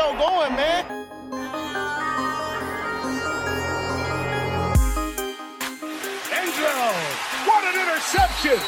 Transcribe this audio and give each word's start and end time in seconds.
show 0.00 0.12
going, 0.16 0.54
man. 0.56 0.84
Enzo, 6.38 6.74
what 7.48 7.62
an 7.68 7.74
interception! 7.82 8.60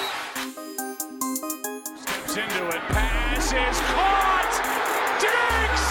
Steps 1.97 2.37
into 2.37 2.63
it, 2.69 2.83
pass 2.93 3.47
is 3.47 3.79
caught! 3.93 4.55
Diggs! 5.25 5.85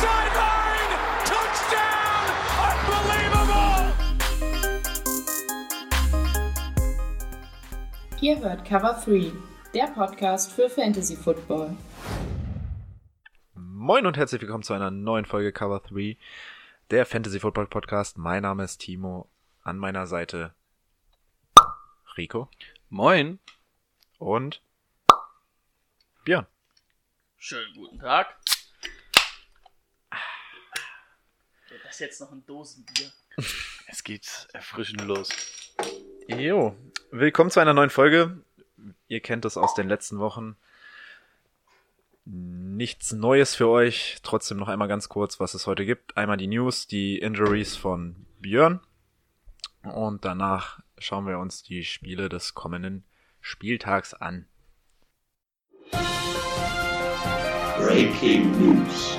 Sideline! 0.00 0.92
Touchdown! 1.32 2.24
Unbelievable! 2.70 3.82
Ihr 8.22 8.38
hört 8.38 8.64
Cover 8.64 8.94
3, 9.04 9.32
der 9.74 9.88
Podcast 9.88 10.50
für 10.52 10.70
Fantasy 10.70 11.16
Football. 11.16 11.76
Moin 13.88 14.04
und 14.04 14.18
herzlich 14.18 14.42
willkommen 14.42 14.64
zu 14.64 14.74
einer 14.74 14.90
neuen 14.90 15.24
Folge 15.24 15.50
Cover 15.50 15.80
3, 15.80 16.18
der 16.90 17.06
Fantasy 17.06 17.40
Football 17.40 17.68
Podcast. 17.68 18.18
Mein 18.18 18.42
Name 18.42 18.64
ist 18.64 18.82
Timo, 18.82 19.30
an 19.62 19.78
meiner 19.78 20.06
Seite 20.06 20.54
Rico 22.18 22.50
Moin. 22.90 23.38
und 24.18 24.60
Björn. 26.22 26.46
Schönen 27.38 27.72
guten 27.76 27.98
Tag. 27.98 28.36
Das 31.70 31.94
ist 31.94 32.00
jetzt 32.00 32.20
noch 32.20 32.30
ein 32.30 32.44
Dosenbier. 32.44 33.10
Es 33.86 34.04
geht 34.04 34.48
erfrischend 34.52 35.00
los. 35.06 35.30
Jo, 36.26 36.76
willkommen 37.10 37.50
zu 37.50 37.58
einer 37.58 37.72
neuen 37.72 37.88
Folge. 37.88 38.44
Ihr 39.06 39.20
kennt 39.20 39.46
es 39.46 39.56
aus 39.56 39.72
den 39.72 39.88
letzten 39.88 40.18
Wochen. 40.18 40.58
Nichts 42.30 43.12
Neues 43.12 43.54
für 43.54 43.68
euch. 43.68 44.18
Trotzdem 44.22 44.58
noch 44.58 44.68
einmal 44.68 44.86
ganz 44.86 45.08
kurz, 45.08 45.40
was 45.40 45.54
es 45.54 45.66
heute 45.66 45.86
gibt. 45.86 46.18
Einmal 46.18 46.36
die 46.36 46.46
News, 46.46 46.86
die 46.86 47.16
Injuries 47.18 47.74
von 47.74 48.26
Björn. 48.38 48.80
Und 49.82 50.26
danach 50.26 50.80
schauen 50.98 51.26
wir 51.26 51.38
uns 51.38 51.62
die 51.62 51.84
Spiele 51.84 52.28
des 52.28 52.52
kommenden 52.52 53.04
Spieltags 53.40 54.12
an. 54.12 54.46
Breaking 57.78 58.50
News. 58.60 59.16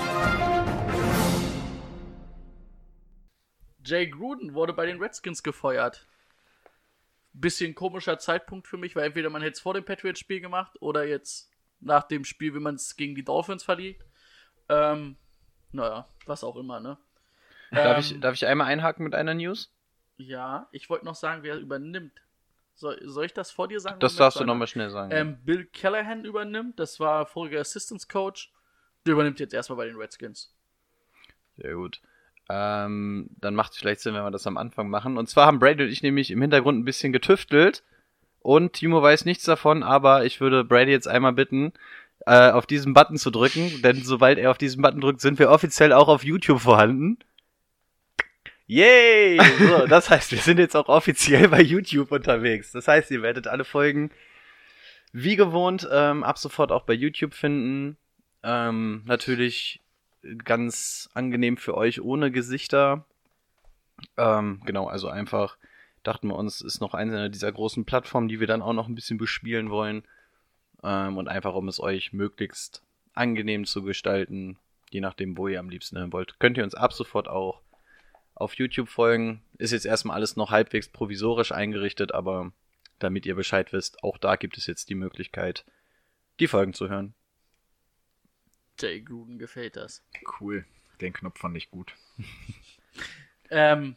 Jay 3.83 4.05
Gruden 4.05 4.53
wurde 4.53 4.73
bei 4.73 4.85
den 4.85 5.01
Redskins 5.01 5.41
gefeuert. 5.41 6.05
Bisschen 7.33 7.73
komischer 7.73 8.19
Zeitpunkt 8.19 8.67
für 8.67 8.77
mich, 8.77 8.95
weil 8.95 9.07
entweder 9.07 9.31
man 9.31 9.41
hätte 9.41 9.53
es 9.53 9.61
vor 9.61 9.73
dem 9.73 9.83
Patriots-Spiel 9.83 10.41
gemacht 10.41 10.79
oder 10.79 11.05
jetzt 11.05 11.49
nach 11.81 12.03
dem 12.03 12.25
Spiel, 12.25 12.53
wie 12.53 12.59
man 12.59 12.75
es 12.75 12.95
gegen 12.95 13.15
die 13.15 13.23
Dolphins 13.23 13.63
verliert. 13.63 14.01
Ähm, 14.67 15.15
naja, 15.71 16.07
was 16.25 16.43
auch 16.43 16.55
immer, 16.55 16.79
ne? 16.79 16.97
Darf, 17.71 17.97
Ähm, 17.97 17.99
ich, 17.99 18.19
darf 18.19 18.33
ich 18.33 18.45
einmal 18.45 18.67
einhaken 18.67 19.03
mit 19.03 19.15
einer 19.15 19.33
News? 19.33 19.71
Ja, 20.17 20.67
ich 20.71 20.89
wollte 20.89 21.05
noch 21.05 21.15
sagen, 21.15 21.43
wer 21.43 21.57
übernimmt. 21.57 22.21
Soll, 22.75 22.99
soll 23.03 23.25
ich 23.25 23.33
das 23.33 23.51
vor 23.51 23.67
dir 23.67 23.79
sagen? 23.79 23.99
Das 23.99 24.15
darfst 24.15 24.39
du 24.39 24.45
nochmal 24.45 24.67
schnell 24.67 24.89
sagen. 24.89 25.11
Ähm, 25.13 25.37
Bill 25.43 25.65
Callahan 25.65 26.23
übernimmt, 26.25 26.79
das 26.79 26.99
war 26.99 27.25
voriger 27.25 27.59
Assistance 27.59 28.07
Coach. 28.07 28.51
Der 29.05 29.13
übernimmt 29.13 29.39
jetzt 29.39 29.53
erstmal 29.53 29.77
bei 29.77 29.85
den 29.85 29.95
Redskins. 29.95 30.53
Sehr 31.57 31.75
gut. 31.75 32.01
Ähm, 32.49 33.29
dann 33.37 33.53
macht 33.53 33.73
es 33.73 33.77
vielleicht 33.77 34.01
Sinn, 34.01 34.15
wenn 34.15 34.23
wir 34.23 34.31
das 34.31 34.47
am 34.47 34.57
Anfang 34.57 34.89
machen. 34.89 35.17
Und 35.17 35.29
zwar 35.29 35.45
haben 35.45 35.59
Brady 35.59 35.83
und 35.83 35.89
ich 35.89 36.01
nämlich 36.03 36.31
im 36.31 36.41
Hintergrund 36.41 36.79
ein 36.79 36.85
bisschen 36.85 37.13
getüftelt. 37.13 37.83
Und 38.41 38.73
Timo 38.73 39.01
weiß 39.01 39.25
nichts 39.25 39.43
davon, 39.43 39.83
aber 39.83 40.25
ich 40.25 40.39
würde 40.39 40.63
Brady 40.63 40.91
jetzt 40.91 41.07
einmal 41.07 41.33
bitten, 41.33 41.73
äh, 42.25 42.51
auf 42.51 42.65
diesen 42.65 42.93
Button 42.93 43.17
zu 43.17 43.31
drücken. 43.31 43.81
Denn 43.81 44.03
sobald 44.03 44.37
er 44.37 44.51
auf 44.51 44.57
diesen 44.57 44.81
Button 44.81 45.01
drückt, 45.01 45.21
sind 45.21 45.39
wir 45.39 45.49
offiziell 45.49 45.93
auch 45.93 46.07
auf 46.07 46.23
YouTube 46.23 46.61
vorhanden. 46.61 47.19
Yay! 48.67 49.39
So, 49.59 49.87
das 49.87 50.09
heißt, 50.09 50.31
wir 50.31 50.39
sind 50.39 50.59
jetzt 50.59 50.75
auch 50.75 50.89
offiziell 50.89 51.47
bei 51.49 51.61
YouTube 51.61 52.11
unterwegs. 52.11 52.71
Das 52.71 52.87
heißt, 52.87 53.09
ihr 53.11 53.21
werdet 53.21 53.47
alle 53.47 53.65
Folgen 53.65 54.11
wie 55.11 55.35
gewohnt 55.35 55.87
ähm, 55.91 56.23
ab 56.23 56.37
sofort 56.37 56.71
auch 56.71 56.83
bei 56.83 56.93
YouTube 56.93 57.33
finden. 57.33 57.97
Ähm, 58.43 59.03
natürlich 59.05 59.81
ganz 60.43 61.09
angenehm 61.13 61.57
für 61.57 61.75
euch 61.75 62.01
ohne 62.01 62.31
Gesichter. 62.31 63.05
Ähm, 64.17 64.61
genau, 64.65 64.87
also 64.87 65.09
einfach 65.09 65.57
dachten 66.03 66.27
wir 66.27 66.35
uns, 66.35 66.61
ist 66.61 66.79
noch 66.79 66.93
eine 66.93 67.29
dieser 67.29 67.51
großen 67.51 67.85
Plattformen, 67.85 68.27
die 68.27 68.39
wir 68.39 68.47
dann 68.47 68.61
auch 68.61 68.73
noch 68.73 68.87
ein 68.87 68.95
bisschen 68.95 69.17
bespielen 69.17 69.69
wollen. 69.69 70.03
Ähm, 70.83 71.17
und 71.17 71.27
einfach, 71.27 71.53
um 71.55 71.67
es 71.67 71.79
euch 71.79 72.13
möglichst 72.13 72.83
angenehm 73.13 73.65
zu 73.65 73.83
gestalten, 73.83 74.57
je 74.91 75.01
nachdem, 75.01 75.37
wo 75.37 75.47
ihr 75.47 75.59
am 75.59 75.69
liebsten 75.69 75.97
hin 75.97 76.13
wollt, 76.13 76.39
könnt 76.39 76.57
ihr 76.57 76.63
uns 76.63 76.75
ab 76.75 76.93
sofort 76.93 77.27
auch 77.27 77.61
auf 78.35 78.55
YouTube 78.55 78.89
folgen. 78.89 79.41
Ist 79.57 79.71
jetzt 79.71 79.85
erstmal 79.85 80.15
alles 80.15 80.35
noch 80.35 80.51
halbwegs 80.51 80.87
provisorisch 80.87 81.51
eingerichtet, 81.51 82.13
aber 82.13 82.51
damit 82.99 83.25
ihr 83.25 83.35
Bescheid 83.35 83.73
wisst, 83.73 84.03
auch 84.03 84.17
da 84.17 84.35
gibt 84.35 84.57
es 84.57 84.67
jetzt 84.67 84.89
die 84.89 84.95
Möglichkeit, 84.95 85.65
die 86.39 86.47
Folgen 86.47 86.73
zu 86.73 86.89
hören. 86.89 87.13
Jay 88.79 89.01
Gruden 89.01 89.39
gefällt 89.39 89.75
das. 89.75 90.03
Cool. 90.39 90.65
Den 91.01 91.11
Knopf 91.11 91.39
fand 91.39 91.57
ich 91.57 91.69
gut. 91.69 91.93
Ähm, 93.51 93.95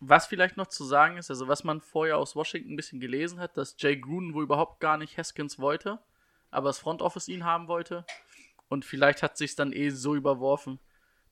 was 0.00 0.26
vielleicht 0.26 0.56
noch 0.56 0.66
zu 0.66 0.84
sagen 0.84 1.16
ist, 1.16 1.30
also 1.30 1.48
was 1.48 1.64
man 1.64 1.80
vorher 1.80 2.18
aus 2.18 2.36
Washington 2.36 2.72
ein 2.72 2.76
bisschen 2.76 3.00
gelesen 3.00 3.40
hat, 3.40 3.56
dass 3.56 3.76
Jay 3.78 3.96
Gruden 3.96 4.34
wohl 4.34 4.44
überhaupt 4.44 4.80
gar 4.80 4.98
nicht 4.98 5.16
Haskins 5.16 5.58
wollte, 5.58 5.98
aber 6.50 6.68
das 6.68 6.78
Front 6.78 7.02
Office 7.02 7.28
ihn 7.28 7.44
haben 7.44 7.68
wollte. 7.68 8.04
Und 8.68 8.84
vielleicht 8.84 9.22
hat 9.22 9.36
sich 9.36 9.56
dann 9.56 9.72
eh 9.72 9.90
so 9.90 10.14
überworfen, 10.14 10.80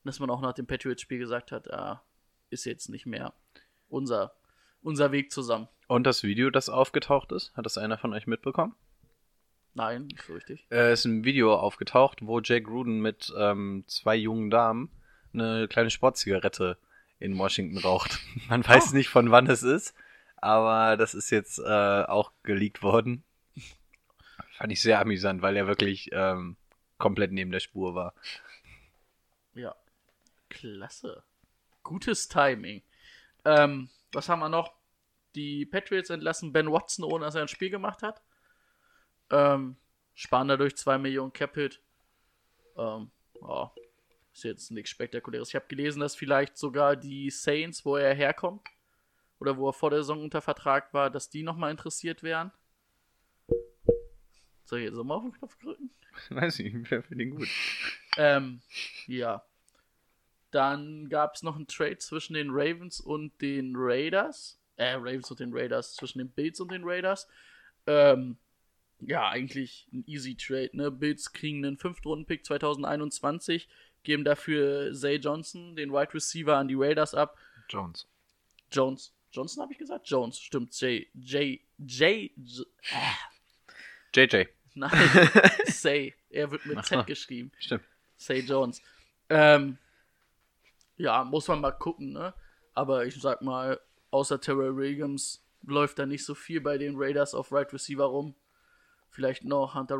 dass 0.04 0.20
man 0.20 0.30
auch 0.30 0.40
nach 0.40 0.52
dem 0.52 0.66
Patriots-Spiel 0.66 1.18
gesagt 1.18 1.52
hat, 1.52 1.72
ah, 1.72 2.02
ist 2.50 2.64
jetzt 2.64 2.88
nicht 2.88 3.06
mehr 3.06 3.32
unser, 3.88 4.34
unser 4.82 5.12
Weg 5.12 5.32
zusammen. 5.32 5.68
Und 5.86 6.04
das 6.04 6.22
Video, 6.22 6.50
das 6.50 6.68
aufgetaucht 6.68 7.32
ist, 7.32 7.54
hat 7.56 7.66
das 7.66 7.78
einer 7.78 7.98
von 7.98 8.12
euch 8.12 8.26
mitbekommen? 8.26 8.74
Nein, 9.74 10.06
nicht 10.06 10.22
so 10.22 10.34
richtig. 10.34 10.66
Äh, 10.70 10.92
ist 10.92 11.04
ein 11.04 11.24
Video 11.24 11.54
aufgetaucht, 11.54 12.18
wo 12.22 12.40
Jay 12.40 12.60
Gruden 12.60 13.00
mit 13.00 13.32
ähm, 13.36 13.84
zwei 13.86 14.16
jungen 14.16 14.50
Damen 14.50 14.90
eine 15.32 15.66
kleine 15.68 15.90
Sportzigarette 15.90 16.76
in 17.22 17.38
Washington 17.38 17.78
raucht. 17.78 18.20
Man 18.48 18.66
weiß 18.66 18.92
nicht, 18.92 19.08
von 19.08 19.30
wann 19.30 19.46
es 19.46 19.62
ist, 19.62 19.94
aber 20.36 20.96
das 20.96 21.14
ist 21.14 21.30
jetzt 21.30 21.58
äh, 21.58 22.02
auch 22.04 22.32
geleakt 22.42 22.82
worden. 22.82 23.22
Fand 24.56 24.72
ich 24.72 24.82
sehr 24.82 25.00
amüsant, 25.00 25.40
weil 25.40 25.56
er 25.56 25.66
wirklich 25.66 26.10
ähm, 26.12 26.56
komplett 26.98 27.32
neben 27.32 27.50
der 27.50 27.60
Spur 27.60 27.94
war. 27.94 28.14
Ja. 29.54 29.74
Klasse. 30.50 31.22
Gutes 31.82 32.28
Timing. 32.28 32.82
Ähm, 33.44 33.88
was 34.12 34.28
haben 34.28 34.40
wir 34.40 34.48
noch? 34.48 34.74
Die 35.34 35.64
Patriots 35.64 36.10
entlassen 36.10 36.52
Ben 36.52 36.70
Watson, 36.70 37.04
ohne 37.04 37.24
dass 37.24 37.34
er 37.34 37.42
ein 37.42 37.48
Spiel 37.48 37.70
gemacht 37.70 38.02
hat. 38.02 38.22
Ähm, 39.30 39.76
sparen 40.14 40.48
dadurch 40.48 40.76
2 40.76 40.98
Millionen 40.98 41.32
Capit. 41.32 41.80
Ähm, 42.76 43.10
ja, 43.40 43.72
ist 44.32 44.44
jetzt 44.44 44.70
nichts 44.70 44.90
Spektakuläres. 44.90 45.48
Ich 45.48 45.54
habe 45.54 45.66
gelesen, 45.68 46.00
dass 46.00 46.14
vielleicht 46.14 46.56
sogar 46.56 46.96
die 46.96 47.30
Saints, 47.30 47.84
wo 47.84 47.96
er 47.96 48.14
herkommt, 48.14 48.66
oder 49.38 49.56
wo 49.56 49.68
er 49.68 49.72
vor 49.72 49.90
der 49.90 50.00
Saison 50.00 50.22
unter 50.22 50.40
Vertrag 50.40 50.94
war, 50.94 51.10
dass 51.10 51.28
die 51.28 51.42
nochmal 51.42 51.70
interessiert 51.70 52.22
wären. 52.22 52.52
Soll 54.64 54.80
ich 54.80 54.84
jetzt 54.86 54.94
nochmal 54.94 55.18
auf 55.18 55.24
den 55.24 55.32
Knopf 55.32 55.58
drücken? 55.58 55.90
Weiß 56.30 56.58
ich, 56.60 56.74
wer 56.90 57.02
für 57.02 57.16
den 57.16 57.30
gut. 57.30 57.48
Ähm, 58.16 58.62
ja. 59.06 59.44
Dann 60.50 61.08
gab 61.08 61.34
es 61.34 61.42
noch 61.42 61.56
einen 61.56 61.66
Trade 61.66 61.98
zwischen 61.98 62.34
den 62.34 62.50
Ravens 62.50 63.00
und 63.00 63.40
den 63.40 63.72
Raiders. 63.74 64.60
Äh, 64.76 64.92
Ravens 64.94 65.30
und 65.30 65.40
den 65.40 65.52
Raiders, 65.52 65.94
zwischen 65.94 66.18
den 66.18 66.30
Bills 66.30 66.60
und 66.60 66.70
den 66.70 66.84
Raiders. 66.84 67.26
Ähm, 67.86 68.36
ja, 69.00 69.28
eigentlich 69.28 69.88
ein 69.92 70.04
easy 70.06 70.36
Trade, 70.36 70.70
ne? 70.72 70.90
Bills 70.90 71.32
kriegen 71.32 71.64
einen 71.64 71.76
5-Runden-Pick 71.76 72.44
2021, 72.46 73.68
geben 74.02 74.24
dafür 74.24 74.92
Zay 74.94 75.16
Johnson, 75.16 75.76
den 75.76 75.92
Wide 75.92 76.14
Receiver, 76.14 76.56
an 76.56 76.68
die 76.68 76.74
Raiders 76.74 77.14
ab. 77.14 77.36
Jones. 77.68 78.06
Jones. 78.70 79.14
Johnson 79.32 79.62
habe 79.62 79.72
ich 79.72 79.78
gesagt? 79.78 80.08
Jones, 80.08 80.38
stimmt. 80.38 80.78
J. 80.80 81.06
J. 81.14 81.60
J. 81.78 82.30
J 82.36 82.66
JJ. 84.14 84.44
Nein, 84.74 84.90
Say. 85.66 86.14
Er 86.30 86.50
wird 86.50 86.66
mit 86.66 86.84
Z 86.84 87.06
geschrieben. 87.06 87.52
Stimmt. 87.58 87.84
Say 88.16 88.40
Jones. 88.40 88.80
Ähm, 89.28 89.78
ja, 90.96 91.24
muss 91.24 91.48
man 91.48 91.60
mal 91.60 91.72
gucken, 91.72 92.12
ne? 92.12 92.34
Aber 92.74 93.06
ich 93.06 93.20
sag 93.20 93.42
mal, 93.42 93.80
außer 94.10 94.40
Terrell 94.40 94.76
Williams 94.76 95.42
läuft 95.62 95.98
da 95.98 96.06
nicht 96.06 96.24
so 96.24 96.34
viel 96.34 96.60
bei 96.60 96.78
den 96.78 96.94
Raiders 96.96 97.34
auf 97.34 97.52
Right 97.52 97.72
Receiver 97.72 98.04
rum. 98.04 98.34
Vielleicht 99.10 99.44
noch 99.44 99.74
Hunter 99.74 99.98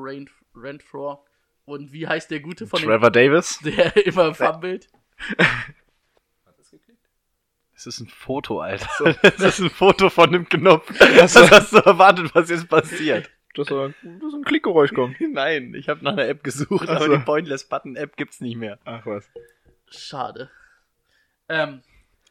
Renfro. 0.55 1.25
Und 1.65 1.93
wie 1.93 2.07
heißt 2.07 2.31
der 2.31 2.41
Gute 2.41 2.67
von 2.67 2.81
Trevor 2.81 3.11
Davis. 3.11 3.59
dem, 3.61 3.77
der 3.77 4.07
immer 4.07 4.35
fummelt? 4.35 4.89
Das 7.75 7.87
ist 7.87 8.01
ein 8.01 8.09
Foto, 8.09 8.61
Alter. 8.61 8.89
Das 9.23 9.59
ist 9.59 9.61
ein 9.61 9.71
Foto 9.71 10.09
von 10.11 10.31
dem 10.31 10.49
Knopf. 10.49 10.89
Was 11.19 11.37
hast 11.51 11.73
du 11.73 11.79
erwartet, 11.79 12.35
was 12.35 12.49
jetzt 12.51 12.69
passiert? 12.69 13.31
Dass 13.55 13.67
da, 13.69 13.89
dass 14.03 14.35
ein 14.35 14.45
Klickgeräusch 14.45 14.95
kommt. 14.95 15.21
Nein, 15.33 15.75
ich 15.75 15.89
habe 15.89 16.03
nach 16.05 16.13
einer 16.13 16.27
App 16.27 16.43
gesucht, 16.43 16.89
Ach 16.89 16.97
aber 16.97 17.07
so. 17.07 17.17
die 17.17 17.25
Pointless 17.25 17.69
Button 17.69 17.97
App 17.97 18.17
gibt's 18.17 18.41
nicht 18.41 18.57
mehr. 18.57 18.79
Ach 18.85 19.05
was. 19.05 19.29
Schade. 19.89 20.51
Ähm, 21.49 21.83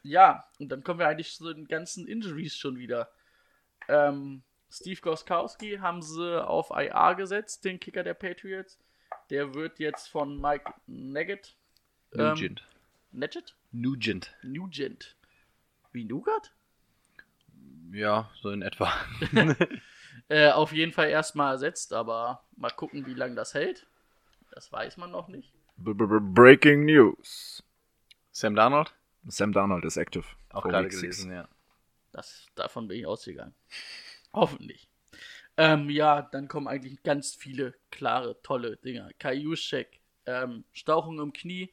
ja, 0.02 0.44
und 0.58 0.70
dann 0.70 0.82
kommen 0.82 0.98
wir 0.98 1.06
eigentlich 1.06 1.34
zu 1.36 1.52
den 1.52 1.68
ganzen 1.68 2.08
Injuries 2.08 2.56
schon 2.56 2.76
wieder. 2.76 3.08
Ähm, 3.88 4.42
Steve 4.70 5.00
Goskowski 5.00 5.76
haben 5.80 6.02
sie 6.02 6.44
auf 6.44 6.70
IR 6.70 7.14
gesetzt, 7.14 7.64
den 7.64 7.78
Kicker 7.78 8.02
der 8.02 8.14
Patriots. 8.14 8.80
Der 9.32 9.54
wird 9.54 9.78
jetzt 9.78 10.08
von 10.08 10.38
Mike 10.38 10.74
Nugget. 10.86 11.56
Ähm, 12.12 12.34
Nugent. 12.34 12.66
Nugent. 13.72 14.36
Nugent. 14.42 15.16
Wie 15.90 16.04
Nougat? 16.04 16.52
Ja, 17.92 18.30
so 18.42 18.50
in 18.50 18.62
etwa. 18.62 18.92
Äh, 20.28 20.50
auf 20.50 20.72
jeden 20.72 20.92
Fall 20.92 21.08
erstmal 21.10 21.52
ersetzt, 21.52 21.92
aber 21.92 22.44
mal 22.56 22.70
gucken, 22.70 23.06
wie 23.06 23.12
lange 23.12 23.34
das 23.34 23.54
hält. 23.54 23.86
Das 24.50 24.70
weiß 24.70 24.96
man 24.96 25.10
noch 25.10 25.28
nicht. 25.28 25.52
B 25.76 25.90
-b 25.90 26.04
-b 26.04 26.20
Breaking 26.32 26.84
News. 26.84 27.62
Sam 28.30 28.54
Darnold? 28.54 28.94
Sam 29.26 29.52
Darnold 29.52 29.84
ist 29.84 29.96
active. 29.96 30.24
Auch 30.50 30.62
gerade 30.62 30.88
gelesen, 30.88 31.32
ja. 31.32 31.48
Das, 32.12 32.46
davon 32.54 32.88
bin 32.88 33.00
ich 33.00 33.06
ausgegangen. 33.06 33.54
Hoffentlich. 34.32 34.88
Ähm, 35.56 35.90
ja, 35.90 36.22
dann 36.22 36.48
kommen 36.48 36.68
eigentlich 36.68 37.02
ganz 37.02 37.34
viele 37.34 37.74
klare, 37.90 38.40
tolle 38.42 38.76
Dinger. 38.78 39.10
Kai 39.18 39.34
Juszczyk, 39.34 40.00
ähm, 40.26 40.64
Stauchung 40.72 41.18
im 41.20 41.32
Knie, 41.32 41.72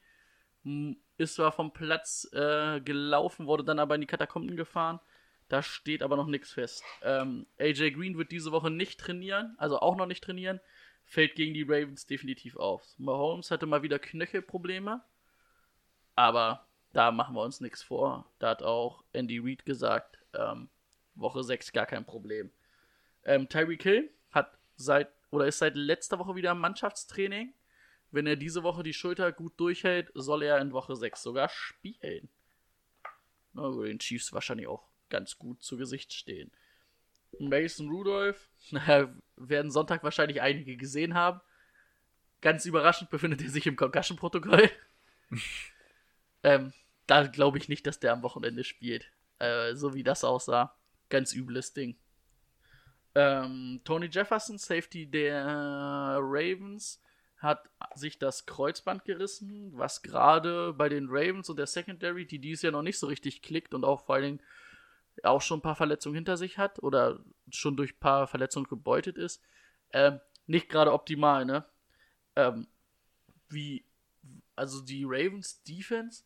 ist 1.18 1.36
zwar 1.36 1.52
vom 1.52 1.72
Platz 1.72 2.30
äh, 2.34 2.82
gelaufen, 2.82 3.48
wurde 3.48 3.64
dann 3.64 3.80
aber 3.80 3.96
in 3.96 4.02
die 4.02 4.08
Katakomben 4.08 4.56
gefahren. 4.56 5.00
Da 5.48 5.64
steht 5.64 6.04
aber 6.04 6.16
noch 6.16 6.28
nichts 6.28 6.52
fest. 6.52 6.84
Ähm, 7.02 7.48
AJ 7.58 7.92
Green 7.92 8.18
wird 8.18 8.32
diese 8.32 8.52
Woche 8.52 8.70
nicht 8.70 9.00
trainieren, 9.00 9.56
also 9.58 9.80
auch 9.80 9.96
noch 9.96 10.06
nicht 10.06 10.24
trainieren. 10.24 10.60
Fällt 11.06 11.36
gegen 11.36 11.56
die 11.56 11.64
Ravens 11.64 12.06
definitiv 12.06 12.56
auf. 12.56 12.84
Mahomes 12.98 13.50
hatte 13.50 13.66
mal 13.66 13.82
wieder 13.82 13.98
Knöchelprobleme, 13.98 15.02
aber 16.16 16.68
da 16.94 17.12
machen 17.12 17.36
wir 17.36 17.42
uns 17.42 17.62
nichts 17.62 17.82
vor. 17.82 18.32
Da 18.38 18.50
hat 18.50 18.62
auch 18.62 19.04
Andy 19.14 19.40
Reid 19.40 19.66
gesagt, 19.66 20.20
ähm, 20.34 20.70
Woche 21.16 21.44
6 21.44 21.72
gar 21.72 21.88
kein 21.88 22.06
Problem. 22.06 22.52
Ähm, 23.24 23.50
Tyreek 23.50 23.84
Hill 23.84 24.10
hat 24.32 24.58
seit 24.76 25.10
oder 25.32 25.48
ist 25.48 25.60
seit 25.60 25.76
letzter 25.76 26.20
Woche 26.20 26.36
wieder 26.36 26.52
im 26.52 26.60
Mannschaftstraining. 26.60 27.54
Wenn 28.12 28.26
er 28.26 28.36
diese 28.36 28.64
Woche 28.64 28.82
die 28.82 28.94
Schulter 28.94 29.32
gut 29.32 29.60
durchhält, 29.60 30.12
soll 30.16 30.44
er 30.44 30.60
in 30.60 30.72
Woche 30.72 30.96
6 30.96 31.22
sogar 31.22 31.50
spielen. 31.50 32.30
Würde 33.54 33.88
den 33.88 34.00
Chiefs 34.00 34.34
wahrscheinlich 34.34 34.68
auch 34.68 34.88
ganz 35.10 35.38
gut 35.38 35.62
zu 35.62 35.78
Gesicht 35.78 36.14
stehen. 36.14 36.52
Mason 37.38 37.90
Rudolph, 37.90 38.50
naja, 38.72 39.14
werden 39.36 39.72
Sonntag 39.72 40.04
wahrscheinlich 40.04 40.42
einige 40.42 40.76
gesehen 40.78 41.14
haben. 41.14 41.42
Ganz 42.42 42.66
überraschend 42.66 43.10
befindet 43.10 43.42
er 43.42 43.50
sich 43.50 43.68
im 43.68 43.76
Concussion-Protokoll. 43.76 44.72
ähm, 46.44 46.74
da 47.06 47.28
glaube 47.28 47.58
ich 47.58 47.70
nicht, 47.70 47.86
dass 47.86 48.00
der 48.00 48.14
am 48.14 48.24
Wochenende 48.24 48.64
spielt. 48.64 49.12
Äh, 49.40 49.76
so 49.76 49.94
wie 49.94 50.04
das 50.04 50.24
aussah. 50.24 50.76
Ganz 51.10 51.34
übles 51.34 51.74
Ding. 51.74 51.98
Ähm, 53.20 53.82
Tony 53.84 54.06
Jefferson, 54.06 54.58
Safety 54.58 55.06
der 55.06 55.46
Ravens, 56.22 57.02
hat 57.36 57.70
sich 57.96 58.18
das 58.18 58.46
Kreuzband 58.46 59.04
gerissen, 59.04 59.72
was 59.78 60.02
gerade 60.02 60.74
bei 60.74 60.88
den 60.88 61.08
Ravens 61.10 61.50
und 61.50 61.58
der 61.58 61.68
Secondary, 61.68 62.26
die 62.26 62.40
dies 62.40 62.62
Jahr 62.62 62.72
noch 62.72 62.82
nicht 62.82 62.98
so 62.98 63.08
richtig 63.08 63.42
klickt 63.42 63.74
und 63.74 63.84
auch 63.84 64.06
vor 64.06 64.16
allen 64.16 64.24
Dingen 64.24 64.42
auch 65.24 65.42
schon 65.42 65.60
ein 65.60 65.64
paar 65.64 65.76
Verletzungen 65.76 66.16
hinter 66.16 66.38
sich 66.38 66.58
hat 66.58 66.82
oder 66.82 67.20
schon 67.50 67.76
durch 67.76 67.94
ein 67.94 68.00
paar 68.00 68.28
Verletzungen 68.28 68.68
gebeutet 68.68 69.18
ist, 69.18 69.42
ähm, 69.92 70.22
nicht 70.48 70.70
gerade 70.70 70.94
optimal, 70.94 71.44
ne? 71.44 71.66
Ähm, 72.38 72.68
wie, 73.50 73.84
also 74.56 74.82
die 74.82 75.04
Ravens 75.06 75.62
Defense, 75.64 76.24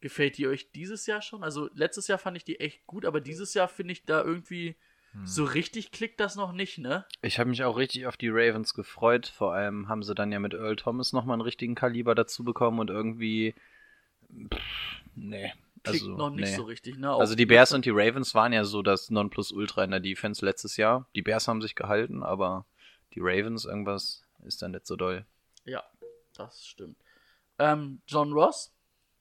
gefällt 0.00 0.36
die 0.36 0.48
euch 0.48 0.70
dieses 0.72 1.06
Jahr 1.06 1.22
schon? 1.22 1.42
Also 1.44 1.70
letztes 1.72 2.08
Jahr 2.08 2.18
fand 2.18 2.36
ich 2.36 2.44
die 2.44 2.60
echt 2.60 2.86
gut, 2.86 3.06
aber 3.06 3.20
dieses 3.22 3.54
Jahr 3.54 3.68
finde 3.68 3.92
ich 3.92 4.04
da 4.04 4.22
irgendwie 4.22 4.76
so 5.24 5.44
richtig 5.44 5.90
klickt 5.92 6.20
das 6.20 6.36
noch 6.36 6.52
nicht, 6.52 6.78
ne? 6.78 7.04
Ich 7.22 7.38
habe 7.38 7.50
mich 7.50 7.64
auch 7.64 7.76
richtig 7.76 8.06
auf 8.06 8.16
die 8.16 8.28
Ravens 8.28 8.74
gefreut. 8.74 9.26
Vor 9.26 9.52
allem 9.54 9.88
haben 9.88 10.02
sie 10.02 10.14
dann 10.14 10.30
ja 10.32 10.38
mit 10.38 10.54
Earl 10.54 10.76
Thomas 10.76 11.12
nochmal 11.12 11.34
einen 11.34 11.42
richtigen 11.42 11.74
Kaliber 11.74 12.14
dazu 12.14 12.44
bekommen 12.44 12.78
und 12.78 12.90
irgendwie. 12.90 13.54
Pff, 14.52 14.60
nee. 15.14 15.52
Klickt 15.82 16.02
Also, 16.04 16.16
noch 16.16 16.30
nicht 16.30 16.50
nee. 16.50 16.56
so 16.56 16.62
richtig, 16.64 16.98
ne? 16.98 17.10
Also 17.10 17.32
Auch- 17.32 17.36
die 17.36 17.46
Bears 17.46 17.72
und 17.72 17.84
die 17.86 17.90
Ravens 17.90 18.34
waren 18.34 18.52
ja 18.52 18.64
so 18.64 18.82
das 18.82 19.10
Nonplusultra 19.10 19.82
in 19.82 19.90
der 19.90 20.00
Defense 20.00 20.44
letztes 20.44 20.76
Jahr. 20.76 21.08
Die 21.14 21.22
Bears 21.22 21.48
haben 21.48 21.62
sich 21.62 21.74
gehalten, 21.74 22.22
aber 22.22 22.66
die 23.14 23.20
Ravens 23.20 23.64
irgendwas 23.64 24.22
ist 24.44 24.60
dann 24.62 24.72
nicht 24.72 24.86
so 24.86 24.96
doll. 24.96 25.24
Ja, 25.64 25.82
das 26.36 26.66
stimmt. 26.66 26.98
Ähm, 27.58 28.02
John 28.06 28.32
Ross, 28.32 28.74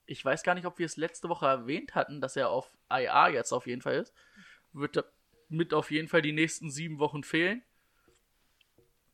ich 0.05 0.23
weiß 0.23 0.43
gar 0.43 0.53
nicht, 0.53 0.65
ob 0.65 0.79
wir 0.79 0.85
es 0.85 0.97
letzte 0.97 1.29
Woche 1.29 1.45
erwähnt 1.47 1.95
hatten, 1.95 2.19
dass 2.21 2.35
er 2.35 2.49
auf 2.49 2.69
IA 2.91 3.29
jetzt 3.29 3.53
auf 3.53 3.65
jeden 3.65 3.81
Fall 3.81 3.95
ist. 3.95 4.13
Wird 4.73 4.97
da 4.97 5.03
mit 5.49 5.73
auf 5.73 5.91
jeden 5.91 6.07
Fall 6.07 6.21
die 6.21 6.31
nächsten 6.31 6.69
sieben 6.69 6.99
Wochen 6.99 7.23
fehlen. 7.23 7.63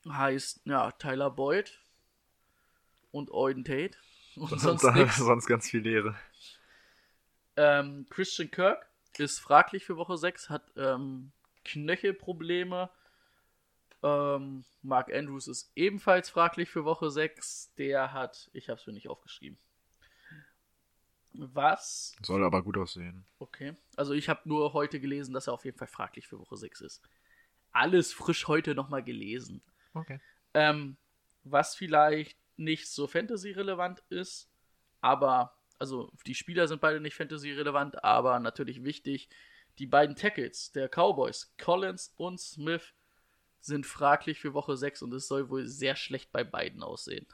Heißt, 0.07 0.61
ja, 0.65 0.91
Tyler 0.91 1.31
Boyd 1.31 1.79
und 3.11 3.31
Auden 3.31 3.63
Tate. 3.63 3.97
Und 4.35 4.59
sonst 4.59 4.81
sonst 5.17 5.45
ganz 5.47 5.69
viel 5.69 5.81
Leere. 5.81 6.15
Ähm, 7.55 8.05
Christian 8.09 8.51
Kirk 8.51 8.87
ist 9.17 9.39
fraglich 9.39 9.85
für 9.85 9.95
Woche 9.95 10.17
6, 10.17 10.49
hat 10.49 10.71
ähm, 10.75 11.31
Knöchelprobleme. 11.63 12.89
Ähm, 14.03 14.65
Mark 14.81 15.11
Andrews 15.13 15.47
ist 15.47 15.71
ebenfalls 15.75 16.29
fraglich 16.29 16.69
für 16.69 16.83
Woche 16.83 17.09
6. 17.09 17.73
Der 17.77 18.11
hat, 18.11 18.49
ich 18.53 18.69
habe 18.69 18.79
es 18.79 18.85
mir 18.85 18.93
nicht 18.93 19.07
aufgeschrieben. 19.07 19.57
Was? 21.37 22.15
Soll 22.21 22.43
aber 22.43 22.63
gut 22.63 22.77
aussehen. 22.77 23.25
Okay. 23.39 23.75
Also 23.95 24.13
ich 24.13 24.29
habe 24.29 24.41
nur 24.45 24.73
heute 24.73 24.99
gelesen, 24.99 25.33
dass 25.33 25.47
er 25.47 25.53
auf 25.53 25.65
jeden 25.65 25.77
Fall 25.77 25.87
fraglich 25.87 26.27
für 26.27 26.39
Woche 26.39 26.57
6 26.57 26.81
ist. 26.81 27.01
Alles 27.71 28.13
frisch 28.13 28.47
heute 28.47 28.75
nochmal 28.75 29.03
gelesen. 29.03 29.61
Okay. 29.93 30.19
Ähm, 30.53 30.97
was 31.43 31.75
vielleicht 31.75 32.37
nicht 32.57 32.89
so 32.89 33.07
Fantasy-relevant 33.07 34.03
ist, 34.09 34.49
aber, 35.01 35.57
also 35.77 36.11
die 36.25 36.35
Spieler 36.35 36.67
sind 36.67 36.81
beide 36.81 36.99
nicht 36.99 37.15
Fantasy-relevant, 37.15 38.03
aber 38.03 38.39
natürlich 38.39 38.83
wichtig. 38.83 39.29
Die 39.77 39.87
beiden 39.87 40.15
Tackles 40.15 40.71
der 40.71 40.87
Cowboys, 40.87 41.53
Collins 41.57 42.13
und 42.17 42.39
Smith, 42.39 42.93
sind 43.59 43.85
fraglich 43.85 44.39
für 44.39 44.53
Woche 44.53 44.77
6 44.77 45.01
und 45.01 45.13
es 45.13 45.27
soll 45.27 45.49
wohl 45.49 45.65
sehr 45.65 45.95
schlecht 45.95 46.31
bei 46.31 46.43
beiden 46.43 46.83
aussehen. 46.83 47.25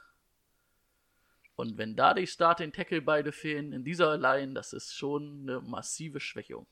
Und 1.56 1.76
wenn 1.78 1.96
da 1.96 2.14
die 2.14 2.26
Starting 2.26 2.72
Tackle 2.72 3.02
beide 3.02 3.30
fehlen, 3.32 3.72
in 3.72 3.84
dieser 3.84 4.16
Line, 4.16 4.54
das 4.54 4.72
ist 4.72 4.94
schon 4.94 5.42
eine 5.42 5.60
massive 5.60 6.18
Schwächung. 6.20 6.66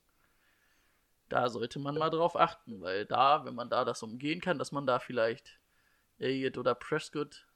Da 1.28 1.48
sollte 1.48 1.78
man 1.78 1.96
mal 1.96 2.10
drauf 2.10 2.34
achten, 2.34 2.80
weil 2.80 3.06
da, 3.06 3.44
wenn 3.44 3.54
man 3.54 3.70
da 3.70 3.84
das 3.84 4.02
umgehen 4.02 4.40
kann, 4.40 4.58
dass 4.58 4.72
man 4.72 4.86
da 4.86 4.98
vielleicht 4.98 5.60
Elliott 6.18 6.58
oder 6.58 6.74
Prescott 6.74 7.46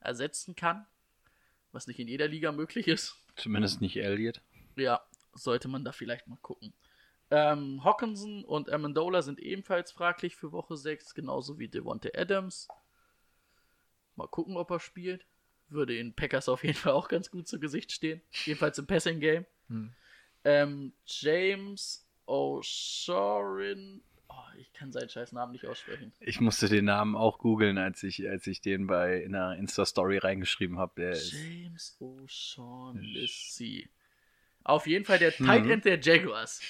ersetzen 0.00 0.56
kann, 0.56 0.86
was 1.72 1.86
nicht 1.86 2.00
in 2.00 2.08
jeder 2.08 2.28
Liga 2.28 2.52
möglich 2.52 2.88
ist, 2.88 3.16
Zumindest 3.36 3.80
nicht 3.80 3.96
Elliott. 3.96 4.40
ja, 4.76 5.00
sollte 5.34 5.68
man 5.68 5.84
da 5.84 5.92
vielleicht 5.92 6.26
mal 6.28 6.38
gucken. 6.40 6.72
Ähm, 7.30 7.84
Hawkinson 7.84 8.44
und 8.44 8.70
Amendola 8.70 9.22
sind 9.22 9.38
ebenfalls 9.38 9.92
fraglich 9.92 10.34
für 10.34 10.50
Woche 10.52 10.76
6, 10.76 11.14
genauso 11.14 11.58
wie 11.58 11.68
Devonte 11.68 12.10
Adams. 12.18 12.66
Mal 14.16 14.26
gucken, 14.26 14.56
ob 14.56 14.70
er 14.70 14.80
spielt. 14.80 15.26
Würde 15.70 15.96
in 15.96 16.12
Packers 16.14 16.48
auf 16.48 16.64
jeden 16.64 16.76
Fall 16.76 16.92
auch 16.92 17.08
ganz 17.08 17.30
gut 17.30 17.46
zu 17.48 17.58
Gesicht 17.60 17.92
stehen. 17.92 18.20
Jedenfalls 18.44 18.78
im 18.78 18.86
Passing 18.86 19.20
Game. 19.20 19.46
Hm. 19.68 19.92
Ähm, 20.44 20.92
James 21.06 22.06
O'Shorin. 22.26 24.00
Oh, 24.28 24.34
ich 24.58 24.72
kann 24.72 24.92
seinen 24.92 25.08
scheiß 25.08 25.32
Namen 25.32 25.52
nicht 25.52 25.66
aussprechen. 25.66 26.12
Ich 26.20 26.40
musste 26.40 26.68
den 26.68 26.84
Namen 26.84 27.16
auch 27.16 27.38
googeln, 27.38 27.78
als 27.78 28.02
ich, 28.02 28.28
als 28.28 28.46
ich 28.46 28.60
den 28.60 28.86
bei 28.86 29.22
in 29.22 29.34
einer 29.34 29.56
Insta-Story 29.56 30.18
reingeschrieben 30.18 30.78
habe. 30.78 31.02
Ist 31.02 31.32
James 31.32 31.96
O'Shaughnessy. 32.00 33.88
Auf 34.64 34.86
jeden 34.86 35.04
Fall 35.04 35.18
der 35.18 35.32
Mhm. 35.38 35.46
Tight 35.46 35.66
End 35.66 35.84
der 35.84 36.00
Jaguars. 36.00 36.60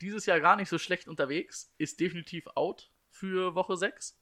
Dieses 0.00 0.26
Jahr 0.26 0.40
gar 0.40 0.56
nicht 0.56 0.68
so 0.68 0.78
schlecht 0.78 1.08
unterwegs. 1.08 1.72
Ist 1.78 1.98
definitiv 2.00 2.46
out 2.54 2.90
für 3.10 3.54
Woche 3.54 3.76
6. 3.76 4.18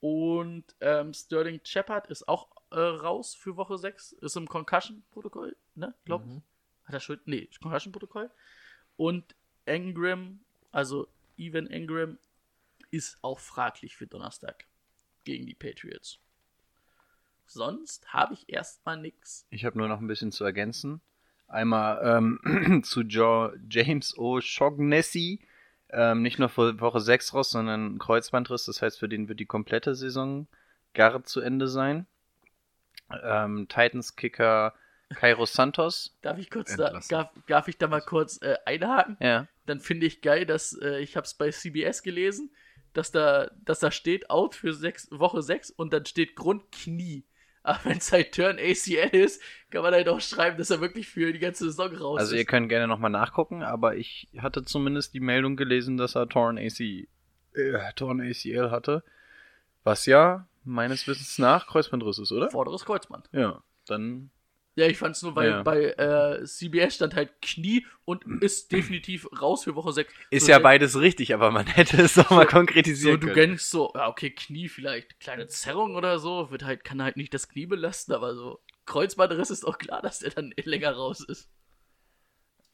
Und 0.00 0.64
ähm, 0.80 1.14
Sterling 1.14 1.60
Shepard 1.64 2.08
ist 2.08 2.28
auch 2.28 2.48
äh, 2.74 2.80
raus 2.80 3.34
für 3.34 3.56
Woche 3.56 3.78
6. 3.78 4.12
Ist 4.12 4.36
im 4.36 4.48
Concussion-Protokoll, 4.48 5.56
ne? 5.74 5.94
Glaub 6.04 6.24
Mhm. 6.26 6.42
Hat 6.84 6.94
er 6.94 7.00
Schuld? 7.00 7.26
Nee, 7.26 7.48
Concussion-Protokoll. 7.62 8.30
Und 8.96 9.34
Engram, 9.64 10.40
also 10.70 11.08
Evan 11.38 11.66
Engram, 11.66 12.18
ist 12.90 13.18
auch 13.22 13.40
fraglich 13.40 13.96
für 13.96 14.06
Donnerstag 14.06 14.66
gegen 15.24 15.46
die 15.46 15.54
Patriots. 15.54 16.18
Sonst 17.46 18.12
habe 18.12 18.34
ich 18.34 18.48
erstmal 18.48 18.98
nichts. 18.98 19.46
Ich 19.50 19.64
habe 19.64 19.78
nur 19.78 19.88
noch 19.88 20.00
ein 20.00 20.06
bisschen 20.06 20.32
zu 20.32 20.44
ergänzen. 20.44 21.00
Einmal 21.48 22.00
ähm, 22.04 22.82
zu 22.84 23.02
jo 23.02 23.50
James 23.68 24.16
O'Shaughnessy. 24.16 25.40
Ähm, 25.90 26.22
nicht 26.22 26.38
nur 26.38 26.48
für 26.48 26.80
Woche 26.80 27.00
6 27.00 27.34
raus, 27.34 27.50
sondern 27.50 27.94
ein 27.94 27.98
Kreuzbandriss. 27.98 28.64
Das 28.64 28.82
heißt, 28.82 28.98
für 28.98 29.08
den 29.08 29.28
wird 29.28 29.40
die 29.40 29.46
komplette 29.46 29.94
Saison 29.94 30.46
gar 30.94 31.24
zu 31.24 31.40
Ende 31.40 31.68
sein. 31.68 32.06
Ähm, 33.22 33.66
Titans 33.68 34.16
Kicker 34.16 34.74
Cairo 35.14 35.46
Santos. 35.46 36.16
Darf 36.22 36.38
ich 36.38 36.50
kurz 36.50 36.76
da, 36.76 37.00
darf, 37.08 37.30
darf 37.46 37.68
ich 37.68 37.78
da 37.78 37.88
mal 37.88 38.00
kurz 38.00 38.40
äh, 38.42 38.56
einhaken? 38.64 39.16
Ja. 39.20 39.46
Dann 39.66 39.80
finde 39.80 40.06
ich 40.06 40.20
geil, 40.20 40.46
dass 40.46 40.78
äh, 40.80 40.98
ich 41.00 41.16
habe 41.16 41.24
es 41.24 41.34
bei 41.34 41.50
CBS 41.50 42.02
gelesen, 42.02 42.50
dass 42.92 43.10
da, 43.10 43.50
dass 43.64 43.80
da 43.80 43.90
steht 43.90 44.30
out 44.30 44.54
für 44.54 44.72
sechs, 44.72 45.08
Woche 45.10 45.42
6 45.42 45.70
und 45.70 45.92
dann 45.92 46.06
steht 46.06 46.36
Grund 46.36 46.70
Knie. 46.72 47.24
Aber 47.62 47.80
wenn 47.84 47.98
es 47.98 48.12
halt 48.12 48.32
Turn 48.32 48.58
ACL 48.58 49.16
ist, 49.16 49.40
kann 49.70 49.82
man 49.82 49.94
halt 49.94 50.08
auch 50.10 50.20
schreiben, 50.20 50.58
dass 50.58 50.70
er 50.70 50.82
wirklich 50.82 51.08
für 51.08 51.32
die 51.32 51.38
ganze 51.38 51.64
Saison 51.64 51.96
raus 51.96 52.20
Also 52.20 52.34
ist. 52.34 52.40
ihr 52.40 52.44
könnt 52.44 52.68
gerne 52.68 52.86
nochmal 52.86 53.10
nachgucken, 53.10 53.62
aber 53.62 53.96
ich 53.96 54.28
hatte 54.36 54.64
zumindest 54.64 55.14
die 55.14 55.20
Meldung 55.20 55.56
gelesen, 55.56 55.96
dass 55.96 56.14
er 56.14 56.28
Torn, 56.28 56.58
AC, 56.58 56.80
äh, 56.80 57.06
Torn 57.96 58.20
ACL 58.20 58.70
hatte. 58.70 59.02
Was 59.82 60.04
ja 60.04 60.46
meines 60.64 61.06
Wissens 61.06 61.38
nach 61.38 61.66
Kreuzbandriss 61.66 62.18
ist, 62.18 62.32
oder? 62.32 62.50
Vorderes 62.50 62.84
Kreuzband. 62.84 63.28
Ja. 63.32 63.62
Dann 63.86 64.30
Ja, 64.76 64.86
ich 64.86 64.98
fand's 64.98 65.22
nur, 65.22 65.36
weil 65.36 65.50
Ja. 65.50 65.62
bei 65.62 65.84
äh, 65.92 66.44
CBS 66.44 66.96
stand 66.96 67.14
halt 67.14 67.40
Knie 67.42 67.86
und 68.04 68.24
ist 68.42 68.72
definitiv 68.72 69.28
raus 69.40 69.64
für 69.64 69.74
Woche 69.76 69.92
6. 69.92 70.12
ist 70.30 70.46
so, 70.46 70.50
ja 70.50 70.58
beides 70.58 70.98
richtig, 70.98 71.32
aber 71.32 71.50
man 71.52 71.66
hätte 71.68 72.02
es 72.02 72.14
doch 72.14 72.30
mal 72.30 72.44
So, 72.44 72.50
konkretisieren 72.50 73.20
du 73.20 73.26
können. 73.28 73.36
denkst 73.50 73.62
so, 73.64 73.92
ja, 73.94 74.08
okay, 74.08 74.30
Knie 74.30 74.68
vielleicht, 74.68 75.20
kleine 75.20 75.46
Zerrung 75.46 75.94
oder 75.94 76.18
so, 76.18 76.50
wird 76.50 76.64
halt, 76.64 76.82
kann 76.82 77.02
halt 77.02 77.16
nicht 77.16 77.32
das 77.34 77.48
Knie 77.48 77.66
belasten, 77.66 78.12
aber 78.12 78.34
so 78.34 78.60
Kreuzbandriss 78.86 79.50
ist 79.50 79.64
auch 79.64 79.78
klar, 79.78 80.02
dass 80.02 80.18
der 80.18 80.30
dann 80.30 80.52
länger 80.64 80.92
raus 80.92 81.20
ist. 81.20 81.48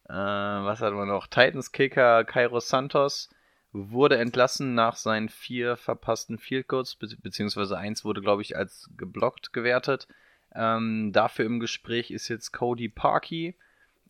Äh, 0.08 0.12
was 0.14 0.80
hatten 0.80 0.96
wir 0.96 1.06
noch? 1.06 1.26
Titans 1.26 1.70
Kicker 1.72 2.24
Cairo 2.24 2.60
Santos 2.60 3.28
wurde 3.72 4.18
entlassen 4.18 4.74
nach 4.74 4.96
seinen 4.96 5.28
vier 5.28 5.76
verpassten 5.76 6.38
Field 6.38 6.68
Goals, 6.68 6.96
be 6.96 7.08
beziehungsweise 7.22 7.78
eins 7.78 8.04
wurde, 8.04 8.20
glaube 8.20 8.42
ich, 8.42 8.56
als 8.56 8.90
geblockt 8.96 9.52
gewertet. 9.52 10.08
Ähm, 10.52 11.12
dafür 11.12 11.44
im 11.44 11.60
Gespräch 11.60 12.10
ist 12.10 12.28
jetzt 12.28 12.52
Cody 12.52 12.88
Parkey. 12.88 13.56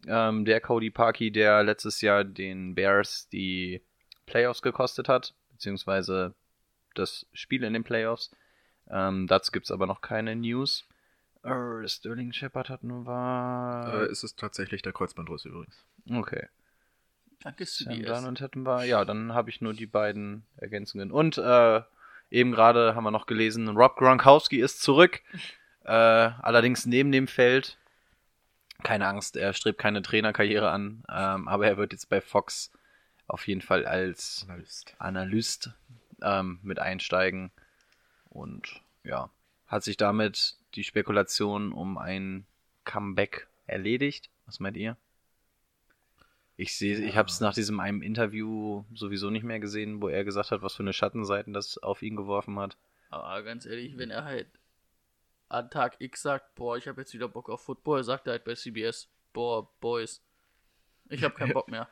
Ähm, 0.07 0.45
der 0.47 0.61
Cody 0.61 0.91
Parkey, 0.91 1.31
der 1.31 1.63
letztes 1.63 2.01
Jahr 2.01 2.25
den 2.25 2.75
Bears 2.75 3.29
die 3.29 3.83
Playoffs 4.25 4.63
gekostet 4.63 5.09
hat, 5.09 5.35
beziehungsweise 5.51 6.35
das 6.95 7.27
Spiel 7.33 7.63
in 7.65 7.75
den 7.75 7.85
Playoffs. 7.85 8.31
Ähm, 8.89 9.27
dazu 9.27 9.53
gibt 9.53 9.67
es 9.67 9.71
aber 9.71 9.87
noch 9.87 10.01
keine 10.01 10.35
News. 10.35 10.89
Äh, 11.43 11.87
Sterling 11.87 12.33
Shepard 12.33 12.71
hat 12.71 12.83
nur 12.83 13.05
war. 13.05 14.03
Äh, 14.03 14.11
ist 14.11 14.25
es 14.25 14.37
tatsächlich 14.37 14.83
der 14.83 14.93
Kreuzbandriss 14.93 15.45
übrigens. 15.45 15.85
okay. 16.11 16.49
Danke, 17.43 17.65
Sam 17.65 17.95
CBS. 17.95 18.07
Darnold 18.07 18.41
hätten 18.41 18.65
wir. 18.65 18.85
Ja, 18.85 19.05
dann 19.05 19.33
habe 19.33 19.51
ich 19.51 19.61
nur 19.61 19.73
die 19.73 19.87
beiden 19.87 20.45
Ergänzungen. 20.57 21.11
Und 21.11 21.39
äh, 21.39 21.83
eben 22.31 22.53
gerade 22.53 22.95
haben 22.95 23.05
wir 23.05 23.11
noch 23.11 23.27
gelesen, 23.27 23.69
Rob 23.69 23.97
Gronkowski 23.97 24.61
ist 24.61 24.83
zurück. 24.83 25.23
Äh, 25.85 25.93
allerdings 25.93 26.87
neben 26.87 27.11
dem 27.11 27.27
Feld. 27.27 27.79
Keine 28.83 29.07
Angst, 29.07 29.37
er 29.37 29.53
strebt 29.53 29.79
keine 29.79 30.01
Trainerkarriere 30.01 30.71
an, 30.71 31.03
ähm, 31.11 31.49
aber 31.49 31.67
er 31.67 31.77
wird 31.77 31.93
jetzt 31.93 32.09
bei 32.09 32.23
Fox 32.23 32.71
auf 33.27 33.47
jeden 33.47 33.61
Fall 33.61 33.85
als 33.87 34.47
Analyst. 34.49 34.95
Analyst 34.99 35.71
ähm, 36.23 36.61
mit 36.63 36.79
einsteigen. 36.79 37.51
Und 38.31 38.81
ja, 39.05 39.31
hat 39.67 39.85
sich 39.85 39.97
damit 39.97 40.57
die 40.75 40.85
Spekulation 40.85 41.73
um 41.73 41.99
ein 41.99 42.47
Comeback 42.85 43.49
erledigt. 43.67 44.31
Was 44.47 44.61
meint 44.61 44.77
ihr? 44.77 44.97
Ich 46.61 46.77
sehe, 46.77 46.99
ich 46.99 47.17
habe 47.17 47.31
es 47.31 47.41
nach 47.41 47.55
diesem 47.55 47.81
einem 47.81 48.03
Interview 48.03 48.85
sowieso 48.93 49.31
nicht 49.31 49.45
mehr 49.45 49.61
gesehen, 49.61 50.03
wo 50.03 50.09
er 50.09 50.25
gesagt 50.25 50.51
hat, 50.51 50.61
was 50.61 50.75
für 50.75 50.83
eine 50.83 50.93
Schattenseiten 50.93 51.55
das 51.55 51.79
auf 51.79 52.03
ihn 52.03 52.17
geworfen 52.17 52.59
hat. 52.59 52.77
Aber 53.09 53.43
ganz 53.43 53.65
ehrlich, 53.65 53.97
wenn 53.97 54.11
er 54.11 54.25
halt 54.25 54.47
an 55.49 55.71
Tag 55.71 55.97
X 56.01 56.21
sagt, 56.21 56.55
boah, 56.57 56.77
ich 56.77 56.87
habe 56.87 57.01
jetzt 57.01 57.15
wieder 57.15 57.29
Bock 57.29 57.49
auf 57.49 57.63
Football, 57.63 58.05
sagt 58.05 58.27
er 58.27 58.33
halt 58.33 58.45
bei 58.45 58.55
CBS, 58.55 59.11
boah, 59.33 59.71
Boys, 59.81 60.23
ich 61.09 61.25
habe 61.25 61.35
keinen 61.35 61.53
Bock 61.55 61.69
mehr. 61.69 61.89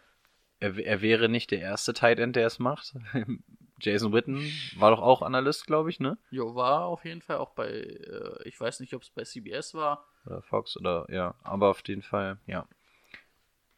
Er, 0.61 0.77
er 0.77 1.01
wäre 1.01 1.31
nicht 1.31 1.51
der 1.51 1.61
erste 1.61 1.95
Tight 1.95 2.19
End, 2.19 2.37
der 2.37 2.47
es 2.47 2.59
macht. 2.59 2.95
Jason 3.81 4.13
Witten 4.13 4.53
war 4.77 4.91
doch 4.91 5.01
auch 5.01 5.23
Analyst, 5.23 5.67
glaube 5.67 5.89
ich, 5.89 5.99
ne? 5.99 6.19
Jo, 6.31 6.55
war 6.55 6.85
auf 6.85 7.07
jeden 7.07 7.23
Fall 7.23 7.39
auch 7.39 7.53
bei, 7.53 7.69
äh, 7.69 8.47
ich 8.47 8.61
weiß 8.61 8.81
nicht, 8.81 8.93
ob 8.93 9.01
es 9.01 9.09
bei 9.09 9.25
CBS 9.25 9.73
war. 9.73 10.07
Oder 10.27 10.43
Fox 10.43 10.77
oder 10.77 11.07
ja, 11.09 11.37
aber 11.43 11.71
auf 11.71 11.81
jeden 11.87 12.03
Fall, 12.03 12.39
ja. 12.47 12.69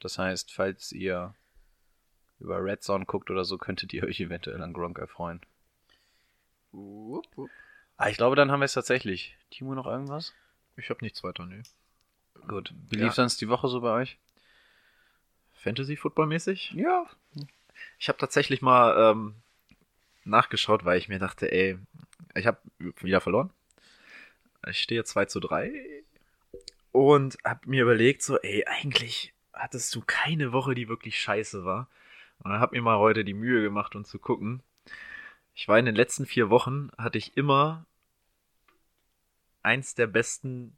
Das 0.01 0.19
heißt, 0.19 0.53
falls 0.53 0.93
ihr 0.93 1.35
über 2.41 2.63
Red 2.65 2.83
Zone 2.83 3.05
guckt 3.05 3.31
oder 3.31 3.45
so, 3.45 3.59
könntet 3.59 3.93
ihr 3.93 4.05
euch 4.05 4.19
eventuell 4.21 4.61
an 4.63 4.73
Gronk 4.73 4.99
erfreuen. 4.99 5.41
Wupp, 6.73 7.27
wupp. 7.37 7.51
Ah, 7.97 8.09
ich 8.09 8.17
glaube, 8.17 8.35
dann 8.37 8.51
haben 8.51 8.61
wir 8.61 8.65
es 8.65 8.73
tatsächlich. 8.73 9.37
Timo, 9.51 9.75
noch 9.75 9.87
irgendwas? 9.87 10.33
Ich 10.77 10.89
habe 10.89 11.05
nichts 11.05 11.23
weiter, 11.23 11.45
nee. 11.45 11.63
Gut. 12.49 12.73
Wie 12.89 12.97
Ja. 12.97 13.05
lief 13.05 13.13
sonst 13.15 13.41
die 13.43 13.49
Woche 13.49 13.69
so 13.69 13.83
bei 13.83 13.93
euch? 13.93 14.19
Fantasy-Football-mäßig? 15.55 16.73
Ja. 16.73 17.07
Ich 17.99 18.09
habe 18.09 18.19
tatsächlich 18.19 18.63
mal 18.63 19.11
ähm, 19.13 19.35
nachgeschaut, 20.25 20.85
weil 20.87 20.99
ich 20.99 21.09
mir 21.09 21.19
dachte, 21.19 21.53
ey, 21.53 21.79
ich 22.35 22.47
habe 22.47 22.59
wieder 23.01 23.21
verloren. 23.21 23.51
Ich 24.67 24.81
stehe 24.81 25.05
2 25.05 25.27
zu 25.27 25.41
3 25.41 26.03
und 26.93 27.37
habe 27.45 27.69
mir 27.69 27.83
überlegt, 27.83 28.23
so, 28.23 28.39
ey, 28.39 28.65
eigentlich 28.67 29.35
hattest 29.61 29.95
du 29.95 30.03
keine 30.05 30.53
Woche, 30.53 30.75
die 30.75 30.89
wirklich 30.89 31.19
scheiße 31.21 31.65
war. 31.65 31.89
Und 32.43 32.51
dann 32.51 32.61
habe 32.61 32.77
mir 32.77 32.83
mal 32.83 32.99
heute 32.99 33.25
die 33.25 33.35
Mühe 33.35 33.63
gemacht, 33.63 33.95
um 33.95 34.05
zu 34.05 34.19
gucken. 34.19 34.63
Ich 35.55 35.69
war 35.69 35.79
in 35.79 35.85
den 35.85 35.95
letzten 35.95 36.27
vier 36.27 36.49
Wochen, 36.49 36.91
hatte 36.97 37.19
ich 37.19 37.37
immer 37.37 37.85
eins 39.63 39.95
der 39.95 40.07
besten 40.07 40.77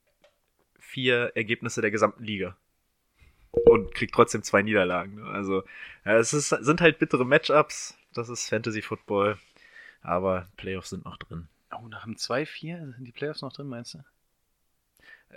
vier 0.79 1.33
Ergebnisse 1.37 1.81
der 1.81 1.93
gesamten 1.93 2.25
Liga. 2.25 2.57
Und 3.53 3.95
krieg 3.95 4.13
trotzdem 4.13 4.43
zwei 4.43 4.63
Niederlagen. 4.63 5.17
Ne? 5.17 5.27
Also, 5.27 5.63
ja, 6.05 6.17
es 6.17 6.33
ist, 6.33 6.49
sind 6.49 6.81
halt 6.81 6.99
bittere 6.99 7.25
Matchups. 7.25 7.97
Das 8.13 8.29
ist 8.29 8.49
Fantasy 8.49 8.83
Football. 8.83 9.39
Aber 10.01 10.49
Playoffs 10.57 10.91
sind 10.91 11.05
noch 11.05 11.17
drin. 11.19 11.49
Oh, 11.71 11.87
nach 11.87 12.05
dem 12.05 12.17
2-4 12.17 12.95
sind 12.95 13.05
die 13.05 13.13
Playoffs 13.13 13.43
noch 13.43 13.53
drin, 13.53 13.69
meinst 13.69 13.95
du? 13.95 13.99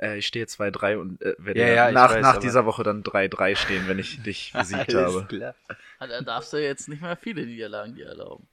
Äh, 0.02 0.18
ich 0.18 0.28
stehe 0.28 0.46
2-3 0.46 0.98
und 0.98 1.22
äh, 1.22 1.36
werde 1.38 1.60
Ja, 1.62 1.68
ja, 1.68 1.92
nach, 1.92 2.12
weiß, 2.12 2.22
nach 2.22 2.38
dieser 2.38 2.66
Woche 2.66 2.84
dann 2.84 3.04
3-3 3.04 3.56
stehen, 3.56 3.88
wenn 3.88 4.00
ich 4.00 4.22
dich 4.24 4.52
besiegt 4.58 4.94
habe. 4.94 5.26
klar. 5.28 5.56
Ah, 6.00 6.08
Da 6.08 6.22
darfst 6.22 6.54
du 6.54 6.58
jetzt 6.58 6.88
nicht 6.90 7.02
mehr 7.02 7.16
viele 7.16 7.46
Niederlagen 7.46 7.96
dir 7.96 8.08
erlauben. 8.08 8.48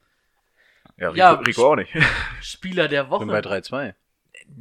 Ja, 0.97 1.07
Rico, 1.09 1.17
Ja, 1.17 1.31
Rico 1.33 1.71
auch 1.71 1.75
nicht. 1.75 1.91
Spieler 2.41 2.87
der 2.87 3.03
Ich 3.11 3.17
bin 3.19 3.27
bei 3.27 3.43
Woche. 3.43 3.55
3-2. 3.57 3.93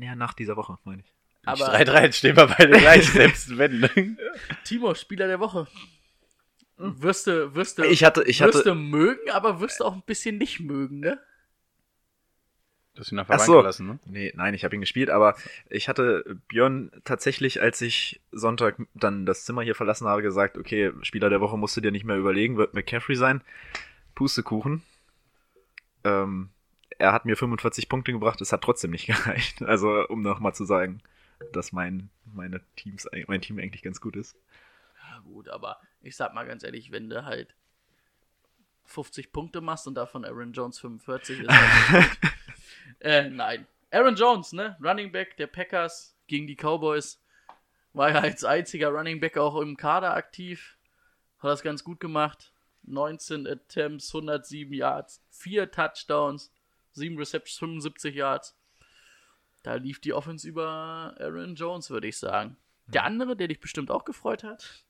ja, 0.01 0.15
nach 0.17 0.35
dieser 0.35 0.57
Woche, 0.57 0.79
meine 0.85 1.03
ich. 1.03 1.13
Aber 1.45 1.75
3-3, 1.75 2.03
jetzt 2.03 2.19
stehen 2.19 2.37
wir 2.37 2.47
beide 2.47 2.79
gleich, 2.79 3.09
selbst 3.13 3.57
wenn. 3.59 4.17
Timo, 4.65 4.95
Spieler 4.95 5.27
der 5.27 5.41
Woche. 5.41 5.67
Wirst 6.79 7.27
du, 7.27 7.55
wirst 7.55 7.79
du, 7.79 7.85
Ich 7.85 8.03
hatte, 8.03 8.23
ich 8.25 8.41
wirst 8.41 8.59
hatte, 8.59 8.71
du 8.71 8.75
mögen, 8.75 9.31
aber 9.31 9.61
wirst 9.61 9.81
du 9.81 9.85
auch 9.85 9.95
ein 9.95 10.03
bisschen 10.03 10.39
nicht 10.39 10.61
mögen, 10.61 11.01
ne? 11.01 11.21
Du 12.95 13.01
hast 13.01 13.11
ihn 13.11 13.19
auf 13.19 13.31
Ach 13.31 13.39
so. 13.39 13.59
gelassen, 13.59 13.87
ne? 13.87 13.99
Nee, 14.05 14.33
nein, 14.37 14.53
ich 14.53 14.65
habe 14.65 14.75
ihn 14.75 14.83
gespielt, 14.83 15.09
aber 15.09 15.35
ich 15.71 15.89
hatte 15.89 16.39
Björn 16.49 16.91
tatsächlich, 17.05 17.63
als 17.63 17.81
ich 17.81 18.21
Sonntag 18.33 18.77
dann 18.93 19.25
das 19.25 19.45
Zimmer 19.47 19.63
hier 19.63 19.75
verlassen 19.75 20.07
habe, 20.07 20.21
gesagt, 20.21 20.59
okay, 20.59 20.93
Spieler 21.01 21.31
der 21.31 21.41
Woche 21.41 21.57
musst 21.57 21.77
du 21.77 21.81
dir 21.81 21.91
nicht 21.91 22.05
mehr 22.05 22.19
überlegen, 22.19 22.59
wird 22.59 22.75
McCaffrey 22.75 23.17
sein. 23.17 23.43
Pustekuchen. 24.15 24.83
Ähm, 26.05 26.51
er 26.99 27.13
hat 27.13 27.25
mir 27.25 27.37
45 27.37 27.89
Punkte 27.89 28.13
gebracht, 28.13 28.41
es 28.43 28.53
hat 28.53 28.63
trotzdem 28.63 28.91
nicht 28.91 29.07
gereicht. 29.07 29.63
Also, 29.63 30.07
um 30.09 30.21
nochmal 30.21 30.55
zu 30.55 30.65
sagen, 30.65 31.01
dass 31.53 31.73
mein, 31.73 32.11
meine 32.27 32.61
Teams, 32.77 33.09
mein 33.27 33.41
Team 33.41 33.59
eigentlich 33.59 33.83
ganz 33.83 34.03
gut 34.03 34.17
ist. 34.17 34.37
Ja, 35.01 35.21
gut, 35.21 35.49
aber 35.49 35.79
ich 36.03 36.15
sag 36.15 36.35
mal 36.35 36.47
ganz 36.47 36.63
ehrlich, 36.63 36.93
wenn 36.93 37.09
du 37.09 37.25
halt 37.25 37.55
50 38.85 39.33
Punkte 39.33 39.63
machst 39.63 39.87
und 39.87 39.95
davon 39.95 40.25
Aaron 40.27 40.53
Jones 40.53 40.79
45 40.79 41.41
ist 41.41 41.49
halt. 41.49 42.11
äh, 43.01 43.29
nein. 43.29 43.67
Aaron 43.91 44.17
Jones, 44.17 44.53
ne? 44.53 44.77
Running 44.83 45.13
Back 45.13 45.37
der 45.37 45.47
Packers 45.47 46.17
gegen 46.27 46.47
die 46.47 46.57
Cowboys. 46.57 47.23
War 47.93 48.11
ja 48.11 48.21
als 48.21 48.45
einziger 48.45 48.89
Running 48.89 49.21
Back 49.21 49.37
auch 49.37 49.61
im 49.61 49.77
Kader 49.77 50.15
aktiv. 50.15 50.79
Hat 51.39 51.51
das 51.51 51.63
ganz 51.63 51.85
gut 51.85 52.01
gemacht. 52.01 52.53
19 52.85 53.47
Attempts, 53.47 54.15
107 54.15 54.73
Yards, 54.73 55.23
4 55.31 55.71
Touchdowns, 55.71 56.53
7 56.93 57.17
Receptions, 57.17 57.59
75 57.59 58.15
Yards. 58.15 58.59
Da 59.63 59.75
lief 59.75 60.01
die 60.01 60.13
Offense 60.13 60.49
über 60.49 61.15
Aaron 61.21 61.55
Jones, 61.55 61.91
würde 61.91 62.09
ich 62.09 62.19
sagen. 62.19 62.57
Der 62.87 63.05
andere, 63.05 63.37
der 63.37 63.49
dich 63.49 63.61
bestimmt 63.61 63.91
auch 63.91 64.05
gefreut 64.05 64.43
hat, 64.43 64.85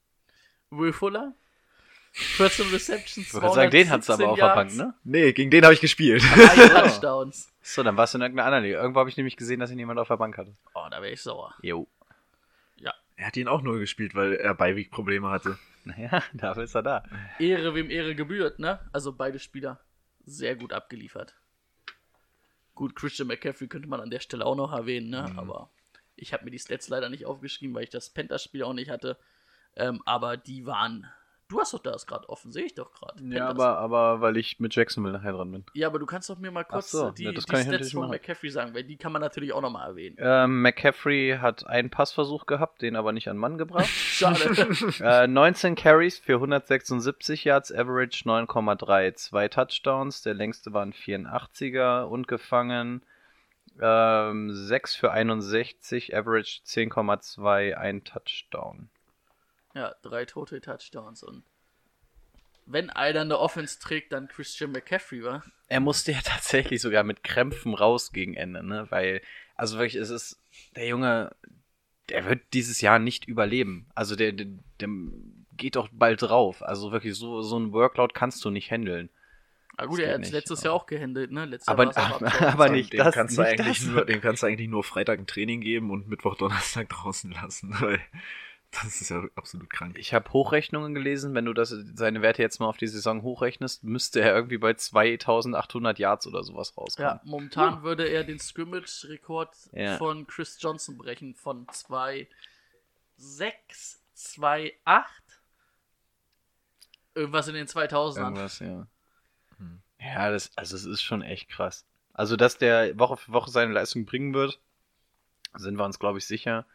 Will 0.70 0.92
Fuller. 0.92 1.34
14 2.12 2.70
Receptions, 2.70 3.28
Ich 3.28 3.34
wollte 3.34 3.54
sagen, 3.54 3.70
den 3.70 3.90
hat's 3.90 4.10
aber 4.10 4.28
auf 4.28 4.38
der 4.38 4.54
Bank, 4.54 4.70
217 4.70 4.86
ne? 4.86 4.94
Nee, 5.04 5.32
gegen 5.32 5.50
den 5.50 5.64
habe 5.64 5.74
ich 5.74 5.80
gespielt. 5.80 6.22
Yards, 6.22 6.54
drei 6.54 6.68
Touchdowns. 6.88 7.52
So, 7.62 7.82
dann 7.82 7.96
warst 7.96 8.12
du 8.14 8.18
in 8.18 8.22
irgendeiner 8.22 8.46
anderen 8.48 8.64
Liga. 8.64 8.80
Irgendwo 8.80 9.00
habe 9.00 9.08
ich 9.08 9.16
nämlich 9.16 9.36
gesehen, 9.36 9.60
dass 9.60 9.70
ihn 9.70 9.78
jemand 9.78 9.98
auf 9.98 10.08
der 10.08 10.16
Bank 10.18 10.36
hatte. 10.36 10.54
Oh, 10.74 10.86
da 10.90 11.00
wäre 11.00 11.12
ich 11.12 11.22
sauer. 11.22 11.54
Jo. 11.62 11.86
Er 13.14 13.26
hat 13.28 13.36
ihn 13.36 13.46
auch 13.46 13.62
nur 13.62 13.78
gespielt, 13.78 14.16
weil 14.16 14.34
er 14.34 14.54
Beiweg-Probleme 14.54 15.30
hatte. 15.30 15.58
Naja, 15.84 16.22
dafür 16.32 16.62
ist 16.62 16.74
er 16.76 16.82
da. 16.84 17.02
Ehre, 17.40 17.74
wem 17.74 17.90
Ehre 17.90 18.14
gebührt, 18.14 18.60
ne? 18.60 18.78
Also 18.92 19.12
beide 19.12 19.40
Spieler 19.40 19.80
sehr 20.24 20.54
gut 20.54 20.72
abgeliefert. 20.72 21.34
Gut, 22.76 22.94
Christian 22.94 23.26
McCaffrey 23.26 23.66
könnte 23.66 23.88
man 23.88 24.00
an 24.00 24.08
der 24.10 24.20
Stelle 24.20 24.46
auch 24.46 24.54
noch 24.54 24.72
erwähnen, 24.72 25.10
ne? 25.10 25.32
Aber 25.36 25.70
Ich 26.14 26.32
habe 26.32 26.44
mir 26.44 26.52
die 26.52 26.58
Stats 26.60 26.88
leider 26.88 27.08
nicht 27.08 27.26
aufgeschrieben, 27.26 27.74
weil 27.74 27.82
ich 27.82 27.90
das 27.90 28.10
Panthers-Spiel 28.10 28.62
auch 28.62 28.74
nicht 28.74 28.90
hatte. 28.90 29.18
Ähm, 29.74 30.02
aber 30.04 30.36
die 30.36 30.66
waren. 30.66 31.06
Du 31.52 31.60
hast 31.60 31.74
doch 31.74 31.80
das 31.80 32.06
gerade 32.06 32.26
offen, 32.30 32.50
sehe 32.50 32.64
ich 32.64 32.74
doch 32.74 32.90
gerade. 32.94 33.22
Ja, 33.24 33.46
aber, 33.46 33.76
aber 33.76 34.22
weil 34.22 34.38
ich 34.38 34.58
mit 34.58 34.74
Jacksonville 34.74 35.12
nachher 35.12 35.32
dran 35.32 35.52
bin. 35.52 35.66
Ja, 35.74 35.86
aber 35.86 35.98
du 35.98 36.06
kannst 36.06 36.30
doch 36.30 36.38
mir 36.38 36.50
mal 36.50 36.64
kurz 36.64 36.90
so, 36.90 37.10
die, 37.10 37.24
das 37.24 37.44
die 37.44 37.56
Stats 37.56 37.92
von 37.92 38.00
machen. 38.00 38.12
McCaffrey 38.12 38.48
sagen, 38.48 38.72
weil 38.72 38.84
die 38.84 38.96
kann 38.96 39.12
man 39.12 39.20
natürlich 39.20 39.52
auch 39.52 39.60
nochmal 39.60 39.90
erwähnen. 39.90 40.16
Ähm, 40.18 40.62
McCaffrey 40.62 41.36
hat 41.42 41.66
einen 41.66 41.90
Passversuch 41.90 42.46
gehabt, 42.46 42.80
den 42.80 42.96
aber 42.96 43.12
nicht 43.12 43.28
an 43.28 43.36
Mann 43.36 43.58
gebracht. 43.58 43.84
Schade. 43.86 44.66
äh, 45.00 45.26
19 45.26 45.74
Carries 45.74 46.18
für 46.18 46.36
176 46.36 47.44
Yards, 47.44 47.70
Average 47.70 48.24
9,3, 48.24 49.12
zwei 49.12 49.48
Touchdowns, 49.48 50.22
der 50.22 50.32
längste 50.32 50.72
war 50.72 50.86
ein 50.86 50.94
84er 50.94 52.04
und 52.04 52.28
gefangen. 52.28 53.04
Ähm, 53.78 54.50
6 54.54 54.96
für 54.96 55.12
61, 55.12 56.16
Average 56.16 56.62
10,2, 56.64 57.74
ein 57.74 58.04
Touchdown. 58.04 58.88
Ja, 59.74 59.94
drei 60.02 60.24
Total 60.24 60.60
Touchdowns 60.60 61.22
und 61.22 61.44
wenn 62.64 62.90
einer 62.90 63.22
eine 63.22 63.38
Offense 63.38 63.80
trägt, 63.80 64.12
dann 64.12 64.28
Christian 64.28 64.70
McCaffrey, 64.70 65.24
war. 65.24 65.42
Er 65.68 65.80
musste 65.80 66.12
ja 66.12 66.20
tatsächlich 66.24 66.80
sogar 66.80 67.02
mit 67.02 67.24
Krämpfen 67.24 67.74
raus 67.74 68.12
gegen 68.12 68.34
Ende, 68.34 68.62
ne? 68.62 68.86
Weil, 68.90 69.20
also 69.56 69.78
wirklich, 69.78 69.96
es 69.96 70.10
ist, 70.10 70.40
der 70.76 70.86
Junge, 70.86 71.34
der 72.08 72.24
wird 72.26 72.40
dieses 72.52 72.80
Jahr 72.80 72.98
nicht 72.98 73.26
überleben. 73.26 73.86
Also 73.94 74.14
der, 74.16 74.32
der, 74.32 74.46
der 74.80 74.88
geht 75.56 75.74
doch 75.76 75.88
bald 75.92 76.22
drauf. 76.22 76.62
Also 76.62 76.92
wirklich, 76.92 77.16
so, 77.16 77.42
so 77.42 77.58
ein 77.58 77.72
Workload 77.72 78.14
kannst 78.14 78.44
du 78.44 78.50
nicht 78.50 78.70
handeln. 78.70 79.10
Ah 79.76 79.86
gut, 79.86 79.98
Das 79.98 80.06
er 80.06 80.14
hat 80.14 80.20
nicht, 80.20 80.32
letztes 80.32 80.60
aber- 80.60 80.66
Jahr 80.68 80.74
auch 80.74 80.86
gehandelt, 80.86 81.32
ne? 81.32 81.44
Letztes 81.46 81.68
Aber, 81.68 81.84
Jahr 81.92 82.14
aber, 82.14 82.42
aber 82.42 82.68
nicht 82.70 82.92
dem 82.92 82.98
das. 82.98 83.14
kannst 83.14 83.36
du 83.38 83.42
nicht 83.42 83.58
eigentlich 83.58 83.78
das. 83.80 83.88
nur, 83.88 84.04
dem 84.04 84.20
kannst 84.20 84.42
du 84.42 84.46
eigentlich 84.46 84.68
nur 84.68 84.84
Freitag 84.84 85.18
ein 85.18 85.26
Training 85.26 85.60
geben 85.62 85.90
und 85.90 86.06
Mittwoch, 86.08 86.36
Donnerstag 86.36 86.88
draußen 86.90 87.32
lassen, 87.32 87.74
weil 87.80 88.00
das 88.82 89.00
ist 89.00 89.10
ja 89.10 89.22
absolut 89.36 89.70
krank. 89.70 89.96
Ich 89.98 90.14
habe 90.14 90.32
Hochrechnungen 90.32 90.94
gelesen, 90.94 91.34
wenn 91.34 91.44
du 91.44 91.52
das, 91.52 91.74
seine 91.94 92.22
Werte 92.22 92.42
jetzt 92.42 92.58
mal 92.58 92.66
auf 92.66 92.78
die 92.78 92.86
Saison 92.86 93.22
hochrechnest, 93.22 93.84
müsste 93.84 94.20
er 94.20 94.34
irgendwie 94.34 94.58
bei 94.58 94.74
2800 94.74 95.98
Yards 95.98 96.26
oder 96.26 96.42
sowas 96.42 96.76
rauskommen. 96.76 97.10
Ja, 97.10 97.20
momentan 97.24 97.82
würde 97.82 98.08
er 98.08 98.24
den 98.24 98.38
Scrimmage-Rekord 98.38 99.54
Ja. 99.72 99.98
von 99.98 100.26
Chris 100.26 100.56
Johnson 100.60 100.96
brechen 100.96 101.34
von 101.34 101.66
2 101.70 102.26
6 103.16 104.02
2 104.14 104.74
8 104.84 105.06
Irgendwas 107.14 107.46
in 107.48 107.54
den 107.54 107.66
2000ern. 107.66 108.16
Irgendwas, 108.16 108.58
ja. 108.60 108.86
Ja, 109.98 110.30
das, 110.30 110.50
also 110.56 110.76
es 110.76 110.84
ist 110.84 111.02
schon 111.02 111.22
echt 111.22 111.48
krass. 111.48 111.84
Also, 112.12 112.36
dass 112.36 112.58
der 112.58 112.98
Woche 112.98 113.16
für 113.16 113.32
Woche 113.32 113.50
seine 113.50 113.72
Leistung 113.72 114.04
bringen 114.04 114.34
wird, 114.34 114.60
sind 115.54 115.76
wir 115.76 115.84
uns, 115.84 115.98
glaube 115.98 116.18
ich, 116.18 116.26
sicher. 116.26 116.66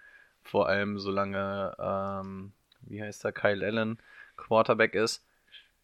Vor 0.48 0.68
allem, 0.68 1.00
solange, 1.00 1.76
ähm, 1.80 2.54
wie 2.82 3.02
heißt 3.02 3.26
er, 3.26 3.32
Kyle 3.32 3.66
Allen 3.66 4.00
Quarterback 4.36 4.96
ist. 4.96 5.26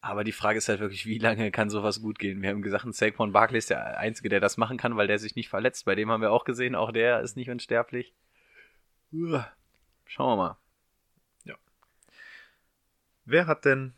Aber 0.01 0.23
die 0.23 0.31
Frage 0.31 0.57
ist 0.57 0.67
halt 0.67 0.79
wirklich, 0.79 1.05
wie 1.05 1.17
lange 1.17 1.51
kann 1.51 1.69
sowas 1.69 2.01
gut 2.01 2.19
gehen? 2.19 2.41
Wir 2.41 2.49
haben 2.49 2.61
gesagt, 2.61 2.85
Saquon 2.93 3.31
Barkley 3.31 3.57
ist 3.57 3.69
der 3.69 3.97
Einzige, 3.97 4.29
der 4.29 4.41
das 4.41 4.57
machen 4.57 4.77
kann, 4.77 4.97
weil 4.97 5.07
der 5.07 5.19
sich 5.19 5.35
nicht 5.35 5.49
verletzt. 5.49 5.85
Bei 5.85 5.95
dem 5.95 6.11
haben 6.11 6.21
wir 6.21 6.31
auch 6.31 6.43
gesehen, 6.43 6.75
auch 6.75 6.91
der 6.91 7.21
ist 7.21 7.37
nicht 7.37 7.49
unsterblich. 7.49 8.13
Schauen 9.11 10.27
wir 10.29 10.35
mal. 10.35 10.57
Wer 13.25 13.47
hat 13.47 13.63
denn 13.63 13.93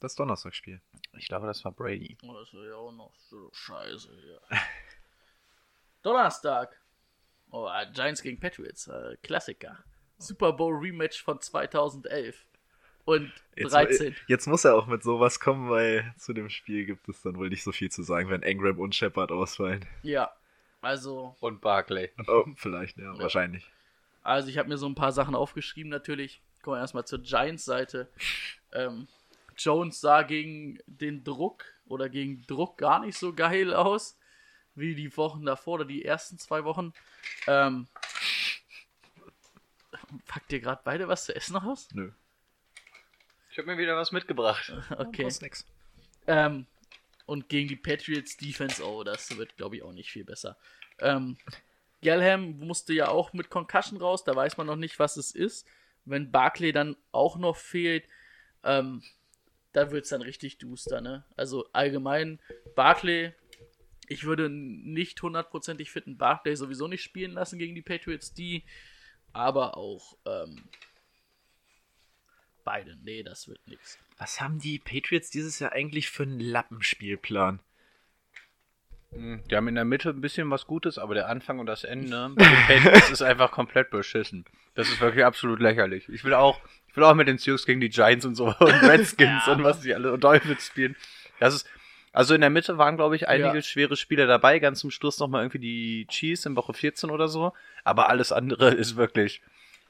das 0.00 0.14
Donnerstagsspiel? 0.14 0.80
Ich 1.16 1.28
glaube, 1.28 1.46
das 1.46 1.64
war 1.64 1.72
Brady. 1.72 2.18
Oh, 2.22 2.34
das 2.34 2.52
wäre 2.52 2.68
ja 2.68 2.74
auch 2.74 2.92
noch 2.92 3.14
so 3.30 3.50
scheiße 3.52 4.14
hier. 4.20 4.40
Donnerstag. 6.02 6.78
Oh, 7.50 7.70
Giants 7.94 8.22
gegen 8.22 8.38
Patriots. 8.38 8.86
Äh, 8.88 9.16
Klassiker. 9.22 9.82
Super 10.18 10.52
Bowl 10.52 10.74
Rematch 10.74 11.22
von 11.22 11.40
2011. 11.40 12.36
Und 13.04 13.32
Jetzt, 13.54 13.72
13. 13.72 14.16
jetzt 14.26 14.48
muss 14.48 14.64
er 14.64 14.74
auch 14.74 14.86
mit 14.88 15.04
sowas 15.04 15.38
kommen, 15.38 15.70
weil 15.70 16.12
zu 16.18 16.32
dem 16.32 16.50
Spiel 16.50 16.86
gibt 16.86 17.08
es 17.08 17.22
dann 17.22 17.36
wohl 17.36 17.48
nicht 17.48 17.62
so 17.62 17.70
viel 17.70 17.90
zu 17.90 18.02
sagen, 18.02 18.30
wenn 18.30 18.42
Engram 18.42 18.80
und 18.80 18.94
Shepard 18.94 19.30
ausfallen. 19.30 19.86
Ja. 20.02 20.32
Also, 20.82 21.34
Und 21.40 21.60
Barkley. 21.60 22.10
Oh, 22.26 22.44
vielleicht, 22.56 22.98
ja, 22.98 23.16
wahrscheinlich. 23.18 23.70
Also 24.22 24.48
ich 24.48 24.58
habe 24.58 24.68
mir 24.68 24.76
so 24.76 24.86
ein 24.86 24.94
paar 24.96 25.12
Sachen 25.12 25.36
aufgeschrieben 25.36 25.88
natürlich. 25.88 26.42
Kommen 26.62 26.76
wir 26.76 26.80
erstmal 26.80 27.06
zur 27.06 27.20
Giants-Seite. 27.20 28.08
Ähm, 28.72 29.06
Jones 29.56 30.00
sah 30.00 30.22
gegen 30.22 30.78
den 30.86 31.22
Druck 31.22 31.64
oder 31.86 32.08
gegen 32.08 32.42
Druck 32.46 32.76
gar 32.76 33.00
nicht 33.00 33.16
so 33.16 33.32
geil 33.32 33.72
aus 33.72 34.18
wie 34.74 34.94
die 34.94 35.16
Wochen 35.16 35.46
davor 35.46 35.74
oder 35.74 35.84
die 35.84 36.04
ersten 36.04 36.38
zwei 36.38 36.64
Wochen. 36.64 36.92
Ähm, 37.46 37.86
packt 40.26 40.52
ihr 40.52 40.60
gerade 40.60 40.80
beide 40.84 41.08
was 41.08 41.24
zu 41.24 41.34
essen 41.34 41.56
aus? 41.56 41.88
Nö. 41.92 42.10
Ich 43.50 43.58
habe 43.58 43.68
mir 43.68 43.78
wieder 43.78 43.96
was 43.96 44.12
mitgebracht. 44.12 44.72
Okay. 44.98 45.28
Ähm, 46.26 46.66
und 47.24 47.48
gegen 47.48 47.68
die 47.68 47.76
Patriots 47.76 48.36
Defense, 48.36 48.84
oh, 48.84 49.04
das 49.04 49.36
wird, 49.36 49.56
glaube 49.56 49.76
ich, 49.76 49.82
auch 49.82 49.92
nicht 49.92 50.10
viel 50.10 50.24
besser. 50.24 50.56
Ähm, 50.98 51.36
Gelham 52.02 52.58
musste 52.58 52.92
ja 52.92 53.08
auch 53.08 53.32
mit 53.32 53.50
Concussion 53.50 54.00
raus, 54.00 54.24
da 54.24 54.34
weiß 54.34 54.56
man 54.56 54.66
noch 54.66 54.76
nicht, 54.76 54.98
was 54.98 55.16
es 55.16 55.32
ist. 55.32 55.66
Wenn 56.04 56.30
Barclay 56.30 56.72
dann 56.72 56.96
auch 57.12 57.36
noch 57.36 57.56
fehlt, 57.56 58.04
ähm, 58.62 59.02
da 59.72 59.90
wird 59.90 60.04
es 60.04 60.10
dann 60.10 60.22
richtig 60.22 60.58
duster, 60.58 61.00
ne? 61.00 61.24
Also 61.36 61.68
allgemein, 61.72 62.40
Barclay, 62.74 63.32
ich 64.08 64.24
würde 64.24 64.48
nicht 64.48 65.20
hundertprozentig 65.22 65.90
fitten 65.90 66.16
Barclay 66.16 66.54
sowieso 66.54 66.88
nicht 66.88 67.02
spielen 67.02 67.32
lassen 67.32 67.58
gegen 67.58 67.74
die 67.74 67.82
Patriots, 67.82 68.32
die, 68.32 68.64
aber 69.36 69.76
auch 69.76 70.16
ähm, 70.26 70.64
beide. 72.64 72.96
Nee, 73.02 73.22
das 73.22 73.48
wird 73.48 73.66
nichts. 73.66 73.98
Was 74.18 74.40
haben 74.40 74.58
die 74.58 74.78
Patriots 74.78 75.30
dieses 75.30 75.58
Jahr 75.58 75.72
eigentlich 75.72 76.10
für 76.10 76.22
einen 76.24 76.40
Lappenspielplan? 76.40 77.60
Die 79.12 79.56
haben 79.56 79.68
in 79.68 79.76
der 79.76 79.84
Mitte 79.84 80.10
ein 80.10 80.20
bisschen 80.20 80.50
was 80.50 80.66
Gutes, 80.66 80.98
aber 80.98 81.14
der 81.14 81.28
Anfang 81.28 81.58
und 81.58 81.66
das 81.66 81.84
Ende 81.84 82.28
mit 82.36 82.40
den 82.40 82.66
Patriots 82.66 83.10
ist 83.10 83.22
einfach 83.22 83.50
komplett 83.50 83.90
beschissen. 83.90 84.44
Das 84.74 84.88
ist 84.88 85.00
wirklich 85.00 85.24
absolut 85.24 85.60
lächerlich. 85.60 86.08
Ich 86.08 86.24
will 86.24 86.34
auch, 86.34 86.60
ich 86.88 86.96
will 86.96 87.04
auch 87.04 87.14
mit 87.14 87.28
den 87.28 87.38
Sioux 87.38 87.56
gegen 87.64 87.80
die 87.80 87.88
Giants 87.88 88.26
und 88.26 88.34
so 88.34 88.46
und 88.58 88.60
Redskins 88.60 89.46
Ja. 89.46 89.52
und 89.52 89.62
was 89.64 89.80
die 89.80 89.94
alle 89.94 90.12
und 90.12 90.22
Dolphins 90.24 90.66
spielen. 90.66 90.96
Das 91.38 91.54
ist, 91.54 91.66
also 92.16 92.34
in 92.34 92.40
der 92.40 92.50
Mitte 92.50 92.78
waren, 92.78 92.96
glaube 92.96 93.14
ich, 93.16 93.28
einige 93.28 93.56
Ja. 93.56 93.62
schwere 93.62 93.96
Spiele 93.96 94.26
dabei. 94.26 94.58
Ganz 94.58 94.80
zum 94.80 94.90
Schluss 94.90 95.18
nochmal 95.18 95.42
irgendwie 95.42 95.58
die 95.58 96.06
Chiefs 96.08 96.46
in 96.46 96.56
Woche 96.56 96.72
14 96.74 97.10
oder 97.10 97.28
so. 97.28 97.52
Aber 97.84 98.08
alles 98.08 98.32
andere 98.32 98.72
ist 98.74 98.96
wirklich, 98.96 99.42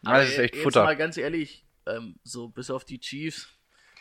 das 0.03 0.29
ist 0.29 0.39
echt 0.39 0.55
jetzt 0.55 0.63
Futter. 0.65 0.85
mal 0.85 0.97
ganz 0.97 1.17
ehrlich, 1.17 1.65
ähm, 1.87 2.17
so 2.25 2.49
bis 2.49 2.71
auf 2.71 2.85
die 2.85 2.99
Chiefs, 2.99 3.49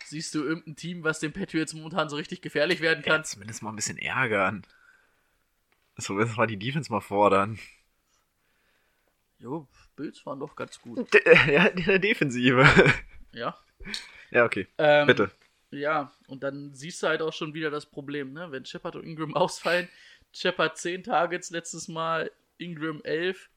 siehst 0.06 0.34
du 0.36 0.44
irgendein 0.44 0.76
Team, 0.76 1.04
was 1.04 1.20
den 1.20 1.34
Patriots 1.34 1.74
momentan 1.74 2.10
so 2.10 2.16
richtig 2.16 2.42
gefährlich 2.42 2.82
werden 2.82 3.04
Ja, 3.06 3.14
kann? 3.14 3.24
zumindest 3.24 3.62
mal 3.64 3.70
ein 3.72 3.76
bisschen 3.76 3.98
ärgern. 3.98 4.64
Zumindest 5.98 6.38
mal 6.38 6.48
die 6.48 6.58
Defense 6.58 6.92
mal 6.92 7.00
fordern. 7.02 7.58
Jo, 9.40 9.68
Bills 9.96 10.26
waren 10.26 10.40
doch 10.40 10.56
ganz 10.56 10.82
gut. 10.82 11.08
Ja, 11.48 11.66
in 11.66 11.84
der 11.86 12.00
Defensive. 12.00 12.66
Ja. 13.34 13.58
ja, 14.32 14.46
okay. 14.46 14.68
Ähm, 14.78 15.08
Bitte. 15.08 15.32
Ja, 15.72 16.12
und 16.28 16.44
dann 16.44 16.74
siehst 16.74 17.02
du 17.04 17.08
halt 17.08 17.22
auch 17.22 17.34
schon 17.34 17.54
wieder 17.54 17.70
das 17.70 17.86
Problem, 17.86 18.34
ne? 18.34 18.52
Wenn 18.52 18.66
Shepard 18.66 18.96
und 18.96 19.04
Ingram 19.04 19.34
ausfallen, 19.36 19.90
Shepard 20.32 20.78
10 20.78 21.04
Targets 21.04 21.50
letztes 21.50 21.88
Mal, 21.88 22.32
Ingram 22.58 23.02
11, 23.04 23.50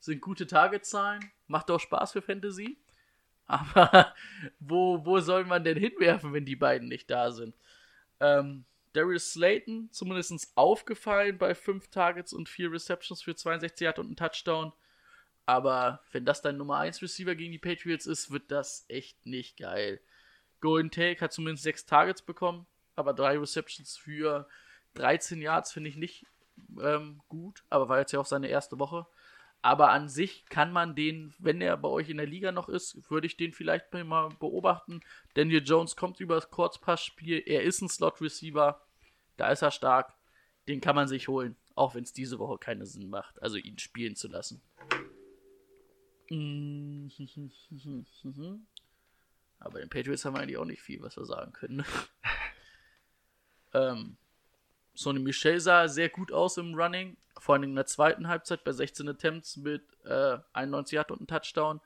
sind 0.00 0.20
gute 0.20 0.46
Targetzahlen, 0.46 1.30
macht 1.46 1.70
auch 1.70 1.80
Spaß 1.80 2.12
für 2.12 2.22
Fantasy. 2.22 2.78
Aber 3.46 4.14
wo, 4.60 5.04
wo 5.04 5.18
soll 5.18 5.44
man 5.44 5.64
denn 5.64 5.76
hinwerfen, 5.76 6.32
wenn 6.32 6.44
die 6.44 6.56
beiden 6.56 6.88
nicht 6.88 7.10
da 7.10 7.32
sind? 7.32 7.54
Ähm, 8.20 8.64
Darius 8.92 9.32
Slayton, 9.32 9.88
zumindest 9.92 10.52
aufgefallen 10.56 11.38
bei 11.38 11.54
5 11.54 11.88
Targets 11.88 12.32
und 12.32 12.48
4 12.48 12.72
Receptions 12.72 13.22
für 13.22 13.34
62 13.34 13.84
Yard 13.84 13.98
und 13.98 14.06
einen 14.06 14.16
Touchdown. 14.16 14.72
Aber 15.46 16.00
wenn 16.12 16.24
das 16.24 16.42
dein 16.42 16.56
Nummer 16.56 16.78
1 16.78 17.02
Receiver 17.02 17.34
gegen 17.34 17.52
die 17.52 17.58
Patriots 17.58 18.06
ist, 18.06 18.30
wird 18.30 18.50
das 18.50 18.84
echt 18.88 19.26
nicht 19.26 19.56
geil. 19.56 20.00
Golden 20.60 20.90
Take 20.90 21.20
hat 21.20 21.32
zumindest 21.32 21.64
6 21.64 21.86
Targets 21.86 22.22
bekommen, 22.22 22.66
aber 22.96 23.12
3 23.12 23.38
Receptions 23.38 23.96
für 23.96 24.48
13 24.94 25.40
Yards 25.40 25.72
finde 25.72 25.90
ich 25.90 25.96
nicht 25.96 26.26
ähm, 26.80 27.20
gut, 27.28 27.64
aber 27.70 27.88
war 27.88 27.98
jetzt 27.98 28.12
ja 28.12 28.20
auch 28.20 28.26
seine 28.26 28.48
erste 28.48 28.78
Woche. 28.78 29.06
Aber 29.62 29.90
an 29.90 30.08
sich 30.08 30.46
kann 30.46 30.72
man 30.72 30.94
den, 30.94 31.34
wenn 31.38 31.60
er 31.60 31.76
bei 31.76 31.88
euch 31.88 32.08
in 32.08 32.16
der 32.16 32.26
Liga 32.26 32.50
noch 32.50 32.68
ist, 32.68 33.10
würde 33.10 33.26
ich 33.26 33.36
den 33.36 33.52
vielleicht 33.52 33.92
mal 33.92 34.30
beobachten. 34.38 35.02
Daniel 35.34 35.62
Jones 35.62 35.96
kommt 35.96 36.18
über 36.20 36.36
das 36.36 36.50
Kurzpassspiel, 36.50 37.42
er 37.44 37.62
ist 37.62 37.82
ein 37.82 37.88
Slot-Receiver, 37.88 38.80
da 39.36 39.48
ist 39.50 39.62
er 39.62 39.70
stark, 39.70 40.14
den 40.66 40.80
kann 40.80 40.96
man 40.96 41.08
sich 41.08 41.28
holen, 41.28 41.56
auch 41.74 41.94
wenn 41.94 42.04
es 42.04 42.14
diese 42.14 42.38
Woche 42.38 42.56
keinen 42.56 42.86
Sinn 42.86 43.10
macht, 43.10 43.42
also 43.42 43.58
ihn 43.58 43.78
spielen 43.78 44.16
zu 44.16 44.28
lassen. 44.28 44.62
Aber 49.60 49.78
den 49.78 49.90
Patriots 49.90 50.24
haben 50.24 50.34
wir 50.34 50.40
eigentlich 50.40 50.56
auch 50.56 50.64
nicht 50.64 50.82
viel, 50.82 51.02
was 51.02 51.16
wir 51.16 51.26
sagen 51.26 51.52
können. 51.52 51.84
ähm, 53.74 54.16
Sonny 54.94 55.20
Michel 55.20 55.60
sah 55.60 55.86
sehr 55.86 56.08
gut 56.08 56.32
aus 56.32 56.56
im 56.56 56.74
Running, 56.74 57.16
vor 57.38 57.54
allem 57.54 57.64
in 57.64 57.74
der 57.74 57.86
zweiten 57.86 58.28
Halbzeit 58.28 58.64
bei 58.64 58.72
16 58.72 59.08
Attempts 59.08 59.56
mit 59.58 59.82
äh, 60.04 60.38
91 60.54 60.96
Yard 60.96 61.10
und 61.10 61.20
einem 61.20 61.26
Touchdown. 61.26 61.80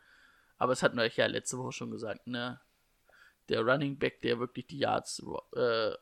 Aber 0.56 0.72
es 0.72 0.82
hatten 0.82 0.96
wir 0.96 1.02
euch 1.02 1.16
ja 1.16 1.26
letzte 1.26 1.58
Woche 1.58 1.72
schon 1.72 1.90
gesagt, 1.90 2.26
ne? 2.26 2.60
Der 3.48 3.60
Running 3.60 3.98
Back, 3.98 4.22
der 4.22 4.38
wirklich 4.38 4.68
die 4.68 4.78
Yards 4.78 5.22
äh, 5.54 5.92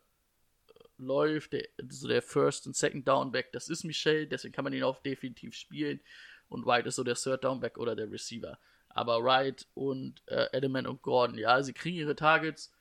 läuft, 0.98 1.54
der, 1.54 1.66
so 1.88 2.06
der 2.06 2.22
First 2.22 2.66
und 2.66 2.76
Second 2.76 3.08
Down 3.08 3.32
Back, 3.32 3.50
das 3.52 3.68
ist 3.68 3.82
Michel, 3.82 4.26
deswegen 4.26 4.54
kann 4.54 4.62
man 4.62 4.72
ihn 4.72 4.84
auch 4.84 5.00
definitiv 5.00 5.54
spielen. 5.54 6.00
Und 6.48 6.66
White 6.66 6.88
ist 6.88 6.96
so 6.96 7.02
der 7.02 7.16
Third 7.16 7.44
Down 7.44 7.60
Back 7.60 7.78
oder 7.78 7.96
der 7.96 8.10
Receiver. 8.10 8.58
Aber 8.94 9.22
Wright 9.22 9.66
und 9.74 10.22
äh, 10.26 10.48
Edelman 10.52 10.86
und 10.86 11.02
Gordon, 11.02 11.38
ja, 11.38 11.62
sie 11.62 11.72
kriegen 11.72 11.96
ihre 11.96 12.16
Targets. 12.16 12.72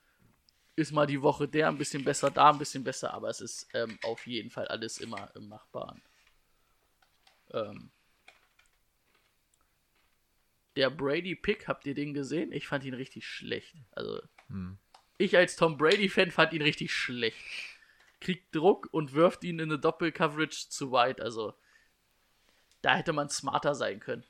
Ist 0.75 0.91
mal 0.91 1.05
die 1.05 1.21
Woche 1.21 1.47
der 1.47 1.67
ein 1.67 1.77
bisschen 1.77 2.03
besser, 2.03 2.31
da 2.31 2.49
ein 2.49 2.57
bisschen 2.57 2.83
besser, 2.83 3.13
aber 3.13 3.29
es 3.29 3.41
ist 3.41 3.67
ähm, 3.73 3.99
auf 4.03 4.25
jeden 4.25 4.49
Fall 4.49 4.67
alles 4.67 4.97
immer 4.99 5.31
im 5.35 5.47
Machbaren. 5.47 6.01
Ähm, 7.53 7.91
der 10.75 10.89
Brady 10.89 11.35
Pick, 11.35 11.67
habt 11.67 11.85
ihr 11.85 11.93
den 11.93 12.13
gesehen? 12.13 12.51
Ich 12.51 12.67
fand 12.67 12.83
ihn 12.85 12.93
richtig 12.93 13.25
schlecht. 13.27 13.75
Also, 13.91 14.21
ich 15.17 15.37
als 15.37 15.55
Tom 15.55 15.77
Brady-Fan 15.77 16.31
fand 16.31 16.53
ihn 16.53 16.61
richtig 16.61 16.93
schlecht. 16.93 17.37
Kriegt 18.19 18.55
Druck 18.55 18.87
und 18.91 19.13
wirft 19.13 19.43
ihn 19.43 19.59
in 19.59 19.69
eine 19.69 19.79
Doppel-Coverage 19.79 20.69
zu 20.69 20.91
weit. 20.91 21.21
Also, 21.21 21.53
da 22.81 22.95
hätte 22.95 23.13
man 23.13 23.29
smarter 23.29 23.75
sein 23.75 23.99
können. 23.99 24.23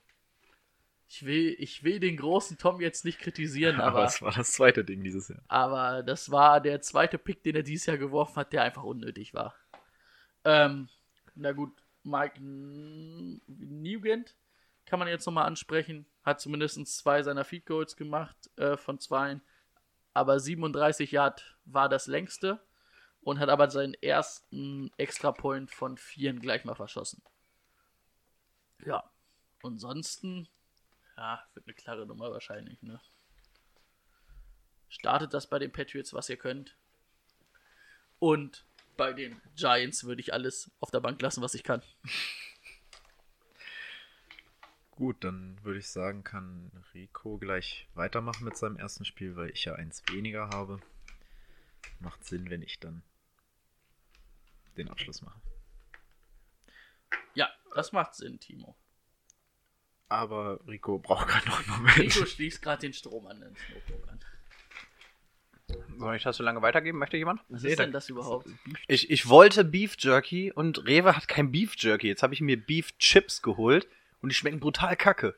Ich 1.13 1.26
will, 1.26 1.58
ich 1.60 1.84
will 1.84 2.00
den 2.00 2.15
großen 2.15 2.58
Tom 2.58 2.80
jetzt 2.80 3.04
nicht 3.04 3.19
kritisieren, 3.19 3.76
Aber 3.82 3.97
aber, 3.97 4.06
es 4.06 4.21
war 4.21 4.32
das 4.32 4.54
zweite 4.54 4.86
Ding 4.86 5.04
dieses 5.04 5.28
Jahr. 5.28 5.41
aber 5.50 6.04
das 6.04 6.32
war 6.32 6.62
der 6.62 6.82
zweite 6.82 7.17
Pick, 7.17 7.43
den 7.43 7.58
er 7.58 7.63
dieses 7.63 7.88
Jahr 7.88 7.97
geworfen 7.97 8.38
hat, 8.38 8.54
der 8.54 8.63
einfach 8.63 8.84
unnötig 8.84 9.34
war. 9.34 9.54
Ähm, 10.45 10.88
na 11.36 11.52
gut, 11.52 11.74
Mike 12.04 12.39
Nugent 12.41 14.36
kann 14.86 15.00
man 15.00 15.10
jetzt 15.10 15.26
nochmal 15.26 15.47
ansprechen. 15.47 16.06
Hat 16.24 16.39
zumindest 16.39 16.88
zwei 16.88 17.24
seiner 17.24 17.43
Feed 17.43 17.65
Goals 17.65 17.97
gemacht 17.97 18.38
äh, 18.56 18.78
von 18.78 18.97
zweien. 18.97 19.41
Aber 20.13 20.39
37 20.39 21.12
Yard 21.12 21.58
war 21.65 21.89
das 21.89 22.08
längste 22.08 22.62
und 23.19 23.39
hat 23.39 23.50
aber 23.50 23.69
seinen 23.69 23.95
ersten 23.95 24.91
Extra-Point 24.95 25.71
von 25.71 25.97
vieren 25.97 26.39
gleich 26.39 26.63
mal 26.63 26.76
verschossen. 26.76 27.21
Ja, 28.86 29.04
ansonsten, 29.62 30.47
ja, 31.17 31.43
wird 31.54 31.65
eine 31.65 31.74
klare 31.74 32.06
Nummer 32.06 32.32
wahrscheinlich, 32.32 32.82
ne? 32.82 33.00
Startet 34.89 35.34
das 35.34 35.47
bei 35.47 35.58
den 35.60 35.71
Patriots, 35.71 36.13
was 36.13 36.30
ihr 36.30 36.38
könnt. 36.38 36.76
Und 38.19 38.65
bei 38.97 39.13
den 39.13 39.41
Giants 39.56 40.04
würde 40.04 40.21
ich 40.21 40.34
alles 40.34 40.69
auf 40.80 40.91
der 40.91 41.00
Bank 41.00 41.21
lassen, 41.21 41.41
was 41.41 41.54
ich 41.54 41.63
kann. 41.63 41.82
Gut, 44.91 45.24
dann 45.24 45.58
würde 45.63 45.80
ich 45.80 45.89
sagen, 45.89 46.24
kann 46.24 46.71
Rico 46.93 47.39
gleich 47.39 47.88
weitermachen 47.95 48.43
mit 48.45 48.56
seinem 48.58 48.78
ersten 48.78 49.06
Spiel, 49.06 49.36
weil 49.36 49.50
ich 49.50 49.65
ja 49.65 49.74
eins 49.74 50.04
weniger 50.12 50.50
habe. 50.50 50.80
Macht 52.00 52.24
Sinn, 52.26 52.50
wenn 52.50 52.62
ich 52.62 52.80
dann 52.80 53.02
den 54.78 54.89
Abschluss 54.89 55.21
mache. 55.21 55.41
Ja, 57.34 57.50
das 57.74 57.91
macht 57.91 58.13
Sinn, 58.13 58.39
Timo. 58.39 58.76
Aber 60.12 60.60
Rico 60.67 61.00
braucht 61.00 61.30
gerade 61.30 61.47
noch 61.47 61.60
einen 61.60 61.69
Moment. 61.69 61.97
Rico 61.97 62.26
schließt 62.26 62.62
gerade 62.62 62.82
den 62.82 62.91
Strom 62.91 63.28
an 63.28 63.39
den 63.39 63.56
Notebook 63.74 64.10
an. 64.10 64.19
Soll 65.97 66.15
ich 66.17 66.24
das 66.24 66.36
so 66.36 66.43
lange 66.43 66.62
weitergeben? 66.62 66.97
Möchte 67.00 67.15
jemand? 67.15 67.39
Was 67.47 67.62
Nee, 67.63 67.69
ist 67.69 67.80
denn 67.80 67.93
das 67.93 68.10
überhaupt? 68.10 68.45
Ich, 68.89 69.10
ich 69.10 69.30
wollte 69.30 69.63
Beef 69.63 69.95
Jerky 69.97 70.52
und 70.52 70.86
Rewe 70.86 71.15
hat 71.15 71.30
kein 71.30 71.54
Beef 71.54 71.76
Jerky. 71.78 72.08
Jetzt 72.08 72.24
habe 72.24 72.34
ich 72.34 72.41
mir 72.41 72.58
Beef 72.58 72.91
Chips 72.97 73.41
geholt 73.41 73.88
und 74.21 74.28
die 74.28 74.36
schmecken 74.36 74.60
brutal 74.60 74.97
kacke. 74.97 75.34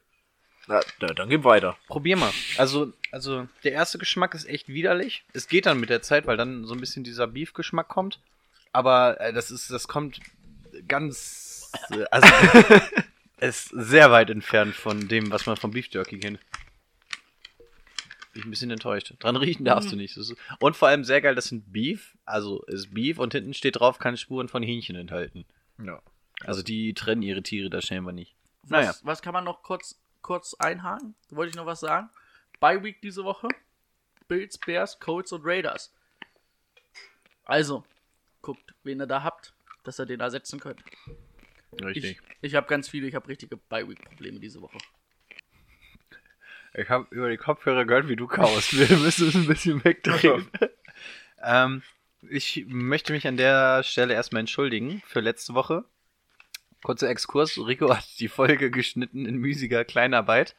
Na, 0.66 0.80
na, 1.00 1.14
dann 1.14 1.30
gehen 1.30 1.44
weiter. 1.44 1.78
Probier 1.86 2.18
mal. 2.18 2.32
Also, 2.58 2.94
also 3.12 3.48
der 3.64 3.74
erste 3.74 4.00
Geschmack 4.00 4.34
ist 4.34 4.46
echt 4.46 4.70
widerlich. 4.70 5.24
Es 5.34 5.48
geht 5.48 5.68
dann 5.68 5.80
mit 5.80 5.92
der 5.92 6.02
Zeit, 6.02 6.26
weil 6.26 6.38
dann 6.38 6.66
so 6.66 6.74
ein 6.74 6.80
bisschen 6.80 7.04
dieser 7.04 7.28
Beef-Geschmack 7.28 7.90
kommt. 7.90 8.20
Aber 8.72 9.22
äh, 9.22 9.34
das 9.34 9.52
ist, 9.52 9.70
das 9.70 9.88
kommt 9.88 10.20
ganz, 10.88 11.70
äh, 11.92 12.06
also 12.10 12.28
ist 13.50 13.70
sehr 13.70 14.12
weit 14.12 14.30
entfernt 14.30 14.76
von 14.76 15.08
dem, 15.08 15.32
was 15.32 15.46
man 15.46 15.58
vom 15.58 15.72
Beef 15.72 15.88
Jerky 15.92 16.20
kennt. 16.20 16.40
Bin 18.34 18.40
ich 18.42 18.46
ein 18.46 18.50
bisschen 18.50 18.72
enttäuscht. 18.72 19.14
Dran 19.20 19.36
riechen 19.36 19.64
darfst 19.66 19.92
du 19.92 19.96
nicht. 19.96 20.18
Das 20.18 20.30
ist, 20.30 20.38
und 20.60 20.76
vor 20.76 20.88
allem 20.88 21.04
sehr 21.04 21.22
geil, 21.22 21.36
das 21.36 21.46
sind 21.46 21.72
Beef, 21.72 22.18
also 22.26 22.64
ist 22.64 22.94
Beef 22.94 23.20
und 23.20 23.34
hinten 23.34 23.54
steht 23.54 23.76
drauf, 23.80 24.00
kann 24.00 24.18
Spuren 24.18 24.48
von 24.48 24.64
Hähnchen 24.64 24.96
enthalten. 24.96 25.46
Ja. 25.84 26.02
Also 26.44 26.64
die 26.64 26.94
trennen 26.94 27.22
ihre 27.22 27.44
Tiere 27.44 27.70
da 27.70 27.80
scheinbar 27.82 28.14
nicht. 28.14 28.36
Was, 28.64 28.70
Naja. 28.72 28.96
was 29.04 29.22
kann 29.22 29.34
man 29.34 29.44
noch 29.44 29.62
kurz, 29.62 30.00
kurz 30.22 30.56
einhaken? 30.56 31.14
Wollte 31.30 31.52
ich 31.52 31.56
noch 31.56 31.66
was 31.68 31.82
sagen? 31.82 32.10
Bye 32.60 32.82
Week 32.84 33.02
diese 33.02 33.24
Woche. 33.24 33.50
Bills, 34.28 34.58
Bears, 34.58 35.00
Colts 35.00 35.32
und 35.32 35.42
Raiders. 35.46 35.94
Also, 37.46 37.84
guckt, 38.42 38.74
wen 38.84 39.00
ihr 39.02 39.06
da 39.08 39.22
habt, 39.24 39.54
dass 39.84 40.00
ihr 40.00 40.06
den 40.06 40.22
ersetzen 40.22 40.60
könnt. 40.60 40.82
Ich, 41.94 42.18
ich 42.42 42.56
habe 42.56 42.68
ganz 42.68 42.90
viele, 42.90 43.08
ich 43.08 43.16
habe 43.16 43.28
richtige 43.28 43.58
Bye 43.58 43.88
Week 43.88 44.04
Probleme 44.04 44.40
diese 44.40 44.62
Woche. 44.62 44.78
Ich 46.76 46.90
habe 46.90 47.08
über 47.12 47.30
die 47.30 47.38
Kopfhörer 47.38 47.86
gehört, 47.86 48.08
wie 48.08 48.16
du 48.16 48.28
kaust. 48.28 48.74
Wir 48.78 48.98
müssen 48.98 49.28
es 49.28 49.36
ein 49.36 49.48
bisschen 49.48 49.84
wegdrehen. 49.84 50.50
ähm, 51.44 51.84
ich 52.30 52.66
möchte 52.68 53.14
mich 53.14 53.28
an 53.28 53.38
der 53.38 53.84
Stelle 53.84 54.14
erstmal 54.14 54.42
entschuldigen 54.42 55.02
für 55.06 55.20
letzte 55.20 55.54
Woche. 55.54 55.86
Kurzer 56.84 57.10
Exkurs. 57.10 57.58
Rico 57.58 57.96
hat 57.96 58.06
die 58.20 58.28
Folge 58.28 58.72
geschnitten 58.72 59.26
in 59.26 59.38
müßiger 59.38 59.86
Kleinarbeit, 59.86 60.56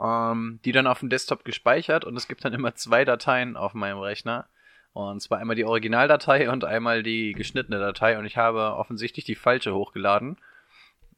ähm, 0.00 0.58
die 0.64 0.72
dann 0.72 0.86
auf 0.86 1.00
dem 1.00 1.10
Desktop 1.10 1.44
gespeichert 1.44 2.04
und 2.04 2.16
es 2.16 2.26
gibt 2.26 2.44
dann 2.44 2.52
immer 2.52 2.74
zwei 2.74 3.04
Dateien 3.04 3.56
auf 3.56 3.72
meinem 3.74 3.98
Rechner. 3.98 4.48
Und 4.92 5.20
zwar 5.20 5.38
einmal 5.38 5.56
die 5.56 5.64
Originaldatei 5.64 6.50
und 6.50 6.64
einmal 6.64 7.02
die 7.02 7.32
geschnittene 7.32 7.78
Datei 7.78 8.18
und 8.18 8.26
ich 8.26 8.36
habe 8.36 8.74
offensichtlich 8.74 9.24
die 9.24 9.36
falsche 9.36 9.74
hochgeladen. 9.74 10.36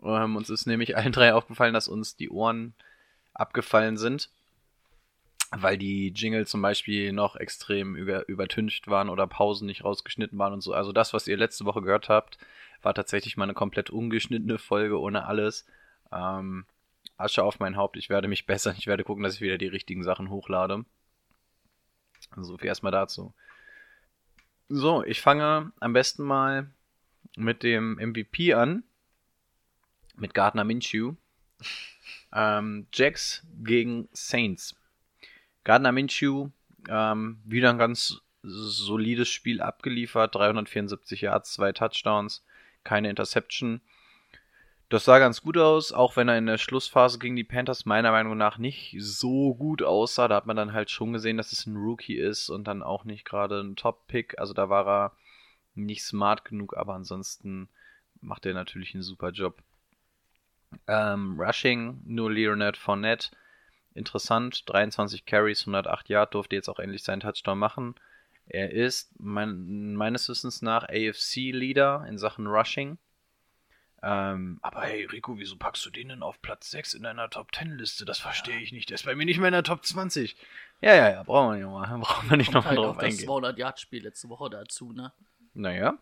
Ähm, 0.03 0.37
uns 0.37 0.51
ist 0.51 0.67
nämlich 0.67 0.97
allen 0.97 1.13
drei 1.13 1.33
aufgefallen, 1.35 1.75
dass 1.75 1.89
uns 1.89 2.17
die 2.17 2.29
Ohren 2.29 2.75
abgefallen 3.33 3.97
sind, 3.97 4.29
weil 5.51 5.79
die 5.79 6.13
Jingle 6.15 6.47
zum 6.47 6.61
Beispiel 6.61 7.13
noch 7.13 7.37
extrem 7.37 7.97
über, 7.97 8.29
übertüncht 8.29 8.89
waren 8.89 9.09
oder 9.09 9.27
Pausen 9.27 9.67
nicht 9.67 9.85
rausgeschnitten 9.85 10.39
waren 10.39 10.53
und 10.53 10.61
so. 10.61 10.75
Also 10.75 10.93
das, 10.93 11.15
was 11.15 11.27
ihr 11.27 11.37
letzte 11.39 11.65
Woche 11.65 11.81
gehört 11.81 12.09
habt, 12.11 12.39
war 12.83 12.95
tatsächlich 12.95 13.37
mal 13.37 13.45
eine 13.45 13.55
komplett 13.55 13.91
ungeschnittene 13.91 14.59
Folge 14.59 15.01
ohne 15.01 15.25
alles. 15.25 15.67
Ähm, 16.13 16.67
Asche 17.17 17.45
auf 17.45 17.59
mein 17.59 17.77
Haupt, 17.77 17.97
ich 17.97 18.11
werde 18.11 18.29
mich 18.29 18.47
bessern, 18.47 18.75
ich 18.77 18.87
werde 18.87 19.05
gucken, 19.05 19.23
dass 19.23 19.37
ich 19.37 19.41
wieder 19.41 19.59
die 19.59 19.67
richtigen 19.67 20.03
Sachen 20.03 20.29
hochlade. 20.29 20.85
So 22.37 22.59
viel 22.59 22.69
erstmal 22.69 22.93
dazu. 22.93 23.33
So, 24.75 25.05
ich 25.05 25.21
fange 25.21 25.71
am 25.81 25.93
besten 25.93 26.23
mal 26.23 26.71
mit 27.37 27.63
dem 27.63 27.97
MVP 27.97 28.55
an. 28.55 28.85
Mit 30.17 30.33
Gardner 30.33 30.65
Minshew. 30.65 31.13
Ähm, 32.33 32.87
Jacks 32.91 33.47
gegen 33.63 34.09
Saints. 34.15 34.75
Gardner 35.65 35.93
Minshew, 35.93 36.49
ähm, 36.89 37.43
wieder 37.45 37.69
ein 37.69 37.77
ganz 37.77 38.23
solides 38.43 39.29
Spiel 39.29 39.61
abgeliefert. 39.61 40.35
374 40.35 41.21
Yards, 41.21 41.53
zwei 41.53 41.73
Touchdowns, 41.73 42.43
keine 42.83 43.11
Interception. 43.11 43.83
Das 44.93 45.07
sah 45.07 45.19
ganz 45.19 45.41
gut 45.41 45.57
aus, 45.57 45.91
auch 45.93 46.17
wenn 46.17 46.29
er 46.29 46.37
in 46.37 46.45
der 46.45 46.59
Schlussphase 46.59 47.19
gegen 47.19 47.35
die 47.35 47.45
Panthers 47.45 47.87
meiner 47.87 48.11
Meinung 48.11 48.37
nach 48.37 48.59
nicht 48.59 48.95
so 48.99 49.55
gut 49.55 49.83
aussah. 49.83 50.29
Da 50.29 50.37
hat 50.37 50.45
man 50.45 50.55
dann 50.55 50.75
halt 50.75 50.91
schon 50.91 51.15
gesehen, 51.15 51.39
dass 51.39 51.51
es 51.51 51.65
ein 51.65 51.79
Rookie 51.79 52.19
ist 52.19 52.51
und 52.51 52.65
dann 52.65 52.83
auch 52.83 53.05
nicht 53.05 53.25
gerade 53.25 53.63
ein 53.63 53.75
Top-Pick. 53.75 54.39
Also 54.39 54.53
da 54.53 54.69
war 54.69 54.87
er 54.87 55.13
nicht 55.75 56.03
smart 56.05 56.45
genug, 56.45 56.77
aber 56.77 56.93
ansonsten 56.93 57.71
macht 58.21 58.45
er 58.45 58.53
natürlich 58.53 58.93
einen 58.93 59.03
super 59.03 59.31
Job. 59.31 59.63
Ähm, 60.87 61.41
Rushing, 61.41 62.03
nur 62.05 62.31
Leonard 62.31 62.77
Fournette. 62.77 63.31
Interessant, 63.95 64.65
23 64.67 65.25
Carries, 65.25 65.63
108 65.63 66.11
Yard, 66.11 66.35
durfte 66.35 66.55
jetzt 66.55 66.69
auch 66.69 66.79
endlich 66.79 67.03
seinen 67.03 67.21
Touchdown 67.21 67.59
machen. 67.59 67.95
Er 68.45 68.71
ist 68.73 69.19
mein, 69.19 69.95
meines 69.95 70.29
Wissens 70.29 70.61
nach 70.61 70.87
AFC-Leader 70.87 72.05
in 72.07 72.19
Sachen 72.19 72.47
Rushing. 72.47 72.99
Ähm, 74.03 74.59
aber 74.63 74.83
hey, 74.83 75.05
Rico, 75.05 75.39
wieso 75.39 75.57
packst 75.57 75.87
du 75.87 75.91
den 75.91 76.09
denn 76.09 76.23
auf 76.23 76.43
Platz 76.43 76.71
6 76.71 76.95
in 76.95 77.05
deiner 77.05 77.31
Top 77.31 77.53
10-Liste? 77.53 78.05
Das 78.05 78.19
verstehe 78.19 78.59
ich 78.59 78.73
nicht. 78.73 78.91
Der 78.91 78.97
ist 78.97 79.05
bei 79.05 79.15
mir 79.15 79.25
nicht 79.25 79.39
mehr 79.39 79.49
in 79.49 79.53
der 79.53 79.63
Top 79.63 79.85
20. 79.85 80.37
Ja, 80.81 80.95
ja, 80.95 81.11
ja, 81.11 81.23
brauchen 81.23 81.53
wir 81.53 81.59
nicht, 81.59 81.73
mal, 81.73 81.99
brauchen 82.01 82.31
wir 82.31 82.37
nicht 82.37 82.53
nochmal 82.53 82.71
halt 82.71 82.79
drauf 82.79 82.97
auch 82.97 83.01
das 83.01 83.05
eingehen. 83.05 83.27
200 83.27 83.59
Yard 83.59 83.81
Spiel 83.81 84.03
letzte 84.03 84.29
Woche 84.29 84.51
dazu, 84.51 84.93
ne? 84.93 85.13
Naja, 85.55 85.99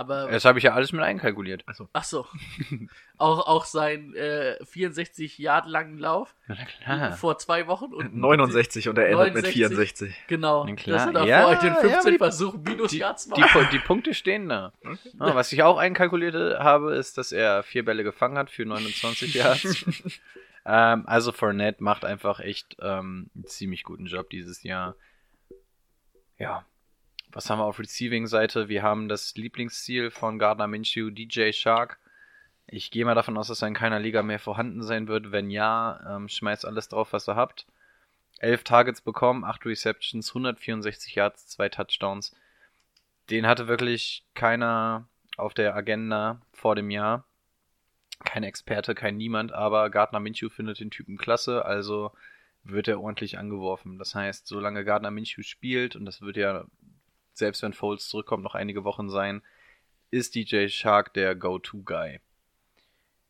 Aber 0.00 0.30
Das 0.30 0.46
habe 0.46 0.56
ich 0.58 0.64
ja 0.64 0.72
alles 0.72 0.92
mit 0.92 1.02
einkalkuliert. 1.02 1.62
ach 1.92 2.04
so. 2.04 2.26
auch 3.18 3.46
auch 3.46 3.66
sein 3.66 4.14
äh, 4.14 4.56
64 4.64 5.36
Yard 5.36 5.66
langen 5.66 5.98
Lauf 5.98 6.34
Na 6.48 6.56
klar. 6.64 7.12
vor 7.12 7.36
zwei 7.36 7.66
Wochen 7.66 7.92
und 7.92 8.16
69 8.16 8.88
und 8.88 8.96
er 8.96 9.10
endet 9.10 9.34
mit 9.34 9.44
69. 9.44 9.52
64. 9.52 10.24
Genau. 10.26 10.64
Na 10.64 10.74
klar. 10.74 10.96
Dass 10.96 11.06
er 11.06 11.12
davor 11.12 11.28
Ja, 11.28 11.46
halt 11.48 11.62
in 11.64 11.68
ja, 11.68 11.74
15 11.74 11.98
aber 12.00 12.10
die- 12.12 12.16
Versuchen 12.18 12.62
minus 12.62 12.90
Die, 12.92 12.98
Yards 12.98 13.28
die. 13.28 13.42
Pu- 13.42 13.70
die 13.70 13.78
Punkte 13.78 14.14
stehen 14.14 14.48
da. 14.48 14.72
Ah, 15.18 15.34
was 15.34 15.52
ich 15.52 15.62
auch 15.62 15.76
einkalkuliert 15.76 16.34
habe, 16.58 16.94
ist, 16.96 17.18
dass 17.18 17.30
er 17.30 17.62
vier 17.62 17.84
Bälle 17.84 18.02
gefangen 18.02 18.38
hat 18.38 18.48
für 18.50 18.64
29 18.64 19.34
Yards. 19.34 19.84
ähm, 20.64 21.04
also 21.06 21.30
Fournette 21.32 21.84
macht 21.84 22.06
einfach 22.06 22.40
echt 22.40 22.74
ähm, 22.80 23.28
einen 23.34 23.44
ziemlich 23.44 23.84
guten 23.84 24.06
Job 24.06 24.30
dieses 24.30 24.62
Jahr. 24.62 24.96
Ja. 26.38 26.64
Was 27.32 27.48
haben 27.48 27.60
wir 27.60 27.64
auf 27.64 27.78
Receiving-Seite? 27.78 28.68
Wir 28.68 28.82
haben 28.82 29.08
das 29.08 29.36
Lieblingsziel 29.36 30.10
von 30.10 30.38
Gardner 30.38 30.66
Minshew, 30.66 31.10
DJ 31.10 31.52
Shark. 31.52 32.00
Ich 32.66 32.90
gehe 32.90 33.04
mal 33.04 33.14
davon 33.14 33.36
aus, 33.36 33.46
dass 33.46 33.62
er 33.62 33.68
in 33.68 33.74
keiner 33.74 34.00
Liga 34.00 34.22
mehr 34.24 34.40
vorhanden 34.40 34.82
sein 34.82 35.06
wird. 35.06 35.30
Wenn 35.30 35.48
ja, 35.48 36.00
ähm, 36.08 36.28
schmeißt 36.28 36.64
alles 36.64 36.88
drauf, 36.88 37.12
was 37.12 37.28
ihr 37.28 37.36
habt. 37.36 37.66
Elf 38.38 38.64
Targets 38.64 39.00
bekommen, 39.00 39.44
acht 39.44 39.64
Receptions, 39.64 40.30
164 40.30 41.14
Yards, 41.14 41.46
zwei 41.46 41.68
Touchdowns. 41.68 42.34
Den 43.28 43.46
hatte 43.46 43.68
wirklich 43.68 44.24
keiner 44.34 45.06
auf 45.36 45.54
der 45.54 45.76
Agenda 45.76 46.40
vor 46.52 46.74
dem 46.74 46.90
Jahr. 46.90 47.24
Kein 48.24 48.42
Experte, 48.42 48.94
kein 48.94 49.16
Niemand, 49.16 49.52
aber 49.52 49.88
Gardner 49.88 50.20
Minshew 50.20 50.48
findet 50.48 50.80
den 50.80 50.90
Typen 50.90 51.16
klasse, 51.16 51.64
also 51.64 52.12
wird 52.64 52.88
er 52.88 53.00
ordentlich 53.00 53.38
angeworfen. 53.38 53.98
Das 53.98 54.14
heißt, 54.14 54.46
solange 54.46 54.84
Gardner 54.84 55.10
Minshew 55.10 55.42
spielt, 55.42 55.96
und 55.96 56.04
das 56.04 56.20
wird 56.20 56.36
ja, 56.36 56.64
selbst 57.32 57.62
wenn 57.62 57.72
Foles 57.72 58.08
zurückkommt, 58.08 58.42
noch 58.42 58.54
einige 58.54 58.84
Wochen 58.84 59.08
sein, 59.08 59.42
ist 60.10 60.34
DJ 60.34 60.68
Shark 60.68 61.14
der 61.14 61.34
Go-To-Guy. 61.34 62.20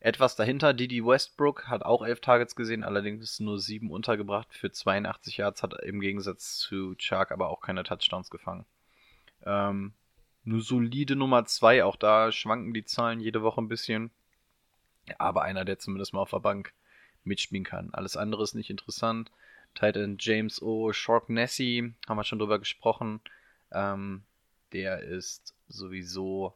Etwas 0.01 0.35
dahinter, 0.35 0.73
Didi 0.73 1.05
Westbrook 1.05 1.69
hat 1.69 1.83
auch 1.83 2.03
elf 2.03 2.21
Targets 2.21 2.57
gesehen, 2.57 2.85
allerdings 2.85 3.39
nur 3.39 3.59
sieben 3.59 3.91
untergebracht 3.91 4.49
für 4.51 4.73
82 4.73 5.37
Yards, 5.37 5.63
hat 5.63 5.75
im 5.83 6.01
Gegensatz 6.01 6.57
zu 6.57 6.95
Shark 6.99 7.33
aber 7.33 7.51
auch 7.51 7.61
keine 7.61 7.83
Touchdowns 7.83 8.31
gefangen. 8.31 8.65
Ähm, 9.45 9.93
eine 10.47 10.61
solide 10.61 11.17
Nummer 11.17 11.45
zwei, 11.45 11.85
auch 11.85 11.97
da 11.97 12.33
schwanken 12.33 12.73
die 12.73 12.85
Zahlen 12.85 13.21
jede 13.21 13.43
Woche 13.43 13.61
ein 13.61 13.69
bisschen. 13.69 14.11
Aber 15.19 15.43
einer, 15.43 15.67
der 15.67 15.79
zumindest 15.79 16.15
mal 16.15 16.21
auf 16.21 16.31
der 16.31 16.41
Bank 16.41 16.73
mitspielen 17.25 17.65
kann. 17.65 17.91
Alles 17.93 18.17
andere 18.17 18.43
ist 18.43 18.55
nicht 18.55 18.71
interessant. 18.71 19.31
Titan 19.75 20.17
James 20.19 20.63
O. 20.63 20.93
Nessie, 21.29 21.95
haben 22.09 22.17
wir 22.17 22.25
schon 22.25 22.39
drüber 22.39 22.59
gesprochen. 22.59 23.21
Ähm, 23.73 24.23
der 24.73 25.01
ist 25.01 25.55
sowieso 25.69 26.55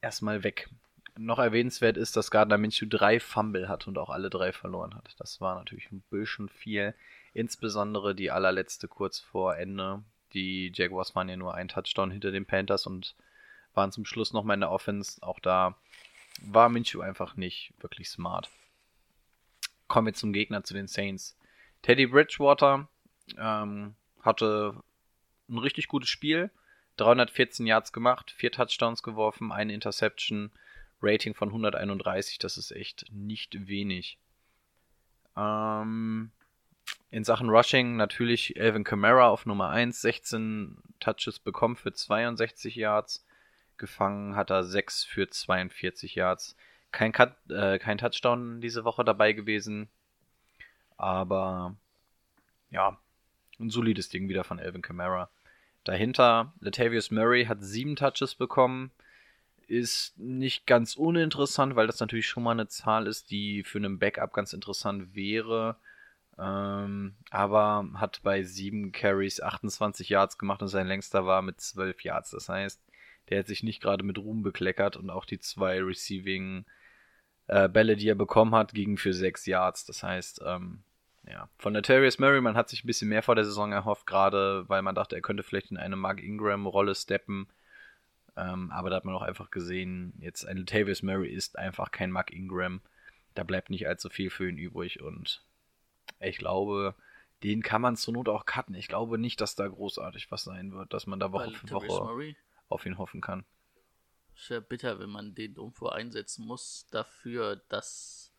erstmal 0.00 0.42
weg. 0.42 0.68
Noch 1.16 1.38
erwähnenswert 1.38 1.96
ist, 1.96 2.16
dass 2.16 2.30
Gardner 2.30 2.58
Minshew 2.58 2.86
drei 2.88 3.20
Fumble 3.20 3.68
hat 3.68 3.86
und 3.86 3.98
auch 3.98 4.10
alle 4.10 4.30
drei 4.30 4.52
verloren 4.52 4.94
hat. 4.94 5.14
Das 5.18 5.40
war 5.40 5.56
natürlich 5.56 5.90
ein 5.92 6.02
bisschen 6.10 6.48
viel. 6.48 6.94
Insbesondere 7.34 8.14
die 8.14 8.30
allerletzte 8.30 8.88
kurz 8.88 9.20
vor 9.20 9.56
Ende. 9.56 10.02
Die 10.32 10.72
Jaguars 10.74 11.14
waren 11.14 11.28
ja 11.28 11.36
nur 11.36 11.54
ein 11.54 11.68
Touchdown 11.68 12.10
hinter 12.10 12.30
den 12.30 12.46
Panthers 12.46 12.86
und 12.86 13.14
waren 13.74 13.92
zum 13.92 14.04
Schluss 14.04 14.32
nochmal 14.32 14.54
in 14.54 14.60
der 14.60 14.70
Offense. 14.70 15.22
Auch 15.22 15.38
da 15.38 15.76
war 16.40 16.68
Minshew 16.68 17.00
einfach 17.00 17.36
nicht 17.36 17.72
wirklich 17.80 18.08
smart. 18.08 18.50
Kommen 19.88 20.06
wir 20.06 20.14
zum 20.14 20.32
Gegner, 20.32 20.64
zu 20.64 20.72
den 20.72 20.88
Saints. 20.88 21.36
Teddy 21.82 22.06
Bridgewater 22.06 22.88
ähm, 23.36 23.94
hatte 24.22 24.82
ein 25.52 25.58
richtig 25.58 25.88
gutes 25.88 26.08
Spiel. 26.08 26.50
314 26.96 27.66
Yards 27.66 27.92
gemacht, 27.92 28.30
vier 28.30 28.52
Touchdowns 28.52 29.02
geworfen, 29.02 29.50
eine 29.50 29.72
Interception, 29.72 30.50
Rating 31.00 31.34
von 31.34 31.48
131, 31.48 32.38
das 32.38 32.58
ist 32.58 32.70
echt 32.70 33.06
nicht 33.10 33.66
wenig. 33.66 34.18
Ähm, 35.36 36.30
in 37.10 37.24
Sachen 37.24 37.48
Rushing 37.48 37.96
natürlich 37.96 38.56
Elvin 38.56 38.84
Kamara 38.84 39.28
auf 39.28 39.46
Nummer 39.46 39.70
1, 39.70 40.00
16 40.00 40.76
Touches 41.00 41.38
bekommen 41.38 41.76
für 41.76 41.92
62 41.92 42.76
Yards. 42.76 43.26
Gefangen 43.78 44.36
hat 44.36 44.50
er 44.50 44.64
6 44.64 45.04
für 45.04 45.28
42 45.28 46.14
Yards. 46.14 46.56
Kein, 46.92 47.12
Cut, 47.12 47.34
äh, 47.50 47.78
kein 47.78 47.98
Touchdown 47.98 48.60
diese 48.60 48.84
Woche 48.84 49.04
dabei 49.04 49.32
gewesen. 49.32 49.88
Aber 50.96 51.74
ja, 52.70 52.98
ein 53.58 53.70
solides 53.70 54.08
Ding 54.08 54.28
wieder 54.28 54.44
von 54.44 54.58
Elvin 54.58 54.82
Kamara. 54.82 55.30
Dahinter, 55.84 56.52
Latavius 56.60 57.10
Murray 57.10 57.46
hat 57.46 57.62
7 57.62 57.96
Touches 57.96 58.34
bekommen. 58.34 58.92
Ist 59.66 60.18
nicht 60.18 60.66
ganz 60.66 60.96
uninteressant, 60.96 61.76
weil 61.76 61.86
das 61.86 62.00
natürlich 62.00 62.28
schon 62.28 62.42
mal 62.42 62.52
eine 62.52 62.68
Zahl 62.68 63.06
ist, 63.06 63.30
die 63.30 63.62
für 63.64 63.78
einen 63.78 63.98
Backup 63.98 64.32
ganz 64.32 64.52
interessant 64.52 65.14
wäre. 65.14 65.76
Ähm, 66.38 67.14
aber 67.30 67.88
hat 67.94 68.20
bei 68.22 68.42
7 68.42 68.92
Carries 68.92 69.40
28 69.40 70.08
Yards 70.08 70.38
gemacht 70.38 70.62
und 70.62 70.68
sein 70.68 70.86
längster 70.86 71.26
war 71.26 71.42
mit 71.42 71.60
12 71.60 72.04
Yards. 72.04 72.30
Das 72.30 72.48
heißt, 72.48 72.82
der 73.28 73.40
hat 73.40 73.46
sich 73.46 73.62
nicht 73.62 73.80
gerade 73.80 74.04
mit 74.04 74.18
Ruhm 74.18 74.42
bekleckert 74.42 74.96
und 74.96 75.10
auch 75.10 75.24
die 75.24 75.38
zwei 75.38 75.82
Receiving 75.82 76.64
äh, 77.46 77.68
Bälle, 77.68 77.96
die 77.96 78.08
er 78.08 78.14
bekommen 78.14 78.54
hat, 78.54 78.74
gingen 78.74 78.96
für 78.96 79.12
6 79.12 79.46
Yards. 79.46 79.84
Das 79.84 80.02
heißt, 80.02 80.42
ähm, 80.44 80.82
ja, 81.28 81.48
von 81.58 81.72
Natarius 81.72 82.18
Murray, 82.18 82.40
man 82.40 82.56
hat 82.56 82.68
sich 82.68 82.82
ein 82.82 82.86
bisschen 82.86 83.08
mehr 83.08 83.22
vor 83.22 83.34
der 83.34 83.44
Saison 83.44 83.72
erhofft, 83.72 84.06
gerade 84.06 84.68
weil 84.68 84.82
man 84.82 84.94
dachte, 84.94 85.14
er 85.14 85.22
könnte 85.22 85.42
vielleicht 85.42 85.70
in 85.70 85.76
eine 85.76 85.96
Mark 85.96 86.20
Ingram-Rolle 86.20 86.94
steppen. 86.94 87.48
Ähm, 88.36 88.70
aber 88.70 88.90
da 88.90 88.96
hat 88.96 89.04
man 89.04 89.14
auch 89.14 89.22
einfach 89.22 89.50
gesehen, 89.50 90.14
jetzt 90.18 90.46
ein 90.46 90.56
Latavius 90.56 91.02
Murray 91.02 91.28
ist 91.28 91.58
einfach 91.58 91.90
kein 91.90 92.10
Mark 92.10 92.32
Ingram. 92.32 92.80
Da 93.34 93.44
bleibt 93.44 93.70
nicht 93.70 93.86
allzu 93.86 94.08
viel 94.08 94.30
für 94.30 94.48
ihn 94.48 94.58
übrig 94.58 95.02
und 95.02 95.42
ich 96.18 96.38
glaube, 96.38 96.94
den 97.42 97.62
kann 97.62 97.82
man 97.82 97.96
zur 97.96 98.14
Not 98.14 98.28
auch 98.28 98.46
cutten. 98.46 98.74
Ich 98.74 98.88
glaube 98.88 99.18
nicht, 99.18 99.40
dass 99.40 99.54
da 99.54 99.66
großartig 99.68 100.30
was 100.30 100.44
sein 100.44 100.72
wird, 100.72 100.92
dass 100.92 101.06
man 101.06 101.20
da 101.20 101.32
Woche 101.32 101.50
für 101.52 101.70
Woche 101.70 101.86
Murray 101.86 102.36
auf 102.68 102.86
ihn 102.86 102.98
hoffen 102.98 103.20
kann. 103.20 103.44
ist 104.34 104.48
ja 104.48 104.60
bitter, 104.60 104.98
wenn 104.98 105.10
man 105.10 105.34
den 105.34 105.54
irgendwo 105.56 105.88
einsetzen 105.88 106.46
muss, 106.46 106.86
dafür, 106.90 107.56
dass 107.68 108.32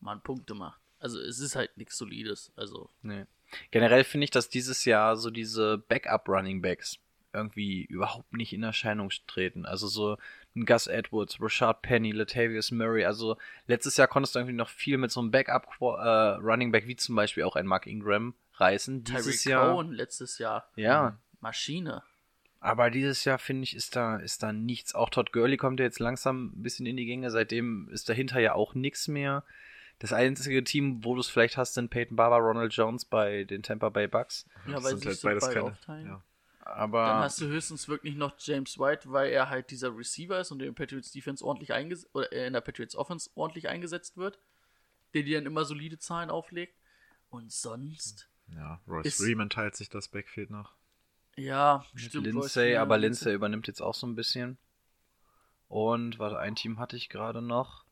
man 0.00 0.22
Punkte 0.22 0.54
macht. 0.54 0.83
Also 1.04 1.20
es 1.20 1.38
ist 1.38 1.54
halt 1.54 1.76
nichts 1.76 1.98
Solides. 1.98 2.50
Also 2.56 2.88
Nee. 3.02 3.26
Generell 3.70 4.04
finde 4.04 4.24
ich, 4.24 4.30
dass 4.30 4.48
dieses 4.48 4.86
Jahr 4.86 5.16
so 5.18 5.30
diese 5.30 5.76
Backup-Running-Backs 5.76 6.96
irgendwie 7.34 7.84
überhaupt 7.84 8.32
nicht 8.32 8.54
in 8.54 8.62
Erscheinung 8.62 9.10
treten. 9.26 9.66
Also 9.66 9.86
so 9.86 10.16
ein 10.56 10.64
Gus 10.64 10.86
Edwards, 10.86 11.36
Rashad 11.42 11.82
Penny, 11.82 12.10
Latavius 12.12 12.70
Murray. 12.70 13.04
Also 13.04 13.36
letztes 13.66 13.98
Jahr 13.98 14.08
konntest 14.08 14.34
du 14.34 14.38
irgendwie 14.38 14.56
noch 14.56 14.70
viel 14.70 14.96
mit 14.96 15.10
so 15.10 15.20
einem 15.20 15.30
Backup-Running-Back 15.30 16.86
wie 16.86 16.96
zum 16.96 17.16
Beispiel 17.16 17.42
auch 17.42 17.56
ein 17.56 17.66
Mark 17.66 17.86
Ingram 17.86 18.32
reißen. 18.54 19.04
Dieses 19.04 19.42
Tyreek 19.42 19.52
Jahr. 19.52 19.74
Cohen 19.74 19.92
letztes 19.92 20.38
Jahr. 20.38 20.70
Ja. 20.74 21.18
Maschine. 21.40 22.02
Aber 22.60 22.90
dieses 22.90 23.26
Jahr, 23.26 23.38
finde 23.38 23.64
ich, 23.64 23.76
ist 23.76 23.94
da, 23.94 24.16
ist 24.16 24.42
da 24.42 24.54
nichts. 24.54 24.94
Auch 24.94 25.10
Todd 25.10 25.32
Gurley 25.32 25.58
kommt 25.58 25.80
ja 25.80 25.84
jetzt 25.84 26.00
langsam 26.00 26.46
ein 26.46 26.62
bisschen 26.62 26.86
in 26.86 26.96
die 26.96 27.04
Gänge. 27.04 27.30
Seitdem 27.30 27.90
ist 27.90 28.08
dahinter 28.08 28.40
ja 28.40 28.54
auch 28.54 28.74
nichts 28.74 29.06
mehr. 29.06 29.44
Das 30.04 30.12
einzige 30.12 30.62
Team, 30.64 31.02
wo 31.02 31.14
du 31.14 31.20
es 31.20 31.28
vielleicht 31.28 31.56
hast, 31.56 31.74
sind 31.74 31.88
Peyton 31.90 32.14
Barber, 32.16 32.36
Ronald 32.36 32.74
Jones 32.74 33.04
bei 33.06 33.44
den 33.44 33.62
Tampa 33.62 33.88
Bay 33.88 34.06
Bucks. 34.06 34.46
Ja, 34.66 34.74
Das 34.74 34.84
weil 34.84 34.90
sind 34.90 34.98
sich 35.00 35.06
halt 35.08 35.18
so 35.18 35.28
beides 35.28 35.44
beide 35.44 35.54
keine- 35.54 35.66
aufteilen. 35.72 36.06
ja. 36.06 36.22
Aber 36.66 37.04
Dann 37.06 37.16
hast 37.24 37.40
du 37.40 37.46
höchstens 37.46 37.88
wirklich 37.88 38.14
noch 38.14 38.34
James 38.38 38.78
White, 38.78 39.10
weil 39.12 39.30
er 39.32 39.50
halt 39.50 39.70
dieser 39.70 39.94
Receiver 39.96 40.40
ist 40.40 40.50
und 40.50 40.60
in 40.60 40.66
der 40.66 40.72
Patriots 40.72 41.10
Defense 41.12 41.44
ordentlich 41.44 41.72
eingesetzt 41.74 42.08
oder 42.14 42.32
äh, 42.32 42.46
in 42.46 42.52
der 42.54 42.60
Patriots 42.62 42.96
Offense 42.96 43.28
ordentlich 43.34 43.68
eingesetzt 43.68 44.16
wird, 44.16 44.38
der 45.14 45.22
dir 45.24 45.38
dann 45.38 45.46
immer 45.46 45.64
solide 45.64 45.98
Zahlen 45.98 46.30
auflegt. 46.30 46.74
Und 47.30 47.52
sonst, 47.52 48.28
Ja, 48.48 48.80
Royce 48.88 49.06
Ist- 49.06 49.22
Freeman 49.22 49.50
teilt 49.50 49.74
sich 49.76 49.88
das 49.90 50.08
Backfield 50.08 50.50
noch. 50.50 50.72
ja, 51.36 51.84
Mit 51.94 52.02
stimmt. 52.04 52.26
Lindsay, 52.26 52.76
aber 52.76 52.96
Lindsay 52.98 53.32
übernimmt 53.34 53.66
jetzt 53.68 53.80
auch 53.82 53.94
so 53.94 54.06
ein 54.06 54.14
bisschen. 54.14 54.56
Und 55.68 56.18
warte, 56.18 56.38
ein 56.38 56.54
Team 56.56 56.78
hatte 56.78 56.96
ich 56.96 57.08
gerade 57.08 57.42
noch. 57.42 57.83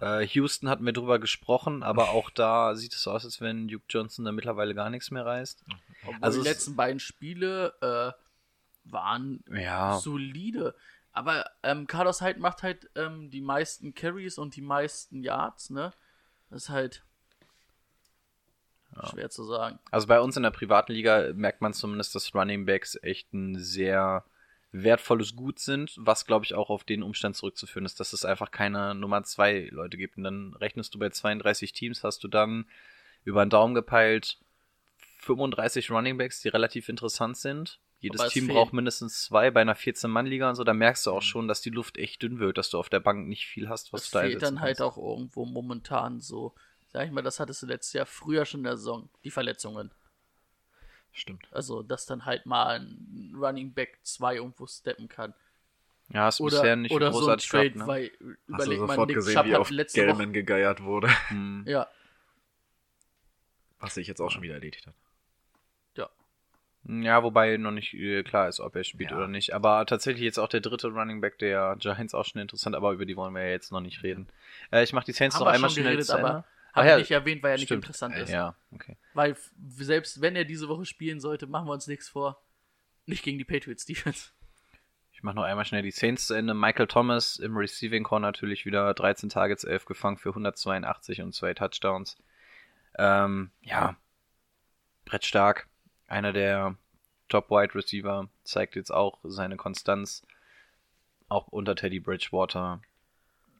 Äh, 0.00 0.26
Houston 0.26 0.68
hatten 0.68 0.86
wir 0.86 0.92
drüber 0.92 1.18
gesprochen, 1.18 1.82
aber 1.82 2.10
auch 2.10 2.30
da 2.30 2.74
sieht 2.74 2.94
es 2.94 3.02
so 3.02 3.10
aus, 3.10 3.24
als 3.24 3.40
wenn 3.40 3.68
Duke 3.68 3.84
Johnson 3.88 4.24
da 4.24 4.32
mittlerweile 4.32 4.74
gar 4.74 4.90
nichts 4.90 5.10
mehr 5.10 5.26
reißt. 5.26 5.64
Obwohl 6.06 6.18
also 6.22 6.42
die 6.42 6.48
letzten 6.48 6.76
beiden 6.76 7.00
Spiele 7.00 7.74
äh, 7.80 8.90
waren 8.90 9.44
Ja, 9.50 9.98
solide. 9.98 10.74
Aber 11.12 11.44
ähm, 11.62 11.86
Carlos 11.86 12.22
Hyde 12.22 12.40
macht 12.40 12.62
halt 12.62 12.88
ähm, 12.94 13.30
die 13.30 13.40
meisten 13.40 13.94
Carries 13.94 14.38
und 14.38 14.56
die 14.56 14.62
meisten 14.62 15.22
Yards, 15.22 15.70
ne? 15.70 15.92
Das 16.50 16.64
ist 16.64 16.68
halt 16.70 17.04
schwer 19.08 19.30
zu 19.30 19.44
sagen. 19.44 19.78
also 19.92 20.06
bei 20.08 20.20
uns 20.20 20.36
in 20.36 20.42
der 20.42 20.50
privaten 20.50 20.92
Liga 20.92 21.32
merkt 21.34 21.60
man 21.60 21.72
zumindest, 21.72 22.14
dass 22.14 22.34
Running 22.34 22.66
Backs 22.66 22.98
echt 23.02 23.32
ein 23.32 23.56
sehr 23.58 24.24
wertvolles 24.72 25.34
Gut 25.34 25.58
sind, 25.58 25.94
was 25.98 26.26
glaube 26.26 26.44
ich 26.44 26.54
auch 26.54 26.70
auf 26.70 26.84
den 26.84 27.02
Umstand 27.02 27.36
zurückzuführen 27.36 27.84
ist, 27.86 27.98
dass 28.00 28.12
es 28.12 28.24
einfach 28.24 28.50
keine 28.50 28.94
Nummer 28.94 29.22
zwei 29.24 29.68
Leute 29.72 29.96
gibt. 29.96 30.16
Und 30.16 30.24
dann 30.24 30.54
rechnest 30.54 30.94
du 30.94 30.98
bei 30.98 31.10
32 31.10 31.72
Teams, 31.72 32.04
hast 32.04 32.22
du 32.22 32.28
dann 32.28 32.66
über 33.24 33.44
den 33.44 33.50
Daumen 33.50 33.74
gepeilt 33.74 34.38
35 35.18 35.90
Running 35.90 36.16
Backs, 36.18 36.40
die 36.40 36.48
relativ 36.48 36.88
interessant 36.88 37.36
sind. 37.36 37.78
jedes 38.00 38.28
Team 38.28 38.46
fehlt- 38.46 38.56
braucht 38.56 38.72
mindestens 38.72 39.24
zwei 39.24 39.50
bei 39.50 39.60
einer 39.60 39.76
14-Mann-Liga 39.76 40.48
und 40.48 40.54
so. 40.56 40.64
Da 40.64 40.72
merkst 40.72 41.04
du 41.04 41.10
auch 41.10 41.20
schon, 41.20 41.48
dass 41.48 41.60
die 41.60 41.68
Luft 41.70 41.98
echt 41.98 42.22
dünn 42.22 42.38
wird, 42.38 42.56
dass 42.56 42.70
du 42.70 42.78
auf 42.78 42.88
der 42.88 43.00
Bank 43.00 43.28
nicht 43.28 43.46
viel 43.46 43.68
hast, 43.68 43.92
was 43.92 44.04
Es 44.04 44.10
du 44.10 44.18
da 44.18 44.24
fehlt 44.24 44.42
dann 44.42 44.60
halt 44.60 44.78
kannst. 44.78 44.80
auch 44.80 44.96
irgendwo 44.96 45.44
momentan 45.44 46.20
so. 46.20 46.54
Sag 46.92 47.06
ich 47.06 47.12
mal, 47.12 47.22
das 47.22 47.38
hattest 47.40 47.62
du 47.62 47.66
letztes 47.66 47.92
Jahr 47.92 48.06
früher 48.06 48.46
schon 48.46 48.60
in 48.60 48.64
der 48.64 48.76
Saison, 48.78 49.10
die 49.22 49.30
Verletzungen. 49.30 49.90
Stimmt. 51.12 51.48
Also, 51.52 51.82
dass 51.82 52.06
dann 52.06 52.24
halt 52.24 52.46
mal 52.46 52.80
ein 52.80 53.34
Running 53.36 53.72
Back 53.72 53.98
2 54.02 54.36
irgendwo 54.36 54.66
steppen 54.66 55.08
kann. 55.08 55.34
Ja, 56.12 56.24
hast 56.24 56.40
du 56.40 56.44
Oder, 56.44 56.56
bisher 56.60 56.76
nicht 56.76 56.92
oder 56.92 57.12
so 57.12 57.18
ein 57.18 57.20
großartig 57.20 57.48
Trade, 57.48 57.70
gehabt, 57.70 57.76
ne? 57.80 57.86
weil 57.86 58.10
Hast 58.10 58.18
du 58.20 58.24
überleg 58.46 58.80
mal, 58.80 58.88
sofort 58.88 59.08
Nick 59.08 59.16
gesehen, 59.16 59.34
Chubb 59.34 59.46
wie 59.46 59.56
auf 59.56 59.70
letzte 59.70 60.08
Woche. 60.08 60.26
Gegeiert 60.28 60.82
wurde, 60.82 61.08
Hm. 61.28 61.64
Ja, 61.66 61.88
was 63.78 63.94
sich 63.94 64.06
jetzt 64.06 64.20
auch 64.20 64.30
schon 64.30 64.42
wieder 64.42 64.54
erledigt 64.54 64.86
hat. 64.86 64.94
Ja, 66.84 67.22
wobei 67.22 67.58
noch 67.58 67.72
nicht 67.72 67.92
äh, 67.92 68.22
klar 68.22 68.48
ist, 68.48 68.58
ob 68.58 68.74
er 68.74 68.84
spielt 68.84 69.10
Ja. 69.10 69.16
oder 69.18 69.28
nicht. 69.28 69.52
Aber 69.52 69.84
tatsächlich 69.84 70.24
jetzt 70.24 70.38
auch 70.38 70.48
der 70.48 70.60
dritte 70.60 70.88
Running 70.88 71.20
Back 71.20 71.38
der 71.38 71.76
Giants 71.78 72.14
auch 72.14 72.24
schon 72.24 72.40
interessant, 72.40 72.74
aber 72.74 72.92
über 72.92 73.04
die 73.04 73.16
wollen 73.16 73.34
wir 73.34 73.42
ja 73.42 73.50
jetzt 73.50 73.70
noch 73.70 73.82
nicht 73.82 74.02
reden. 74.02 74.28
Äh, 74.72 74.82
ich 74.82 74.94
mache 74.94 75.04
die 75.04 75.12
Saints 75.12 75.36
haben 75.36 75.44
noch 75.44 75.52
einmal 75.52 75.68
schnell 75.68 75.84
geredet, 75.84 76.06
zu 76.06 76.16
Ende. 76.16 76.26
aber 76.28 76.44
habe 76.72 76.86
ja, 76.86 76.96
ich 76.96 77.02
nicht 77.02 77.10
erwähnt, 77.10 77.42
weil 77.42 77.52
er 77.52 77.56
nicht 77.56 77.66
stimmt. 77.66 77.84
interessant 77.84 78.16
ist. 78.16 78.30
Ja, 78.30 78.54
okay. 78.72 78.96
Weil 79.14 79.36
selbst 79.68 80.20
wenn 80.20 80.36
er 80.36 80.44
diese 80.44 80.68
Woche 80.68 80.86
spielen 80.86 81.20
sollte, 81.20 81.46
machen 81.46 81.66
wir 81.66 81.72
uns 81.72 81.86
nichts 81.86 82.08
vor. 82.08 82.42
Nicht 83.06 83.22
gegen 83.22 83.38
die 83.38 83.44
Patriots 83.44 83.84
Defense. 83.86 84.30
Ich 85.20 85.22
mache 85.22 85.36
noch 85.36 85.42
einmal 85.42 85.66
schnell 85.66 85.82
die 85.82 85.90
Saints 85.90 86.28
zu 86.28 86.34
Ende. 86.34 86.54
Michael 86.54 86.86
Thomas 86.86 87.36
im 87.36 87.54
Receiving 87.54 88.04
Core 88.04 88.22
natürlich 88.22 88.64
wieder 88.64 88.94
13 88.94 89.28
Targets, 89.28 89.64
11 89.64 89.84
gefangen 89.84 90.16
für 90.16 90.30
182 90.30 91.20
und 91.20 91.34
zwei 91.34 91.52
Touchdowns. 91.52 92.16
Ähm, 92.96 93.50
ja, 93.60 93.96
brettstark. 95.04 95.68
Einer 96.06 96.32
der 96.32 96.76
Top 97.28 97.50
Wide 97.50 97.74
Receiver 97.74 98.30
zeigt 98.44 98.76
jetzt 98.76 98.90
auch 98.90 99.18
seine 99.22 99.56
Konstanz. 99.56 100.26
Auch 101.28 101.48
unter 101.48 101.76
Teddy 101.76 102.00
Bridgewater. 102.00 102.80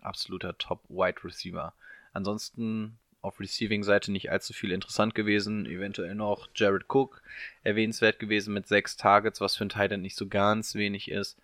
Absoluter 0.00 0.56
Top 0.56 0.82
Wide 0.88 1.22
Receiver. 1.24 1.74
Ansonsten 2.14 2.98
auf 3.22 3.38
Receiving-Seite 3.40 4.12
nicht 4.12 4.30
allzu 4.30 4.52
viel 4.52 4.72
interessant 4.72 5.14
gewesen. 5.14 5.66
Eventuell 5.66 6.14
noch 6.14 6.48
Jared 6.54 6.85
Cook 6.88 7.22
erwähnenswert 7.62 8.18
gewesen 8.18 8.54
mit 8.54 8.66
sechs 8.66 8.96
Targets, 8.96 9.40
was 9.40 9.56
für 9.56 9.64
ein 9.64 9.68
Titan 9.68 10.00
nicht 10.00 10.16
so 10.16 10.26
ganz 10.26 10.74
wenig 10.74 11.11
ist. 11.11 11.38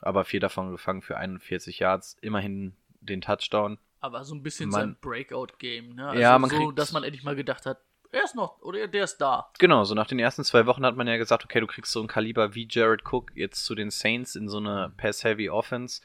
Aber 0.00 0.24
vier 0.24 0.40
davon 0.40 0.70
gefangen 0.70 1.02
für 1.02 1.16
41 1.16 1.80
Yards. 1.80 2.16
Immerhin 2.20 2.74
den 3.00 3.20
Touchdown. 3.20 3.78
Aber 4.00 4.24
so 4.24 4.34
ein 4.34 4.42
bisschen 4.44 4.70
Man- 4.70 4.80
sein 4.80 4.96
Breakout-Game, 5.00 5.94
ne? 5.96 6.08
Also 6.08 6.20
Ja, 6.20 6.38
man 6.38 6.50
so, 6.50 6.70
dass 6.70 6.92
man 6.92 7.02
endlich 7.02 7.24
mal 7.24 7.34
gedacht 7.34 7.66
hat, 7.66 7.78
er 8.12 8.22
ist 8.24 8.36
noch, 8.36 8.62
oder 8.62 8.86
der 8.86 9.04
ist 9.04 9.18
da. 9.18 9.50
Genau, 9.58 9.84
so 9.84 9.94
nach 9.94 10.06
den 10.06 10.18
ersten 10.18 10.42
zwei 10.44 10.64
Wochen 10.66 10.86
hat 10.86 10.96
man 10.96 11.06
ja 11.08 11.16
gesagt, 11.18 11.44
okay, 11.44 11.60
du 11.60 11.66
kriegst 11.66 11.92
so 11.92 12.00
ein 12.00 12.06
Kaliber 12.06 12.54
wie 12.54 12.66
Jared 12.70 13.02
Cook 13.04 13.32
jetzt 13.34 13.64
zu 13.64 13.74
den 13.74 13.90
Saints 13.90 14.34
in 14.36 14.48
so 14.48 14.58
eine 14.58 14.92
Pass-Heavy 14.96 15.50
Offense. 15.50 16.00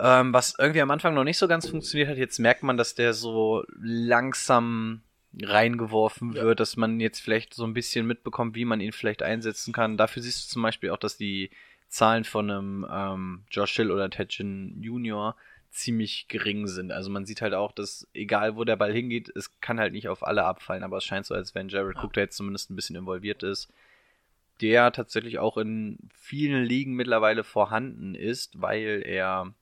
Ähm, 0.00 0.32
was 0.32 0.54
irgendwie 0.58 0.80
am 0.80 0.90
Anfang 0.90 1.14
noch 1.14 1.24
nicht 1.24 1.38
so 1.38 1.46
ganz 1.48 1.68
funktioniert 1.68 2.08
hat. 2.08 2.16
Jetzt 2.16 2.38
merkt 2.38 2.62
man, 2.62 2.76
dass 2.76 2.94
der 2.94 3.14
so 3.14 3.64
langsam 3.78 5.02
reingeworfen 5.40 6.32
Ja. 6.34 6.42
wird, 6.44 6.60
dass 6.60 6.76
man 6.76 7.00
jetzt 7.00 7.20
vielleicht 7.20 7.54
so 7.54 7.64
ein 7.64 7.74
bisschen 7.74 8.06
mitbekommt, 8.06 8.54
wie 8.54 8.64
man 8.64 8.80
ihn 8.80 8.92
vielleicht 8.92 9.22
einsetzen 9.22 9.72
kann. 9.72 9.96
Dafür 9.96 10.22
siehst 10.22 10.46
du 10.48 10.52
zum 10.54 10.62
Beispiel 10.62 10.90
auch, 10.90 10.96
dass 10.98 11.16
die 11.16 11.50
Zahlen 11.88 12.24
von 12.24 12.50
einem 12.50 12.86
ähm, 12.90 13.44
Josh 13.50 13.74
Hill 13.76 13.90
oder 13.90 14.10
Tedgen 14.10 14.82
Junior 14.82 15.36
ziemlich 15.70 16.26
gering 16.28 16.66
sind. 16.68 16.92
Also 16.92 17.10
man 17.10 17.24
sieht 17.26 17.42
halt 17.42 17.54
auch, 17.54 17.72
dass 17.72 18.06
egal 18.14 18.56
wo 18.56 18.62
der 18.64 18.76
Ball 18.76 18.92
hingeht, 18.92 19.28
es 19.34 19.60
kann 19.60 19.80
halt 19.80 19.92
nicht 19.92 20.08
auf 20.08 20.24
alle 20.24 20.44
abfallen, 20.44 20.84
aber 20.84 20.98
es 20.98 21.04
scheint 21.04 21.26
so, 21.26 21.34
als 21.34 21.54
wenn 21.54 21.68
Jared 21.68 21.96
Ja. 21.96 22.02
Cook 22.04 22.12
da 22.12 22.20
jetzt 22.20 22.36
zumindest 22.36 22.70
ein 22.70 22.76
bisschen 22.76 22.94
involviert 22.96 23.42
ist, 23.42 23.68
der 24.60 24.92
tatsächlich 24.92 25.40
auch 25.40 25.56
in 25.56 25.98
vielen 26.14 26.64
Ligen 26.64 26.94
mittlerweile 26.94 27.42
vorhanden 27.42 28.14
ist, 28.14 28.60
weil 28.60 29.02
er 29.04 29.52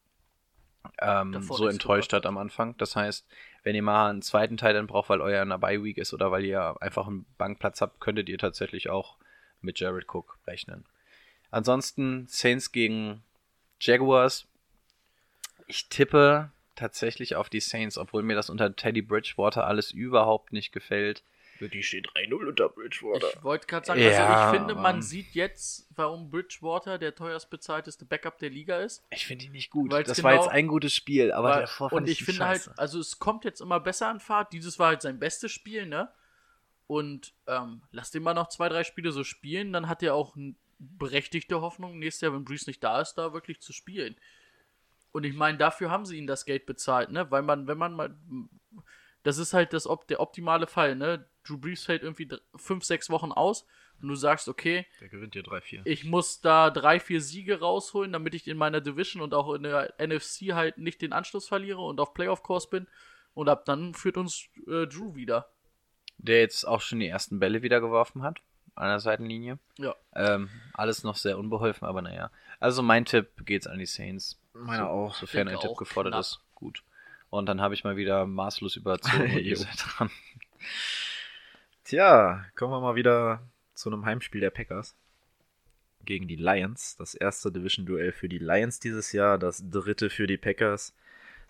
ähm, 1.01 1.42
so 1.42 1.66
enttäuscht 1.66 2.12
hat 2.12 2.27
am 2.27 2.38
Anfang. 2.38 2.77
Das 2.79 2.97
heißt, 2.97 3.27
wenn 3.62 3.75
ihr 3.75 3.83
mal 3.83 4.11
einen 4.11 4.23
zweiten 4.23 4.57
Teil 4.57 4.75
dann 4.75 4.87
braucht, 4.87 5.09
weil 5.09 5.21
euer 5.21 5.42
in 5.42 5.49
der 5.49 5.59
Bye 5.59 5.83
Week 5.83 5.99
ist 5.99 6.12
oder 6.12 6.31
weil 6.31 6.45
ihr 6.45 6.81
einfach 6.81 7.07
einen 7.07 7.27
Bankplatz 7.38 7.81
habt, 7.81 8.01
könntet 8.01 8.29
ihr 8.29 8.38
tatsächlich 8.38 8.90
auch 8.90 9.16
mit 9.61 9.79
Jared 9.79 10.07
Cook 10.12 10.38
rechnen. 10.47 10.85
Ansonsten 11.51 12.27
Saints 12.29 12.73
gegen 12.73 13.23
Jaguars. 13.81 14.47
Ich 15.66 15.88
tippe 15.88 16.51
tatsächlich 16.75 17.37
auf 17.37 17.49
die 17.49 17.61
Saints, 17.61 17.99
obwohl 17.99 18.23
mir 18.23 18.35
das 18.35 18.51
unter 18.51 18.75
Teddy 18.75 19.03
Bridgewater 19.03 19.66
alles 19.66 19.90
überhaupt 19.90 20.53
nicht 20.53 20.73
gefällt. 20.73 21.23
Die 21.68 21.83
steht 21.83 22.09
3-0 22.09 22.48
unter 22.48 22.68
Bridgewater. 22.68 23.29
Ich 23.37 23.42
wollte 23.42 23.66
gerade 23.66 23.87
sagen, 23.87 24.01
Ja, 24.01 24.27
also 24.27 24.57
ich 24.57 24.59
finde, 24.61 24.75
man 24.81 25.03
sieht 25.03 25.35
jetzt, 25.35 25.88
warum 25.94 26.31
Bridgewater 26.31 26.98
der 26.98 27.14
teuerst 27.14 27.51
bezahlteste 27.51 28.05
Backup 28.05 28.38
der 28.38 28.51
Liga 28.51 28.79
ist. 28.81 29.05
Ich 29.11 29.27
finde 29.27 29.44
ihn 29.46 29.53
nicht 29.53 29.70
gut. 29.70 29.90
Weil's 29.92 30.09
das 30.09 30.22
war 30.22 30.33
genau- 30.33 30.44
jetzt 30.44 30.53
ein 30.53 30.66
gutes 30.66 30.94
Spiel, 30.94 31.33
aber 31.33 31.51
Weil- 31.51 31.61
davor 31.62 31.90
fand 31.90 32.03
und 32.03 32.09
ich 32.09 32.20
ihn 32.20 32.27
finde 32.27 32.38
scheiße. 32.42 32.70
halt, 32.70 32.79
also 32.79 32.98
es 32.98 33.18
kommt 33.18 33.44
jetzt 33.44 33.61
immer 33.61 33.81
besser 33.81 34.09
an 34.09 34.20
Fahrt. 34.20 34.53
Dieses 34.53 34.79
war 34.79 34.88
halt 34.88 35.03
sein 35.03 35.18
bestes 35.18 35.53
Spiel, 35.53 35.87
ne? 35.87 36.11
Und 36.87 37.33
ähm, 37.46 37.83
lass 37.90 38.11
den 38.11 38.22
mal 38.22 38.35
noch 38.35 38.48
zwei, 38.48 38.68
drei 38.68 38.85
Spiele 38.85 39.12
so 39.12 39.25
spielen, 39.25 39.72
dann 39.72 39.88
hat 39.88 40.03
er 40.03 40.14
auch 40.14 40.37
eine 40.37 40.55
berechtigte 40.79 41.61
Hoffnung, 41.61 41.98
nächstes 41.98 42.22
Jahr, 42.22 42.33
wenn 42.35 42.44
Breeze 42.44 42.68
nicht 42.68 42.83
da 42.83 43.01
ist, 43.01 43.14
da 43.14 43.33
wirklich 43.33 43.61
zu 43.61 43.72
spielen. 43.72 44.16
Und 45.12 45.25
ich 45.25 45.35
meine, 45.35 45.59
dafür 45.59 45.90
haben 45.90 46.05
sie 46.07 46.16
ihn 46.16 46.27
das 46.27 46.44
Geld 46.44 46.66
bezahlt, 46.66 47.11
ne? 47.11 47.31
Weil 47.31 47.42
man, 47.42 47.66
wenn 47.68 47.79
man 47.79 47.92
mal. 47.94 48.14
Das 49.22 49.38
ist 49.38 49.55
halt 49.55 49.72
das, 49.72 49.88
der 50.09 50.18
optimale 50.20 50.66
Fall, 50.66 50.96
ne? 50.96 51.25
Drew 51.44 51.59
Brees 51.59 51.85
fällt 51.85 52.02
irgendwie 52.02 52.26
dr- 52.26 52.40
fünf, 52.57 52.85
sechs 52.85 53.11
Wochen 53.11 53.33
aus 53.33 53.66
und 54.00 54.09
du 54.09 54.14
sagst, 54.14 54.48
okay, 54.48 54.87
Der 55.00 55.09
gewinnt 55.09 55.35
dir 55.35 55.42
3-4. 55.42 55.83
ich 55.85 56.05
muss 56.05 56.40
da 56.40 56.70
drei, 56.70 56.98
vier 57.00 57.20
Siege 57.20 57.61
rausholen, 57.61 58.12
damit 58.12 58.35
ich 58.35 58.48
in 58.48 58.57
meiner 58.57 58.81
Division 58.81 59.22
und 59.22 59.35
auch 59.35 59.52
in 59.55 59.62
der 59.64 59.94
NFC 59.98 60.52
halt 60.55 60.78
nicht 60.78 61.02
den 61.02 61.12
Anschluss 61.12 61.48
verliere 61.48 61.81
und 61.81 62.00
auf 62.00 62.14
Playoff-Kurs 62.14 62.68
bin. 62.70 62.87
Und 63.35 63.48
ab 63.48 63.64
dann 63.64 63.94
führt 63.94 64.16
uns 64.18 64.48
äh, 64.66 64.87
Drew 64.87 65.14
wieder. 65.14 65.48
Der 66.18 66.40
jetzt 66.40 66.64
auch 66.64 66.81
schon 66.81 67.00
die 67.00 67.09
ersten 67.09 67.38
Bälle 67.40 67.62
wieder 67.62 67.81
geworfen 67.81 68.22
hat 68.22 68.40
an 68.74 68.88
der 68.88 69.00
Seitenlinie. 69.00 69.59
Ja. 69.78 69.94
Ähm, 70.14 70.48
alles 70.74 71.02
noch 71.05 71.16
sehr 71.16 71.38
unbeholfen, 71.38 71.87
aber 71.87 72.02
naja. 72.02 72.31
Also 72.61 72.83
mein 72.83 73.05
Tipp 73.05 73.44
geht's 73.46 73.66
an 73.66 73.78
die 73.78 73.87
Saints. 73.87 74.38
Meiner 74.55 74.85
so, 74.85 74.88
auch. 74.90 75.14
Sofern 75.14 75.48
ein 75.48 75.59
Tipp 75.61 75.76
gefordert 75.76 76.12
knapp. 76.12 76.20
ist. 76.20 76.40
Gut. 76.55 76.83
Und 77.31 77.46
dann 77.46 77.61
habe 77.62 77.74
ich 77.74 77.85
mal 77.85 77.96
wieder 77.96 78.26
maßlos 78.26 78.76
überzogen 78.76 79.26
dran. 79.96 80.11
Tja, 81.85 82.45
kommen 82.55 82.73
wir 82.73 82.81
mal 82.81 82.95
wieder 82.95 83.42
zu 83.75 83.90
einem 83.90 84.05
Heimspiel 84.05 84.40
der 84.40 84.51
Packers 84.51 84.95
gegen 86.05 86.29
die 86.29 86.37
Lions. 86.37 86.97
Das 86.97 87.14
erste 87.14 87.51
Division-Duell 87.51 88.12
für 88.12 88.29
die 88.29 88.38
Lions 88.38 88.79
dieses 88.79 89.12
Jahr, 89.12 89.37
das 89.37 89.68
dritte 89.68 90.09
für 90.09 90.29
die 90.29 90.37
Packers. 90.37 90.95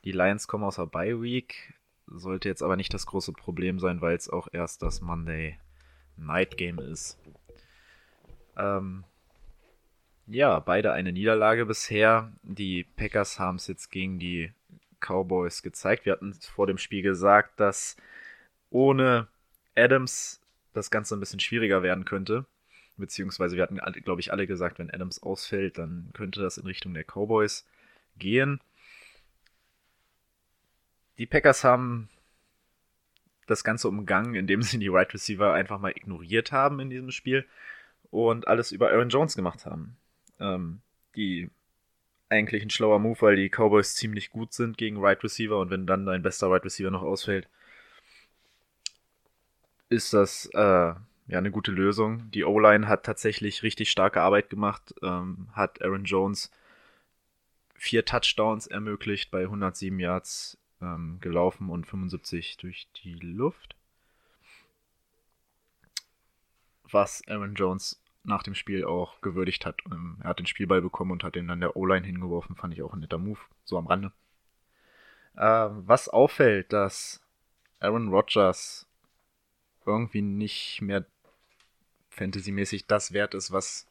Die 0.04 0.12
Lions 0.12 0.48
kommen 0.48 0.64
aus 0.64 0.76
der 0.76 0.86
Bye 0.86 1.20
Week, 1.20 1.74
sollte 2.06 2.48
jetzt 2.48 2.62
aber 2.62 2.76
nicht 2.76 2.94
das 2.94 3.06
große 3.06 3.32
Problem 3.32 3.78
sein, 3.78 4.00
weil 4.00 4.16
es 4.16 4.30
auch 4.30 4.48
erst 4.52 4.82
das 4.82 5.02
Monday 5.02 5.58
Night 6.16 6.56
Game 6.56 6.78
ist. 6.78 7.18
Ähm, 8.56 9.04
ja, 10.26 10.58
beide 10.60 10.92
eine 10.92 11.12
Niederlage 11.12 11.66
bisher. 11.66 12.32
Die 12.42 12.84
Packers 12.84 13.38
haben 13.38 13.56
es 13.56 13.66
jetzt 13.66 13.90
gegen 13.90 14.18
die 14.18 14.52
Cowboys 14.98 15.62
gezeigt. 15.62 16.06
Wir 16.06 16.14
hatten 16.14 16.32
vor 16.32 16.66
dem 16.66 16.78
Spiel 16.78 17.02
gesagt, 17.02 17.60
dass 17.60 17.96
ohne 18.70 19.28
Adams 19.74 20.40
das 20.72 20.90
Ganze 20.90 21.16
ein 21.16 21.20
bisschen 21.20 21.40
schwieriger 21.40 21.82
werden 21.82 22.04
könnte. 22.04 22.46
Beziehungsweise 22.96 23.56
wir 23.56 23.62
hatten, 23.62 23.80
glaube 24.02 24.20
ich, 24.20 24.32
alle 24.32 24.46
gesagt, 24.46 24.78
wenn 24.78 24.90
Adams 24.90 25.22
ausfällt, 25.22 25.78
dann 25.78 26.10
könnte 26.12 26.40
das 26.40 26.58
in 26.58 26.66
Richtung 26.66 26.94
der 26.94 27.04
Cowboys 27.04 27.66
gehen. 28.18 28.60
Die 31.18 31.26
Packers 31.26 31.64
haben 31.64 32.08
das 33.46 33.64
Ganze 33.64 33.88
umgangen, 33.88 34.34
indem 34.34 34.62
sie 34.62 34.78
die 34.78 34.92
Wide 34.92 35.14
Receiver 35.14 35.52
einfach 35.52 35.78
mal 35.78 35.92
ignoriert 35.92 36.52
haben 36.52 36.80
in 36.80 36.90
diesem 36.90 37.10
Spiel 37.10 37.46
und 38.10 38.46
alles 38.46 38.72
über 38.72 38.90
Aaron 38.90 39.08
Jones 39.08 39.36
gemacht 39.36 39.66
haben. 39.66 39.96
Ähm, 40.38 40.80
die 41.16 41.50
eigentlich 42.28 42.62
ein 42.62 42.70
schlauer 42.70 42.98
Move, 42.98 43.20
weil 43.20 43.36
die 43.36 43.50
Cowboys 43.50 43.94
ziemlich 43.94 44.30
gut 44.30 44.52
sind 44.52 44.78
gegen 44.78 45.02
Wide 45.02 45.22
Receiver 45.22 45.58
und 45.58 45.70
wenn 45.70 45.86
dann 45.86 46.06
dein 46.06 46.22
bester 46.22 46.50
Wide 46.50 46.64
Receiver 46.64 46.90
noch 46.90 47.02
ausfällt, 47.02 47.48
ist 49.92 50.12
das 50.12 50.46
äh, 50.54 50.58
ja 50.58 51.38
eine 51.38 51.50
gute 51.50 51.70
Lösung. 51.70 52.30
Die 52.30 52.44
O-Line 52.44 52.88
hat 52.88 53.04
tatsächlich 53.04 53.62
richtig 53.62 53.90
starke 53.90 54.20
Arbeit 54.20 54.50
gemacht, 54.50 54.94
ähm, 55.02 55.48
hat 55.52 55.82
Aaron 55.82 56.04
Jones 56.04 56.50
vier 57.74 58.04
Touchdowns 58.04 58.66
ermöglicht, 58.66 59.30
bei 59.30 59.42
107 59.42 59.98
Yards 59.98 60.58
ähm, 60.80 61.18
gelaufen 61.20 61.68
und 61.68 61.86
75 61.86 62.56
durch 62.58 62.88
die 63.02 63.14
Luft. 63.14 63.76
Was 66.90 67.22
Aaron 67.26 67.54
Jones 67.54 68.00
nach 68.24 68.42
dem 68.42 68.54
Spiel 68.54 68.84
auch 68.84 69.20
gewürdigt 69.20 69.66
hat. 69.66 69.80
Ähm, 69.90 70.18
er 70.22 70.30
hat 70.30 70.38
den 70.38 70.46
Spielball 70.46 70.80
bekommen 70.80 71.10
und 71.10 71.24
hat 71.24 71.34
den 71.34 71.48
dann 71.48 71.60
der 71.60 71.76
O-Line 71.76 72.06
hingeworfen, 72.06 72.56
fand 72.56 72.72
ich 72.72 72.82
auch 72.82 72.92
ein 72.92 73.00
netter 73.00 73.18
Move, 73.18 73.40
so 73.64 73.78
am 73.78 73.86
Rande. 73.86 74.12
Ähm, 75.36 75.82
was 75.86 76.08
auffällt, 76.08 76.72
dass 76.72 77.20
Aaron 77.80 78.08
Rodgers 78.08 78.86
irgendwie 79.86 80.22
nicht 80.22 80.80
mehr 80.82 81.04
fantasymäßig 82.10 82.86
das 82.86 83.12
wert 83.12 83.34
ist, 83.34 83.52
was 83.52 83.86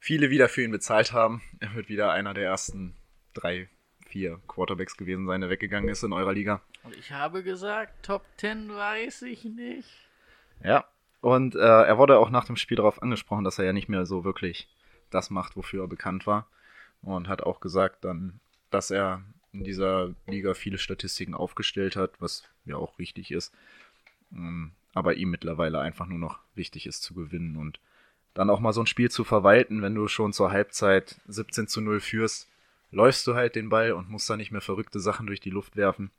viele 0.00 0.30
wieder 0.30 0.48
für 0.48 0.62
ihn 0.62 0.72
bezahlt 0.72 1.12
haben. 1.12 1.42
Er 1.60 1.74
wird 1.74 1.88
wieder 1.88 2.12
einer 2.12 2.34
der 2.34 2.44
ersten 2.44 2.94
drei, 3.34 3.68
vier 4.06 4.40
Quarterbacks 4.48 4.96
gewesen 4.96 5.26
sein, 5.26 5.40
der 5.40 5.50
weggegangen 5.50 5.88
ist 5.88 6.02
in 6.02 6.12
eurer 6.12 6.32
Liga. 6.32 6.60
Und 6.82 6.96
ich 6.96 7.12
habe 7.12 7.42
gesagt, 7.42 8.04
Top 8.04 8.24
10 8.38 8.74
weiß 8.74 9.22
ich 9.22 9.44
nicht. 9.44 9.88
Ja, 10.62 10.84
und 11.20 11.54
äh, 11.54 11.58
er 11.58 11.98
wurde 11.98 12.18
auch 12.18 12.30
nach 12.30 12.44
dem 12.44 12.56
Spiel 12.56 12.76
darauf 12.76 13.00
angesprochen, 13.00 13.44
dass 13.44 13.58
er 13.58 13.64
ja 13.64 13.72
nicht 13.72 13.88
mehr 13.88 14.06
so 14.06 14.24
wirklich 14.24 14.68
das 15.10 15.30
macht, 15.30 15.56
wofür 15.56 15.84
er 15.84 15.88
bekannt 15.88 16.26
war. 16.26 16.48
Und 17.00 17.28
hat 17.28 17.42
auch 17.42 17.60
gesagt 17.60 18.04
dann, 18.04 18.40
dass 18.70 18.90
er 18.90 19.22
in 19.52 19.64
dieser 19.64 20.14
Liga 20.26 20.54
viele 20.54 20.78
Statistiken 20.78 21.34
aufgestellt 21.34 21.94
hat, 21.94 22.12
was 22.20 22.44
ja 22.64 22.76
auch 22.76 22.98
richtig 22.98 23.30
ist. 23.30 23.54
Ähm, 24.32 24.72
aber 24.94 25.14
ihm 25.14 25.30
mittlerweile 25.30 25.80
einfach 25.80 26.06
nur 26.06 26.18
noch 26.18 26.40
wichtig 26.54 26.86
ist 26.86 27.02
zu 27.02 27.14
gewinnen 27.14 27.56
und 27.56 27.80
dann 28.34 28.50
auch 28.50 28.60
mal 28.60 28.72
so 28.72 28.82
ein 28.82 28.86
Spiel 28.86 29.10
zu 29.10 29.24
verwalten, 29.24 29.82
wenn 29.82 29.94
du 29.94 30.08
schon 30.08 30.32
zur 30.32 30.50
Halbzeit 30.50 31.20
17 31.26 31.68
zu 31.68 31.80
0 31.80 32.00
führst, 32.00 32.48
läufst 32.90 33.26
du 33.26 33.34
halt 33.34 33.56
den 33.56 33.68
Ball 33.68 33.92
und 33.92 34.08
musst 34.08 34.28
da 34.28 34.36
nicht 34.36 34.52
mehr 34.52 34.60
verrückte 34.60 35.00
Sachen 35.00 35.26
durch 35.26 35.40
die 35.40 35.50
Luft 35.50 35.76
werfen. 35.76 36.10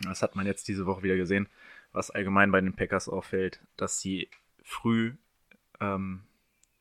Das 0.00 0.22
hat 0.22 0.36
man 0.36 0.46
jetzt 0.46 0.68
diese 0.68 0.86
Woche 0.86 1.02
wieder 1.02 1.16
gesehen, 1.16 1.48
was 1.92 2.10
allgemein 2.10 2.50
bei 2.50 2.60
den 2.60 2.74
Packers 2.74 3.08
auffällt, 3.08 3.60
dass 3.76 4.00
sie 4.00 4.28
früh 4.62 5.14
ähm, 5.80 6.22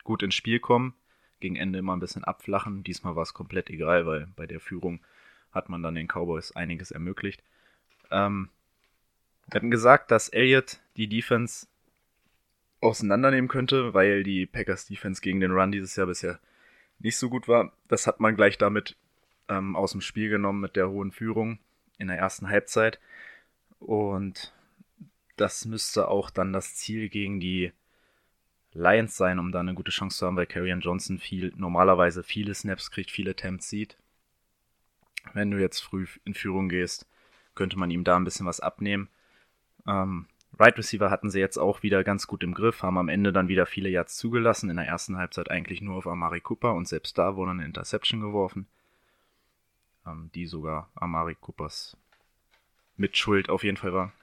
gut 0.03 0.23
ins 0.23 0.35
Spiel 0.35 0.59
kommen, 0.59 0.93
gegen 1.39 1.55
Ende 1.55 1.79
immer 1.79 1.95
ein 1.95 1.99
bisschen 1.99 2.23
abflachen. 2.23 2.83
Diesmal 2.83 3.15
war 3.15 3.23
es 3.23 3.33
komplett 3.33 3.69
egal, 3.69 4.05
weil 4.05 4.27
bei 4.35 4.47
der 4.47 4.59
Führung 4.59 5.01
hat 5.51 5.69
man 5.69 5.83
dann 5.83 5.95
den 5.95 6.07
Cowboys 6.07 6.51
einiges 6.51 6.91
ermöglicht. 6.91 7.43
Ähm, 8.11 8.49
wir 9.47 9.55
hatten 9.55 9.71
gesagt, 9.71 10.11
dass 10.11 10.29
Elliott 10.29 10.79
die 10.97 11.07
Defense 11.07 11.67
auseinandernehmen 12.81 13.47
könnte, 13.47 13.93
weil 13.93 14.23
die 14.23 14.45
Packers 14.45 14.85
Defense 14.85 15.21
gegen 15.21 15.39
den 15.39 15.51
Run 15.51 15.71
dieses 15.71 15.95
Jahr 15.95 16.07
bisher 16.07 16.39
nicht 16.99 17.17
so 17.17 17.29
gut 17.29 17.47
war. 17.47 17.71
Das 17.87 18.07
hat 18.07 18.19
man 18.19 18.35
gleich 18.35 18.57
damit 18.57 18.95
ähm, 19.49 19.75
aus 19.75 19.91
dem 19.91 20.01
Spiel 20.01 20.29
genommen 20.29 20.61
mit 20.61 20.75
der 20.75 20.89
hohen 20.89 21.11
Führung 21.11 21.59
in 21.97 22.07
der 22.07 22.17
ersten 22.17 22.49
Halbzeit. 22.49 22.99
Und 23.79 24.53
das 25.35 25.65
müsste 25.65 26.07
auch 26.07 26.29
dann 26.29 26.53
das 26.53 26.75
Ziel 26.75 27.09
gegen 27.09 27.39
die 27.39 27.71
Lions 28.73 29.15
sein, 29.15 29.39
um 29.39 29.51
da 29.51 29.61
eine 29.61 29.73
gute 29.73 29.91
Chance 29.91 30.17
zu 30.17 30.25
haben, 30.25 30.35
weil 30.35 30.47
Karrion 30.47 30.81
Johnson 30.81 31.17
viel, 31.17 31.53
normalerweise 31.55 32.23
viele 32.23 32.53
Snaps 32.53 32.91
kriegt, 32.91 33.11
viele 33.11 33.31
Attempts 33.31 33.69
sieht. 33.69 33.97
Wenn 35.33 35.49
du 35.49 35.59
jetzt 35.59 35.79
früh 35.79 36.07
in 36.23 36.33
Führung 36.33 36.69
gehst, 36.69 37.07
könnte 37.55 37.79
man 37.79 37.89
ihm 37.89 38.03
da 38.03 38.17
ein 38.17 38.25
bisschen 38.25 38.45
was 38.45 38.59
abnehmen. 38.59 39.09
Ähm, 39.87 40.27
right 40.59 40.77
Receiver 40.77 41.09
hatten 41.09 41.29
sie 41.29 41.39
jetzt 41.39 41.57
auch 41.57 41.83
wieder 41.83 42.03
ganz 42.03 42.27
gut 42.27 42.43
im 42.43 42.53
Griff, 42.53 42.81
haben 42.83 42.97
am 42.97 43.09
Ende 43.09 43.33
dann 43.33 43.47
wieder 43.47 43.65
viele 43.65 43.89
Yards 43.89 44.17
zugelassen. 44.17 44.69
In 44.69 44.77
der 44.77 44.87
ersten 44.87 45.17
Halbzeit 45.17 45.51
eigentlich 45.51 45.81
nur 45.81 45.97
auf 45.97 46.07
Amari 46.07 46.41
Cooper 46.41 46.73
und 46.73 46.87
selbst 46.87 47.17
da 47.17 47.35
wurde 47.35 47.51
eine 47.51 47.65
Interception 47.65 48.21
geworfen, 48.21 48.67
ähm, 50.05 50.29
die 50.33 50.45
sogar 50.45 50.89
Amari 50.95 51.35
Coopers 51.35 51.97
Mitschuld 52.97 53.49
auf 53.49 53.63
jeden 53.63 53.77
Fall 53.77 53.93
war. 53.93 54.13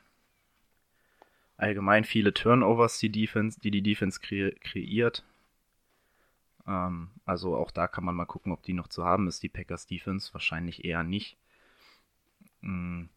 Allgemein 1.57 2.05
viele 2.05 2.35
Turnovers, 2.35 2.99
die, 2.99 3.11
Defense, 3.11 3.61
die 3.61 3.71
die 3.71 3.83
Defense 3.83 4.19
kre 4.21 4.53
kreiert. 4.61 5.23
Ähm, 6.67 7.11
also 7.25 7.57
auch 7.57 7.71
da 7.71 7.87
kann 7.87 8.05
man 8.05 8.17
mal 8.17 8.25
gucken, 8.25 8.53
ob 8.53 8.63
die 8.63 8.73
noch 8.73 8.89
zu 8.89 9.05
haben 9.05 9.29
ist, 9.29 9.43
die 9.43 9.49
Packers 9.49 9.87
Defense. 9.87 10.33
Wahrscheinlich 10.33 10.85
eher 10.85 11.03
nicht. 11.03 11.37
Mhm. 12.63 13.09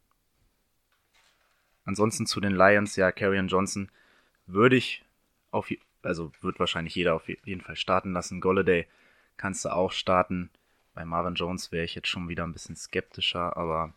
Ansonsten 1.86 2.26
zu 2.26 2.42
den 2.42 2.56
Lions, 2.56 2.96
ja, 2.96 3.12
Carrion 3.12 3.48
Johnson 3.48 3.90
würde 4.48 4.76
ich 4.76 5.04
auf, 5.52 5.70
also 6.02 6.32
wird 6.42 6.60
wahrscheinlich 6.60 6.96
jeder 6.96 7.14
auf 7.16 7.28
jeden 7.28 7.62
Fall 7.62 7.76
starten 7.76 8.14
lassen. 8.14 8.42
Golladay 8.42 8.88
kannst 9.38 9.66
du 9.66 9.70
auch 9.70 9.92
starten. 9.92 10.50
Bei 10.94 11.06
Marvin 11.06 11.36
Jones 11.36 11.72
wäre 11.72 11.86
ich 11.86 11.96
jetzt 11.96 12.08
schon 12.08 12.28
wieder 12.30 12.44
ein 12.46 12.54
bisschen 12.54 12.76
skeptischer, 12.76 13.56
aber 13.56 13.94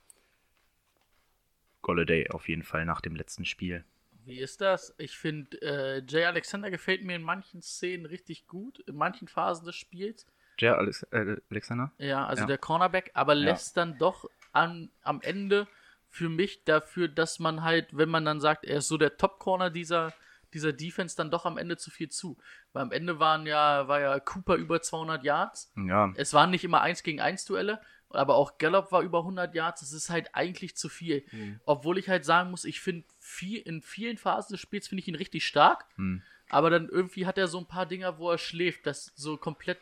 Golladay 1.83 2.31
auf 2.31 2.49
jeden 2.49 2.63
Fall 2.63 2.85
nach 2.85 3.01
dem 3.01 3.17
letzten 3.17 3.45
Spiel. 3.45 3.85
Wie 4.25 4.41
ist 4.41 4.61
das? 4.61 4.95
Ich 4.99 5.17
finde, 5.17 5.57
äh, 5.63 6.03
Jay 6.07 6.25
Alexander 6.27 6.71
gefällt 6.71 7.03
mir 7.03 7.17
in 7.17 7.23
manchen 7.23 7.63
Szenen 7.63 8.05
richtig 8.05 8.47
gut, 8.47 8.81
in 8.81 8.97
manchen 8.97 9.27
Phasen 9.29 9.65
des 9.65 9.77
Spiels. 9.77 10.27
Jay 10.59 10.69
Alex 10.69 11.05
äh, 11.05 11.37
Alexander? 11.51 11.93
Ja, 11.99 12.27
also 12.27 12.43
Ja. 12.43 12.47
der 12.49 12.59
Cornerback, 12.59 13.11
aber 13.15 13.35
Ja. 13.35 13.41
lässt 13.53 13.77
dann 13.77 13.97
doch 13.97 14.29
an, 14.53 14.91
am 15.03 15.23
Ende 15.23 15.67
für 16.11 16.29
mich 16.29 16.65
dafür, 16.65 17.09
dass 17.09 17.39
man 17.39 17.63
halt, 17.63 17.89
wenn 17.97 18.09
man 18.09 18.25
dann 18.25 18.41
sagt, 18.41 18.65
er 18.65 18.79
ist 18.79 18.89
so 18.89 18.97
der 18.99 19.17
Top-Corner 19.17 19.71
dieser, 19.71 20.13
dieser 20.55 20.73
Defense, 20.73 21.17
dann 21.17 21.31
doch 21.31 21.45
am 21.45 21.59
Ende 21.59 21.77
zu 21.77 21.91
viel 21.91 22.09
zu. 22.09 22.39
Weil 22.73 22.83
am 22.83 22.93
Ende 22.93 23.19
waren 23.19 23.47
ja, 23.47 23.87
war 23.89 24.01
ja 24.01 24.19
Cooper 24.21 24.57
über 24.57 24.81
200 24.81 25.23
Yards. 25.25 25.73
Ja, 25.77 26.13
Es 26.17 26.33
waren 26.33 26.51
nicht 26.51 26.65
immer 26.65 26.81
1 26.81 27.03
gegen 27.03 27.21
1 27.21 27.45
Duelle, 27.45 27.81
aber 28.11 28.37
auch 28.37 28.57
Gallup 28.57 28.91
war 28.91 29.03
über 29.03 29.19
100 29.19 29.55
Yards. 29.55 29.83
Es 29.83 29.93
ist 29.93 30.09
halt 30.09 30.35
eigentlich 30.35 30.77
zu 30.77 30.89
viel. 30.89 31.25
Mhm. 31.31 31.61
Obwohl 31.67 31.99
ich 31.99 32.09
halt 32.09 32.25
sagen 32.25 32.51
muss, 32.51 32.65
ich 32.65 32.81
finde 32.81 33.07
viel, 33.19 33.61
in 33.61 33.83
vielen 33.83 34.17
Phasen 34.17 34.55
des 34.55 34.61
Spiels 34.61 34.89
finde 34.89 35.01
ich 35.03 35.09
ihn 35.09 35.15
richtig 35.15 35.47
stark. 35.47 35.85
Hm. 35.97 36.23
Aber 36.49 36.71
dann 36.71 36.89
irgendwie 36.89 37.27
hat 37.27 37.37
er 37.37 37.47
so 37.49 37.59
ein 37.59 37.67
paar 37.67 37.85
Dinger, 37.85 38.17
wo 38.19 38.31
er 38.31 38.39
schläft, 38.39 38.87
das 38.87 39.13
so 39.15 39.37
komplett 39.37 39.79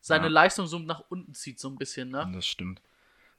seine 0.00 0.26
Ja. 0.26 0.30
Leistung 0.30 0.66
so 0.66 0.78
nach 0.78 1.04
unten 1.10 1.34
zieht, 1.34 1.60
so 1.60 1.68
ein 1.68 1.76
bisschen, 1.76 2.10
ne? 2.10 2.30
das 2.32 2.46
stimmt. 2.46 2.80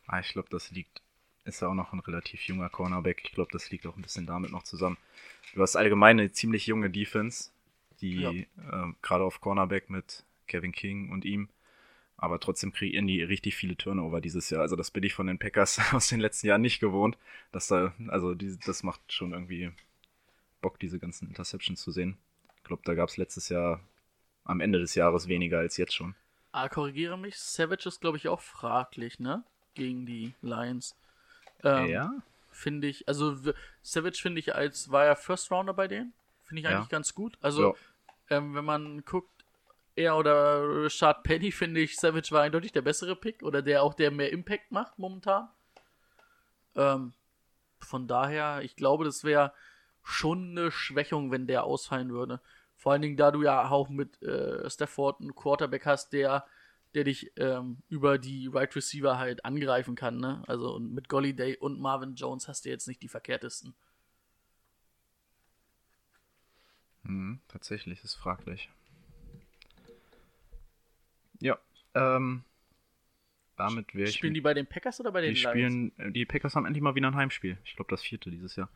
Ah, 0.05 0.19
ich 0.19 0.29
glaube, 0.29 0.49
das 0.51 0.69
liegt, 0.69 1.01
ist 1.47 1.61
ja 1.61 1.69
auch 1.69 1.73
noch 1.73 1.93
ein 1.93 1.99
relativ 1.99 2.43
junger 2.43 2.69
Cornerback. 2.69 3.21
Ich 3.23 3.31
glaube, 3.31 3.51
das 3.51 3.71
liegt 3.71 3.87
auch 3.87 3.95
ein 3.95 4.01
bisschen 4.01 4.25
damit 4.25 4.51
noch 4.51 4.63
zusammen. 4.63 4.97
Du 5.53 5.61
hast 5.61 5.75
allgemein 5.75 6.19
eine 6.19 6.31
ziemlich 6.31 6.67
junge 6.67 6.89
Defense, 6.89 7.51
die 8.01 8.47
ähm, 8.71 8.95
gerade 9.01 9.23
auf 9.23 9.41
Cornerback 9.41 9.89
mit 9.89 10.23
Kevin 10.47 10.71
King 10.71 11.09
und 11.09 11.25
ihm, 11.25 11.49
aber 12.17 12.39
trotzdem 12.39 12.73
kreieren 12.73 13.07
die 13.07 13.21
richtig 13.21 13.55
viele 13.55 13.77
Turnover 13.77 14.21
dieses 14.21 14.49
Jahr. 14.49 14.61
Also 14.61 14.75
das 14.75 14.91
bin 14.91 15.03
ich 15.03 15.13
von 15.13 15.27
den 15.27 15.39
Packers 15.39 15.79
aus 15.93 16.07
den 16.07 16.19
letzten 16.19 16.47
Jahren 16.47 16.61
nicht 16.61 16.79
gewohnt. 16.79 17.17
Dass 17.51 17.67
da, 17.67 17.93
also 18.07 18.33
die, 18.33 18.57
das 18.65 18.83
macht 18.83 19.11
schon 19.11 19.33
irgendwie 19.33 19.71
Bock, 20.61 20.79
diese 20.79 20.99
ganzen 20.99 21.27
Interceptions 21.27 21.81
zu 21.81 21.91
sehen. 21.91 22.17
Ich 22.57 22.63
glaube, 22.63 22.81
da 22.85 22.95
gab 22.95 23.09
es 23.09 23.17
letztes 23.17 23.49
Jahr 23.49 23.79
am 24.43 24.59
Ende 24.61 24.79
des 24.79 24.95
Jahres 24.95 25.27
weniger 25.27 25.59
als 25.59 25.77
jetzt 25.77 25.93
schon. 25.93 26.15
Ah, 26.51 26.69
korrigiere 26.69 27.17
mich, 27.17 27.37
Savage 27.37 27.87
ist, 27.87 28.01
glaube 28.01 28.17
ich, 28.17 28.27
auch 28.27 28.41
fraglich, 28.41 29.19
ne? 29.19 29.43
Gegen 29.75 30.05
die 30.05 30.33
Lions. 30.41 30.95
Ähm, 31.63 31.87
ja? 31.87 32.11
Finde 32.51 32.87
ich, 32.87 33.07
also 33.07 33.35
Savage 33.83 34.19
finde 34.21 34.39
ich 34.39 34.55
als, 34.55 34.91
war 34.91 35.05
ja 35.05 35.15
First 35.15 35.51
Rounder 35.51 35.73
bei 35.73 35.87
denen. 35.87 36.13
Finde 36.43 36.61
ich 36.61 36.65
Ja. 36.69 36.77
eigentlich 36.77 36.89
ganz 36.89 37.13
gut. 37.13 37.37
Also, 37.41 37.75
ähm, 38.29 38.55
wenn 38.55 38.65
man 38.65 39.03
guckt, 39.05 39.29
er 39.95 40.15
oder 40.17 40.61
Rashad 40.83 41.23
Penny, 41.23 41.51
finde 41.51 41.81
ich, 41.81 41.97
Savage 41.97 42.31
war 42.31 42.43
eindeutig 42.43 42.71
der 42.71 42.81
bessere 42.81 43.15
Pick 43.15 43.41
oder 43.43 43.61
der 43.61 43.83
auch 43.83 43.93
der 43.93 44.11
mehr 44.11 44.31
Impact 44.31 44.71
macht 44.71 44.99
momentan. 44.99 45.49
Ähm, 46.75 47.13
von 47.79 48.07
daher, 48.07 48.61
ich 48.61 48.75
glaube, 48.75 49.05
das 49.05 49.23
wäre 49.23 49.53
schon 50.03 50.51
eine 50.51 50.71
Schwächung, 50.71 51.31
wenn 51.31 51.47
der 51.47 51.63
ausfallen 51.63 52.11
würde. 52.11 52.39
Vor 52.75 52.91
allen 52.91 53.01
Dingen, 53.01 53.17
da 53.17 53.31
du 53.31 53.41
ja 53.41 53.69
auch 53.69 53.89
mit 53.89 54.21
äh, 54.21 54.69
Stafford 54.69 55.19
einen 55.19 55.35
Quarterback 55.35 55.85
hast, 55.85 56.13
der, 56.13 56.45
der 56.93 57.03
dich 57.03 57.31
ähm, 57.37 57.77
über 57.89 58.17
die 58.17 58.47
Right 58.47 58.75
Receiver 58.75 59.17
halt 59.17 59.45
angreifen 59.45 59.95
kann, 59.95 60.17
ne? 60.17 60.43
Also 60.47 60.75
und 60.75 60.93
mit 60.93 61.09
Golliday 61.09 61.57
und 61.57 61.79
Marvin 61.79 62.15
Jones 62.15 62.47
hast 62.47 62.65
du 62.65 62.69
jetzt 62.69 62.87
nicht 62.87 63.01
die 63.01 63.07
verkehrtesten. 63.07 63.75
Mhm, 67.03 67.39
tatsächlich, 67.47 68.03
ist 68.03 68.15
fraglich. 68.15 68.69
Ja, 71.39 71.57
ähm, 71.93 72.43
damit 73.55 73.93
wäre 73.95 74.09
ich. 74.09 74.15
Spielen 74.15 74.33
die 74.33 74.41
bei 74.41 74.53
den 74.53 74.67
Packers 74.67 74.99
oder 74.99 75.11
bei 75.11 75.21
den 75.21 75.33
die 75.33 75.41
Lions? 75.41 75.51
spielen, 75.51 75.99
äh, 75.99 76.11
die 76.11 76.25
Packers 76.25 76.55
haben 76.55 76.65
endlich 76.65 76.81
mal 76.81 76.95
wieder 76.95 77.07
ein 77.07 77.15
Heimspiel. 77.15 77.57
Ich 77.65 77.75
glaube, 77.75 77.89
das 77.89 78.01
vierte 78.01 78.29
dieses 78.29 78.55
Jahr. 78.55 78.69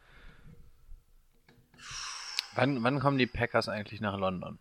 Wann, 2.56 2.84
wann 2.84 3.00
kommen 3.00 3.18
die 3.18 3.28
Packers 3.28 3.70
eigentlich 3.70 4.02
nach 4.02 4.18
London? 4.18 4.60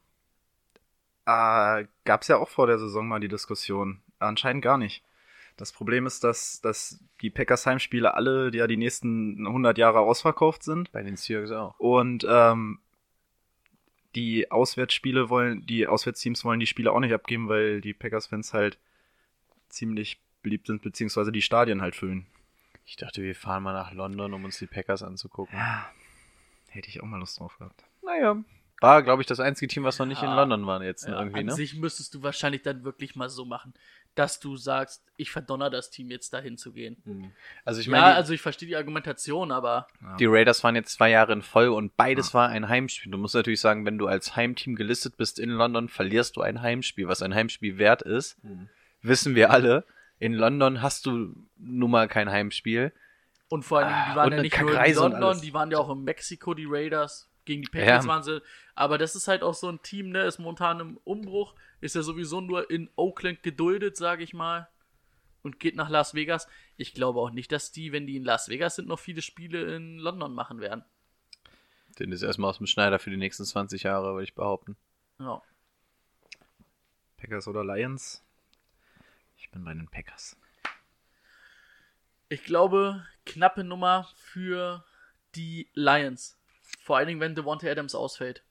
Äh, 1.31 1.87
gab 2.05 2.23
es 2.23 2.29
ja 2.29 2.39
auch 2.39 2.49
vor 2.49 2.67
der 2.67 2.79
Saison 2.79 3.07
mal 3.07 3.21
die 3.21 3.29
Diskussion. 3.29 4.01
Anscheinend 4.19 4.63
gar 4.63 4.79
nicht. 4.79 5.05
Das 5.57 5.73
Problem 5.73 6.07
ist, 6.07 6.25
dass, 6.25 6.61
dass 6.61 6.99
die 7.21 7.31
Packers 7.31 7.67
Heimspiele 7.67 8.15
alle 8.15 8.51
ja 8.55 8.67
die 8.67 8.77
nächsten 8.77 9.47
100 9.47 9.77
Jahre 9.79 10.01
ausverkauft 10.01 10.63
sind. 10.63 10.91
Bei 10.93 11.03
den 11.03 11.17
Seahawks 11.17 11.51
auch. 11.51 11.79
Und 11.79 12.27
ähm, 12.29 12.79
die 14.15 14.51
Auswärtsspiele 14.51 15.29
wollen, 15.29 15.67
die 15.67 15.87
Auswärtsteams 15.87 16.45
wollen 16.45 16.61
die 16.61 16.67
Spiele 16.67 16.93
auch 16.93 17.01
nicht 17.01 17.13
abgeben, 17.13 17.49
weil 17.49 17.81
die 17.81 17.93
Packers-Fans 17.93 18.55
halt 18.55 18.79
ziemlich 19.69 20.21
beliebt 20.43 20.67
sind, 20.67 20.83
beziehungsweise 20.83 21.31
die 21.31 21.43
Stadien 21.43 21.83
halt 21.83 21.95
füllen. 21.95 22.27
Ich 22.87 22.97
dachte, 22.97 23.23
wir 23.23 23.35
fahren 23.37 23.63
mal 23.63 23.73
nach 23.73 23.93
London, 23.93 24.35
um 24.35 24.45
uns 24.45 24.59
die 24.59 24.67
Packers 24.67 25.03
anzugucken. 25.03 25.57
Ja, 25.57 25.89
hätte 26.71 26.89
ich 26.89 27.03
auch 27.03 27.07
mal 27.07 27.21
Lust 27.21 27.39
drauf 27.39 27.57
gehabt. 27.59 27.85
Naja. 28.03 28.37
War, 28.81 29.03
glaube 29.03 29.23
ich, 29.23 29.27
das 29.29 29.41
einzige 29.41 29.69
Team, 29.73 29.85
was 29.85 29.99
noch 29.99 30.07
nicht 30.07 30.23
in 30.23 30.29
Ja. 30.29 30.35
London 30.37 30.67
war 30.67 30.83
jetzt 30.83 31.07
Ja, 31.07 31.19
irgendwie, 31.19 31.41
an 31.41 31.47
ne? 31.47 31.53
sich 31.53 31.75
müsstest 31.77 32.15
du 32.15 32.23
wahrscheinlich 32.23 32.63
dann 32.63 32.83
wirklich 32.85 33.15
mal 33.15 33.29
so 33.29 33.45
machen, 33.45 33.75
dass 34.15 34.41
du 34.41 34.57
sagst, 34.57 35.05
ich 35.17 35.31
verdonner 35.31 35.71
das 35.71 35.91
Team 35.91 36.11
jetzt 36.11 36.33
dahin 36.33 36.57
zu 36.57 36.73
gehen. 36.73 37.33
Also 37.65 37.81
ich 37.81 37.87
ja, 37.87 37.93
meine, 37.93 38.07
die, 38.07 38.17
also 38.17 38.33
ich 38.33 38.41
verstehe 38.41 38.67
die 38.69 38.77
Argumentation, 38.77 39.53
aber 39.53 39.87
die 40.19 40.27
Raiders 40.27 40.65
waren 40.65 40.75
jetzt 40.77 40.95
zwei 40.95 41.11
Jahre 41.11 41.33
in 41.33 41.43
Folge 41.43 41.73
und 41.73 41.97
beides 41.97 42.35
war 42.35 42.49
ein 42.49 42.69
Heimspiel. 42.69 43.13
Du 43.13 43.19
musst 43.19 43.35
natürlich 43.35 43.61
sagen, 43.61 43.85
wenn 43.87 43.99
du 43.99 44.07
als 44.09 44.35
Heimteam 44.35 44.75
gelistet 44.77 45.17
bist 45.17 45.39
in 45.39 45.51
London, 45.51 45.89
verlierst 45.89 46.37
du 46.37 46.41
ein 46.41 46.61
Heimspiel, 46.63 47.07
was 47.07 47.23
ein 47.23 47.35
Heimspiel 47.35 47.79
wert 47.79 48.03
ist. 48.03 48.37
Wissen 49.03 49.35
wir 49.35 49.51
alle. 49.51 49.85
In 50.19 50.35
London 50.35 50.83
hast 50.83 51.07
du 51.07 51.35
nun 51.57 51.91
mal 51.91 52.09
kein 52.09 52.31
Heimspiel. 52.31 52.93
und 53.49 53.65
vor 53.65 53.79
allem, 53.79 53.89
die 53.89 53.95
Ah, 54.13 54.17
waren 54.17 54.27
und 54.27 54.37
ja 54.37 54.43
nicht 54.43 54.61
nur 54.61 54.85
in 54.85 54.95
London, 54.95 55.41
die 55.41 55.55
waren 55.55 55.71
ja 55.71 55.79
auch 55.79 55.91
in 55.91 56.05
Mexiko, 56.05 56.55
die 56.55 56.67
Raiders. 56.69 57.30
Gegen 57.45 57.63
die 57.63 57.69
Patriots 57.71 58.05
Ja. 58.05 58.11
waren 58.11 58.23
sie. 58.23 58.43
Aber 58.75 58.99
das 58.99 59.17
ist 59.17 59.29
halt 59.29 59.43
auch 59.43 59.55
so 59.55 59.69
ein 59.69 59.83
Team, 59.83 60.11
ne? 60.11 60.23
Ist 60.25 60.39
momentan 60.39 60.81
im 60.81 60.97
Umbruch. 61.05 61.55
Ist 61.81 61.95
ja 61.95 62.03
sowieso 62.03 62.41
nur 62.41 62.71
in 62.71 62.91
Oakland 62.97 63.43
geduldet, 63.43 63.97
sage 63.97 64.23
ich 64.23 64.35
mal. 64.35 64.69
Und 65.43 65.59
geht 65.59 65.75
nach 65.75 65.89
Las 65.89 66.15
Vegas. 66.15 66.47
Ich 66.77 66.93
glaube 66.93 67.19
auch 67.21 67.31
nicht, 67.31 67.51
dass 67.51 67.73
die, 67.73 67.93
wenn 67.93 68.07
die 68.07 68.17
in 68.17 68.25
Las 68.25 68.49
Vegas 68.51 68.77
sind, 68.77 68.89
noch 68.89 68.99
viele 68.99 69.23
Spiele 69.23 69.75
in 69.75 69.99
London 69.99 70.35
machen 70.35 70.61
werden. 70.61 70.85
Den 71.99 72.13
ist 72.13 72.23
erstmal 72.23 72.51
aus 72.51 72.59
dem 72.59 72.67
Schneider 72.67 72.99
für 72.99 73.11
die 73.11 73.17
nächsten 73.17 73.45
20 73.45 73.83
Jahre, 73.85 74.13
würde 74.13 74.25
ich 74.25 74.35
behaupten. 74.35 74.77
Ja. 75.19 75.43
Packers 77.17 77.49
oder 77.49 77.65
Lions? 77.65 78.23
Ich 79.39 79.51
bin 79.51 79.65
bei 79.65 79.73
den 79.75 79.89
Packers. 79.89 80.37
Ich 82.29 82.45
glaube, 82.45 83.05
knappe 83.27 83.65
Nummer 83.65 84.09
für 84.15 84.85
die 85.35 85.69
Lions. 85.75 86.37
Vor 86.91 86.97
allen 86.97 87.07
Dingen, 87.07 87.21
wenn 87.21 87.37
Devontae 87.37 87.71
Adams 87.71 87.95
ausfällt. 87.95 88.43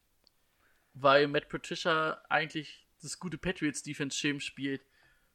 Weil 0.93 1.27
Matt 1.27 1.49
Patricia 1.49 2.21
eigentlich 2.29 2.87
das 3.01 3.19
gute 3.19 3.37
Patriots-Defense-Scheme 3.37 4.39
spielt. 4.39 4.81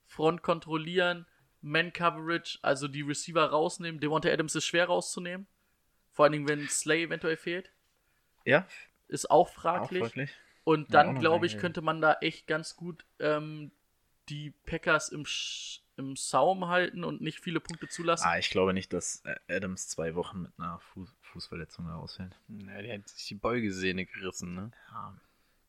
Front 0.06 0.40
kontrollieren, 0.40 1.26
Man-Coverage, 1.60 2.60
also 2.62 2.88
die 2.88 3.02
Receiver 3.02 3.44
rausnehmen. 3.44 4.00
Devontae 4.00 4.32
Adams 4.32 4.54
ist 4.54 4.64
schwer 4.64 4.86
rauszunehmen. 4.86 5.46
Vor 6.12 6.24
allen 6.24 6.32
Dingen, 6.32 6.48
wenn 6.48 6.66
Slay 6.66 7.02
eventuell 7.02 7.36
fehlt. 7.36 7.70
Ja, 8.46 8.66
Ist 9.08 9.30
auch 9.30 9.50
fraglich. 9.50 10.00
Und 10.64 10.80
Ja, 10.80 10.86
auch 10.86 10.90
dann, 10.92 11.14
noch 11.16 11.20
glaube 11.20 11.44
ich, 11.44 11.52
fraglich. 11.52 11.60
könnte 11.60 11.82
man 11.82 12.00
da 12.00 12.14
echt 12.22 12.46
ganz 12.46 12.74
gut 12.74 13.04
ähm, 13.18 13.70
die 14.30 14.52
Packers 14.64 15.10
im, 15.10 15.26
Sch 15.26 15.82
im 15.96 16.16
Saum 16.16 16.68
halten 16.68 17.04
und 17.04 17.20
nicht 17.20 17.40
viele 17.40 17.60
Punkte 17.60 17.88
zulassen. 17.88 18.26
Ah, 18.26 18.38
ich 18.38 18.50
glaube 18.50 18.74
nicht, 18.74 18.92
dass 18.92 19.22
Adams 19.48 19.88
zwei 19.88 20.14
Wochen 20.14 20.42
mit 20.42 20.52
einer 20.58 20.78
Fuß 20.80 21.14
Fußverletzung 21.22 21.88
ausfällt. 21.90 22.36
Ja, 22.48 22.80
der 22.82 22.98
hat 22.98 23.08
sich 23.08 23.26
die 23.28 23.34
Beugesehne 23.34 24.06
gerissen, 24.06 24.54
ne? 24.54 24.70
Ja, 24.90 25.16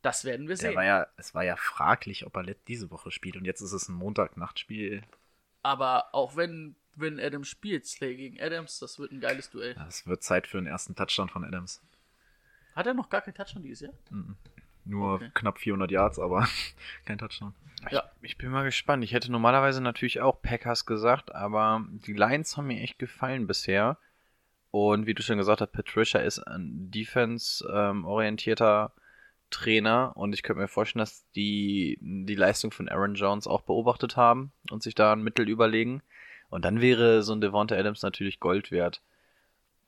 Das 0.03 0.23
werden 0.25 0.47
wir 0.47 0.55
der 0.55 0.69
sehen. 0.69 0.75
war 0.75 0.83
ja, 0.85 1.07
es 1.17 1.33
war 1.33 1.43
ja 1.43 1.55
fraglich, 1.55 2.25
ob 2.25 2.35
er 2.35 2.43
let- 2.43 2.67
diese 2.67 2.91
Woche 2.91 3.09
spielt. 3.11 3.35
Und 3.35 3.45
jetzt 3.45 3.61
ist 3.61 3.71
es 3.71 3.89
ein 3.89 3.95
Montagnachtspiel. 3.95 5.01
Aber 5.63 6.13
auch 6.13 6.35
wenn, 6.35 6.75
wenn 6.95 7.19
Adams 7.19 7.47
spielt, 7.47 7.87
Slay 7.87 8.15
gegen 8.15 8.39
Adams, 8.39 8.77
das 8.79 8.99
wird 8.99 9.11
ein 9.11 9.19
geiles 9.21 9.49
Duell. 9.49 9.75
Es 9.87 10.05
wird 10.05 10.21
Zeit 10.23 10.45
für 10.45 10.57
den 10.57 10.67
ersten 10.67 10.93
Touchdown 10.95 11.29
von 11.29 11.43
Adams. 11.43 11.81
Hat 12.75 12.85
er 12.85 12.93
noch 12.93 13.09
gar 13.09 13.21
keinen 13.21 13.33
Touchdown 13.35 13.63
dieses 13.63 13.79
Jahr? 13.87 13.93
Nur 14.85 15.15
Okay. 15.15 15.31
knapp 15.33 15.59
400 15.59 15.91
Yards, 15.91 16.19
aber 16.19 16.47
kein 17.05 17.17
Touchdown. 17.17 17.53
Ja. 17.91 18.03
Ich 18.21 18.37
bin 18.37 18.49
mal 18.51 18.63
gespannt. 18.63 19.03
Ich 19.03 19.13
hätte 19.13 19.31
normalerweise 19.31 19.81
natürlich 19.81 20.21
auch 20.21 20.41
Packers 20.41 20.85
gesagt, 20.85 21.33
aber 21.35 21.85
die 21.89 22.13
Lions 22.13 22.55
haben 22.57 22.67
mir 22.67 22.81
echt 22.81 22.99
gefallen 22.99 23.47
bisher. 23.47 23.97
Und 24.71 25.05
wie 25.05 25.13
du 25.13 25.23
schon 25.23 25.37
gesagt 25.37 25.61
hast, 25.61 25.71
Patricia 25.71 26.19
ist 26.19 26.39
ein 26.39 26.91
defense-orientierter 26.91 28.91
Trainer 29.51 30.11
und 30.15 30.33
ich 30.33 30.41
könnte 30.43 30.61
mir 30.61 30.67
vorstellen, 30.67 31.01
dass 31.01 31.23
die 31.35 31.97
die 32.01 32.35
Leistung 32.35 32.71
von 32.71 32.89
Aaron 32.89 33.13
Jones 33.15 33.47
auch 33.47 33.61
beobachtet 33.61 34.17
haben 34.17 34.51
und 34.71 34.83
sich 34.83 34.95
da 34.95 35.13
ein 35.13 35.21
Mittel 35.21 35.47
überlegen. 35.47 36.01
Und 36.49 36.65
dann 36.65 36.81
wäre 36.81 37.23
so 37.23 37.33
ein 37.33 37.41
Devonta 37.41 37.75
Adams 37.75 38.01
natürlich 38.01 38.39
Gold 38.39 38.71
wert. 38.71 39.01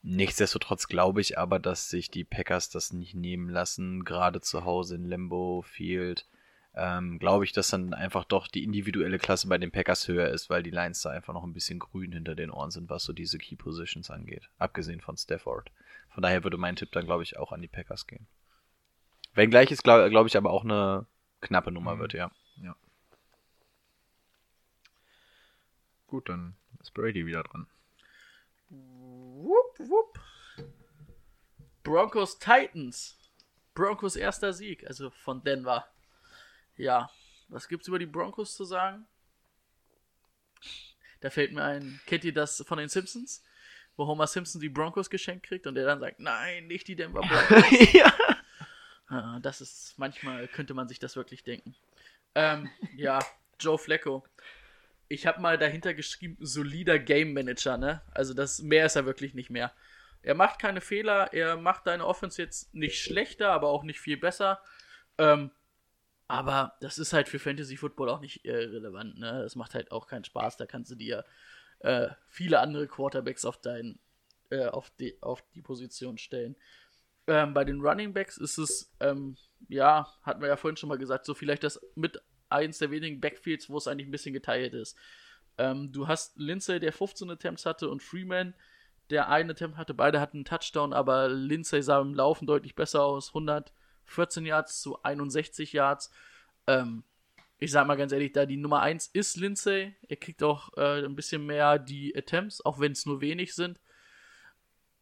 Nichtsdestotrotz 0.02 0.86
glaube 0.88 1.20
ich 1.20 1.38
aber, 1.38 1.58
dass 1.58 1.90
sich 1.90 2.10
die 2.10 2.24
Packers 2.24 2.70
das 2.70 2.92
nicht 2.92 3.14
nehmen 3.14 3.48
lassen, 3.48 4.04
gerade 4.04 4.40
zu 4.40 4.64
Hause 4.64 4.94
in 4.94 5.04
Lambeau 5.04 5.62
Field 5.62 6.26
ähm, 6.74 7.18
glaube 7.18 7.44
ich, 7.44 7.52
dass 7.52 7.70
dann 7.70 7.92
einfach 7.92 8.24
doch 8.24 8.46
die 8.46 8.62
individuelle 8.62 9.18
Klasse 9.18 9.48
bei 9.48 9.58
den 9.58 9.72
Packers 9.72 10.06
höher 10.06 10.28
ist, 10.28 10.48
weil 10.48 10.62
die 10.62 10.70
Lions 10.70 11.02
da 11.02 11.10
einfach 11.10 11.34
noch 11.34 11.42
ein 11.42 11.52
bisschen 11.52 11.80
grün 11.80 12.12
hinter 12.12 12.36
den 12.36 12.50
Ohren 12.50 12.70
sind, 12.70 12.88
was 12.88 13.02
so 13.02 13.12
diese 13.12 13.36
Key 13.36 13.56
Positions 13.56 14.10
angeht. 14.10 14.48
Abgesehen 14.58 15.00
von 15.00 15.16
Stafford. 15.16 15.72
Von 16.10 16.22
daher 16.22 16.44
würde 16.44 16.56
mein 16.56 16.76
Tipp 16.76 16.92
dann, 16.92 17.04
glaube 17.04 17.24
ich, 17.24 17.36
auch 17.36 17.50
an 17.50 17.62
die 17.62 17.68
Packers 17.68 18.06
gehen. 18.06 18.28
Wenngleich 19.34 19.72
es, 19.72 19.82
glaube 19.82 20.08
glaub 20.08 20.28
ich, 20.28 20.36
aber 20.36 20.50
auch 20.50 20.62
eine 20.62 21.06
knappe 21.40 21.72
Nummer 21.72 21.96
Mhm. 21.96 22.00
wird, 22.00 22.12
ja. 22.12 22.30
Gut, 26.06 26.28
dann 26.28 26.54
ist 26.80 26.94
Brady 26.94 27.26
wieder 27.26 27.42
dran. 27.42 27.66
Wupp, 29.42 29.78
wupp. 29.78 30.18
Broncos 31.84 32.38
Titans. 32.38 33.16
Broncos 33.74 34.16
erster 34.16 34.52
Sieg, 34.52 34.84
also 34.86 35.10
von 35.10 35.42
Denver. 35.44 35.86
Ja, 36.76 37.10
was 37.48 37.68
gibt's 37.68 37.86
über 37.88 37.98
die 37.98 38.06
Broncos 38.06 38.54
zu 38.56 38.64
sagen? 38.64 39.06
Da 41.20 41.30
fällt 41.30 41.52
mir 41.52 41.62
ein, 41.64 42.00
kennt 42.06 42.24
ihr 42.24 42.34
das 42.34 42.64
von 42.66 42.78
den 42.78 42.88
Simpsons? 42.88 43.44
Wo 43.96 44.06
Homer 44.06 44.26
Simpson 44.26 44.60
die 44.60 44.68
Broncos 44.68 45.10
geschenkt 45.10 45.46
kriegt 45.46 45.66
und 45.66 45.74
der 45.74 45.86
dann 45.86 46.00
sagt, 46.00 46.20
nein, 46.20 46.66
nicht 46.66 46.86
die 46.88 46.96
Denver 46.96 47.20
Broncos. 47.20 47.64
ja. 47.92 48.12
Ah, 49.08 49.38
Das 49.40 49.60
ist, 49.60 49.94
manchmal 49.98 50.46
könnte 50.48 50.74
man 50.74 50.88
sich 50.88 50.98
das 50.98 51.16
wirklich 51.16 51.42
denken. 51.42 51.74
Ähm, 52.34 52.70
ja, 52.96 53.18
Joe 53.58 53.78
Flacco. 53.78 54.24
Ich 55.08 55.26
habe 55.26 55.40
mal 55.40 55.58
dahinter 55.58 55.94
geschrieben, 55.94 56.36
solider 56.40 56.98
Game 56.98 57.32
Manager, 57.32 57.78
ne? 57.78 58.02
Also 58.12 58.34
das 58.34 58.60
mehr 58.60 58.86
ist 58.86 58.96
er 58.96 59.06
wirklich 59.06 59.34
nicht 59.34 59.50
mehr. 59.50 59.72
Er 60.22 60.34
macht 60.34 60.58
keine 60.58 60.80
Fehler, 60.80 61.32
er 61.32 61.56
macht 61.56 61.86
deine 61.86 62.06
Offense 62.06 62.40
jetzt 62.42 62.74
nicht 62.74 63.00
schlechter, 63.00 63.50
aber 63.50 63.68
auch 63.68 63.84
nicht 63.84 64.00
viel 64.00 64.16
besser. 64.16 64.60
Ähm, 65.16 65.50
aber 66.26 66.76
das 66.80 66.98
ist 66.98 67.14
halt 67.14 67.28
für 67.28 67.38
Fantasy 67.38 67.76
Football 67.76 68.10
auch 68.10 68.20
nicht 68.20 68.44
äh, 68.44 68.54
relevant, 68.54 69.18
ne? 69.18 69.42
Das 69.42 69.56
macht 69.56 69.74
halt 69.74 69.90
auch 69.92 70.06
keinen 70.06 70.24
Spaß. 70.24 70.58
Da 70.58 70.66
kannst 70.66 70.90
du 70.90 70.94
dir 70.94 71.24
äh, 71.80 72.08
viele 72.28 72.60
andere 72.60 72.86
Quarterbacks 72.86 73.44
auf 73.44 73.58
dein, 73.60 73.98
äh, 74.50 74.66
auf 74.66 74.90
die, 75.00 75.16
auf 75.22 75.42
die 75.54 75.62
Position 75.62 76.18
stellen. 76.18 76.56
Ähm, 77.26 77.54
bei 77.54 77.64
den 77.64 77.80
Running 77.80 78.12
Backs 78.12 78.36
ist 78.36 78.58
es, 78.58 78.90
ähm, 79.00 79.36
ja, 79.68 80.12
hatten 80.22 80.40
wir 80.40 80.48
ja 80.48 80.56
vorhin 80.56 80.76
schon 80.76 80.88
mal 80.88 80.98
gesagt, 80.98 81.24
so 81.24 81.34
vielleicht 81.34 81.62
das 81.62 81.80
mit 81.94 82.22
eins 82.50 82.78
der 82.78 82.90
wenigen 82.90 83.20
Backfields, 83.20 83.68
wo 83.68 83.76
es 83.76 83.86
eigentlich 83.86 84.08
ein 84.08 84.12
bisschen 84.12 84.32
geteilt 84.32 84.74
ist. 84.74 84.96
Ähm, 85.58 85.92
du 85.92 86.08
hast 86.08 86.38
Lindsay, 86.38 86.80
der 86.80 86.92
15 86.92 87.30
Attempts 87.30 87.66
hatte, 87.66 87.88
und 87.88 88.02
Freeman, 88.02 88.54
der 89.10 89.28
einen 89.28 89.50
Attempt 89.50 89.76
hatte. 89.76 89.94
Beide 89.94 90.20
hatten 90.20 90.38
einen 90.38 90.44
Touchdown, 90.44 90.92
aber 90.92 91.28
Lindsay 91.28 91.82
sah 91.82 92.00
im 92.00 92.14
Laufen 92.14 92.46
deutlich 92.46 92.74
besser 92.74 93.02
aus. 93.02 93.28
114 93.28 94.46
Yards 94.46 94.80
zu 94.80 95.02
61 95.02 95.72
Yards. 95.72 96.10
Ähm, 96.66 97.02
ich 97.58 97.72
sag 97.72 97.86
mal 97.86 97.96
ganz 97.96 98.12
ehrlich, 98.12 98.32
da 98.32 98.46
die 98.46 98.56
Nummer 98.56 98.80
1 98.82 99.08
ist 99.08 99.36
Lindsay. 99.36 99.94
Er 100.08 100.16
kriegt 100.16 100.42
auch 100.42 100.76
äh, 100.76 101.04
ein 101.04 101.16
bisschen 101.16 101.44
mehr 101.44 101.78
die 101.78 102.14
Attempts, 102.16 102.64
auch 102.64 102.78
wenn 102.78 102.92
es 102.92 103.04
nur 103.04 103.20
wenig 103.20 103.54
sind. 103.54 103.80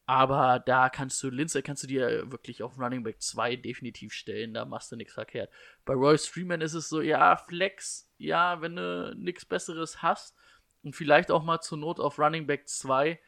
Aber 0.06 0.60
da 0.60 0.88
kannst 0.88 1.20
du, 1.22 1.30
Lindsay 1.30 1.62
kannst 1.62 1.82
du 1.82 1.88
dir 1.88 2.30
wirklich 2.30 2.62
auf 2.62 2.78
Running 2.78 3.02
Back 3.02 3.20
2 3.20 3.56
definitiv 3.56 4.12
stellen, 4.12 4.54
da 4.54 4.64
machst 4.64 4.92
du 4.92 4.96
nichts 4.96 5.14
verkehrt. 5.14 5.50
Bei 5.84 5.94
Royce 5.94 6.28
Freeman 6.28 6.60
ist 6.60 6.74
es 6.74 6.88
so, 6.88 7.00
ja, 7.00 7.36
Flex, 7.36 8.08
ja, 8.16 8.60
wenn 8.60 8.76
du 8.76 9.14
nichts 9.16 9.44
Besseres 9.44 10.02
hast 10.02 10.36
und 10.84 10.94
vielleicht 10.94 11.32
auch 11.32 11.42
mal 11.42 11.60
zur 11.60 11.78
Not 11.78 11.98
auf 11.98 12.20
Running 12.20 12.46
Back 12.46 12.68
2, 12.68 13.18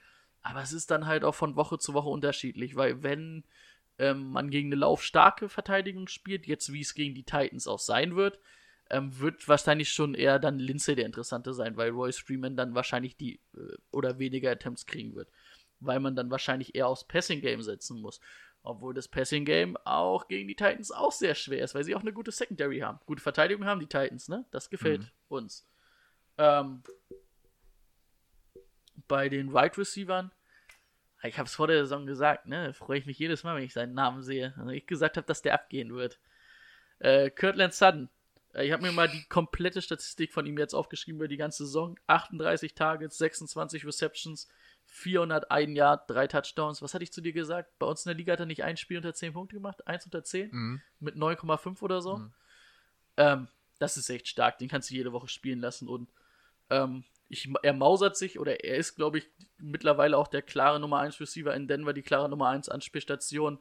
aber 0.42 0.62
es 0.62 0.72
ist 0.72 0.92
dann 0.92 1.06
halt 1.06 1.24
auch 1.24 1.34
von 1.34 1.56
Woche 1.56 1.78
zu 1.78 1.94
Woche 1.94 2.08
unterschiedlich, 2.10 2.76
weil 2.76 3.02
wenn 3.02 3.42
ähm, 3.98 4.30
man 4.30 4.48
gegen 4.48 4.68
eine 4.68 4.76
laufstarke 4.76 5.48
Verteidigung 5.48 6.06
spielt, 6.06 6.46
jetzt 6.46 6.72
wie 6.72 6.80
es 6.82 6.94
gegen 6.94 7.16
die 7.16 7.24
Titans 7.24 7.66
auch 7.66 7.80
sein 7.80 8.14
wird, 8.14 8.38
ähm, 8.88 9.18
wird 9.18 9.48
wahrscheinlich 9.48 9.90
schon 9.90 10.14
eher 10.14 10.38
dann 10.38 10.60
Lindsay 10.60 10.94
der 10.94 11.06
Interessante 11.06 11.52
sein, 11.54 11.76
weil 11.76 11.90
Royce 11.90 12.18
Freeman 12.18 12.56
dann 12.56 12.76
wahrscheinlich 12.76 13.16
die 13.16 13.40
äh, 13.56 13.76
oder 13.90 14.20
weniger 14.20 14.52
Attempts 14.52 14.86
kriegen 14.86 15.16
wird 15.16 15.28
weil 15.80 16.00
man 16.00 16.16
dann 16.16 16.30
wahrscheinlich 16.30 16.74
eher 16.74 16.88
aufs 16.88 17.04
Passing 17.04 17.40
Game 17.40 17.62
setzen 17.62 18.00
muss. 18.00 18.20
Obwohl 18.62 18.92
das 18.92 19.08
Passing 19.08 19.44
Game 19.44 19.76
auch 19.84 20.28
gegen 20.28 20.48
die 20.48 20.56
Titans 20.56 20.90
auch 20.90 21.12
sehr 21.12 21.34
schwer 21.34 21.64
ist, 21.64 21.74
weil 21.74 21.84
sie 21.84 21.94
auch 21.94 22.00
eine 22.00 22.12
gute 22.12 22.32
Secondary 22.32 22.80
haben. 22.80 22.98
Gute 23.06 23.22
Verteidigung 23.22 23.64
haben 23.64 23.80
die 23.80 23.86
Titans, 23.86 24.28
ne? 24.28 24.44
Das 24.50 24.68
gefällt 24.68 25.02
uns. 25.28 25.66
Ähm, 26.36 26.82
bei 29.06 29.28
den 29.28 29.52
Wide 29.54 29.78
Receivern, 29.78 30.32
ich 31.22 31.38
habe 31.38 31.46
es 31.46 31.54
vor 31.54 31.66
der 31.66 31.78
Saison 31.84 32.06
gesagt, 32.06 32.46
ne? 32.46 32.74
Freue 32.74 32.98
ich 32.98 33.06
mich 33.06 33.18
jedes 33.18 33.42
Mal, 33.44 33.56
wenn 33.56 33.64
ich 33.64 33.72
seinen 33.72 33.94
Namen 33.94 34.22
sehe. 34.22 34.54
Also 34.58 34.70
ich 34.70 34.86
gesagt 34.86 35.16
habe, 35.16 35.26
dass 35.26 35.42
der 35.42 35.54
abgehen 35.54 35.94
wird. 35.94 36.18
Äh, 36.98 37.30
Kirtland 37.30 37.74
Sutton. 37.74 38.08
Äh, 38.54 38.66
Ich 38.66 38.72
habe 38.72 38.82
mir 38.82 38.92
mal 38.92 39.08
die 39.08 39.24
komplette 39.24 39.82
Statistik 39.82 40.32
von 40.32 40.46
ihm 40.46 40.58
jetzt 40.58 40.74
aufgeschrieben 40.74 41.18
über 41.18 41.28
die 41.28 41.36
ganze 41.36 41.64
Saison. 41.64 41.98
38 42.06 42.74
Targets, 42.74 43.18
26 43.18 43.86
Receptions, 43.86 44.48
401 44.90 45.76
Yard, 45.76 46.10
3 46.10 46.26
Touchdowns. 46.26 46.82
Was 46.82 46.94
hatte 46.94 47.04
ich 47.04 47.12
zu 47.12 47.20
dir 47.20 47.32
gesagt? 47.32 47.78
Bei 47.78 47.86
uns 47.86 48.04
in 48.04 48.10
der 48.10 48.16
Liga 48.16 48.32
hat 48.32 48.40
er 48.40 48.46
nicht 48.46 48.64
ein 48.64 48.76
Spiel 48.76 48.96
unter 48.96 49.14
10 49.14 49.32
Punkte 49.34 49.56
gemacht, 49.56 49.86
eins 49.86 50.04
unter 50.04 50.24
10 50.24 50.50
Mhm. 50.50 50.80
mit 51.00 51.16
9,5 51.16 51.82
oder 51.82 52.00
so. 52.02 52.16
Ähm, 53.16 53.48
das 53.78 53.96
ist 53.96 54.08
echt 54.10 54.28
stark. 54.28 54.58
Den 54.58 54.68
kannst 54.68 54.90
du 54.90 54.94
jede 54.94 55.12
Woche 55.12 55.28
spielen 55.28 55.60
lassen 55.60 55.88
und 55.88 56.08
Ähm, 56.70 57.04
ich, 57.30 57.48
er 57.62 57.72
mausert 57.72 58.14
sich 58.18 58.38
oder 58.38 58.62
er 58.62 58.76
ist, 58.76 58.94
glaube 58.94 59.16
ich, 59.16 59.30
mittlerweile 59.56 60.18
auch 60.18 60.28
der 60.28 60.42
klare 60.42 60.78
Nummer 60.78 60.98
1 60.98 61.18
Receiver 61.18 61.54
in 61.54 61.66
Denver, 61.66 61.94
die 61.94 62.02
klare 62.02 62.28
Nummer 62.28 62.48
1 62.50 62.68
Anspielstation. 62.68 63.58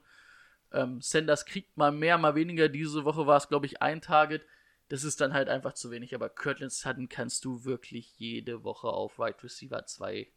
Ähm, 0.74 1.00
Sanders 1.02 1.46
kriegt 1.46 1.78
mal 1.78 1.94
mehr, 1.94 2.18
mal 2.18 2.36
weniger. 2.36 2.68
Diese 2.68 3.06
Woche 3.06 3.26
war 3.26 3.38
es, 3.38 3.48
glaube 3.48 3.66
ich, 3.66 3.82
ein 3.82 4.02
Target. 4.02 4.46
Das 4.90 5.06
ist 5.06 5.22
dann 5.22 5.32
halt 5.34 5.48
einfach 5.48 5.72
zu 5.72 5.90
wenig. 5.90 6.14
Aber 6.16 6.28
Kirtland 6.28 6.74
Sutton 6.74 7.08
kannst 7.08 7.46
du 7.46 7.64
wirklich 7.64 8.14
jede 8.18 8.66
Woche 8.66 8.90
auf 8.90 9.20
Wide 9.20 9.42
Receiver 9.42 9.86
2 9.86 10.28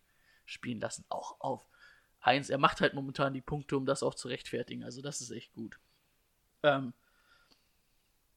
spielen 0.51 0.81
lassen. 0.81 1.05
Auch 1.09 1.41
auf 1.41 1.67
1. 2.21 2.51
Er 2.51 2.59
macht 2.59 2.81
halt 2.81 2.95
momentan 2.95 3.33
die 3.33 3.41
Punkte, 3.41 3.77
um 3.77 3.87
das 3.87 4.03
auch 4.03 4.15
zu 4.15 4.29
rechtfertigen. 4.29 4.85
Also 4.85 5.03
das 5.03 5.21
ist 5.21 5.31
echt 5.31 5.53
gut. 5.53 5.79
Ähm, 6.63 6.93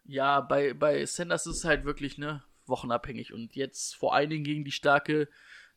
ja, 0.06 0.42
bei, 0.42 0.74
bei 0.74 1.06
Sanders 1.06 1.46
ist 1.46 1.58
es 1.58 1.66
halt 1.66 1.86
wirklich, 1.86 2.18
ne, 2.18 2.44
wochenabhängig. 2.66 3.34
Und 3.34 3.56
jetzt 3.56 3.96
vor 3.96 4.14
allen 4.14 4.30
Dingen 4.30 4.44
gegen 4.44 4.64
die 4.64 4.72
starke 4.72 5.30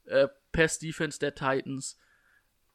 äh, 0.04 0.28
Pass-Defense 0.52 1.18
der 1.18 1.34
Titans. 1.34 1.98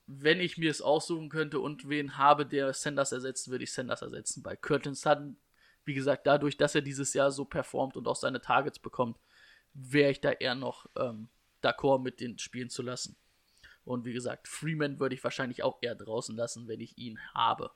Wenn 0.07 0.39
ich 0.39 0.57
mir 0.57 0.69
es 0.69 0.81
aussuchen 0.81 1.29
könnte 1.29 1.59
und 1.59 1.87
wen 1.87 2.17
habe, 2.17 2.45
der 2.45 2.73
Sanders 2.73 3.11
ersetzt, 3.11 3.49
würde 3.49 3.63
ich 3.63 3.71
Sanders 3.71 4.01
ersetzen. 4.01 4.43
Bei 4.43 4.55
Curtin 4.55 4.95
Sutton, 4.95 5.37
wie 5.85 5.93
gesagt, 5.93 6.27
dadurch, 6.27 6.57
dass 6.57 6.75
er 6.75 6.81
dieses 6.81 7.13
Jahr 7.13 7.31
so 7.31 7.45
performt 7.45 7.95
und 7.95 8.07
auch 8.07 8.15
seine 8.15 8.41
Targets 8.41 8.79
bekommt, 8.79 9.17
wäre 9.73 10.11
ich 10.11 10.19
da 10.19 10.31
eher 10.31 10.55
noch 10.55 10.87
ähm, 10.97 11.29
d'accord 11.63 12.01
mit 12.01 12.19
den 12.19 12.37
Spielen 12.39 12.69
zu 12.69 12.81
lassen. 12.81 13.15
Und 13.83 14.05
wie 14.05 14.13
gesagt, 14.13 14.47
Freeman 14.47 14.99
würde 14.99 15.15
ich 15.15 15.23
wahrscheinlich 15.23 15.63
auch 15.63 15.79
eher 15.81 15.95
draußen 15.95 16.35
lassen, 16.35 16.67
wenn 16.67 16.79
ich 16.79 16.97
ihn 16.97 17.19
habe. 17.33 17.71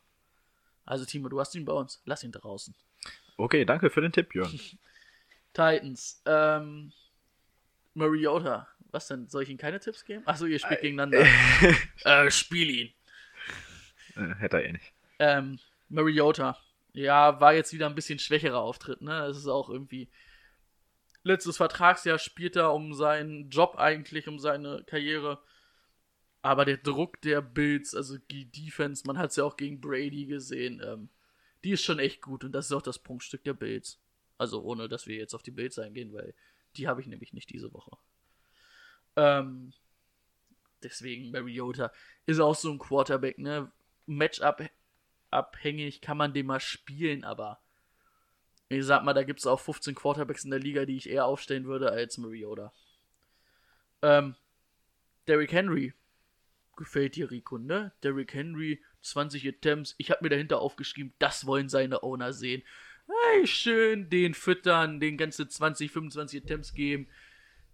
Also 0.86 1.06
Timo, 1.06 1.30
du 1.30 1.39
hast 1.39 1.56
ihn 1.56 1.66
bei 1.66 1.74
uns, 1.74 2.01
lass 2.06 2.24
ihn 2.24 2.32
draußen. 2.32 2.76
Okay, 3.38 3.66
danke 3.66 3.89
für 3.89 4.01
den 4.01 4.12
Tipp, 4.12 4.30
Björn. 4.30 4.60
Titans. 5.53 6.22
Ähm, 6.26 6.91
Mariota. 7.93 8.68
Was 8.91 9.08
denn? 9.08 9.28
Soll 9.28 9.43
ich 9.43 9.49
Ihnen 9.49 9.58
keine 9.58 9.80
Tipps 9.80 10.06
geben? 10.06 10.24
Achso, 10.26 10.45
ihr 10.45 10.60
spielt 10.60 10.82
gegeneinander. 10.82 11.26
äh, 12.06 12.32
spiel 12.32 12.70
ihn. 12.70 12.93
Äh, 14.16 14.36
hätte 14.36 14.58
er 14.58 14.66
eh 14.66 14.72
nicht. 14.72 14.93
Ähm, 15.20 15.60
Mariota. 15.89 16.58
Ja, 16.93 17.41
war 17.41 17.53
jetzt 17.53 17.74
wieder 17.74 17.88
ein 17.88 17.95
bisschen 17.95 18.20
schwächerer 18.20 18.60
Auftritt, 18.60 19.01
ne? 19.01 19.26
Es 19.26 19.38
ist 19.38 19.47
auch 19.47 19.70
irgendwie. 19.70 20.08
Letztes 21.24 21.58
Vertragsjahr 21.58 22.20
spielt 22.20 22.56
er 22.56 22.74
um 22.74 22.93
seinen 22.93 23.49
Job 23.49 23.76
eigentlich, 23.78 24.30
um 24.30 24.39
seine 24.39 24.84
Karriere. 24.86 25.39
Aber 26.45 26.63
der 26.63 26.77
Druck 26.77 27.19
der 27.21 27.41
Bills, 27.41 27.95
also 27.95 28.19
die 28.19 28.45
Defense, 28.45 29.01
man 29.07 29.17
hat 29.17 29.31
es 29.31 29.35
ja 29.35 29.43
auch 29.43 29.57
gegen 29.57 29.81
Brady 29.81 30.27
gesehen, 30.27 30.79
ähm, 30.85 31.09
die 31.63 31.71
ist 31.71 31.81
schon 31.81 31.97
echt 31.97 32.21
gut 32.21 32.43
und 32.43 32.51
das 32.51 32.67
ist 32.67 32.71
auch 32.71 32.83
das 32.83 32.99
Prunkstück 32.99 33.43
der 33.43 33.55
Bills. 33.55 33.99
Also 34.37 34.61
ohne, 34.61 34.87
dass 34.87 35.07
wir 35.07 35.15
jetzt 35.15 35.33
auf 35.33 35.41
die 35.41 35.49
Bills 35.49 35.79
eingehen, 35.79 36.13
weil 36.13 36.35
die 36.77 36.87
habe 36.87 37.01
ich 37.01 37.07
nämlich 37.07 37.33
nicht 37.33 37.49
diese 37.49 37.73
Woche. 37.73 37.97
Ähm, 39.15 39.73
deswegen 40.83 41.31
Mariota 41.31 41.91
ist 42.27 42.39
auch 42.39 42.53
so 42.53 42.71
ein 42.71 42.77
Quarterback, 42.77 43.39
ne? 43.39 43.71
Matchup 44.05 44.69
abhängig 45.31 45.99
kann 45.99 46.17
man 46.17 46.35
den 46.35 46.45
mal 46.45 46.59
spielen, 46.59 47.23
aber 47.23 47.59
ich 48.69 48.85
sag 48.85 49.03
mal, 49.03 49.13
da 49.13 49.23
gibt 49.23 49.39
es 49.39 49.47
auch 49.47 49.59
15 49.59 49.95
Quarterbacks 49.95 50.43
in 50.43 50.51
der 50.51 50.59
Liga, 50.59 50.85
die 50.85 50.97
ich 50.97 51.09
eher 51.09 51.25
aufstellen 51.25 51.65
würde 51.65 51.89
als 51.89 52.19
Mariota. 52.19 52.71
Ähm, 54.03 54.35
Derrick 55.27 55.51
Henry. 55.51 55.95
Gefällt 56.76 57.15
dir, 57.15 57.32
Rico, 57.32 57.57
ne? 57.57 57.93
Derrick 58.03 58.34
Henry, 58.34 58.82
20 59.01 59.47
Attempts. 59.47 59.95
Ich 59.97 60.11
habe 60.11 60.23
mir 60.23 60.30
dahinter 60.30 60.59
aufgeschrieben, 60.59 61.13
das 61.19 61.45
wollen 61.45 61.69
seine 61.69 62.03
Owner 62.03 62.34
sehen. 62.34 62.63
Hey, 63.07 63.47
schön 63.47 64.09
den 64.09 64.34
füttern, 64.34 64.99
den 64.99 65.17
ganze 65.17 65.47
20, 65.47 65.91
25 65.91 66.43
Attempts 66.43 66.73
geben. 66.73 67.07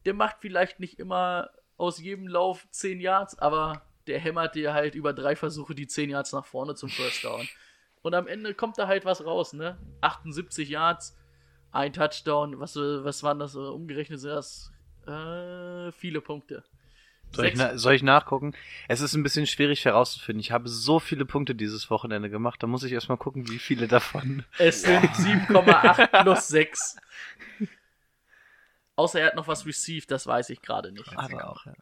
Der 0.06 0.14
macht 0.14 0.38
vielleicht 0.41 0.80
nicht 0.80 0.99
immer 0.99 1.49
aus 1.78 1.99
jedem 1.99 2.28
Lauf 2.28 2.68
10 2.72 2.99
Yards, 2.99 3.39
aber 3.39 3.82
der 4.08 4.20
hämmert 4.20 4.56
dir 4.56 4.74
halt 4.74 4.95
über 4.95 5.14
drei 5.14 5.36
Versuche 5.36 5.74
die 5.74 5.88
10 5.88 6.10
Yards 6.10 6.34
nach 6.34 6.45
vorne 6.45 6.76
zum 6.76 6.89
First 6.89 7.24
Down. 7.24 7.47
Und 8.02 8.14
am 8.14 8.28
Ende 8.28 8.54
kommt 8.54 8.78
da 8.78 8.88
halt 8.88 9.06
was 9.06 9.26
raus, 9.26 9.54
ne? 9.54 9.78
78 10.02 10.70
Yards, 10.70 11.18
ein 11.72 11.93
Touchdown, 11.93 12.60
was, 12.60 12.76
was 12.76 13.24
waren 13.24 13.39
das? 13.39 13.56
Umgerechnet 13.56 14.20
sind 14.20 14.32
das 14.32 14.72
äh, 15.08 15.91
viele 15.91 16.22
Punkte. 16.22 16.64
Soll 17.34 17.46
ich, 17.46 17.58
soll 17.76 17.94
ich, 17.94 18.04
nachgucken? 18.04 18.54
Es 18.88 19.00
ist 19.00 19.14
ein 19.14 19.24
bisschen 19.24 19.48
schwierig 19.48 19.86
herauszufinden. 19.86 20.42
Ich 20.42 20.52
habe 20.52 20.68
so 20.68 21.00
viele 21.00 21.26
Punkte 21.26 21.56
dieses 21.56 21.90
Wochenende 21.90 22.30
gemacht, 22.30 22.62
da 22.62 22.68
muss 22.68 22.84
ich 22.84 22.92
erstmal 22.92 23.18
gucken, 23.18 23.50
wie 23.50 23.60
viele 23.60 23.88
davon. 23.88 24.44
Es 24.58 24.82
sind 24.84 25.06
7,8 25.06 26.24
plus 26.24 26.48
6. 26.50 26.98
Außer 28.98 29.22
er 29.22 29.28
hat 29.28 29.36
noch 29.36 29.48
was 29.48 29.66
received, 29.66 30.12
das 30.12 30.28
weiß 30.28 30.50
ich 30.50 30.62
gerade 30.62 30.92
nicht. 30.92 31.18
Aber 31.18 31.50
auch, 31.50 31.66
ja. 31.66 31.74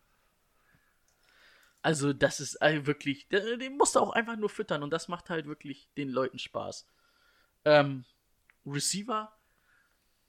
Also, 1.82 2.14
das 2.14 2.40
ist 2.40 2.62
also 2.62 2.86
wirklich, 2.88 3.28
den 3.30 3.78
musst 3.78 3.96
du 3.96 4.00
auch 4.00 4.12
einfach 4.12 4.36
nur 4.36 4.50
füttern 4.50 4.84
und 4.84 4.92
das 4.92 5.08
macht 5.08 5.30
halt 5.30 5.48
wirklich 5.48 5.90
den 5.98 6.10
Leuten 6.10 6.38
Spaß. 6.38 6.86
Ähm, 7.66 8.06
Receiver, 8.66 9.32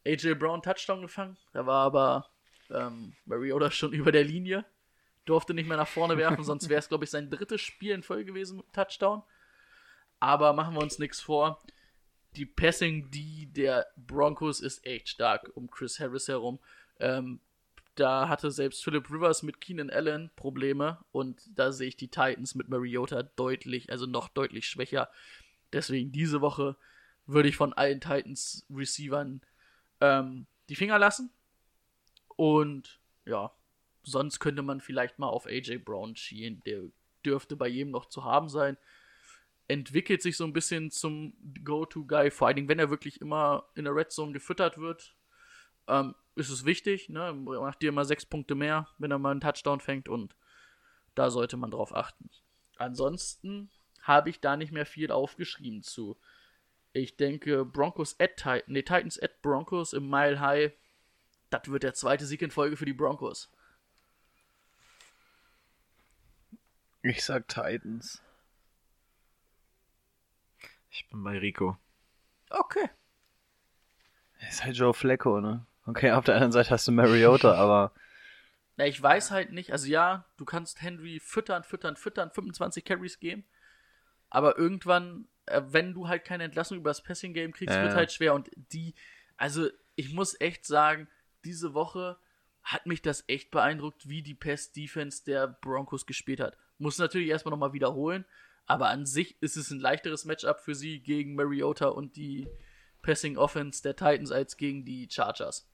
AJ 0.06 0.34
Brown 0.34 0.62
Touchdown 0.62 1.02
gefangen, 1.02 1.36
da 1.52 1.66
war 1.66 1.84
aber 1.84 2.30
ähm, 2.70 3.14
Mariota 3.26 3.70
schon 3.70 3.92
über 3.92 4.12
der 4.12 4.24
Linie 4.24 4.64
durfte 5.24 5.54
nicht 5.54 5.68
mehr 5.68 5.76
nach 5.76 5.88
vorne 5.88 6.16
werfen, 6.16 6.44
sonst 6.44 6.68
wäre 6.68 6.78
es, 6.78 6.88
glaube 6.88 7.04
ich, 7.04 7.10
sein 7.10 7.30
drittes 7.30 7.60
Spiel 7.60 7.92
in 7.92 8.02
Folge 8.02 8.26
gewesen 8.26 8.58
mit 8.58 8.72
Touchdown. 8.72 9.22
Aber 10.18 10.52
machen 10.52 10.74
wir 10.74 10.82
uns 10.82 10.98
nichts 10.98 11.20
vor. 11.20 11.62
Die 12.36 12.46
Passing, 12.46 13.10
die 13.10 13.46
der 13.46 13.86
Broncos 13.96 14.60
ist 14.60 14.84
echt 14.86 15.08
stark 15.08 15.50
um 15.54 15.70
Chris 15.70 15.98
Harris 15.98 16.28
herum. 16.28 16.58
Ähm, 16.98 17.40
da 17.96 18.28
hatte 18.28 18.50
selbst 18.50 18.84
Philip 18.84 19.10
Rivers 19.10 19.42
mit 19.42 19.60
Keenan 19.60 19.90
Allen 19.90 20.30
Probleme 20.36 20.98
und 21.12 21.42
da 21.54 21.72
sehe 21.72 21.88
ich 21.88 21.96
die 21.96 22.08
Titans 22.08 22.54
mit 22.54 22.68
Mariota 22.68 23.22
deutlich, 23.22 23.90
also 23.90 24.06
noch 24.06 24.28
deutlich 24.28 24.66
schwächer. 24.66 25.10
Deswegen 25.72 26.12
diese 26.12 26.40
Woche 26.40 26.76
würde 27.26 27.48
ich 27.48 27.56
von 27.56 27.72
allen 27.72 28.00
Titans 28.00 28.64
Receivern 28.70 29.42
ähm, 30.00 30.46
die 30.68 30.76
Finger 30.76 30.98
lassen. 30.98 31.30
Und 32.36 33.00
ja, 33.24 33.52
sonst 34.02 34.40
könnte 34.40 34.62
man 34.62 34.80
vielleicht 34.80 35.18
mal 35.18 35.28
auf 35.28 35.46
AJ 35.46 35.78
Brown 35.78 36.16
schielen. 36.16 36.62
Der 36.64 36.82
dürfte 37.24 37.56
bei 37.56 37.68
jedem 37.68 37.90
noch 37.90 38.06
zu 38.06 38.24
haben 38.24 38.48
sein. 38.48 38.76
Entwickelt 39.68 40.22
sich 40.22 40.36
so 40.36 40.44
ein 40.44 40.52
bisschen 40.52 40.90
zum 40.90 41.34
Go-To-Guy, 41.64 42.30
vor 42.30 42.48
allen 42.48 42.56
Dingen, 42.56 42.68
wenn 42.68 42.78
er 42.78 42.90
wirklich 42.90 43.20
immer 43.20 43.68
in 43.74 43.84
der 43.84 43.94
Red 43.94 44.10
Zone 44.10 44.32
gefüttert 44.32 44.78
wird. 44.78 45.14
Ähm, 45.86 46.14
ist 46.34 46.50
es 46.50 46.64
wichtig, 46.64 47.08
ne? 47.08 47.32
Macht 47.32 47.82
dir 47.82 47.90
immer 47.90 48.04
sechs 48.04 48.26
Punkte 48.26 48.54
mehr, 48.54 48.88
wenn 48.98 49.10
er 49.10 49.18
mal 49.18 49.30
einen 49.30 49.40
Touchdown 49.40 49.80
fängt 49.80 50.08
und 50.08 50.34
da 51.14 51.30
sollte 51.30 51.56
man 51.56 51.70
drauf 51.70 51.94
achten. 51.94 52.30
Ansonsten 52.76 53.70
habe 54.02 54.30
ich 54.30 54.40
da 54.40 54.56
nicht 54.56 54.72
mehr 54.72 54.86
viel 54.86 55.10
aufgeschrieben 55.10 55.82
zu. 55.82 56.18
Ich 56.92 57.16
denke, 57.16 57.64
Broncos 57.64 58.18
at 58.18 58.36
Titans, 58.36 58.64
nee, 58.66 58.82
Titans 58.82 59.20
at 59.20 59.42
Broncos 59.42 59.92
im 59.92 60.08
Mile 60.08 60.40
High, 60.40 60.72
das 61.50 61.68
wird 61.68 61.82
der 61.82 61.94
zweite 61.94 62.26
Sieg 62.26 62.42
in 62.42 62.50
Folge 62.50 62.76
für 62.76 62.86
die 62.86 62.92
Broncos. 62.92 63.52
Ich 67.02 67.24
sag 67.24 67.48
Titans. 67.48 68.22
Ich 70.90 71.08
bin 71.08 71.22
bei 71.22 71.38
Rico. 71.38 71.78
Okay. 72.50 72.90
Ist 74.48 74.64
halt 74.64 74.76
Joe 74.76 74.92
Flacco, 74.94 75.40
ne? 75.40 75.66
Okay, 75.86 76.12
auf 76.12 76.24
der 76.24 76.34
anderen 76.34 76.52
Seite 76.52 76.70
hast 76.70 76.86
du 76.88 76.92
Mariota, 76.92 77.54
aber. 77.56 77.92
Na, 78.76 78.86
ich 78.86 79.00
weiß 79.00 79.30
halt 79.30 79.52
nicht. 79.52 79.72
Also 79.72 79.86
ja, 79.88 80.24
du 80.36 80.44
kannst 80.44 80.82
Henry 80.82 81.20
füttern, 81.20 81.64
füttern, 81.64 81.96
füttern, 81.96 82.30
25 82.30 82.84
Carries 82.84 83.20
geben. 83.20 83.44
Aber 84.30 84.56
irgendwann, 84.58 85.28
äh, 85.46 85.60
wenn 85.66 85.92
du 85.94 86.08
halt 86.08 86.24
keine 86.24 86.44
Entlassung 86.44 86.78
über 86.78 86.90
das 86.90 87.02
Passing-Game 87.02 87.52
kriegst, 87.52 87.74
Ja. 87.74 87.82
wird 87.82 87.94
halt 87.94 88.12
schwer. 88.12 88.34
Und 88.34 88.50
die, 88.54 88.94
also 89.36 89.68
ich 89.96 90.12
muss 90.12 90.40
echt 90.40 90.64
sagen, 90.66 91.08
diese 91.44 91.74
Woche 91.74 92.18
hat 92.62 92.86
mich 92.86 93.02
das 93.02 93.24
echt 93.26 93.50
beeindruckt, 93.50 94.08
wie 94.08 94.22
die 94.22 94.34
Pass-Defense 94.34 95.24
der 95.24 95.46
Broncos 95.48 96.06
gespielt 96.06 96.40
hat. 96.40 96.56
Muss 96.80 96.98
natürlich 96.98 97.28
erstmal 97.28 97.50
nochmal 97.50 97.72
wiederholen, 97.72 98.24
aber 98.66 98.88
an 98.88 99.06
sich 99.06 99.40
ist 99.42 99.56
es 99.56 99.70
ein 99.70 99.78
leichteres 99.78 100.24
Matchup 100.24 100.60
für 100.60 100.74
sie 100.74 101.00
gegen 101.00 101.34
Mariota 101.34 101.88
und 101.88 102.16
die 102.16 102.48
Passing 103.02 103.36
Offense 103.36 103.82
der 103.82 103.96
Titans 103.96 104.32
als 104.32 104.56
gegen 104.56 104.84
die 104.84 105.08
Chargers. 105.10 105.68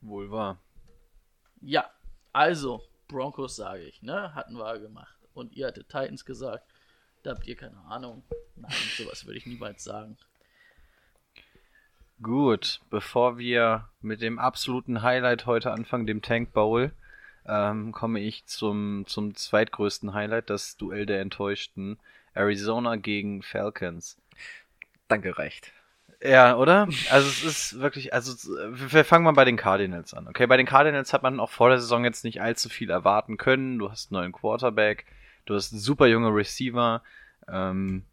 Wohl 0.00 0.30
wahr. 0.30 0.60
Ja, 1.60 1.90
also, 2.32 2.82
Broncos 3.08 3.56
sage 3.56 3.84
ich, 3.84 4.02
ne? 4.02 4.34
Hatten 4.34 4.54
wir 4.54 4.78
gemacht. 4.78 5.16
Und 5.34 5.54
ihr 5.54 5.68
hattet 5.68 5.88
Titans 5.88 6.24
gesagt. 6.24 6.66
Da 7.22 7.30
habt 7.30 7.46
ihr 7.46 7.56
keine 7.56 7.78
Ahnung. 7.84 8.24
Nein, 8.56 8.70
sowas 8.96 9.24
würde 9.24 9.38
ich 9.38 9.46
niemals 9.46 9.84
sagen. 9.84 10.18
Gut, 12.20 12.80
bevor 12.90 13.38
wir 13.38 13.88
mit 14.00 14.20
dem 14.20 14.38
absoluten 14.38 15.02
Highlight 15.02 15.46
heute 15.46 15.72
anfangen, 15.72 16.06
dem 16.06 16.22
Tank 16.22 16.52
Bowl, 16.52 16.92
ähm, 17.46 17.92
komme 17.92 18.20
ich 18.20 18.46
zum, 18.46 19.04
zum 19.06 19.34
zweitgrößten 19.34 20.14
Highlight, 20.14 20.50
das 20.50 20.76
Duell 20.76 21.06
der 21.06 21.20
Enttäuschten. 21.20 21.98
Arizona 22.34 22.96
gegen 22.96 23.42
Falcons. 23.42 24.16
Danke, 25.08 25.38
reicht. 25.38 25.72
Ja, 26.22 26.56
oder? 26.56 26.88
Also 27.10 27.28
es 27.28 27.42
ist 27.42 27.80
wirklich, 27.80 28.14
also 28.14 28.32
wir 28.72 29.04
fangen 29.04 29.24
mal 29.24 29.32
bei 29.32 29.44
den 29.44 29.56
Cardinals 29.56 30.14
an. 30.14 30.28
Okay, 30.28 30.46
bei 30.46 30.56
den 30.56 30.66
Cardinals 30.66 31.12
hat 31.12 31.24
man 31.24 31.40
auch 31.40 31.50
vor 31.50 31.68
der 31.68 31.80
Saison 31.80 32.04
jetzt 32.04 32.24
nicht 32.24 32.40
allzu 32.40 32.68
viel 32.68 32.90
erwarten 32.90 33.36
können. 33.36 33.78
Du 33.78 33.90
hast 33.90 34.12
einen 34.12 34.20
neuen 34.20 34.32
Quarterback, 34.32 35.04
du 35.46 35.54
hast 35.54 35.70
super 35.70 36.06
junge 36.06 36.28
Receiver, 36.28 37.02
ähm, 37.48 38.04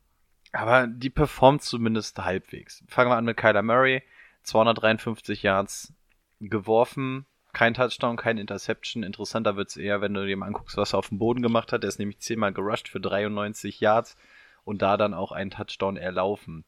aber 0.51 0.87
die 0.87 1.11
performt 1.11 1.61
zumindest 1.61 2.17
halbwegs. 2.17 2.83
Fangen 2.87 3.11
wir 3.11 3.15
an 3.15 3.25
mit 3.25 3.37
Kyler 3.37 3.61
Murray, 3.61 4.01
253 4.43 5.43
Yards 5.43 5.93
geworfen, 6.39 7.27
kein 7.53 7.73
Touchdown, 7.73 8.15
kein 8.15 8.37
Interception. 8.37 9.03
Interessanter 9.03 9.55
wird's 9.55 9.77
eher, 9.77 10.01
wenn 10.01 10.13
du 10.13 10.35
mal 10.35 10.47
anguckst, 10.47 10.77
was 10.77 10.93
er 10.93 10.99
auf 10.99 11.09
dem 11.09 11.19
Boden 11.19 11.41
gemacht 11.41 11.71
hat. 11.71 11.83
Der 11.83 11.87
ist 11.87 11.99
nämlich 11.99 12.19
zehnmal 12.19 12.53
gerusht 12.53 12.89
für 12.89 12.99
93 12.99 13.79
Yards 13.79 14.15
und 14.63 14.81
da 14.81 14.97
dann 14.97 15.13
auch 15.13 15.31
einen 15.31 15.51
Touchdown 15.51 15.97
erlaufen. 15.97 16.63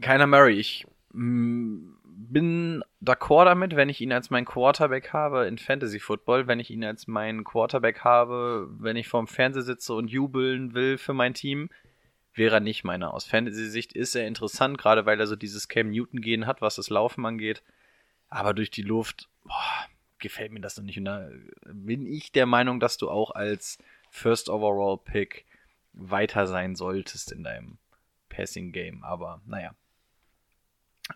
Keiner 0.00 0.26
Murray, 0.28 0.54
ich 0.54 0.86
mm, 1.12 1.94
bin 2.04 2.84
d'accord 3.02 3.46
damit, 3.46 3.74
wenn 3.74 3.88
ich 3.88 4.00
ihn 4.00 4.12
als 4.12 4.30
mein 4.30 4.44
Quarterback 4.44 5.12
habe 5.12 5.46
in 5.46 5.58
Fantasy 5.58 5.98
Football, 5.98 6.46
wenn 6.46 6.60
ich 6.60 6.70
ihn 6.70 6.84
als 6.84 7.06
meinen 7.06 7.44
Quarterback 7.44 8.04
habe, 8.04 8.68
wenn 8.78 8.96
ich 8.96 9.08
vorm 9.08 9.26
Fernseher 9.26 9.62
sitze 9.62 9.94
und 9.94 10.08
jubeln 10.08 10.74
will 10.74 10.98
für 10.98 11.14
mein 11.14 11.34
Team, 11.34 11.70
wäre 12.34 12.56
er 12.56 12.60
nicht 12.60 12.84
meiner. 12.84 13.14
Aus 13.14 13.24
Fantasy-Sicht 13.24 13.92
ist 13.92 14.14
er 14.14 14.26
interessant, 14.26 14.78
gerade 14.78 15.06
weil 15.06 15.18
er 15.18 15.26
so 15.26 15.36
dieses 15.36 15.68
Cam 15.68 15.90
Newton-Gehen 15.90 16.46
hat, 16.46 16.60
was 16.60 16.76
das 16.76 16.90
Laufen 16.90 17.26
angeht. 17.26 17.62
Aber 18.28 18.54
durch 18.54 18.70
die 18.70 18.82
Luft, 18.82 19.28
boah, 19.44 19.86
gefällt 20.18 20.52
mir 20.52 20.60
das 20.60 20.76
noch 20.76 20.84
nicht. 20.84 20.98
Und 20.98 21.06
da 21.06 21.28
bin 21.66 22.06
ich 22.06 22.32
der 22.32 22.46
Meinung, 22.46 22.80
dass 22.80 22.96
du 22.98 23.10
auch 23.10 23.30
als 23.30 23.78
First 24.10 24.48
Overall 24.48 24.98
Pick 24.98 25.46
weiter 25.92 26.46
sein 26.46 26.76
solltest 26.76 27.32
in 27.32 27.42
deinem 27.42 27.78
Passing 28.28 28.72
Game. 28.72 29.02
Aber 29.04 29.40
naja, 29.46 29.74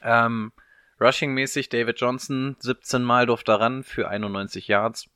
ähm, 0.02 0.52
Rushing-mäßig 1.00 1.68
David 1.68 2.00
Johnson 2.00 2.56
17 2.60 3.02
Mal 3.02 3.26
durfte 3.26 3.52
er 3.52 3.60
ran 3.60 3.82
für 3.82 4.08
91 4.08 4.68
Yards. 4.68 5.10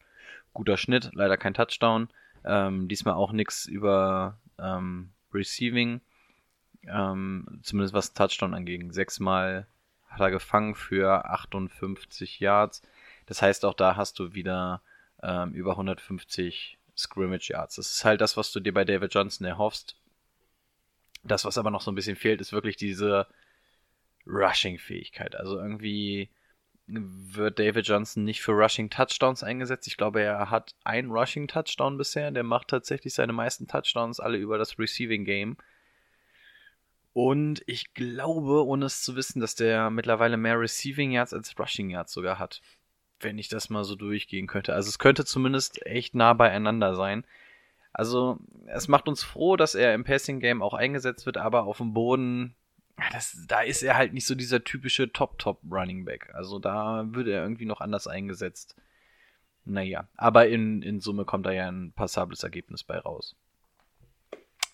Guter 0.53 0.77
Schnitt, 0.77 1.11
leider 1.13 1.37
kein 1.37 1.55
Touchdown. 1.55 2.09
Ähm, 2.45 2.89
diesmal 2.89 3.15
auch 3.15 3.33
nichts 3.33 3.67
über 3.67 4.39
ähm, 4.59 5.11
Receiving. 5.33 6.01
Ähm, 6.89 7.61
zumindest 7.63 7.95
was 7.95 8.15
Touchdown 8.15 8.55
angeht. 8.55 8.93
Sechsmal 8.93 9.67
hat 10.17 10.27
er 10.27 10.31
gefangen 10.31 10.75
für 10.75 11.25
58 11.25 12.41
Yards. 12.41 12.83
Das 13.27 13.43
heißt, 13.43 13.65
auch 13.65 13.75
da 13.75 13.97
hast 13.97 14.19
du 14.19 14.35
wieder 14.35 14.83
ähm, 15.23 15.53
über 15.53 15.73
150 15.73 16.79
Scrimmage 16.97 17.51
Yards. 17.51 17.77
Das 17.77 17.91
ist 17.91 18.05
halt 18.05 18.21
das, 18.21 18.37
was 18.37 18.53
du 18.53 18.61
dir 18.61 18.73
bei 18.73 18.85
David 18.85 19.13
Johnson 19.13 19.47
erhoffst. 19.47 19.97
Das, 21.25 21.45
was 21.45 21.59
aber 21.59 21.71
noch 21.71 21.81
so 21.81 21.91
ein 21.91 21.95
bisschen 21.95 22.17
fehlt, 22.17 22.41
ist 22.41 22.53
wirklich 22.53 22.77
diese 22.77 23.27
Rushing-Fähigkeit. 24.27 25.37
Also 25.37 25.59
irgendwie 25.59 26.31
wird 26.87 27.59
David 27.59 27.87
Johnson 27.87 28.25
nicht 28.25 28.43
für 28.43 28.53
Rushing 28.53 28.91
Touchdowns 28.91 29.43
eingesetzt. 29.43 29.89
Ich 29.89 29.97
glaube, 29.97 30.23
er 30.23 30.51
hat 30.51 30.75
einen 30.85 31.11
Rushing 31.11 31.49
Touchdown 31.49 31.99
bisher. 31.99 32.31
Der 32.31 32.45
macht 32.45 32.69
tatsächlich 32.69 33.13
seine 33.15 33.33
meisten 33.33 33.67
Touchdowns 33.67 34.21
alle 34.21 34.39
über 34.39 34.57
das 34.57 34.79
Receiving 34.79 35.25
Game. 35.25 35.57
Und 37.17 37.63
ich 37.65 37.95
glaube, 37.95 38.67
ohne 38.67 38.85
es 38.85 39.01
zu 39.01 39.17
wissen, 39.17 39.41
dass 39.41 39.55
der 39.55 39.89
mittlerweile 39.89 40.37
mehr 40.37 40.61
Receiving 40.61 41.13
Yards 41.13 41.33
als 41.33 41.59
Rushing 41.59 41.89
Yards 41.89 42.13
sogar 42.13 42.39
hat. 42.39 42.61
Wenn 43.21 43.39
ich 43.39 43.49
das 43.49 43.71
mal 43.71 43.85
so 43.85 43.95
durchgehen 43.95 44.47
könnte. 44.47 44.75
Also 44.75 44.91
es 44.91 44.99
könnte 44.99 45.25
zumindest 45.25 45.87
echt 45.87 46.15
nah 46.15 46.35
beieinander 46.35 46.95
sein. 46.95 47.25
Also 47.95 48.37
es 48.67 48.87
macht 48.87 49.09
uns 49.09 49.23
froh, 49.25 49.57
dass 49.57 49.75
er 49.75 49.95
im 49.95 50.05
Passing 50.05 50.41
Game 50.41 50.61
auch 50.61 50.75
eingesetzt 50.75 51.25
wird, 51.25 51.39
aber 51.39 51.65
auf 51.65 51.79
dem 51.79 51.95
Boden 51.95 52.55
das, 53.13 53.47
da 53.49 53.63
ist 53.63 53.83
er 53.83 53.97
halt 53.97 54.13
nicht 54.13 54.27
so 54.27 54.35
dieser 54.35 54.63
typische 54.63 55.11
Top-Top-Running 55.11 56.05
Back. 56.05 56.29
Also 56.35 56.59
da 56.59 57.07
würde 57.15 57.33
er 57.33 57.43
irgendwie 57.45 57.65
noch 57.65 57.81
anders 57.81 58.07
eingesetzt. 58.07 58.77
Naja, 59.65 60.07
aber 60.19 60.49
in, 60.49 60.83
in 60.83 61.01
Summe 61.01 61.25
kommt 61.25 61.47
da 61.47 61.51
ja 61.51 61.67
ein 61.67 61.93
passables 61.93 62.43
Ergebnis 62.43 62.85
bei 62.85 62.99
raus. 62.99 63.37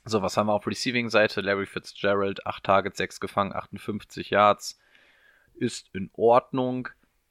So, 0.05 0.21
was 0.21 0.37
haben 0.37 0.49
wir 0.49 0.55
auf 0.55 0.67
Receiving-Seite? 0.67 1.41
Larry 1.41 1.67
Fitzgerald, 1.67 2.47
8 2.47 2.65
Targets, 2.65 2.99
6 2.99 3.21
gefangen, 3.21 3.53
58 3.53 4.31
Yards. 4.31 4.79
Ist 5.55 5.95
in 5.95 6.11
Ordnung. 6.15 6.89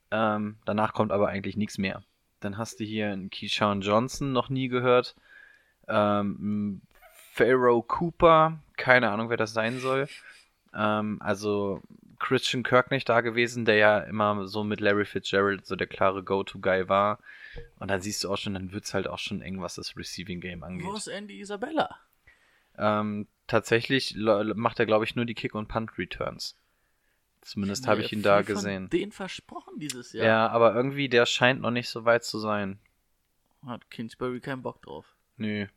Ähm, 0.10 0.58
danach 0.66 0.94
kommt 0.94 1.12
aber 1.12 1.28
eigentlich 1.28 1.58
nichts 1.58 1.78
mehr. 1.78 2.04
Dann 2.40 2.58
hast 2.58 2.80
du 2.80 2.84
hier 2.84 3.12
einen 3.12 3.30
Keyshawn 3.30 3.82
Johnson, 3.82 4.32
noch 4.32 4.50
nie 4.50 4.68
gehört. 4.68 5.16
Ähm, 5.88 6.82
Pharaoh 7.34 7.82
Cooper, 7.82 8.60
keine 8.78 9.10
Ahnung, 9.10 9.30
wer 9.30 9.38
das 9.38 9.54
sein 9.54 9.80
soll. 9.80 10.08
Ähm, 10.74 11.18
also 11.22 11.82
Christian 12.20 12.64
Kirk 12.64 12.92
nicht 12.92 13.10
da 13.10 13.22
gewesen, 13.22 13.66
der 13.66 13.76
ja 13.76 14.00
immer 14.00 14.48
so 14.48 14.64
mit 14.64 14.80
Larry 14.80 15.06
Fitzgerald 15.06 15.66
so 15.66 15.76
der 15.76 15.88
klare 15.88 16.24
Go-To-Guy 16.24 16.88
war. 16.88 17.20
Und 17.80 17.90
dann 17.90 18.02
siehst 18.02 18.24
du 18.24 18.32
auch 18.32 18.38
schon, 18.38 18.54
dann 18.54 18.72
wird 18.72 18.86
es 18.86 18.94
halt 18.94 19.08
auch 19.08 19.20
schon 19.20 19.42
eng, 19.42 19.62
was 19.62 19.76
das 19.76 19.98
Receiving-Game 19.98 20.64
angeht. 20.64 20.88
Wo 20.88 20.94
ist 20.94 21.08
Andy 21.08 21.40
Isabella? 21.40 21.98
Ähm, 22.82 23.28
tatsächlich 23.46 24.16
macht 24.18 24.80
er, 24.80 24.86
glaube 24.88 25.06
ich, 25.06 25.16
nur 25.16 25.26
die 25.26 25.36
Kick- 25.36 25.56
und 25.56 25.68
Punt-Returns. 25.68 26.58
Zumindest 27.42 27.88
habe 27.88 28.02
ich 28.02 28.12
ihn 28.12 28.24
da 28.24 28.42
gesehen. 28.42 28.90
Den 28.90 29.12
versprochen 29.12 29.80
dieses 29.80 30.14
Jahr. 30.14 30.26
Ja, 30.26 30.48
aber 30.50 30.76
irgendwie, 30.76 31.10
der 31.10 31.26
scheint 31.26 31.62
noch 31.62 31.72
nicht 31.72 31.90
so 31.90 32.06
weit 32.06 32.24
zu 32.24 32.40
sein. 32.40 32.80
Hat 33.66 33.90
Kingsbury 33.90 34.40
keinen 34.42 34.64
Bock 34.64 34.82
drauf. 34.82 35.16
Nö. 35.38 35.68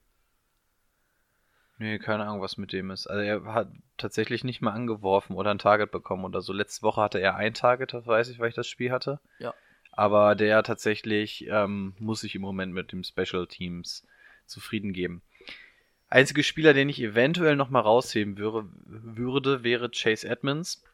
Nee, 1.78 1.98
keine 1.98 2.24
Ahnung, 2.24 2.40
was 2.40 2.56
mit 2.56 2.72
dem 2.72 2.90
ist. 2.90 3.06
Also 3.06 3.22
er 3.22 3.52
hat 3.52 3.68
tatsächlich 3.96 4.44
nicht 4.44 4.62
mal 4.62 4.72
angeworfen 4.72 5.36
oder 5.36 5.50
ein 5.50 5.58
Target 5.58 5.90
bekommen 5.90 6.24
oder 6.24 6.40
so. 6.40 6.52
Letzte 6.52 6.82
Woche 6.82 7.00
hatte 7.02 7.18
er 7.18 7.36
ein 7.36 7.52
Target, 7.52 7.92
das 7.92 8.06
weiß 8.06 8.28
ich, 8.28 8.38
weil 8.38 8.48
ich 8.48 8.54
das 8.54 8.68
Spiel 8.68 8.92
hatte. 8.92 9.20
Ja. 9.38 9.54
Aber 9.92 10.34
der 10.34 10.62
tatsächlich 10.62 11.46
ähm, 11.48 11.94
muss 11.98 12.20
sich 12.20 12.34
im 12.34 12.42
Moment 12.42 12.72
mit 12.72 12.92
dem 12.92 13.04
Special 13.04 13.46
Teams 13.46 14.06
zufrieden 14.46 14.92
geben. 14.92 15.22
Einzige 16.14 16.44
Spieler, 16.44 16.74
den 16.74 16.88
ich 16.88 17.02
eventuell 17.02 17.56
noch 17.56 17.70
mal 17.70 17.80
rausheben 17.80 18.38
würde, 18.38 18.68
würde, 18.86 19.64
wäre 19.64 19.90
Chase 19.90 20.28
Edmonds, 20.28 20.84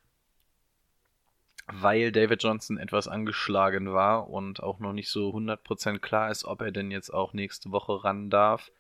weil 1.66 2.11
David 2.11 2.43
Johnson 2.43 2.79
etwas 2.79 3.07
angeschlagen 3.07 3.93
war 3.93 4.31
und 4.31 4.62
auch 4.62 4.79
noch 4.79 4.95
nicht 4.95 5.11
so 5.11 5.29
100% 5.29 5.99
klar 5.99 6.31
ist, 6.31 6.47
ob 6.47 6.62
er 6.62 6.73
denn 6.73 6.91
jetzt 6.91 7.11
auch 7.11 7.35
nächste 7.35 7.71
Woche 7.71 8.03
ran 8.03 8.31
darf. 8.31 8.71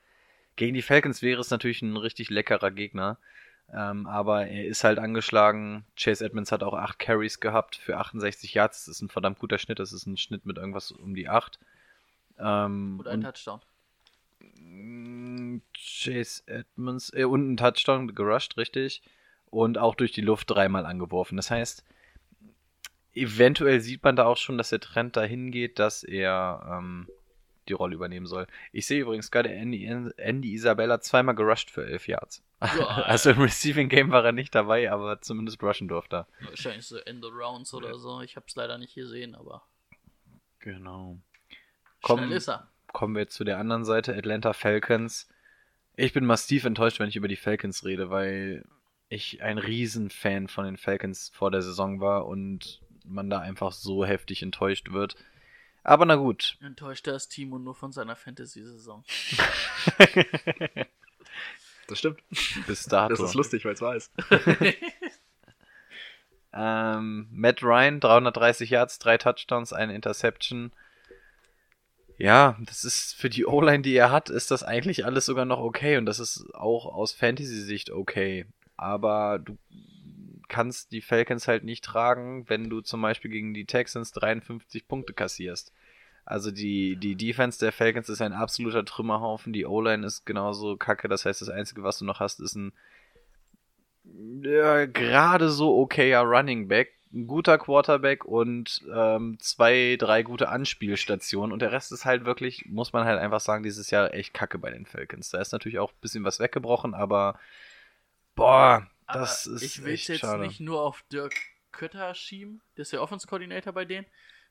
Gegen 0.56 0.72
die 0.72 0.80
Falcons 0.80 1.20
wäre 1.20 1.42
es 1.42 1.50
natürlich 1.50 1.82
ein 1.82 1.98
richtig 1.98 2.30
leckerer 2.30 2.70
Gegner. 2.70 3.18
Ähm, 3.70 4.06
aber 4.06 4.46
er 4.46 4.64
ist 4.64 4.82
halt 4.82 4.98
angeschlagen. 4.98 5.84
Chase 5.94 6.24
Edmonds 6.24 6.52
hat 6.52 6.62
auch 6.62 6.72
8 6.72 6.98
Carries 6.98 7.40
gehabt 7.40 7.76
für 7.76 7.98
68 7.98 8.54
Yards. 8.54 8.86
Das 8.86 8.96
ist 8.96 9.02
ein 9.02 9.10
verdammt 9.10 9.40
guter 9.40 9.58
Schnitt. 9.58 9.78
Das 9.78 9.92
ist 9.92 10.06
ein 10.06 10.16
Schnitt 10.16 10.46
mit 10.46 10.56
irgendwas 10.56 10.90
um 10.90 11.14
die 11.14 11.28
8. 11.28 11.58
Ähm, 12.38 12.96
und 12.98 13.08
ein 13.08 13.20
Touchdown. 13.20 13.60
Mm, 14.40 15.58
Chase 15.74 16.42
Edmonds 16.46 17.12
äh, 17.14 17.24
und 17.24 17.52
ein 17.52 17.56
Touchdown 17.56 18.14
gerusht, 18.14 18.56
richtig. 18.56 19.02
Und 19.50 19.78
auch 19.78 19.94
durch 19.94 20.12
die 20.12 20.20
Luft 20.20 20.50
dreimal 20.50 20.86
angeworfen. 20.86 21.36
Das 21.36 21.50
heißt, 21.50 21.84
eventuell 23.14 23.80
sieht 23.80 24.04
man 24.04 24.16
da 24.16 24.24
auch 24.24 24.36
schon, 24.36 24.58
dass 24.58 24.70
der 24.70 24.80
Trend 24.80 25.16
dahin 25.16 25.50
geht, 25.50 25.78
dass 25.78 26.04
er 26.04 26.78
ähm, 26.78 27.08
die 27.68 27.72
Rolle 27.72 27.94
übernehmen 27.94 28.26
soll. 28.26 28.46
Ich 28.72 28.86
sehe 28.86 29.00
übrigens 29.00 29.30
gerade 29.30 29.50
Andy, 29.50 29.86
Andy 30.16 30.52
Isabella 30.52 31.00
zweimal 31.00 31.34
gerusht 31.34 31.70
für 31.70 31.86
11 31.86 32.08
Yards. 32.08 32.42
Ja, 32.60 32.86
also 33.04 33.30
im 33.30 33.40
Receiving 33.40 33.88
Game 33.88 34.10
war 34.10 34.24
er 34.24 34.32
nicht 34.32 34.54
dabei, 34.54 34.90
aber 34.90 35.20
zumindest 35.20 35.62
rushen 35.62 35.88
durfte 35.88 36.16
er. 36.16 36.26
Wahrscheinlich 36.40 36.86
so 36.86 36.98
End 36.98 37.24
Rounds 37.24 37.72
oder 37.72 37.98
so. 37.98 38.20
Ich 38.20 38.36
habe 38.36 38.46
es 38.48 38.54
leider 38.54 38.78
nicht 38.78 38.94
gesehen, 38.94 39.34
aber. 39.34 39.62
Genau. 40.58 41.18
Komm, 42.02 42.30
ist 42.32 42.48
er. 42.48 42.68
Kommen 42.92 43.14
wir 43.14 43.28
zu 43.28 43.44
der 43.44 43.58
anderen 43.58 43.84
Seite, 43.84 44.16
Atlanta 44.16 44.52
Falcons. 44.52 45.28
Ich 45.96 46.12
bin 46.12 46.24
massiv 46.24 46.64
enttäuscht, 46.64 46.98
wenn 46.98 47.08
ich 47.08 47.16
über 47.16 47.28
die 47.28 47.36
Falcons 47.36 47.84
rede, 47.84 48.10
weil 48.10 48.64
ich 49.08 49.42
ein 49.42 49.58
Riesenfan 49.58 50.48
von 50.48 50.64
den 50.64 50.76
Falcons 50.76 51.30
vor 51.34 51.50
der 51.50 51.62
Saison 51.62 52.00
war 52.00 52.26
und 52.26 52.80
man 53.04 53.28
da 53.28 53.40
einfach 53.40 53.72
so 53.72 54.04
heftig 54.04 54.42
enttäuscht 54.42 54.92
wird. 54.92 55.16
Aber 55.82 56.04
na 56.04 56.16
gut. 56.16 56.56
Enttäuscht 56.60 57.06
das 57.06 57.28
Timo 57.28 57.58
nur 57.58 57.74
von 57.74 57.92
seiner 57.92 58.14
Fantasy-Saison. 58.16 59.04
das 61.88 61.98
stimmt. 61.98 62.22
Bis 62.66 62.84
dato. 62.84 63.14
Das 63.14 63.20
ist 63.20 63.34
lustig, 63.34 63.64
weil 63.64 63.72
es 63.74 63.80
weiß. 63.80 64.10
ähm, 66.52 67.28
Matt 67.32 67.62
Ryan, 67.62 68.00
330 68.00 68.70
Yards, 68.70 68.98
drei 68.98 69.16
Touchdowns, 69.16 69.72
eine 69.72 69.94
Interception. 69.94 70.72
Ja, 72.20 72.58
das 72.60 72.84
ist 72.84 73.14
für 73.14 73.30
die 73.30 73.46
O-Line, 73.46 73.80
die 73.80 73.94
er 73.94 74.12
hat, 74.12 74.28
ist 74.28 74.50
das 74.50 74.62
eigentlich 74.62 75.06
alles 75.06 75.24
sogar 75.24 75.46
noch 75.46 75.58
okay 75.58 75.96
und 75.96 76.04
das 76.04 76.20
ist 76.20 76.54
auch 76.54 76.84
aus 76.84 77.14
Fantasy-Sicht 77.14 77.90
okay. 77.90 78.44
Aber 78.76 79.38
du 79.38 79.56
kannst 80.46 80.92
die 80.92 81.00
Falcons 81.00 81.48
halt 81.48 81.64
nicht 81.64 81.82
tragen, 81.82 82.46
wenn 82.50 82.68
du 82.68 82.82
zum 82.82 83.00
Beispiel 83.00 83.30
gegen 83.30 83.54
die 83.54 83.64
Texans 83.64 84.12
53 84.12 84.86
Punkte 84.86 85.14
kassierst. 85.14 85.72
Also 86.26 86.50
die, 86.50 86.96
die 86.96 87.16
Defense 87.16 87.58
der 87.58 87.72
Falcons 87.72 88.10
ist 88.10 88.20
ein 88.20 88.34
absoluter 88.34 88.84
Trümmerhaufen, 88.84 89.54
die 89.54 89.64
O-Line 89.64 90.06
ist 90.06 90.26
genauso 90.26 90.76
kacke, 90.76 91.08
das 91.08 91.24
heißt, 91.24 91.40
das 91.40 91.48
Einzige, 91.48 91.82
was 91.84 92.00
du 92.00 92.04
noch 92.04 92.20
hast, 92.20 92.40
ist 92.40 92.54
ein 92.54 92.74
ja, 94.42 94.84
gerade 94.84 95.48
so 95.48 95.74
okayer 95.78 96.20
Running 96.20 96.68
Back, 96.68 96.92
ein 97.12 97.26
guter 97.26 97.58
Quarterback 97.58 98.24
und 98.24 98.82
ähm, 98.94 99.38
zwei, 99.40 99.96
drei 99.98 100.22
gute 100.22 100.48
Anspielstationen. 100.48 101.52
Und 101.52 101.60
der 101.60 101.72
Rest 101.72 101.92
ist 101.92 102.04
halt 102.04 102.24
wirklich, 102.24 102.66
muss 102.66 102.92
man 102.92 103.04
halt 103.04 103.18
einfach 103.18 103.40
sagen, 103.40 103.62
dieses 103.64 103.90
Jahr 103.90 104.14
echt 104.14 104.32
kacke 104.32 104.58
bei 104.58 104.70
den 104.70 104.86
Falcons. 104.86 105.30
Da 105.30 105.40
ist 105.40 105.52
natürlich 105.52 105.78
auch 105.78 105.92
ein 105.92 106.00
bisschen 106.00 106.24
was 106.24 106.38
weggebrochen, 106.38 106.94
aber 106.94 107.38
boah, 108.36 108.86
das 109.12 109.46
Aber 109.46 109.56
ist 109.56 109.62
ich 109.62 109.84
will 109.84 109.94
echt 109.94 110.08
jetzt 110.08 110.20
schade. 110.20 110.42
nicht 110.46 110.60
nur 110.60 110.82
auf 110.82 111.02
Dirk 111.12 111.34
Kötter 111.72 112.14
schieben, 112.14 112.62
der 112.76 112.82
ist 112.82 112.92
ja 112.92 113.00
Offense 113.00 113.26
Coordinator 113.26 113.72
bei 113.72 113.84
denen, 113.84 114.06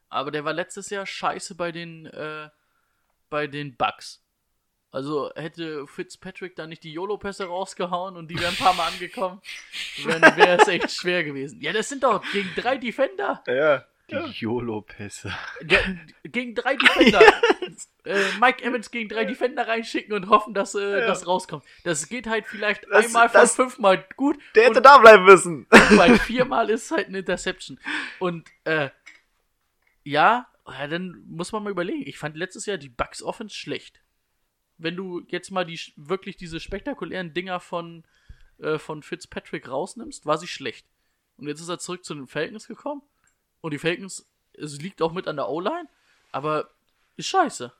aber 0.10 0.32
der 0.32 0.46
war 0.46 0.54
letztes 0.54 0.90
Jahr 0.90 1.06
scheiße 1.06 1.56
bei 1.56 1.72
den 1.72 2.06
äh, 2.08 2.50
bei 3.30 3.48
den 3.48 3.76
Bucks. 3.76 4.22
Also 4.92 5.32
hätte 5.36 5.86
Fitzpatrick 5.88 6.56
da 6.56 6.66
nicht 6.66 6.84
die 6.84 6.92
YOLO-Pässe 6.94 7.46
rausgehauen 7.46 8.18
und 8.18 8.28
die 8.30 8.40
wären 8.40 8.54
ein 8.54 8.58
paar 8.58 8.74
Mal 8.74 8.88
angekommen, 8.88 9.40
dann 10.08 10.22
wäre 10.36 10.60
es 10.62 10.68
echt 10.68 10.92
schwer 10.92 11.24
gewesen. 11.24 11.62
Ja, 11.62 11.74
das 11.74 11.90
sind 11.90 12.04
doch 12.04 12.24
gegen 12.32 12.50
drei 12.56 12.78
Defender. 12.78 13.44
Ja. 13.48 13.86
Die 14.10 14.16
YOLO-Pässe. 14.40 15.32
Ja, 15.70 15.78
gegen 16.24 16.56
drei 16.56 16.76
Defender. 16.76 17.22
äh, 18.06 18.24
Mike 18.42 18.64
Evans 18.64 18.90
gegen 18.90 19.08
drei 19.08 19.24
Defender 19.26 19.68
reinschicken 19.68 20.14
und 20.14 20.30
hoffen, 20.30 20.56
dass 20.56 20.74
äh, 20.74 21.02
das 21.06 21.28
rauskommt. 21.28 21.64
Das 21.84 22.10
geht 22.10 22.26
halt 22.26 22.48
vielleicht 22.48 22.86
Das- 22.90 23.06
einmal 23.06 23.30
von 23.30 23.42
das- 23.42 23.56
fünfmal 23.56 24.04
gut. 24.18 24.40
Der 24.56 24.66
hätte 24.66 24.82
da 24.82 24.98
bleiben 24.98 25.26
müssen. 25.26 25.68
bei 25.96 26.16
viermal 26.20 26.72
ist 26.72 26.86
es 26.86 26.92
halt 26.92 27.10
eine 27.10 27.20
Interception. 27.20 27.80
Und 28.18 28.50
äh, 28.64 28.90
ja, 30.04 30.48
ja, 30.68 30.88
dann 30.88 31.24
muss 31.28 31.52
man 31.52 31.62
mal 31.64 31.70
überlegen. 31.70 32.02
Ich 32.08 32.18
fand 32.18 32.36
letztes 32.36 32.66
Jahr 32.66 32.78
die 32.78 32.90
Bucks 32.90 33.22
Offense 33.22 33.56
schlecht. 33.56 34.02
Wenn 34.80 34.96
du 34.96 35.22
jetzt 35.28 35.52
mal 35.52 35.66
die 35.66 35.80
wirklich 35.96 36.38
diese 36.38 36.60
spektakulären 36.60 37.34
Dinger 37.34 37.60
von, 37.60 38.04
äh, 38.58 38.80
von 38.80 39.04
Fitzpatrick 39.04 39.70
rausnimmst, 39.70 40.26
war 40.26 40.38
sie 40.38 40.48
schlecht. 40.48 40.88
Und 41.38 41.48
jetzt 41.48 41.62
ist 41.62 41.70
er 41.70 41.80
zurück 41.80 42.04
zu 42.04 42.16
den 42.16 42.28
Falcons 42.28 42.68
gekommen. 42.68 43.02
Und 43.62 43.72
die 43.72 43.78
Falcons, 43.78 44.26
es 44.54 44.82
liegt 44.82 45.02
auch 45.02 45.12
mit 45.12 45.28
an 45.28 45.36
der 45.36 45.50
O-Line, 45.50 45.88
aber 46.32 46.70
ist 47.18 47.28
scheiße. 47.28 47.72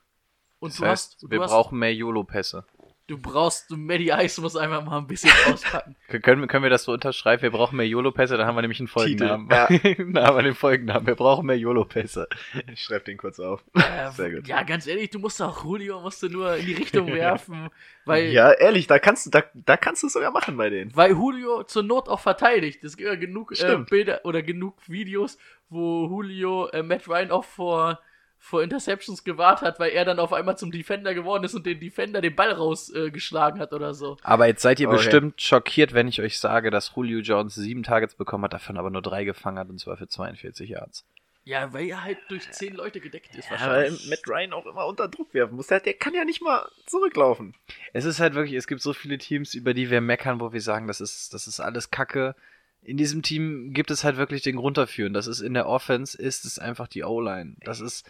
Und 0.60 0.72
Das 0.72 0.78
du 0.78 0.84
heißt, 0.84 1.12
hast, 1.12 1.22
du 1.22 1.30
wir 1.30 1.40
hast, 1.40 1.50
brauchen 1.50 1.78
mehr 1.78 1.94
YOLO-Pässe. 1.94 2.64
Du 3.10 3.18
brauchst, 3.18 3.70
du 3.70 3.76
Maddie 3.76 4.10
Ice 4.10 4.40
muss 4.40 4.56
einfach 4.56 4.84
mal 4.84 4.98
ein 4.98 5.06
bisschen 5.06 5.30
auspacken. 5.52 5.96
Können, 6.22 6.40
wir- 6.42 6.46
können 6.48 6.62
wir 6.62 6.70
das 6.70 6.84
so 6.84 6.92
unterschreiben? 6.92 7.42
Wir 7.42 7.50
brauchen 7.50 7.76
mehr 7.76 7.86
YOLO-Pässe, 7.86 8.36
dann 8.36 8.46
haben 8.46 8.54
wir 8.56 8.62
nämlich 8.62 8.78
einen 8.80 8.88
Folgennamen. 8.88 9.48
Ja. 9.50 9.66
dann 9.98 10.24
haben 10.26 10.36
wir 10.36 10.42
den 10.42 10.54
Folgennamen. 10.54 11.06
Wir 11.06 11.16
brauchen 11.16 11.46
mehr 11.46 11.58
YOLO-Pässe. 11.58 12.28
Ich 12.72 12.80
schreib 12.82 13.04
den 13.04 13.16
kurz 13.18 13.40
auf. 13.40 13.64
Äh, 13.74 14.10
Sehr 14.12 14.30
gut. 14.30 14.46
Ja, 14.48 14.62
ganz 14.62 14.86
ehrlich, 14.86 15.10
du 15.10 15.18
musst 15.18 15.42
auch 15.42 15.64
Julio 15.64 16.00
musst 16.00 16.22
du 16.22 16.28
nur 16.28 16.56
in 16.56 16.66
die 16.66 16.74
Richtung 16.74 17.08
werfen, 17.08 17.68
weil, 18.04 18.26
Ja, 18.32 18.52
ehrlich, 18.52 18.86
da 18.86 18.98
kannst 18.98 19.26
du, 19.26 19.30
da, 19.30 19.42
da 19.54 19.76
kannst 19.76 20.02
du 20.02 20.06
es 20.06 20.12
sogar 20.12 20.30
machen 20.30 20.56
bei 20.56 20.70
denen. 20.70 20.94
weil 20.96 21.10
Julio 21.10 21.64
zur 21.64 21.82
Not 21.82 22.08
auch 22.08 22.20
verteidigt. 22.20 22.82
Es 22.84 22.96
gibt 22.96 23.08
ja 23.08 23.16
genug 23.16 23.52
äh. 23.60 23.76
Bilder 23.90 24.20
oder 24.24 24.42
genug 24.42 24.76
Videos, 24.88 25.36
wo 25.68 26.06
Julio 26.08 26.68
äh, 26.68 26.82
Matt 26.82 27.08
Ryan 27.08 27.30
auch 27.32 27.44
vor, 27.44 28.00
vor 28.42 28.62
Interceptions 28.62 29.22
gewahrt 29.22 29.60
hat, 29.60 29.78
weil 29.78 29.90
er 29.90 30.04
dann 30.04 30.18
auf 30.18 30.32
einmal 30.32 30.56
zum 30.56 30.70
Defender 30.72 31.12
geworden 31.14 31.44
ist 31.44 31.54
und 31.54 31.66
den 31.66 31.78
Defender 31.78 32.20
den 32.22 32.34
Ball 32.34 32.50
rausgeschlagen 32.50 33.60
äh, 33.60 33.62
hat 33.62 33.72
oder 33.74 33.92
so. 33.94 34.16
Aber 34.22 34.46
jetzt 34.46 34.62
seid 34.62 34.80
ihr 34.80 34.88
Okay. 34.88 34.96
bestimmt 34.96 35.40
schockiert, 35.42 35.92
wenn 35.92 36.08
ich 36.08 36.20
euch 36.22 36.38
sage, 36.40 36.70
dass 36.70 36.92
Julio 36.96 37.20
Jones 37.20 37.54
sieben 37.54 37.82
Targets 37.82 38.14
bekommen 38.14 38.44
hat, 38.44 38.54
davon 38.54 38.78
aber 38.78 38.90
nur 38.90 39.02
drei 39.02 39.24
gefangen 39.24 39.58
hat, 39.58 39.68
und 39.68 39.78
zwar 39.78 39.96
für 39.98 40.08
42 40.08 40.70
Yards. 40.70 41.04
Ja, 41.44 41.72
weil 41.72 41.86
er 41.88 42.02
halt 42.02 42.18
durch 42.28 42.50
zehn 42.50 42.74
Leute 42.74 43.00
gedeckt 43.00 43.34
ist 43.36 43.50
Ja, 43.50 43.60
weil 43.60 43.90
wahrscheinlich. 43.90 44.08
Matt 44.08 44.20
Ryan 44.28 44.52
auch 44.52 44.66
immer 44.66 44.86
unter 44.86 45.08
Druck 45.08 45.32
werfen 45.34 45.56
muss. 45.56 45.68
Der, 45.68 45.80
der 45.80 45.94
kann 45.94 46.14
ja 46.14 46.24
nicht 46.24 46.42
mal 46.42 46.66
zurücklaufen. 46.86 47.54
Es 47.92 48.04
ist 48.04 48.20
halt 48.20 48.34
wirklich, 48.34 48.54
es 48.54 48.66
gibt 48.66 48.80
so 48.82 48.92
viele 48.92 49.18
Teams, 49.18 49.54
über 49.54 49.74
die 49.74 49.90
wir 49.90 50.00
meckern, 50.00 50.40
wo 50.40 50.52
wir 50.52 50.60
sagen, 50.60 50.86
das 50.86 51.00
ist, 51.00 51.32
das 51.34 51.46
ist 51.46 51.60
alles 51.60 51.90
Kacke. 51.90 52.34
In 52.82 52.96
diesem 52.96 53.22
Team 53.22 53.72
gibt 53.74 53.90
es 53.90 54.04
halt 54.04 54.16
wirklich 54.16 54.42
den 54.42 54.56
Grund 54.56 54.76
dafür. 54.78 55.06
Und 55.06 55.12
das 55.14 55.26
ist 55.26 55.40
in 55.40 55.54
der 55.54 55.66
Offense, 55.66 56.16
ist 56.20 56.44
es 56.44 56.58
einfach 56.58 56.88
die 56.88 57.04
O-Line. 57.04 57.56
Das 57.64 57.80
ist 57.80 58.06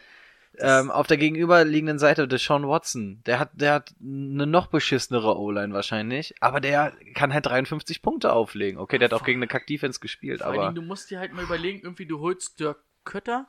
ähm, 0.59 0.91
auf 0.91 1.07
der 1.07 1.17
gegenüberliegenden 1.17 1.99
Seite 1.99 2.27
Deshaun 2.29 2.67
Watson. 2.67 3.23
Der 3.27 3.39
hat, 3.39 3.51
der 3.55 3.75
hat 3.75 3.95
eine 4.01 4.47
noch 4.47 4.67
beschissenere 4.67 5.39
O-Line 5.39 5.73
wahrscheinlich, 5.73 6.35
aber 6.41 6.61
der 6.61 6.93
kann 7.15 7.33
halt 7.33 7.47
53 7.47 8.03
Punkte 8.03 8.33
auflegen. 8.33 8.81
Okay, 8.81 8.99
der 8.99 9.09
hat 9.09 9.15
auch 9.15 9.25
gegen 9.25 9.39
eine 9.39 9.47
Kack-Defense 9.47 10.01
gespielt, 10.01 10.43
aber 10.43 10.63
Dingen, 10.63 10.75
du 10.75 10.83
musst 10.83 11.11
dir 11.11 11.19
halt 11.19 11.33
mal 11.33 11.45
überlegen, 11.45 11.81
irgendwie 11.83 12.07
du 12.07 12.21
holst 12.21 12.61
Dirk 12.61 12.83
Kötter, 13.05 13.49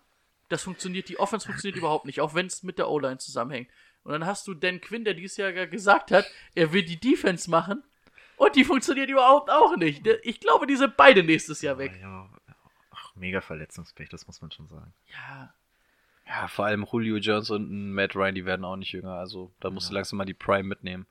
das 0.50 0.64
funktioniert, 0.64 1.10
die 1.10 1.20
Offense 1.20 1.46
funktioniert 1.46 1.78
überhaupt 1.78 2.06
nicht, 2.06 2.22
auch 2.22 2.34
wenn 2.34 2.46
es 2.46 2.64
mit 2.64 2.78
der 2.78 2.90
O-Line 2.90 3.18
zusammenhängt. 3.18 3.70
Und 4.04 4.14
dann 4.14 4.26
hast 4.26 4.48
du 4.48 4.54
Dan 4.54 4.82
Quinn, 4.82 5.04
der 5.04 5.14
dieses 5.14 5.38
Jahr 5.38 5.52
gesagt 5.52 6.12
hat, 6.12 6.26
er 6.56 6.74
will 6.74 6.84
die 6.84 7.00
Defense 7.00 7.50
machen 7.50 7.84
und 8.38 8.56
die 8.56 8.64
funktioniert 8.64 9.10
überhaupt 9.10 9.50
auch 9.50 9.76
nicht. 9.76 10.08
Ich 10.24 10.40
glaube, 10.40 10.66
die 10.66 10.76
sind 10.76 10.98
beide 10.98 11.24
nächstes 11.24 11.62
Jahr 11.62 11.78
weg. 11.78 11.98
Ja, 12.02 12.28
ach, 12.90 13.16
mega 13.16 13.42
Verletzungspech, 13.42 14.10
das 14.10 14.26
muss 14.26 14.42
man 14.42 14.52
schon 14.52 14.68
sagen. 14.68 14.94
Ja, 15.08 15.54
ja, 16.34 16.48
vor 16.48 16.66
allem 16.66 16.86
Julio 16.90 17.18
Jones 17.18 17.50
und 17.50 17.70
ein 17.72 17.94
Matt 17.94 18.16
Ryan, 18.16 18.36
die 18.36 18.46
werden 18.46 18.64
auch 18.66 18.78
nicht 18.78 18.92
jünger. 18.94 19.16
Also 19.16 19.52
da 19.60 19.70
musst 19.70 19.90
du 19.90 19.94
langsam 19.94 20.18
mal 20.18 20.26
die 20.26 20.34
Prime 20.34 20.64
mitnehmen. 20.64 21.06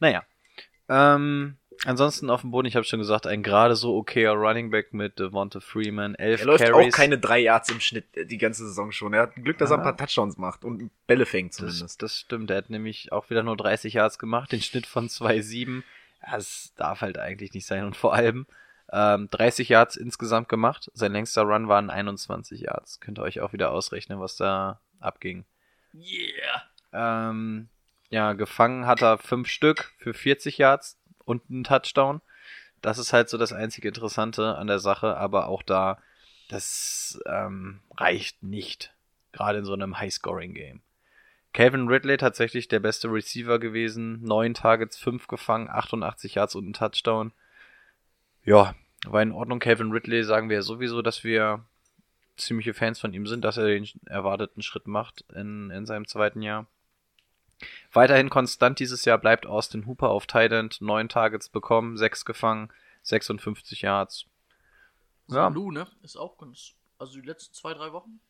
Naja. 0.00 0.22
Ähm, 0.88 1.56
ansonsten 1.84 2.28
auf 2.30 2.40
dem 2.42 2.50
Boden, 2.50 2.66
ich 2.66 2.74
habe 2.76 2.84
schon 2.84 2.98
gesagt, 2.98 3.26
ein 3.26 3.42
gerade 3.42 3.76
so 3.76 3.96
okayer 3.96 4.32
Running 4.32 4.70
Back 4.70 4.92
mit 4.92 5.18
Devonta 5.18 5.60
Freeman, 5.60 6.14
elf 6.16 6.40
Er 6.40 6.46
läuft 6.46 6.64
Carries. 6.64 6.92
auch 6.92 6.96
keine 6.96 7.18
drei 7.18 7.38
Yards 7.40 7.70
im 7.70 7.80
Schnitt 7.80 8.04
die 8.30 8.38
ganze 8.38 8.66
Saison 8.66 8.92
schon. 8.92 9.12
Er 9.14 9.22
hat 9.22 9.34
Glück, 9.36 9.58
dass 9.58 9.70
er 9.70 9.76
ein 9.76 9.80
Ah. 9.80 9.92
paar 9.92 9.96
Touchdowns 9.96 10.36
macht 10.38 10.64
und 10.64 10.90
Bälle 11.06 11.24
fängt 11.26 11.52
das, 11.52 11.56
zumindest. 11.58 12.02
das 12.02 12.16
stimmt, 12.18 12.50
er 12.50 12.58
hat 12.58 12.70
nämlich 12.70 13.12
auch 13.12 13.30
wieder 13.30 13.42
nur 13.42 13.56
30 13.56 13.94
Yards 13.94 14.18
gemacht, 14.18 14.52
den 14.52 14.60
Schnitt 14.62 14.86
von 14.86 15.08
2,7. 15.08 15.82
Ja, 16.26 16.32
Das 16.36 16.72
darf 16.76 17.00
halt 17.00 17.18
eigentlich 17.18 17.52
nicht 17.54 17.66
sein. 17.66 17.84
Und 17.84 17.96
vor 17.96 18.14
allem 18.14 18.46
ähm, 18.92 19.28
30 19.30 19.70
Yards 19.70 19.96
insgesamt 19.96 20.48
gemacht. 20.48 20.90
Sein 20.94 21.12
längster 21.12 21.42
Run 21.42 21.68
waren 21.68 21.90
21 21.90 22.60
Yards. 22.60 23.00
Könnt 23.00 23.18
ihr 23.18 23.22
euch 23.22 23.40
auch 23.40 23.52
wieder 23.52 23.70
ausrechnen, 23.70 24.20
was 24.20 24.36
da 24.36 24.80
abging. 25.00 25.44
yeah. 25.94 26.62
Ähm, 26.92 27.68
ja, 28.10 28.34
gefangen 28.34 28.86
hat 28.86 29.00
er 29.00 29.16
fünf 29.16 29.48
Stück 29.48 29.92
für 29.98 30.12
40 30.12 30.58
Yards 30.58 30.98
und 31.24 31.42
einen 31.48 31.64
Touchdown. 31.64 32.20
Das 32.82 32.98
ist 32.98 33.12
halt 33.12 33.30
so 33.30 33.38
das 33.38 33.52
einzige 33.52 33.88
Interessante 33.88 34.56
an 34.56 34.66
der 34.66 34.78
Sache, 34.78 35.16
aber 35.16 35.46
auch 35.48 35.62
da, 35.62 35.98
das 36.48 37.18
ähm, 37.26 37.80
reicht 37.96 38.42
nicht. 38.42 38.94
Gerade 39.32 39.60
in 39.60 39.64
so 39.64 39.72
einem 39.72 39.98
High-Scoring-Game. 39.98 40.82
Calvin 41.54 41.88
Ridley 41.88 42.18
tatsächlich 42.18 42.68
der 42.68 42.80
beste 42.80 43.08
Receiver 43.08 43.58
gewesen. 43.58 44.22
Neun 44.22 44.52
Targets, 44.52 44.98
fünf 44.98 45.28
gefangen, 45.28 45.70
88 45.70 46.34
Yards 46.34 46.54
und 46.54 46.68
ein 46.68 46.72
Touchdown. 46.74 47.32
Ja, 48.44 48.74
war 49.06 49.22
in 49.22 49.32
Ordnung. 49.32 49.58
Calvin 49.58 49.92
Ridley 49.92 50.24
sagen 50.24 50.48
wir 50.48 50.56
ja 50.56 50.62
sowieso, 50.62 51.02
dass 51.02 51.24
wir 51.24 51.64
ziemliche 52.36 52.74
Fans 52.74 52.98
von 52.98 53.12
ihm 53.12 53.26
sind, 53.26 53.44
dass 53.44 53.56
er 53.56 53.66
den 53.66 53.88
erwarteten 54.06 54.62
Schritt 54.62 54.86
macht 54.86 55.24
in, 55.34 55.70
in 55.70 55.86
seinem 55.86 56.06
zweiten 56.06 56.42
Jahr. 56.42 56.66
Weiterhin 57.92 58.30
konstant 58.30 58.78
dieses 58.80 59.04
Jahr 59.04 59.18
bleibt 59.18 59.46
Austin 59.46 59.86
Hooper 59.86 60.08
auf 60.08 60.26
End, 60.34 60.80
neun 60.80 61.08
Targets 61.08 61.48
bekommen, 61.48 61.96
sechs 61.96 62.24
gefangen, 62.24 62.72
56 63.02 63.82
Yards. 63.82 64.26
Ja. 65.28 65.34
Sanu, 65.34 65.70
ne? 65.70 65.86
Ist 66.02 66.16
auch 66.16 66.38
ganz. 66.38 66.74
Also 66.98 67.20
die 67.20 67.26
letzten 67.26 67.54
zwei, 67.54 67.74
drei 67.74 67.92
Wochen. 67.92 68.20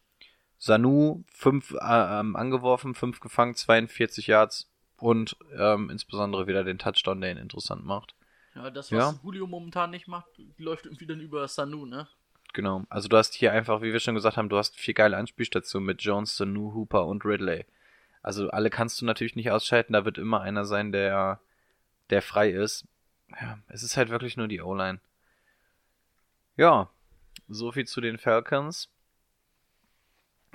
Sanu, 0.59 1.25
fünf 1.33 1.73
äh, 1.73 2.21
ähm, 2.21 2.37
angeworfen, 2.37 2.95
fünf 2.95 3.21
gefangen, 3.21 3.55
42 3.55 4.29
Yards 4.29 4.71
und 4.97 5.37
ähm, 5.59 5.91
insbesondere 5.91 6.47
wieder 6.47 6.63
den 6.63 6.79
Touchdown, 6.79 7.21
der 7.21 7.33
ihn 7.33 7.39
interessant 7.39 7.85
macht. 7.85 8.15
Ja, 8.55 8.71
das, 8.71 8.91
Ja. 8.91 9.09
was 9.09 9.21
Julio 9.23 9.47
momentan 9.47 9.91
nicht 9.91 10.09
macht, 10.09 10.29
läuft 10.59 10.87
irgendwie 10.87 11.07
dann 11.07 11.21
über 11.21 11.47
Sanu, 11.49 11.87
ne? 11.87 12.07
Genau. 12.53 12.85
Also 12.91 13.09
du 13.09 13.17
hast 13.17 13.35
hier 13.35 13.53
einfach, 13.53 13.81
wie 13.81 13.93
wir 13.93 14.01
schon 14.01 14.15
gesagt 14.15 14.37
haben, 14.37 14.51
du 14.51 14.59
hast 14.59 14.77
vier 14.77 14.93
geile 14.95 15.17
Anspielstationen 15.17 15.87
mit 15.87 16.03
Jones, 16.03 16.37
Sanu, 16.37 16.75
Hooper 16.75 17.07
und 17.07 17.25
Ridley. 17.25 17.65
Also 18.23 18.51
alle 18.51 18.69
kannst 18.71 19.01
du 19.01 19.07
natürlich 19.07 19.37
nicht 19.37 19.51
ausschalten, 19.51 19.95
da 19.95 20.05
wird 20.05 20.19
immer 20.19 20.43
einer 20.43 20.65
sein, 20.67 20.93
der, 20.93 21.41
der 22.11 22.21
frei 22.23 22.51
ist. 22.51 22.87
Ja, 23.41 23.59
es 23.69 23.83
ist 23.83 23.97
halt 23.97 24.11
wirklich 24.11 24.37
nur 24.37 24.49
die 24.49 24.61
O-Line. 24.61 25.01
Ja, 26.57 26.91
so 27.49 27.73
viel 27.73 27.87
zu 27.87 28.03
den 28.03 28.19
Falcons. 28.19 28.91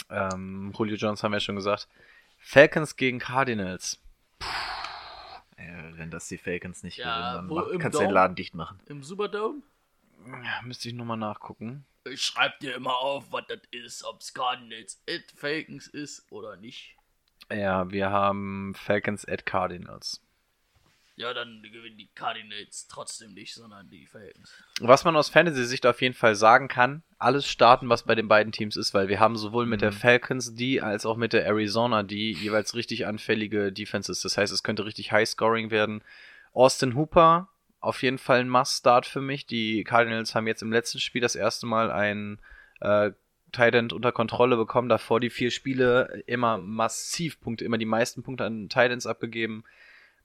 Ähm, 0.10 0.72
Julio 0.78 0.96
Jones 0.96 1.24
haben 1.24 1.32
wir 1.32 1.38
ja 1.38 1.42
schon 1.42 1.56
gesagt. 1.56 1.88
Falcons 2.40 2.96
gegen 2.96 3.18
Cardinals. 3.20 4.00
Wenn 6.08 6.12
das 6.12 6.30
die 6.30 6.38
Falcons 6.38 6.84
nicht 6.84 7.00
Ja, 7.00 7.42
gewinnen, 7.42 7.54
dann 7.70 7.80
kannst 7.80 8.00
du 8.00 8.04
den? 8.04 8.12
Laden 8.12 8.36
dicht 8.38 8.56
machen. 8.56 8.80
Im 8.86 9.04
Superdome. 9.04 9.62
Ja, 10.26 10.62
müsste 10.64 10.88
ich 10.88 10.96
nochmal 10.96 11.18
nachgucken. 11.18 11.86
Ich 12.10 12.22
schreib 12.22 12.60
dir 12.62 12.76
immer 12.76 12.98
auf, 13.00 13.26
was 13.34 13.44
das 13.50 13.60
ist, 13.72 14.06
ob's 14.06 14.34
Cardinals 14.34 15.04
at 15.10 15.30
Falcons 15.36 15.88
ist 15.88 16.32
oder 16.32 16.56
nicht. 16.56 16.96
Ja, 17.52 17.92
wir 17.92 18.10
haben 18.10 18.74
Falcons 18.74 19.28
at 19.28 19.46
Cardinals. 19.46 20.26
Ja, 21.18 21.34
dann 21.34 21.64
gewinnen 21.64 21.98
die 21.98 22.10
Cardinals 22.14 22.88
trotzdem 22.88 23.34
nicht, 23.34 23.56
sondern 23.56 23.90
die 23.90 24.06
Falcons. 24.06 24.54
Was 24.82 25.04
man 25.04 25.16
aus 25.16 25.30
Fantasy-Sicht 25.30 25.88
auf 25.88 26.00
jeden 26.00 26.14
Fall 26.14 26.36
sagen 26.36 26.68
kann, 26.68 27.02
alles 27.18 27.48
starten, 27.48 27.90
was 27.90 28.04
bei 28.04 28.14
den 28.14 28.28
beiden 28.28 28.52
Teams 28.52 28.78
ist, 28.78 28.94
weil 28.94 29.10
wir 29.10 29.20
haben 29.20 29.36
sowohl 29.36 29.66
mit 29.66 29.82
der 29.82 29.92
Falcons 29.92 30.54
die 30.54 30.80
als 30.80 31.08
auch 31.08 31.18
mit 31.18 31.34
der 31.34 31.44
Arizona 31.48 32.04
die 32.04 32.34
jeweils 32.34 32.76
richtig 32.76 33.08
anfällige 33.08 33.72
Defenses. 33.74 34.22
Das 34.22 34.38
heißt, 34.38 34.54
es 34.54 34.62
könnte 34.62 34.86
richtig 34.86 35.12
High-Scoring 35.12 35.72
werden. 35.72 36.04
Austin 36.54 36.96
Hooper 36.96 37.50
auf 37.80 38.04
jeden 38.04 38.20
Fall 38.20 38.42
ein 38.42 38.50
Must-Start 38.50 39.08
für 39.08 39.22
mich. 39.22 39.48
Die 39.48 39.84
Cardinals 39.84 40.36
haben 40.36 40.46
jetzt 40.46 40.62
im 40.62 40.72
letzten 40.72 41.00
Spiel 41.00 41.22
das 41.22 41.36
erste 41.36 41.66
Mal 41.66 41.92
ein 41.92 42.40
äh, 42.80 43.10
Tight 43.52 43.74
End 43.74 43.92
unter 43.92 44.12
Kontrolle 44.12 44.56
bekommen. 44.56 44.88
Davor 44.88 45.20
die 45.20 45.32
vier 45.32 45.50
Spiele 45.50 46.24
immer 46.28 46.60
massiv 46.60 47.42
Punkte, 47.42 47.66
immer 47.66 47.80
die 47.80 47.86
meisten 47.86 48.22
Punkte 48.22 48.46
an 48.46 48.70
Tight 48.70 48.92
Ends 48.92 49.08
abgegeben. 49.08 49.64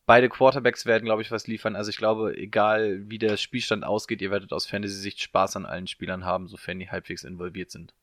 Beide 0.04 0.28
Quarterbacks 0.28 0.84
werden, 0.84 1.04
glaube 1.04 1.22
ich, 1.22 1.30
was 1.30 1.46
liefern. 1.46 1.76
Also 1.76 1.90
ich 1.90 1.96
glaube, 1.96 2.36
egal 2.36 3.08
wie 3.08 3.18
der 3.18 3.36
Spielstand 3.36 3.84
ausgeht, 3.84 4.20
ihr 4.20 4.30
werdet 4.30 4.52
aus 4.52 4.66
Fantasy-Sicht 4.66 5.20
Spaß 5.20 5.56
an 5.56 5.66
allen 5.66 5.86
Spielern 5.86 6.24
haben, 6.24 6.48
sofern 6.48 6.80
die 6.80 6.90
halbwegs 6.90 7.22
involviert 7.22 7.70
sind. 7.70 7.94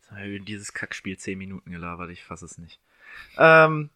Jetzt 0.00 0.10
haben 0.10 0.22
wir 0.22 0.40
dieses 0.40 0.72
Kackspiel 0.72 1.18
10 1.18 1.36
Minuten 1.36 1.70
gelabert, 1.70 2.10
ich 2.10 2.24
fasse 2.24 2.46
es 2.46 2.56
nicht. 2.56 2.80
Ähm, 3.36 3.90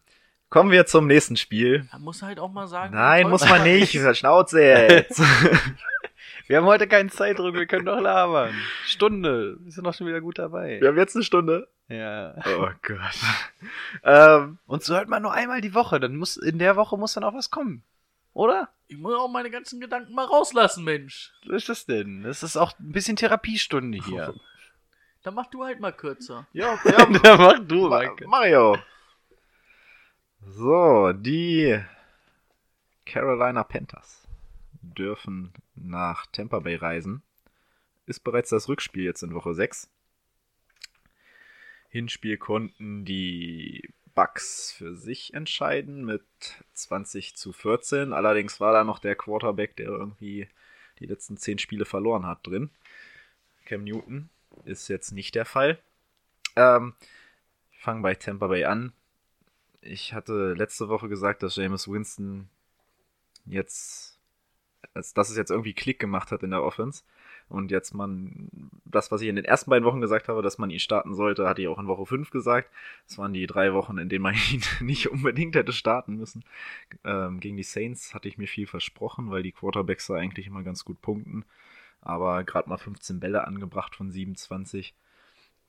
kommen 0.49 0.69
wir 0.69 0.85
zum 0.85 1.07
nächsten 1.07 1.37
Spiel. 1.37 1.87
Da 1.91 1.97
muss 1.97 2.21
halt 2.21 2.39
auch 2.39 2.51
mal 2.51 2.67
sagen. 2.67 2.93
Nein, 2.93 3.29
muss 3.29 3.47
man 3.47 3.63
nicht. 3.63 3.99
Schnauze 4.15 4.61
jetzt. 4.61 5.21
Wir 6.47 6.57
haben 6.57 6.65
heute 6.65 6.87
keinen 6.87 7.09
Zeitdruck, 7.09 7.53
wir 7.55 7.65
können 7.67 7.85
doch 7.85 7.99
labern. 7.99 8.53
Stunde, 8.85 9.57
wir 9.61 9.71
sind 9.71 9.85
doch 9.85 9.93
schon 9.93 10.07
wieder 10.07 10.21
gut 10.21 10.37
dabei. 10.39 10.79
wir 10.81 10.89
haben 10.89 10.97
jetzt 10.97 11.15
eine 11.15 11.23
Stunde. 11.23 11.69
Ja. 11.87 12.35
Oh 12.57 12.69
Gott. 12.81 12.99
ähm, 14.03 14.59
Und 14.65 14.83
so 14.83 14.95
hört 14.95 15.07
man 15.09 15.21
nur 15.21 15.33
einmal 15.33 15.61
die 15.61 15.73
Woche, 15.73 15.99
dann 15.99 16.15
muss 16.17 16.37
in 16.37 16.59
der 16.59 16.75
Woche 16.75 16.97
muss 16.97 17.13
dann 17.13 17.23
auch 17.23 17.33
was 17.33 17.49
kommen. 17.49 17.83
Oder? 18.33 18.69
Ich 18.87 18.97
muss 18.97 19.13
auch 19.15 19.29
meine 19.29 19.51
ganzen 19.51 19.79
Gedanken 19.79 20.13
mal 20.13 20.25
rauslassen, 20.25 20.83
Mensch. 20.83 21.31
So 21.45 21.53
ist 21.53 21.69
das 21.69 21.85
denn? 21.85 22.23
Das 22.23 22.43
ist 22.43 22.57
auch 22.57 22.77
ein 22.79 22.91
bisschen 22.91 23.15
Therapiestunde 23.15 23.99
hier. 24.03 24.33
Dann 25.23 25.35
mach 25.35 25.45
du 25.47 25.63
halt 25.63 25.79
mal 25.79 25.93
kürzer. 25.93 26.47
ja, 26.51 26.77
ja, 26.83 27.07
ja, 27.23 27.37
mach 27.37 27.59
du, 27.59 27.83
Ma- 27.87 27.99
Maike. 27.99 28.27
Mario. 28.27 28.77
So, 30.45 31.13
die 31.13 31.79
Carolina 33.05 33.63
Panthers 33.63 34.22
dürfen 34.83 35.53
nach 35.75 36.25
Tampa 36.27 36.59
Bay 36.59 36.75
reisen. 36.75 37.23
Ist 38.05 38.23
bereits 38.23 38.49
das 38.49 38.67
Rückspiel 38.67 39.03
jetzt 39.03 39.23
in 39.23 39.33
Woche 39.33 39.53
6. 39.53 39.89
Hinspiel 41.89 42.37
konnten 42.37 43.05
die 43.05 43.93
Bucks 44.15 44.71
für 44.71 44.95
sich 44.95 45.33
entscheiden 45.33 46.05
mit 46.05 46.23
20 46.73 47.35
zu 47.35 47.53
14. 47.53 48.13
Allerdings 48.13 48.59
war 48.59 48.73
da 48.73 48.83
noch 48.83 48.99
der 48.99 49.15
Quarterback, 49.15 49.75
der 49.75 49.87
irgendwie 49.87 50.47
die 50.99 51.05
letzten 51.05 51.37
10 51.37 51.59
Spiele 51.59 51.85
verloren 51.85 52.25
hat, 52.25 52.45
drin. 52.45 52.69
Cam 53.65 53.83
Newton 53.83 54.29
ist 54.65 54.87
jetzt 54.87 55.11
nicht 55.11 55.35
der 55.35 55.45
Fall. 55.45 55.79
Ähm, 56.55 56.93
ich 57.71 57.79
fange 57.79 58.01
bei 58.01 58.15
Tampa 58.15 58.47
Bay 58.47 58.65
an. 58.65 58.93
Ich 59.81 60.13
hatte 60.13 60.53
letzte 60.53 60.89
Woche 60.89 61.09
gesagt, 61.09 61.43
dass 61.43 61.55
Jameis 61.55 61.87
Winston 61.87 62.49
jetzt, 63.45 64.12
dass, 64.93 65.13
dass 65.13 65.29
es 65.29 65.37
jetzt 65.37 65.51
irgendwie 65.51 65.73
Klick 65.73 65.99
gemacht 65.99 66.31
hat 66.31 66.43
in 66.43 66.51
der 66.51 66.63
Offense. 66.63 67.03
Und 67.49 67.71
jetzt 67.71 67.93
man, 67.93 68.49
das, 68.85 69.11
was 69.11 69.21
ich 69.21 69.27
in 69.27 69.35
den 69.35 69.45
ersten 69.45 69.69
beiden 69.69 69.85
Wochen 69.85 70.01
gesagt 70.01 70.27
habe, 70.27 70.41
dass 70.41 70.57
man 70.57 70.69
ihn 70.69 70.79
starten 70.79 71.13
sollte, 71.13 71.47
hatte 71.47 71.61
ich 71.61 71.67
auch 71.67 71.79
in 71.79 71.87
Woche 71.87 72.05
5 72.05 72.29
gesagt. 72.29 72.69
Das 73.07 73.17
waren 73.17 73.33
die 73.33 73.45
drei 73.47 73.73
Wochen, 73.73 73.97
in 73.97 74.09
denen 74.09 74.23
man 74.23 74.35
ihn 74.51 74.63
nicht 74.79 75.09
unbedingt 75.09 75.55
hätte 75.55 75.73
starten 75.73 76.15
müssen. 76.15 76.43
Ähm, 77.03 77.39
gegen 77.39 77.57
die 77.57 77.63
Saints 77.63 78.13
hatte 78.13 78.27
ich 78.27 78.37
mir 78.37 78.47
viel 78.47 78.67
versprochen, 78.67 79.29
weil 79.29 79.43
die 79.43 79.51
Quarterbacks 79.51 80.07
da 80.07 80.15
eigentlich 80.15 80.47
immer 80.47 80.63
ganz 80.63 80.85
gut 80.85 81.01
punkten. 81.01 81.45
Aber 82.01 82.43
gerade 82.43 82.69
mal 82.69 82.77
15 82.77 83.19
Bälle 83.19 83.47
angebracht 83.47 83.95
von 83.95 84.11
27. 84.11 84.93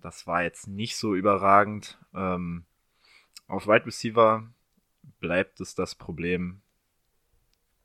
Das 0.01 0.27
war 0.27 0.43
jetzt 0.43 0.67
nicht 0.69 0.97
so 0.97 1.15
überragend. 1.15 1.99
Ähm, 2.15 2.65
auf 3.47 3.67
Wide 3.67 3.87
Receiver 3.87 4.49
bleibt 5.21 5.61
es 5.61 5.75
das 5.75 5.95
Problem, 5.95 6.61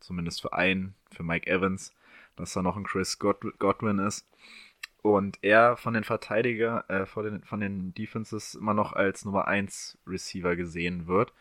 zumindest 0.10 0.42
für 0.42 0.54
einen, 0.54 0.96
für 1.12 1.22
Mike 1.22 1.48
Evans, 1.48 1.94
dass 2.36 2.54
da 2.54 2.64
noch 2.64 2.76
ein 2.76 2.84
Chris 2.84 3.20
God 3.20 3.38
Godwin 3.60 4.00
ist. 4.00 4.28
Und 5.04 5.38
er 5.44 5.78
von 5.78 5.94
den 5.94 6.04
Verteidiger, 6.04 6.84
äh, 6.90 7.06
von, 7.06 7.24
den, 7.26 7.44
von 7.44 7.60
den 7.60 7.94
Defenses 7.94 8.56
immer 8.56 8.74
noch 8.74 8.94
als 8.94 9.24
Nummer 9.24 9.48
1 9.48 10.00
Receiver 10.08 10.56
gesehen 10.56 11.06
wird. 11.06 11.32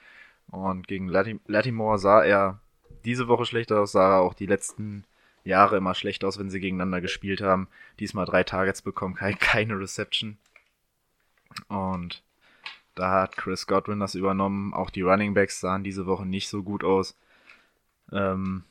Und 0.48 0.86
gegen 0.86 1.08
Lati 1.08 1.40
Latimore 1.46 1.98
sah 1.98 2.22
er 2.22 2.60
diese 3.06 3.26
Woche 3.26 3.46
schlecht 3.46 3.72
aus, 3.72 3.92
sah 3.92 4.16
er 4.16 4.20
auch 4.20 4.34
die 4.34 4.46
letzten 4.46 5.04
Jahre 5.44 5.78
immer 5.78 5.94
schlecht 5.94 6.22
aus, 6.24 6.38
wenn 6.38 6.50
sie 6.50 6.60
gegeneinander 6.60 7.00
gespielt 7.00 7.40
haben. 7.40 7.68
Diesmal 8.00 8.26
drei 8.26 8.44
Targets 8.44 8.82
bekommen, 8.82 9.14
kein, 9.14 9.38
keine 9.38 9.80
Reception. 9.80 10.36
Und 11.68 12.22
da 12.94 13.22
hat 13.22 13.38
Chris 13.38 13.66
Godwin 13.66 14.00
das 14.00 14.14
übernommen. 14.14 14.74
Auch 14.74 14.90
die 14.90 15.02
Running 15.02 15.32
Backs 15.32 15.58
sahen 15.58 15.84
diese 15.84 16.04
Woche 16.04 16.26
nicht 16.26 16.50
so 16.50 16.62
gut 16.62 16.84
aus. 16.84 17.16
Ähm, 18.12 18.64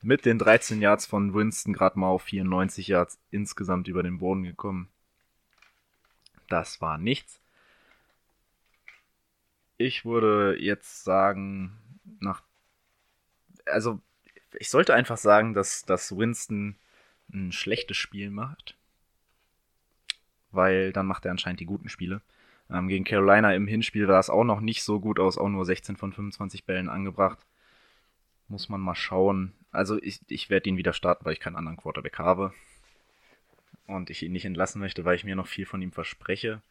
mit 0.00 0.24
den 0.24 0.38
13 0.38 0.80
Yards 0.80 1.06
von 1.06 1.34
Winston 1.34 1.72
gerade 1.72 1.98
mal 1.98 2.08
auf 2.08 2.22
94 2.22 2.88
Yards 2.88 3.18
insgesamt 3.30 3.88
über 3.88 4.02
den 4.02 4.18
Boden 4.18 4.44
gekommen. 4.44 4.88
Das 6.48 6.80
war 6.80 6.98
nichts. 6.98 7.40
Ich 9.76 10.04
würde 10.04 10.56
jetzt 10.58 11.04
sagen, 11.04 11.76
nach. 12.20 12.42
Also, 13.66 14.00
ich 14.54 14.70
sollte 14.70 14.94
einfach 14.94 15.18
sagen, 15.18 15.52
dass, 15.54 15.84
dass 15.84 16.16
Winston 16.16 16.76
ein 17.32 17.52
schlechtes 17.52 17.96
Spiel 17.96 18.30
macht. 18.30 18.76
Weil 20.50 20.92
dann 20.92 21.06
macht 21.06 21.26
er 21.26 21.30
anscheinend 21.30 21.60
die 21.60 21.66
guten 21.66 21.88
Spiele. 21.88 22.22
Ähm, 22.70 22.88
gegen 22.88 23.04
Carolina 23.04 23.54
im 23.54 23.66
Hinspiel 23.66 24.06
sah 24.06 24.18
es 24.18 24.30
auch 24.30 24.44
noch 24.44 24.60
nicht 24.60 24.82
so 24.82 25.00
gut 25.00 25.20
aus, 25.20 25.38
auch 25.38 25.48
nur 25.48 25.64
16 25.64 25.96
von 25.96 26.12
25 26.12 26.64
Bällen 26.64 26.88
angebracht. 26.88 27.38
Muss 28.48 28.68
man 28.68 28.80
mal 28.80 28.94
schauen. 28.94 29.54
Also 29.70 30.00
ich, 30.02 30.20
ich 30.28 30.50
werde 30.50 30.68
ihn 30.68 30.76
wieder 30.76 30.92
starten, 30.92 31.24
weil 31.24 31.34
ich 31.34 31.40
keinen 31.40 31.56
anderen 31.56 31.76
Quarterback 31.76 32.18
habe. 32.18 32.52
Und 33.86 34.10
ich 34.10 34.22
ihn 34.22 34.32
nicht 34.32 34.44
entlassen 34.44 34.80
möchte, 34.80 35.04
weil 35.04 35.16
ich 35.16 35.24
mir 35.24 35.36
noch 35.36 35.46
viel 35.46 35.66
von 35.66 35.80
ihm 35.80 35.92
verspreche 35.92 36.62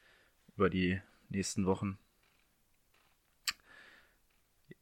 über 0.56 0.70
die 0.70 1.02
nächsten 1.30 1.66
Wochen. 1.66 1.98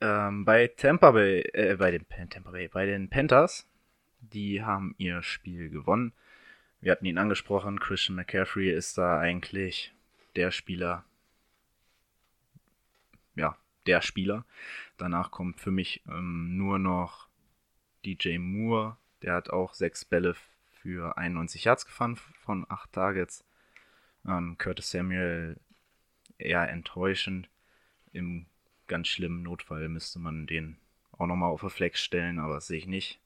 Ähm, 0.01 0.45
bei 0.45 0.67
Tampa 0.67 1.11
Bay, 1.11 1.41
äh, 1.53 1.75
bei 1.77 1.91
den 1.91 2.05
Tampa 2.29 2.51
Bay, 2.51 2.67
bei 2.67 2.85
den 2.85 3.09
Panthers, 3.09 3.67
die 4.19 4.63
haben 4.63 4.95
ihr 4.97 5.21
Spiel 5.23 5.69
gewonnen. 5.69 6.13
Wir 6.81 6.91
hatten 6.91 7.05
ihn 7.05 7.17
angesprochen, 7.17 7.79
Christian 7.79 8.15
McCaffrey 8.15 8.69
ist 8.69 8.97
da 8.97 9.19
eigentlich 9.19 9.93
der 10.35 10.51
Spieler. 10.51 11.05
Der 13.85 14.01
Spieler. 14.01 14.45
Danach 14.97 15.31
kommt 15.31 15.59
für 15.59 15.71
mich 15.71 16.03
ähm, 16.07 16.57
nur 16.57 16.79
noch 16.79 17.27
DJ 18.05 18.37
Moore. 18.37 18.97
Der 19.21 19.33
hat 19.33 19.49
auch 19.49 19.73
sechs 19.73 20.05
Bälle 20.05 20.35
für 20.81 21.17
91 21.17 21.63
Yards 21.63 21.85
gefahren 21.85 22.15
von 22.15 22.65
acht 22.69 22.91
Targets. 22.91 23.43
Ähm, 24.27 24.57
Curtis 24.57 24.91
Samuel 24.91 25.57
eher 26.37 26.69
enttäuschend. 26.69 27.49
Im 28.13 28.45
ganz 28.87 29.07
schlimmen 29.07 29.43
Notfall 29.43 29.89
müsste 29.89 30.19
man 30.19 30.47
den 30.47 30.77
auch 31.11 31.27
nochmal 31.27 31.49
auf 31.49 31.61
der 31.61 31.69
Flex 31.69 32.01
stellen, 32.01 32.39
aber 32.39 32.55
das 32.55 32.67
sehe 32.67 32.77
ich 32.77 32.87
nicht. 32.87 33.19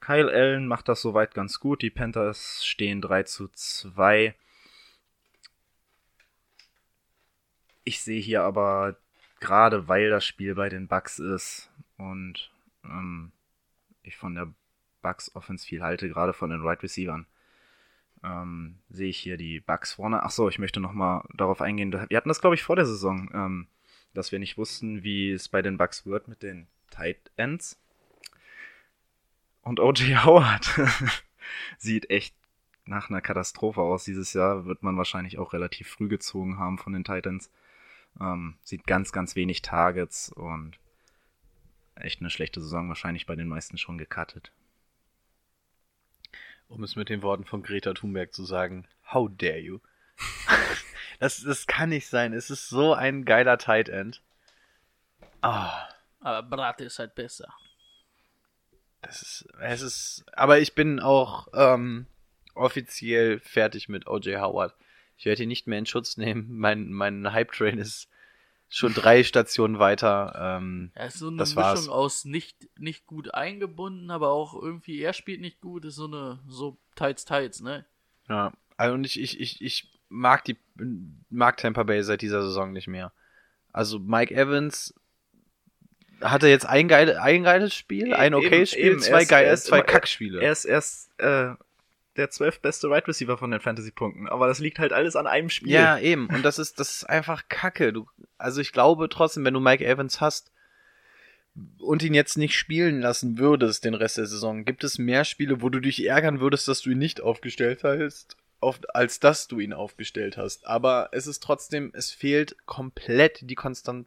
Kyle 0.00 0.30
Allen 0.30 0.66
macht 0.66 0.88
das 0.88 1.02
soweit 1.02 1.34
ganz 1.34 1.60
gut. 1.60 1.82
Die 1.82 1.90
Panthers 1.90 2.64
stehen 2.64 3.02
3 3.02 3.24
zu 3.24 3.48
2. 3.48 4.34
Ich 7.84 8.00
sehe 8.00 8.20
hier 8.20 8.42
aber, 8.42 8.96
gerade 9.40 9.88
weil 9.88 10.10
das 10.10 10.24
Spiel 10.24 10.54
bei 10.54 10.68
den 10.68 10.86
Bucks 10.86 11.18
ist 11.18 11.70
und 11.96 12.50
ähm, 12.84 13.32
ich 14.02 14.16
von 14.16 14.34
der 14.34 14.52
Bucks 15.02 15.34
Offense 15.34 15.66
viel 15.66 15.82
halte, 15.82 16.08
gerade 16.08 16.32
von 16.32 16.50
den 16.50 16.60
Wide 16.60 16.68
right 16.68 16.82
Receivern, 16.82 17.26
ähm, 18.22 18.78
sehe 18.90 19.08
ich 19.08 19.18
hier 19.18 19.36
die 19.36 19.60
Bucks 19.60 19.94
vorne. 19.94 20.22
Achso, 20.22 20.48
ich 20.48 20.58
möchte 20.58 20.80
nochmal 20.80 21.24
darauf 21.34 21.60
eingehen. 21.60 21.92
Wir 21.92 22.16
hatten 22.16 22.28
das, 22.28 22.40
glaube 22.40 22.54
ich, 22.54 22.62
vor 22.62 22.76
der 22.76 22.86
Saison, 22.86 23.30
ähm, 23.32 23.66
dass 24.12 24.32
wir 24.32 24.38
nicht 24.38 24.58
wussten, 24.58 25.02
wie 25.02 25.30
es 25.32 25.48
bei 25.48 25.62
den 25.62 25.78
Bucks 25.78 26.04
wird 26.04 26.28
mit 26.28 26.42
den 26.42 26.66
Tight 26.90 27.30
Ends. 27.36 27.80
Und 29.62 29.80
OJ 29.80 30.16
Howard 30.24 30.78
sieht 31.78 32.10
echt 32.10 32.34
nach 32.84 33.08
einer 33.08 33.20
Katastrophe 33.20 33.80
aus. 33.80 34.04
Dieses 34.04 34.32
Jahr 34.32 34.66
wird 34.66 34.82
man 34.82 34.96
wahrscheinlich 34.96 35.38
auch 35.38 35.52
relativ 35.52 35.88
früh 35.88 36.08
gezogen 36.08 36.58
haben 36.58 36.78
von 36.78 36.92
den 36.92 37.04
Titans. 37.04 37.50
Ähm, 38.18 38.56
sieht 38.62 38.86
ganz, 38.86 39.12
ganz 39.12 39.36
wenig 39.36 39.62
Targets 39.62 40.30
und 40.30 40.78
echt 41.94 42.20
eine 42.20 42.30
schlechte 42.30 42.60
Saison 42.60 42.88
wahrscheinlich 42.88 43.26
bei 43.26 43.36
den 43.36 43.48
meisten 43.48 43.78
schon 43.78 43.98
gecuttet. 43.98 44.52
Um 46.68 46.82
es 46.82 46.96
mit 46.96 47.08
den 47.08 47.22
Worten 47.22 47.44
von 47.44 47.62
Greta 47.62 47.92
Thunberg 47.92 48.32
zu 48.32 48.44
sagen, 48.44 48.86
how 49.12 49.28
dare 49.30 49.58
you? 49.58 49.80
das, 51.18 51.42
das 51.42 51.66
kann 51.66 51.90
nicht 51.90 52.06
sein. 52.06 52.32
Es 52.32 52.48
ist 52.50 52.68
so 52.68 52.94
ein 52.94 53.24
geiler 53.24 53.58
Tight 53.58 53.88
End. 53.88 54.22
Ah, 55.42 55.88
Aber 56.20 56.42
Brate 56.42 56.84
ist 56.84 56.98
halt 56.98 57.14
besser. 57.14 57.52
das 59.02 59.22
ist, 59.22 59.48
es 59.60 59.82
ist, 59.82 60.24
aber 60.32 60.58
ich 60.60 60.74
bin 60.74 61.00
auch 61.00 61.48
ähm, 61.54 62.06
offiziell 62.54 63.40
fertig 63.40 63.88
mit 63.88 64.06
OJ 64.06 64.36
Howard. 64.36 64.74
Ich 65.20 65.26
werde 65.26 65.42
ihn 65.42 65.50
nicht 65.50 65.66
mehr 65.66 65.78
in 65.78 65.84
Schutz 65.84 66.16
nehmen. 66.16 66.46
Mein, 66.58 66.90
mein 66.92 67.30
Hype-Train 67.30 67.76
ist 67.76 68.08
schon 68.70 68.94
drei 68.94 69.22
Stationen 69.24 69.78
weiter. 69.78 70.34
Ähm, 70.58 70.92
Ja, 70.96 71.04
ist 71.04 71.18
so 71.18 71.28
eine 71.28 71.36
Mischung 71.36 71.56
war's. 71.56 71.88
aus 71.88 72.24
nicht, 72.24 72.56
nicht 72.78 73.06
gut 73.06 73.34
eingebunden, 73.34 74.10
aber 74.10 74.30
auch 74.30 74.54
irgendwie 74.54 74.98
er 75.02 75.12
spielt 75.12 75.42
nicht 75.42 75.60
gut, 75.60 75.84
ist 75.84 75.96
so 75.96 76.06
eine, 76.06 76.38
so 76.48 76.78
teils, 76.94 77.26
teils, 77.26 77.60
ne? 77.60 77.84
ja. 78.28 78.52
Also 78.78 78.94
und 78.94 79.04
ich, 79.04 79.20
ich, 79.20 79.38
ich, 79.38 79.60
ich 79.60 79.92
mag 80.08 80.42
die 80.46 80.56
mag 81.28 81.58
Tampa 81.58 81.82
Bay 81.82 82.02
seit 82.02 82.22
dieser 82.22 82.40
Saison 82.40 82.72
nicht 82.72 82.88
mehr. 82.88 83.12
Also 83.74 83.98
Mike 83.98 84.34
Evans 84.34 84.94
hatte 86.22 86.48
jetzt 86.48 86.64
ein, 86.64 86.88
geile, 86.88 87.20
ein 87.20 87.42
geiles 87.42 87.74
Spiel, 87.74 88.14
ein 88.14 88.32
Eben, 88.32 88.46
okayes 88.46 88.70
Spiel, 88.70 88.84
eben, 88.86 88.96
er 88.96 89.02
zwei, 89.02 89.24
geile, 89.26 89.48
er 89.48 89.56
zwei 89.58 89.82
Kackspiele. 89.82 90.40
Er 90.40 90.52
ist 90.52 90.64
erst 90.64 91.10
äh, 91.18 91.50
der 92.16 92.30
zwölftbeste 92.30 92.90
Wide 92.90 93.06
Receiver 93.06 93.38
von 93.38 93.50
den 93.50 93.60
Fantasy-Punkten, 93.60 94.28
aber 94.28 94.46
das 94.46 94.58
liegt 94.58 94.78
halt 94.78 94.92
alles 94.92 95.16
an 95.16 95.26
einem 95.26 95.48
Spiel. 95.48 95.72
Ja, 95.72 95.98
eben. 95.98 96.26
Und 96.26 96.42
das 96.42 96.58
ist, 96.58 96.80
das 96.80 96.96
ist 96.96 97.04
einfach 97.04 97.44
Kacke. 97.48 97.92
Du, 97.92 98.06
also 98.36 98.60
ich 98.60 98.72
glaube 98.72 99.08
trotzdem, 99.08 99.44
wenn 99.44 99.54
du 99.54 99.60
Mike 99.60 99.84
Evans 99.84 100.20
hast 100.20 100.52
und 101.78 102.02
ihn 102.02 102.14
jetzt 102.14 102.36
nicht 102.36 102.56
spielen 102.56 103.00
lassen 103.00 103.38
würdest 103.38 103.84
den 103.84 103.94
Rest 103.94 104.18
der 104.18 104.26
Saison, 104.26 104.64
gibt 104.64 104.84
es 104.84 104.98
mehr 104.98 105.24
Spiele, 105.24 105.62
wo 105.62 105.68
du 105.68 105.80
dich 105.80 106.04
ärgern 106.06 106.40
würdest, 106.40 106.68
dass 106.68 106.82
du 106.82 106.90
ihn 106.90 106.98
nicht 106.98 107.20
aufgestellt 107.20 107.84
hast, 107.84 108.36
auf, 108.60 108.80
als 108.92 109.20
dass 109.20 109.48
du 109.48 109.60
ihn 109.60 109.72
aufgestellt 109.72 110.36
hast. 110.36 110.66
Aber 110.66 111.08
es 111.12 111.26
ist 111.26 111.42
trotzdem, 111.42 111.90
es 111.94 112.10
fehlt 112.10 112.56
komplett 112.66 113.38
die 113.42 113.54
Konstanz 113.54 114.06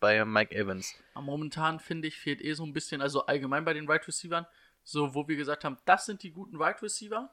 bei 0.00 0.24
Mike 0.24 0.54
Evans. 0.54 0.94
Momentan 1.14 1.80
finde 1.80 2.08
ich, 2.08 2.16
fehlt 2.16 2.42
eh 2.42 2.54
so 2.54 2.64
ein 2.64 2.72
bisschen, 2.72 3.00
also 3.00 3.26
allgemein 3.26 3.64
bei 3.64 3.74
den 3.74 3.88
Wide 3.88 4.06
Receivern, 4.06 4.46
so 4.82 5.14
wo 5.14 5.26
wir 5.26 5.36
gesagt 5.36 5.64
haben, 5.64 5.78
das 5.84 6.06
sind 6.06 6.22
die 6.22 6.30
guten 6.30 6.58
Wide 6.58 6.82
Receiver, 6.82 7.30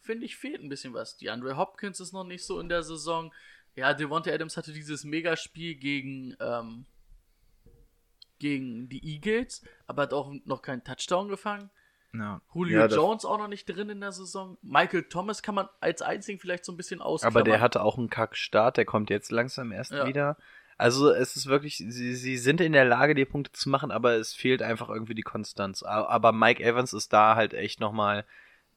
finde 0.00 0.26
ich, 0.26 0.36
fehlt 0.36 0.62
ein 0.62 0.68
bisschen 0.68 0.94
was. 0.94 1.16
Die 1.16 1.30
Andre 1.30 1.56
Hopkins 1.56 2.00
ist 2.00 2.12
noch 2.12 2.24
nicht 2.24 2.44
so 2.44 2.60
in 2.60 2.68
der 2.68 2.82
Saison. 2.82 3.32
Ja, 3.76 3.94
Devonta 3.94 4.30
Adams 4.30 4.56
hatte 4.56 4.72
dieses 4.72 5.04
Megaspiel 5.04 5.74
gegen, 5.76 6.36
ähm, 6.40 6.86
gegen 8.38 8.88
die 8.88 9.04
Eagles, 9.14 9.62
aber 9.86 10.02
hat 10.02 10.12
auch 10.14 10.32
noch 10.44 10.62
keinen 10.62 10.82
Touchdown 10.82 11.28
gefangen. 11.28 11.70
Ja. 12.12 12.40
Julio 12.52 12.80
Ja, 12.80 12.86
Jones 12.86 13.24
auch 13.24 13.38
noch 13.38 13.48
nicht 13.48 13.66
drin 13.66 13.88
in 13.88 14.00
der 14.00 14.12
Saison. 14.12 14.58
Michael 14.62 15.04
Thomas 15.04 15.42
kann 15.42 15.54
man 15.54 15.68
als 15.80 16.02
einzigen 16.02 16.40
vielleicht 16.40 16.64
so 16.64 16.72
ein 16.72 16.76
bisschen 16.76 17.00
ausklammern. 17.00 17.36
Aber 17.36 17.44
der 17.44 17.60
hatte 17.60 17.82
auch 17.82 17.98
einen 17.98 18.10
Kackstart, 18.10 18.76
der 18.78 18.84
kommt 18.84 19.10
jetzt 19.10 19.30
langsam 19.30 19.70
erst 19.70 19.92
Ja. 19.92 20.06
wieder. 20.06 20.36
Also 20.76 21.10
es 21.10 21.36
ist 21.36 21.46
wirklich, 21.46 21.76
sie, 21.76 22.14
sie 22.14 22.38
sind 22.38 22.60
in 22.60 22.72
der 22.72 22.86
Lage, 22.86 23.14
die 23.14 23.26
Punkte 23.26 23.52
zu 23.52 23.68
machen, 23.68 23.90
aber 23.90 24.14
es 24.14 24.32
fehlt 24.32 24.62
einfach 24.62 24.88
irgendwie 24.88 25.14
die 25.14 25.22
Konstanz. 25.22 25.82
Aber 25.82 26.32
Mike 26.32 26.64
Evans 26.64 26.94
ist 26.94 27.12
da 27.12 27.36
halt 27.36 27.52
echt 27.52 27.80
nochmal 27.80 28.24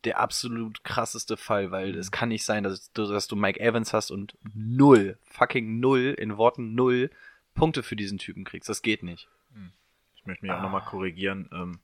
der 0.06 0.20
absolut 0.20 0.84
krasseste 0.84 1.38
Fall, 1.38 1.72
weil 1.72 1.96
es 1.96 2.12
kann 2.12 2.30
nicht 2.30 2.46
sein, 2.46 2.64
dass 2.64 2.92
du, 2.92 3.08
dass 3.08 3.28
du 3.28 3.36
Mike 3.36 3.60
Evans 3.60 3.94
hast 3.94 4.12
und 4.12 4.38
null, 4.54 5.18
fucking 5.24 5.80
null, 5.80 6.16
in 6.18 6.38
Worten 6.38 6.76
null, 6.76 7.10
Punkte 7.56 7.84
für 7.84 7.96
diesen 7.96 8.18
Typen 8.18 8.44
kriegst. 8.44 8.70
Das 8.70 8.82
geht 8.82 9.04
nicht. 9.04 9.28
Ich 10.24 10.28
möchte 10.28 10.46
mich 10.46 10.54
auch 10.54 10.62
nochmal 10.62 10.86
korrigieren. 10.86 11.50
Ähm, 11.52 11.80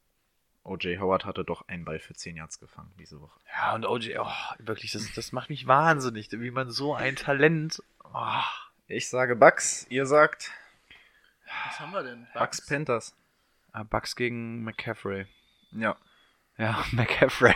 O.J. 0.63 0.99
Howard 0.99 1.26
hatte 1.26 1.43
doch 1.43 1.67
einen 1.67 1.84
Ball 1.84 1.99
für 1.99 2.13
10 2.13 2.38
Yards 2.38 2.59
gefangen 2.59 2.89
diese 2.97 3.20
Woche. 3.20 3.38
Ja, 3.53 3.76
und 3.76 3.86
OJ, 3.86 4.17
oh, 4.17 4.32
wirklich, 4.59 4.91
das, 4.91 5.11
das 5.13 5.34
macht 5.34 5.49
mich 5.49 5.67
wahnsinnig, 5.67 6.30
wie 6.32 6.51
man 6.51 6.72
so 6.72 6.95
ein 6.95 7.17
Talent. 7.17 7.84
Oh. 8.13 8.43
Ich 8.88 9.09
sage 9.09 9.36
Bucks, 9.36 9.88
ihr 9.89 10.05
sagt 10.05 10.51
Was 11.67 11.80
haben 11.82 11.91
wir 11.91 12.03
denn? 12.03 12.28
Bucks 12.34 12.65
Panthers. 12.65 13.13
Ah, 13.74 13.84
Bucks 13.84 14.15
gegen 14.15 14.63
McCaffrey. 14.63 15.28
Ja, 15.72 15.97
Ja, 16.60 16.84
McCaffrey. 16.91 17.55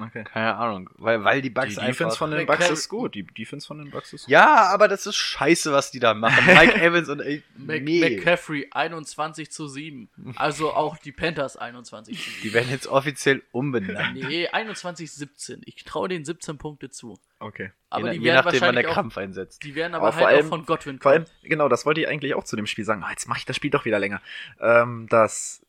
okay. 0.00 0.24
Keine 0.24 0.56
Ahnung, 0.56 0.88
weil, 0.94 1.22
weil 1.24 1.42
die 1.42 1.50
Bucks 1.50 1.74
Die. 1.74 1.80
Defense 1.84 2.16
von 2.16 2.30
den 2.30 2.46
Bucks 2.46 2.70
ist 2.70 2.88
gut. 2.88 3.14
Die 3.14 3.22
Defense 3.24 3.66
von 3.66 3.78
den 3.78 3.90
Bucks 3.90 4.12
ist 4.14 4.24
gut. 4.24 4.30
ja, 4.30 4.68
aber 4.72 4.88
das 4.88 5.06
ist 5.06 5.16
scheiße, 5.16 5.72
was 5.72 5.90
die 5.90 6.00
da 6.00 6.14
machen. 6.14 6.44
Mike 6.54 6.80
Evans 6.80 7.08
und 7.10 7.20
ey, 7.20 7.42
Mac 7.56 7.82
nee. 7.82 8.00
McCaffrey 8.16 8.68
21 8.70 9.52
zu 9.52 9.68
7. 9.68 10.08
Also 10.36 10.72
auch 10.72 10.96
die 10.96 11.12
Panthers 11.12 11.56
21 11.58 12.16
zu 12.18 12.30
7. 12.30 12.42
Die 12.42 12.54
werden 12.54 12.70
jetzt 12.70 12.86
offiziell 12.86 13.42
umbenannt. 13.52 14.14
Nee, 14.14 14.48
21 14.48 15.12
17. 15.12 15.60
Ich 15.66 15.84
traue 15.84 16.08
den 16.08 16.24
17 16.24 16.56
Punkte 16.58 16.88
zu. 16.90 17.18
Okay. 17.40 17.72
Aber 17.90 18.06
je, 18.06 18.18
die 18.18 18.24
je 18.24 18.32
werden 18.32 18.36
nachdem, 18.44 18.46
wann 18.46 18.52
der 18.52 18.60
wahrscheinlich 18.62 18.86
auch, 18.88 18.94
Krampf 18.94 19.18
einsetzt. 19.18 19.62
die 19.64 19.74
werden 19.74 19.94
aber, 19.94 20.06
Aber 20.08 20.12
vor 20.16 20.26
halt 20.26 20.36
allem- 20.38 20.46
auch 20.46 20.50
von 20.50 20.64
Godwin 20.66 20.98
Vor 20.98 21.12
kommen. 21.12 21.26
allem, 21.26 21.48
genau, 21.50 21.68
das 21.68 21.84
wollte 21.84 22.00
ich 22.00 22.08
eigentlich 22.08 22.34
auch 22.34 22.44
zu 22.44 22.56
dem 22.56 22.66
Spiel 22.66 22.84
sagen. 22.86 23.02
Ah, 23.04 23.10
jetzt 23.10 23.28
mache 23.28 23.40
ich 23.40 23.44
das 23.44 23.54
Spiel 23.56 23.70
doch 23.70 23.84
wieder 23.84 23.98
länger. 23.98 24.22
Ähm, 24.60 25.06
dass 25.10 25.60
äh, 25.62 25.63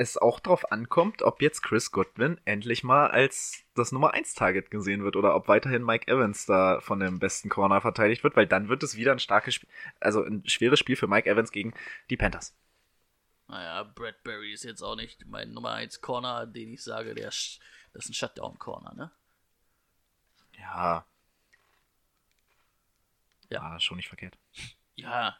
es 0.00 0.16
auch 0.16 0.40
drauf 0.40 0.72
ankommt, 0.72 1.22
ob 1.22 1.42
jetzt 1.42 1.62
Chris 1.62 1.90
Godwin 1.90 2.40
endlich 2.44 2.82
mal 2.82 3.08
als 3.08 3.64
das 3.74 3.92
Nummer 3.92 4.14
1 4.14 4.34
Target 4.34 4.70
gesehen 4.70 5.04
wird 5.04 5.16
oder 5.16 5.34
ob 5.34 5.48
weiterhin 5.48 5.84
Mike 5.84 6.10
Evans 6.10 6.46
da 6.46 6.80
von 6.80 7.00
dem 7.00 7.18
besten 7.18 7.48
Corner 7.48 7.80
verteidigt 7.80 8.24
wird, 8.24 8.36
weil 8.36 8.46
dann 8.46 8.68
wird 8.68 8.82
es 8.82 8.96
wieder 8.96 9.12
ein 9.12 9.18
starkes 9.18 9.54
Spiel, 9.54 9.68
also 10.00 10.24
ein 10.24 10.42
schweres 10.48 10.78
Spiel 10.78 10.96
für 10.96 11.06
Mike 11.06 11.28
Evans 11.28 11.52
gegen 11.52 11.74
die 12.08 12.16
Panthers. 12.16 12.56
Naja, 13.48 13.82
Bradbury 13.82 14.52
ist 14.52 14.64
jetzt 14.64 14.82
auch 14.82 14.96
nicht 14.96 15.26
mein 15.26 15.52
Nummer 15.52 15.72
1 15.72 16.00
Corner, 16.00 16.46
den 16.46 16.72
ich 16.72 16.82
sage, 16.82 17.14
der 17.14 17.28
ist 17.28 17.60
ein 17.94 18.14
Shutdown-Corner, 18.14 18.94
ne? 18.94 19.10
Ja. 20.58 21.04
Ja. 23.48 23.72
Ja, 23.72 23.80
schon 23.80 23.96
nicht 23.96 24.08
verkehrt. 24.08 24.38
Ja, 24.94 25.36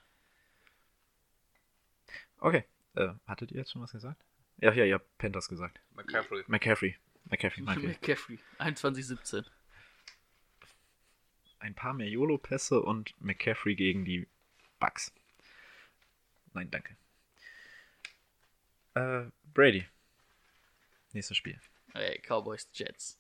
Okay. 2.41 2.65
Äh, 2.95 3.11
hattet 3.27 3.53
ihr 3.53 3.59
jetzt 3.59 3.71
schon 3.71 3.83
was 3.83 3.93
gesagt? 3.93 4.25
Ja, 4.61 4.73
ja, 4.73 4.85
ihr 4.85 4.95
habt 4.95 5.19
Panthers 5.19 5.49
gesagt. 5.49 5.81
McCaffrey. 5.95 6.45
McCaffrey. 6.47 6.97
McCaffrey, 7.25 7.63
meinte 7.63 7.87
ich. 7.87 8.01
McCaffrey 8.01 8.39
21 8.59 9.07
17. 9.07 9.45
ein 11.61 11.75
paar 11.75 11.93
mehr 11.95 12.09
YOLO-Pässe 12.09 12.81
und 12.83 13.15
McCaffrey 13.21 13.75
gegen 13.75 14.05
die 14.05 14.27
Bucks. 14.79 15.13
Nein, 16.55 16.71
danke. 16.71 16.97
Äh, 18.95 19.27
Brady. 19.55 19.87
Nächstes 21.13 21.37
Spiel. 21.37 21.61
Ey, 21.95 22.19
Cowboys 22.27 22.69
Jets. 22.73 23.19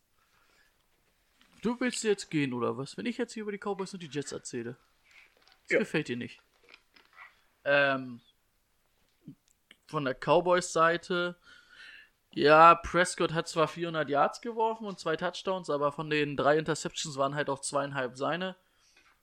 Du 1.62 1.78
willst 1.80 2.02
jetzt 2.04 2.30
gehen 2.30 2.52
oder 2.54 2.76
was? 2.78 2.96
Wenn 2.96 3.06
ich 3.06 3.18
jetzt 3.18 3.34
hier 3.34 3.42
über 3.42 3.52
die 3.52 3.58
Cowboys 3.58 3.92
und 3.92 4.02
die 4.02 4.08
Jets 4.08 4.32
erzähle. 4.32 4.76
Das 5.64 5.72
Ja. 5.72 5.78
gefällt 5.80 6.08
dir 6.08 6.16
nicht. 6.16 6.40
Ähm, 7.64 8.20
von 9.90 10.04
der 10.04 10.14
Cowboys-Seite, 10.14 11.36
ja, 12.32 12.76
Prescott 12.76 13.32
hat 13.32 13.48
zwar 13.48 13.66
400 13.66 14.08
Yards 14.08 14.40
geworfen 14.40 14.86
und 14.86 15.00
zwei 15.00 15.16
Touchdowns, 15.16 15.68
aber 15.68 15.90
von 15.90 16.08
den 16.08 16.36
drei 16.36 16.58
Interceptions 16.58 17.16
waren 17.16 17.34
halt 17.34 17.50
auch 17.50 17.58
zweieinhalb 17.60 18.16
seine. 18.16 18.56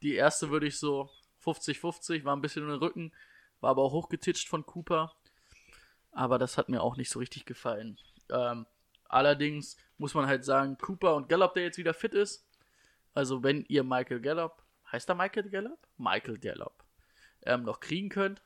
Die 0.02 0.16
erste 0.16 0.50
würde 0.50 0.68
ich 0.68 0.78
so 0.78 1.10
50-50, 1.44 2.26
war 2.26 2.36
ein 2.36 2.42
bisschen 2.42 2.64
in 2.64 2.70
den 2.70 2.80
Rücken, 2.80 3.14
war 3.62 3.72
aber 3.72 3.84
auch 3.84 3.94
hochgetitscht 3.94 4.50
von 4.50 4.66
Cooper. 4.66 5.14
Aber 6.12 6.38
das 6.38 6.58
hat 6.58 6.68
mir 6.68 6.82
auch 6.82 6.98
nicht 6.98 7.10
so 7.10 7.20
richtig 7.20 7.46
gefallen. 7.46 7.98
Ähm, 8.30 8.66
allerdings 9.08 9.78
muss 9.98 10.14
man 10.14 10.28
halt 10.28 10.44
sagen, 10.44 10.78
Cooper 10.78 11.16
und 11.16 11.30
Gallup, 11.30 11.54
der 11.54 11.64
jetzt 11.64 11.78
wieder 11.78 11.94
fit 11.94 12.14
ist. 12.14 12.46
Also 13.14 13.42
wenn 13.42 13.64
ihr 13.66 13.84
Michael 13.84 14.20
Gallup, 14.20 14.64
heißt 14.92 15.10
er 15.10 15.16
Michael 15.16 15.50
Gallup? 15.50 15.80
Michael 15.98 16.38
Gallup, 16.40 16.84
ähm, 17.44 17.64
noch 17.64 17.80
kriegen 17.80 18.10
könnt. 18.10 18.42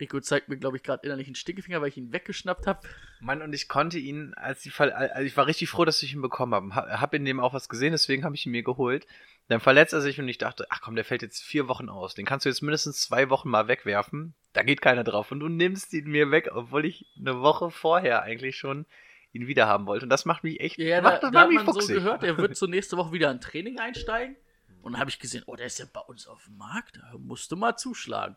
Rico 0.00 0.20
zeigt 0.20 0.48
mir, 0.48 0.56
glaube 0.58 0.76
ich, 0.76 0.82
gerade 0.82 1.04
innerlich 1.04 1.26
einen 1.26 1.34
Stinkefinger, 1.36 1.80
weil 1.80 1.88
ich 1.88 1.96
ihn 1.96 2.12
weggeschnappt 2.12 2.66
habe. 2.66 2.86
Mann, 3.20 3.40
und 3.42 3.52
ich 3.54 3.68
konnte 3.68 3.98
ihn, 3.98 4.34
als 4.34 4.60
die 4.60 4.70
Fall, 4.70 4.92
also 4.92 5.22
ich 5.26 5.36
war 5.36 5.46
richtig 5.46 5.70
froh, 5.70 5.84
dass 5.84 6.02
ich 6.02 6.12
ihn 6.12 6.20
bekommen 6.22 6.52
habe. 6.54 6.74
Ha- 6.74 7.00
Hab 7.00 7.14
in 7.14 7.24
dem 7.24 7.40
auch 7.40 7.54
was 7.54 7.68
gesehen, 7.68 7.92
deswegen 7.92 8.24
habe 8.24 8.34
ich 8.34 8.44
ihn 8.44 8.52
mir 8.52 8.62
geholt. 8.62 9.06
Dann 9.48 9.60
verletzt 9.60 9.92
er 9.94 10.00
sich 10.00 10.18
und 10.20 10.28
ich 10.28 10.38
dachte, 10.38 10.66
ach 10.70 10.80
komm, 10.82 10.96
der 10.96 11.04
fällt 11.04 11.22
jetzt 11.22 11.42
vier 11.42 11.68
Wochen 11.68 11.88
aus. 11.88 12.14
Den 12.14 12.26
kannst 12.26 12.44
du 12.44 12.48
jetzt 12.50 12.62
mindestens 12.62 13.00
zwei 13.00 13.30
Wochen 13.30 13.48
mal 13.48 13.68
wegwerfen. 13.68 14.34
Da 14.52 14.62
geht 14.62 14.82
keiner 14.82 15.04
drauf. 15.04 15.30
Und 15.32 15.40
du 15.40 15.48
nimmst 15.48 15.92
ihn 15.92 16.08
mir 16.10 16.30
weg, 16.30 16.50
obwohl 16.52 16.84
ich 16.84 17.06
eine 17.18 17.40
Woche 17.40 17.70
vorher 17.70 18.22
eigentlich 18.22 18.56
schon 18.56 18.86
ihn 19.32 19.46
wieder 19.46 19.66
haben 19.66 19.86
wollte. 19.86 20.04
Und 20.04 20.10
das 20.10 20.24
macht 20.24 20.44
mich 20.44 20.60
echt, 20.60 20.78
Ja, 20.78 21.00
macht, 21.00 21.14
da, 21.14 21.20
das 21.20 21.32
da 21.32 21.40
hat 21.40 21.46
macht 21.46 21.48
mich 21.48 21.56
man 21.64 21.66
so 21.74 21.80
fuchsig. 21.80 21.94
gehört, 21.96 22.22
er 22.24 22.36
wird 22.38 22.56
zur 22.56 22.68
nächste 22.68 22.96
Woche 22.96 23.12
wieder 23.12 23.30
in 23.30 23.40
Training 23.40 23.78
einsteigen. 23.78 24.36
Und 24.82 24.92
dann 24.92 25.00
habe 25.00 25.10
ich 25.10 25.18
gesehen, 25.18 25.42
oh, 25.46 25.56
der 25.56 25.66
ist 25.66 25.78
ja 25.78 25.86
bei 25.92 26.00
uns 26.00 26.26
auf 26.26 26.44
dem 26.44 26.56
Markt, 26.58 26.96
da 26.96 27.16
musst 27.18 27.50
du 27.52 27.56
mal 27.56 27.76
zuschlagen. 27.76 28.36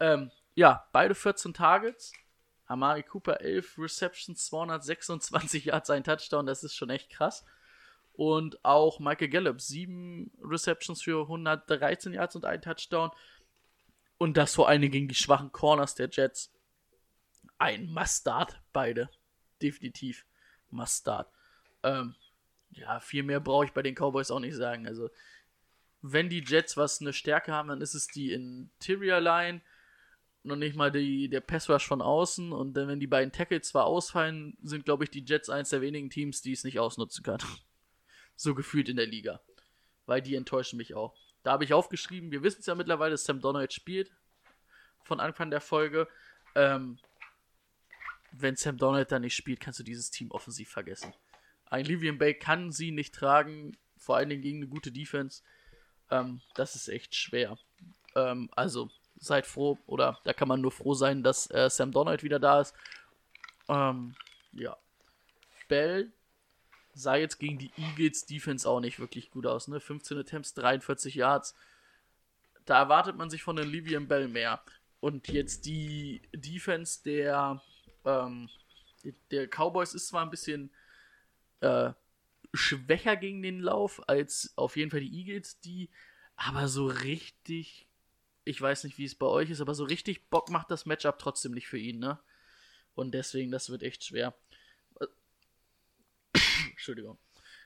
Ähm, 0.00 0.30
ja, 0.58 0.88
beide 0.90 1.14
14 1.14 1.54
Targets. 1.54 2.12
Amari 2.66 3.04
Cooper 3.04 3.40
11 3.40 3.78
Receptions, 3.78 4.44
226 4.46 5.66
Yards, 5.66 5.88
ein 5.88 6.02
Touchdown, 6.02 6.46
das 6.46 6.64
ist 6.64 6.74
schon 6.74 6.90
echt 6.90 7.10
krass. 7.10 7.46
Und 8.12 8.62
auch 8.64 8.98
Michael 8.98 9.28
Gallup, 9.28 9.60
7 9.60 10.32
Receptions 10.42 11.00
für 11.00 11.22
113 11.22 12.12
Yards 12.12 12.34
und 12.34 12.44
ein 12.44 12.60
Touchdown. 12.60 13.12
Und 14.18 14.36
das 14.36 14.56
vor 14.56 14.68
allen 14.68 14.82
Dingen 14.82 14.92
gegen 14.92 15.08
die 15.08 15.14
schwachen 15.14 15.52
Corners 15.52 15.94
der 15.94 16.08
Jets. 16.10 16.52
Ein 17.58 17.88
Mustard, 17.92 18.60
beide. 18.72 19.08
Definitiv 19.62 20.26
Mustard. 20.70 21.30
Ähm, 21.84 22.16
ja, 22.70 22.98
viel 22.98 23.22
mehr 23.22 23.38
brauche 23.38 23.66
ich 23.66 23.72
bei 23.72 23.82
den 23.82 23.94
Cowboys 23.94 24.32
auch 24.32 24.40
nicht 24.40 24.56
sagen. 24.56 24.88
Also, 24.88 25.08
wenn 26.02 26.28
die 26.28 26.44
Jets 26.44 26.76
was 26.76 27.00
eine 27.00 27.12
Stärke 27.12 27.52
haben, 27.52 27.68
dann 27.68 27.80
ist 27.80 27.94
es 27.94 28.08
die 28.08 28.32
Interior 28.32 29.20
Line. 29.20 29.60
Noch 30.48 30.56
nicht 30.56 30.76
mal 30.76 30.90
die, 30.90 31.28
der 31.28 31.42
Pass 31.42 31.68
Rush 31.68 31.86
von 31.86 32.00
außen. 32.00 32.52
Und 32.52 32.72
dann, 32.74 32.88
wenn 32.88 33.00
die 33.00 33.06
beiden 33.06 33.32
Tackles 33.32 33.68
zwar 33.68 33.84
ausfallen, 33.84 34.56
sind, 34.62 34.86
glaube 34.86 35.04
ich, 35.04 35.10
die 35.10 35.24
Jets 35.24 35.50
eins 35.50 35.68
der 35.68 35.82
wenigen 35.82 36.08
Teams, 36.08 36.40
die 36.40 36.52
es 36.52 36.64
nicht 36.64 36.78
ausnutzen 36.78 37.22
kann. 37.22 37.38
so 38.36 38.54
gefühlt 38.54 38.88
in 38.88 38.96
der 38.96 39.06
Liga. 39.06 39.40
Weil 40.06 40.22
die 40.22 40.34
enttäuschen 40.34 40.78
mich 40.78 40.94
auch. 40.94 41.14
da 41.42 41.52
habe 41.52 41.64
ich 41.64 41.74
aufgeschrieben, 41.74 42.30
wir 42.30 42.42
wissen 42.42 42.60
es 42.60 42.66
ja 42.66 42.74
mittlerweile, 42.74 43.10
dass 43.12 43.24
Sam 43.24 43.40
Donald 43.40 43.74
spielt 43.74 44.10
von 45.02 45.20
Anfang 45.20 45.50
der 45.50 45.60
Folge. 45.60 46.08
Ähm, 46.54 46.98
wenn 48.32 48.56
Sam 48.56 48.78
Donald 48.78 49.12
da 49.12 49.18
nicht 49.18 49.36
spielt, 49.36 49.60
kannst 49.60 49.78
du 49.80 49.84
dieses 49.84 50.10
Team 50.10 50.30
offensiv 50.30 50.70
vergessen. 50.70 51.12
Ein 51.66 51.84
Livian 51.84 52.16
Bay 52.16 52.34
kann 52.34 52.72
sie 52.72 52.90
nicht 52.90 53.14
tragen, 53.14 53.76
vor 53.98 54.16
allen 54.16 54.30
Dingen 54.30 54.42
gegen 54.42 54.58
eine 54.58 54.68
gute 54.68 54.92
Defense. 54.92 55.42
Ähm, 56.10 56.40
das 56.54 56.74
ist 56.74 56.88
echt 56.88 57.14
schwer. 57.14 57.58
Ähm, 58.14 58.48
also 58.52 58.90
seid 59.20 59.46
froh, 59.46 59.78
oder 59.86 60.18
da 60.24 60.32
kann 60.32 60.48
man 60.48 60.60
nur 60.60 60.72
froh 60.72 60.94
sein, 60.94 61.22
dass 61.22 61.50
äh, 61.50 61.68
Sam 61.70 61.92
Donald 61.92 62.22
wieder 62.22 62.38
da 62.38 62.60
ist. 62.60 62.74
Ähm, 63.68 64.14
ja. 64.52 64.76
Bell 65.68 66.12
sah 66.94 67.16
jetzt 67.16 67.38
gegen 67.38 67.58
die 67.58 67.70
Eagles 67.76 68.26
Defense 68.26 68.68
auch 68.68 68.80
nicht 68.80 68.98
wirklich 68.98 69.30
gut 69.30 69.46
aus, 69.46 69.68
ne? 69.68 69.80
15 69.80 70.18
Attempts, 70.18 70.54
43 70.54 71.14
Yards. 71.14 71.54
Da 72.64 72.78
erwartet 72.78 73.16
man 73.16 73.30
sich 73.30 73.42
von 73.42 73.56
den 73.56 73.68
Livian 73.68 74.08
Bell 74.08 74.28
mehr. 74.28 74.62
Und 75.00 75.28
jetzt 75.28 75.64
die 75.64 76.22
Defense 76.34 77.02
der, 77.04 77.62
ähm, 78.04 78.48
der 79.30 79.46
Cowboys 79.48 79.94
ist 79.94 80.08
zwar 80.08 80.22
ein 80.22 80.30
bisschen 80.30 80.70
äh, 81.60 81.92
schwächer 82.52 83.16
gegen 83.16 83.42
den 83.42 83.60
Lauf 83.60 84.06
als 84.08 84.52
auf 84.56 84.76
jeden 84.76 84.90
Fall 84.90 85.00
die 85.00 85.20
Eagles, 85.20 85.60
die 85.60 85.90
aber 86.36 86.68
so 86.68 86.86
richtig, 86.86 87.87
ich 88.48 88.60
weiß 88.60 88.84
nicht, 88.84 88.96
wie 88.96 89.04
es 89.04 89.14
bei 89.14 89.26
euch 89.26 89.50
ist, 89.50 89.60
aber 89.60 89.74
so 89.74 89.84
richtig 89.84 90.30
Bock 90.30 90.48
macht 90.48 90.70
das 90.70 90.86
Matchup 90.86 91.18
trotzdem 91.18 91.52
nicht 91.52 91.68
für 91.68 91.76
ihn, 91.76 91.98
ne? 91.98 92.18
Und 92.94 93.12
deswegen, 93.12 93.50
das 93.50 93.68
wird 93.68 93.82
echt 93.82 94.04
schwer. 94.04 94.34
Entschuldigung. 96.70 97.18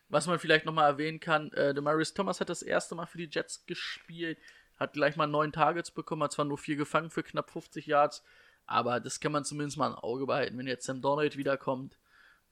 Was 0.09 0.27
man 0.27 0.41
vielleicht 0.41 0.67
nochmal 0.67 0.91
erwähnen 0.91 1.21
kann, 1.21 1.53
äh, 1.53 1.73
Demarius 1.73 2.15
Thomas 2.15 2.41
hat 2.41 2.49
das 2.49 2.63
erste 2.63 2.97
Mal 2.97 3.07
für 3.07 3.19
die 3.19 3.31
Jets 3.31 3.65
gespielt, 3.65 4.39
hat 4.77 4.93
gleich 4.95 5.15
mal 5.15 5.29
neun 5.29 5.53
Targets 5.53 5.93
bekommen, 5.93 6.25
hat 6.25 6.33
zwar 6.33 6.45
nur 6.45 6.59
vier 6.59 6.77
gefangen 6.77 7.11
für 7.11 7.23
knapp 7.23 7.51
50 7.51 7.87
Yards, 7.87 8.25
aber 8.67 8.99
das 8.99 9.21
kann 9.21 9.33
man 9.33 9.45
zumindest 9.45 9.79
mal 9.79 9.87
im 9.87 9.95
Auge 9.95 10.27
behalten, 10.27 10.59
wenn 10.59 10.67
jetzt 10.67 10.85
Sam 10.85 11.01
Donald 11.01 11.37
wiederkommt. 11.37 11.97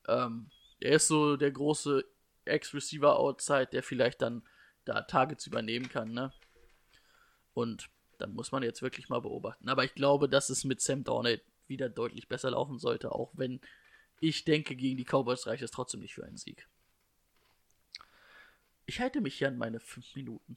Ähm, 0.07 0.51
er 0.79 0.93
ist 0.93 1.09
so 1.09 1.37
der 1.37 1.51
große 1.51 2.05
Ex-Receiver 2.45 3.19
outside, 3.19 3.67
der 3.67 3.83
vielleicht 3.83 4.23
dann 4.23 4.43
da 4.85 5.03
Targets 5.03 5.49
übernehmen 5.49 5.89
kann, 5.89 6.13
ne? 6.13 6.33
Und 7.53 7.91
dann 8.21 8.35
muss 8.35 8.53
man 8.53 8.63
jetzt 8.63 8.83
wirklich 8.83 9.09
mal 9.09 9.21
beobachten. 9.21 9.69
Aber 9.69 9.85
ich 9.85 9.95
glaube, 9.95 10.29
dass 10.29 10.51
es 10.51 10.65
mit 10.65 10.81
Sam 10.81 11.05
Donald 11.05 11.43
wieder 11.67 11.89
deutlich 11.89 12.29
besser 12.29 12.51
laufen 12.51 12.79
sollte, 12.79 13.13
auch 13.13 13.31
wenn 13.35 13.61
ich 14.21 14.45
denke, 14.45 14.77
gegen 14.77 14.97
die 14.97 15.05
Cowboys 15.05 15.47
reicht 15.47 15.63
es 15.63 15.71
trotzdem 15.71 16.01
nicht 16.01 16.15
für 16.15 16.25
einen 16.25 16.37
Sieg. 16.37 16.69
Ich 18.87 19.01
halte 19.01 19.21
mich 19.21 19.37
hier 19.37 19.49
an 19.49 19.57
meine 19.57 19.81
fünf 19.81 20.15
Minuten. 20.15 20.57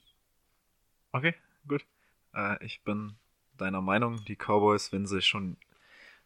Okay, 1.12 1.36
gut. 1.68 1.86
Äh, 2.34 2.64
ich 2.66 2.82
bin 2.82 3.16
deiner 3.58 3.82
Meinung, 3.82 4.26
die 4.26 4.36
Cowboys, 4.36 4.92
wenn 4.92 5.06
sie 5.06 5.22
schon 5.22 5.58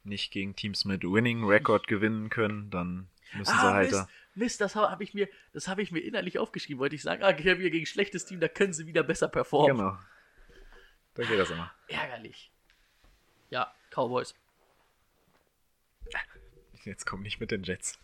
nicht 0.03 0.31
gegen 0.31 0.55
Teams 0.55 0.85
mit 0.85 1.03
Winning 1.03 1.43
Record 1.43 1.85
gewinnen 1.88 2.30
können, 2.30 2.69
dann 2.69 3.09
müssen 3.34 3.51
sie 3.51 3.61
halt 3.61 3.91
Mist, 3.91 4.07
Mist, 4.35 4.61
das 4.61 4.76
habe 4.76 5.03
ich 5.03 5.14
mir, 5.14 5.27
das 5.51 5.68
habe 5.68 5.81
ich 5.81 5.91
mir 5.91 5.99
innerlich 5.99 6.39
aufgeschrieben, 6.39 6.80
wollte 6.80 6.95
ich 6.95 7.03
sagen, 7.03 7.23
ah, 7.23 7.38
wieder 7.38 7.55
gegen 7.55 7.85
schlechtes 7.85 8.26
Team, 8.26 8.39
da 8.39 8.47
können 8.47 8.73
sie 8.73 8.88
wieder 8.88 9.03
besser 9.03 9.27
performen. 9.27 9.77
Genau. 9.77 9.97
Da 11.18 11.23
geht 11.23 11.39
das 11.39 11.49
immer. 11.49 11.72
Ärgerlich. 11.88 12.52
Ja, 13.49 13.73
Cowboys. 13.89 14.35
Jetzt 16.85 17.06
komm 17.06 17.23
nicht 17.23 17.39
mit 17.39 17.52
den 17.52 17.64
Jets. 17.64 17.99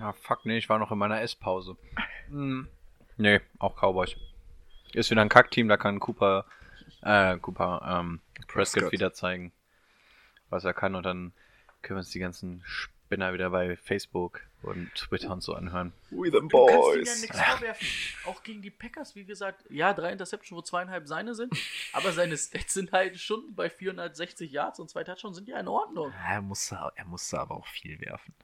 Ja, 0.00 0.12
fuck, 0.14 0.46
nee, 0.46 0.56
ich 0.56 0.68
war 0.68 0.78
noch 0.78 0.90
in 0.90 0.98
meiner 0.98 1.20
Esspause. 1.20 1.76
Hm. 2.28 2.68
Nee, 3.18 3.40
auch 3.58 3.76
Cowboys. 3.76 4.16
Ist 4.92 5.10
wieder 5.10 5.20
ein 5.20 5.28
Kackteam, 5.28 5.68
da 5.68 5.76
kann 5.76 6.00
Cooper, 6.00 6.46
äh, 7.02 7.36
Cooper, 7.38 7.82
ähm, 7.86 8.20
Prescott, 8.48 8.48
Prescott. 8.48 8.92
wieder 8.92 9.12
zeigen, 9.12 9.52
was 10.48 10.64
er 10.64 10.74
kann 10.74 10.94
und 10.94 11.04
dann 11.04 11.32
können 11.82 11.98
wir 11.98 12.00
uns 12.00 12.10
die 12.10 12.18
ganzen 12.18 12.64
Spinner 13.06 13.32
wieder 13.32 13.50
bei 13.50 13.76
Facebook 13.76 14.40
und 14.62 14.92
Twitter 14.96 15.30
und 15.30 15.40
so 15.40 15.54
anhören. 15.54 15.92
We 16.10 16.28
them 16.28 16.48
Du 16.48 16.66
kannst 16.66 16.96
ihm 16.96 17.04
ja 17.04 17.20
nichts 17.20 17.40
vorwerfen. 17.40 17.88
Auch 18.24 18.42
gegen 18.42 18.62
die 18.62 18.70
Packers, 18.70 19.14
wie 19.14 19.24
gesagt, 19.24 19.64
ja, 19.70 19.94
drei 19.94 20.10
Interceptions, 20.10 20.56
wo 20.56 20.60
zweieinhalb 20.60 21.06
seine 21.06 21.36
sind, 21.36 21.54
aber 21.92 22.10
seine 22.10 22.36
Stats 22.36 22.74
sind 22.74 22.90
halt 22.90 23.20
schon 23.20 23.54
bei 23.54 23.70
460 23.70 24.50
Yards 24.50 24.80
und 24.80 24.90
zwei 24.90 25.04
Touchdowns 25.04 25.36
sind 25.36 25.48
ja 25.48 25.60
in 25.60 25.68
Ordnung. 25.68 26.12
Er 26.26 26.42
musste, 26.42 26.90
er 26.96 27.04
musste 27.04 27.38
aber 27.38 27.56
auch 27.56 27.66
viel 27.68 28.00
werfen. 28.00 28.34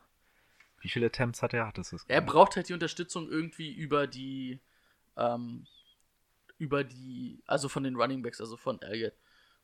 Wie 0.81 0.89
viele 0.89 1.07
Attempts 1.07 1.43
hat 1.43 1.55
er? 1.55 1.73
Du 1.73 1.81
es 1.81 1.93
Er 2.07 2.21
braucht 2.21 2.55
halt 2.55 2.69
die 2.69 2.73
Unterstützung 2.73 3.29
irgendwie 3.29 3.73
über 3.73 4.07
die, 4.07 4.61
ähm, 5.17 5.67
über 6.59 6.85
die, 6.85 7.43
also 7.47 7.69
von 7.69 7.83
den 7.83 7.97
Running 7.97 8.23
Backs, 8.23 8.41
also 8.41 8.57
von 8.57 8.81
Elliott. 8.81 9.15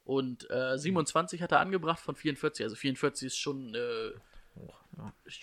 Und 0.03 0.51
äh, 0.51 0.77
27 0.77 1.41
hat 1.41 1.53
er 1.53 1.61
angebracht 1.61 2.01
von 2.01 2.17
44, 2.17 2.65
also 2.65 2.75
44 2.75 3.27
ist 3.27 3.37
schon, 3.37 3.75
äh, 3.77 4.11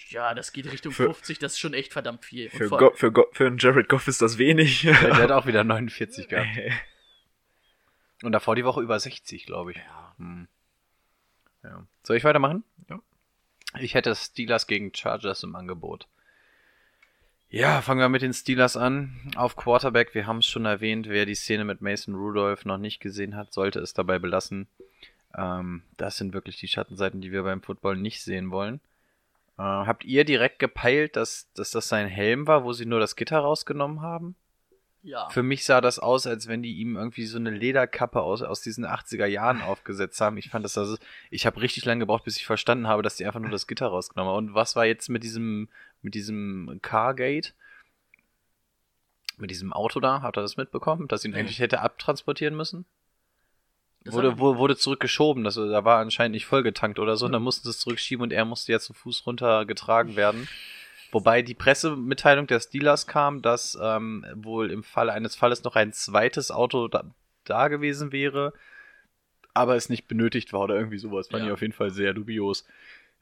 ja, 0.09 0.33
das 0.33 0.51
geht 0.51 0.71
Richtung 0.71 0.91
Für- 0.91 1.05
50, 1.05 1.39
das 1.39 1.53
ist 1.53 1.59
schon 1.59 1.73
echt 1.73 1.93
verdammt 1.93 2.25
viel. 2.25 2.49
Und 2.49 2.57
Für, 2.57 2.69
Go 2.69 2.91
für, 2.95 3.11
Go 3.11 3.25
für 3.31 3.47
einen 3.47 3.57
Jared 3.57 3.87
Goff 3.89 4.07
ist 4.07 4.21
das 4.21 4.37
wenig. 4.37 4.81
Der, 4.81 4.93
der 4.93 5.17
hat 5.17 5.31
auch 5.31 5.45
wieder 5.45 5.63
49 5.63 6.27
gehabt. 6.27 6.47
Und 8.23 8.31
davor 8.31 8.55
die 8.55 8.65
Woche 8.65 8.81
über 8.81 8.99
60, 8.99 9.45
glaube 9.45 9.71
ich. 9.71 9.79
Hm. 10.17 10.47
Ja. 11.63 11.85
Soll 12.03 12.17
ich 12.17 12.23
weitermachen? 12.23 12.63
Ja. 12.89 12.99
Ich 13.79 13.93
hätte 13.93 14.15
Steelers 14.15 14.67
gegen 14.67 14.93
Chargers 14.93 15.43
im 15.43 15.55
Angebot. 15.55 16.07
Ja, 17.49 17.81
fangen 17.81 17.99
wir 17.99 18.09
mit 18.09 18.21
den 18.21 18.33
Steelers 18.33 18.75
an. 18.77 19.31
Auf 19.35 19.55
Quarterback, 19.55 20.13
wir 20.15 20.27
haben 20.27 20.39
es 20.39 20.45
schon 20.45 20.65
erwähnt, 20.65 21.07
wer 21.07 21.25
die 21.25 21.35
Szene 21.35 21.63
mit 21.65 21.81
Mason 21.81 22.15
Rudolph 22.15 22.65
noch 22.65 22.77
nicht 22.77 22.99
gesehen 22.99 23.35
hat, 23.35 23.53
sollte 23.53 23.79
es 23.79 23.93
dabei 23.93 24.17
belassen. 24.19 24.67
Ähm, 25.37 25.83
das 25.97 26.17
sind 26.17 26.33
wirklich 26.33 26.57
die 26.57 26.67
Schattenseiten, 26.67 27.21
die 27.21 27.31
wir 27.31 27.43
beim 27.43 27.61
Football 27.61 27.97
nicht 27.97 28.23
sehen 28.23 28.49
wollen. 28.51 28.79
Äh, 29.57 29.61
habt 29.61 30.03
ihr 30.03 30.26
direkt 30.26 30.60
gepeilt, 30.60 31.15
dass, 31.15 31.52
dass 31.53 31.72
das 31.72 31.88
sein 31.88 32.07
Helm 32.07 32.48
war, 32.48 32.64
wo 32.64 32.73
sie 32.73 32.86
nur 32.86 32.99
das 32.99 33.15
Gitter 33.15 33.40
rausgenommen 33.40 34.02
haben? 34.02 34.36
ja. 35.06 35.30
Für 35.30 35.44
mich 35.44 35.65
sah 35.65 35.82
das 35.82 35.99
aus, 35.99 36.26
als 36.26 36.48
wenn 36.48 36.64
die 36.64 36.77
ihm 36.77 36.95
irgendwie 36.95 37.27
so 37.27 37.38
eine 37.38 37.52
Lederkappe 37.52 38.22
aus, 38.22 38.41
aus 38.41 38.61
diesen 38.61 38.86
80er 38.88 39.27
Jahren 39.27 39.61
aufgesetzt 39.61 40.19
haben. 40.19 40.36
Ich 40.38 40.49
fand 40.49 40.65
das 40.65 40.80
also, 40.80 40.98
ich 41.30 41.45
habe 41.45 41.61
richtig 41.61 41.86
lange 41.86 41.99
gebraucht, 41.99 42.23
bis 42.23 42.38
ich 42.38 42.45
verstanden 42.48 42.88
habe, 42.88 43.03
dass 43.03 43.15
die 43.15 43.26
einfach 43.26 43.40
nur 43.40 43.52
das 43.52 43.68
Gitter 43.68 43.86
rausgenommen 43.86 44.34
haben. 44.34 44.48
Und 44.48 44.53
was 44.56 44.76
war 44.76 44.86
jetzt 44.88 45.10
mit 45.10 45.22
diesem, 45.23 45.69
mit 46.02 46.15
diesem 46.15 46.80
Cargate? 46.82 47.53
Mit 49.38 49.52
diesem 49.52 49.73
Auto 49.73 49.99
da? 49.99 50.23
Habt 50.23 50.38
ihr 50.38 50.41
das 50.41 50.57
mitbekommen? 50.57 51.07
Dass 51.07 51.23
ihn 51.23 51.32
Nee. 51.32 51.40
eigentlich 51.40 51.60
hätte 51.60 51.82
abtransportieren 51.82 52.56
müssen? 52.56 52.86
Das 54.06 54.14
Wurde, 54.14 54.38
wurde, 54.38 54.60
wurde 54.60 54.77
zurückgeschoben. 54.77 55.44
Das, 55.44 55.56
da 55.56 55.84
war 55.84 55.99
anscheinend 55.99 56.34
nicht 56.36 56.45
vollgetankt 56.45 56.99
oder 56.99 57.18
so. 57.18 57.26
Und 57.26 57.32
dann 57.34 57.41
mussten 57.44 57.64
sie 57.64 57.72
es 57.72 57.80
zurückschieben 57.80 58.22
und 58.23 58.32
er 58.32 58.45
musste 58.45 58.72
jetzt 58.72 58.86
zu 58.86 58.94
Fuß 58.94 59.26
runtergetragen 59.26 60.15
werden. 60.15 60.48
Wobei 61.11 61.41
die 61.41 61.53
Pressemitteilung 61.56 62.45
der 62.45 62.60
Steelers 62.60 63.07
kam, 63.07 63.41
dass 63.41 63.77
ähm, 63.82 64.26
wohl 64.36 64.69
im 64.72 64.84
Falle 64.84 65.11
eines 65.14 65.36
Falles 65.36 65.64
noch 65.64 65.76
ein 65.76 65.91
zweites 65.91 66.52
Auto 66.52 66.88
da, 66.88 67.03
da 67.45 67.68
gewesen 67.68 68.11
wäre, 68.11 68.53
aber 69.53 69.76
es 69.76 69.90
nicht 69.90 70.07
benötigt 70.07 70.53
war 70.53 70.61
oder 70.61 70.76
irgendwie 70.76 70.98
sowas. 70.99 71.30
Fand 71.30 71.41
Ja. 71.41 71.48
ich 71.48 71.53
auf 71.53 71.61
jeden 71.61 71.73
Fall 71.73 71.90
sehr 71.90 72.14
dubios. 72.14 72.65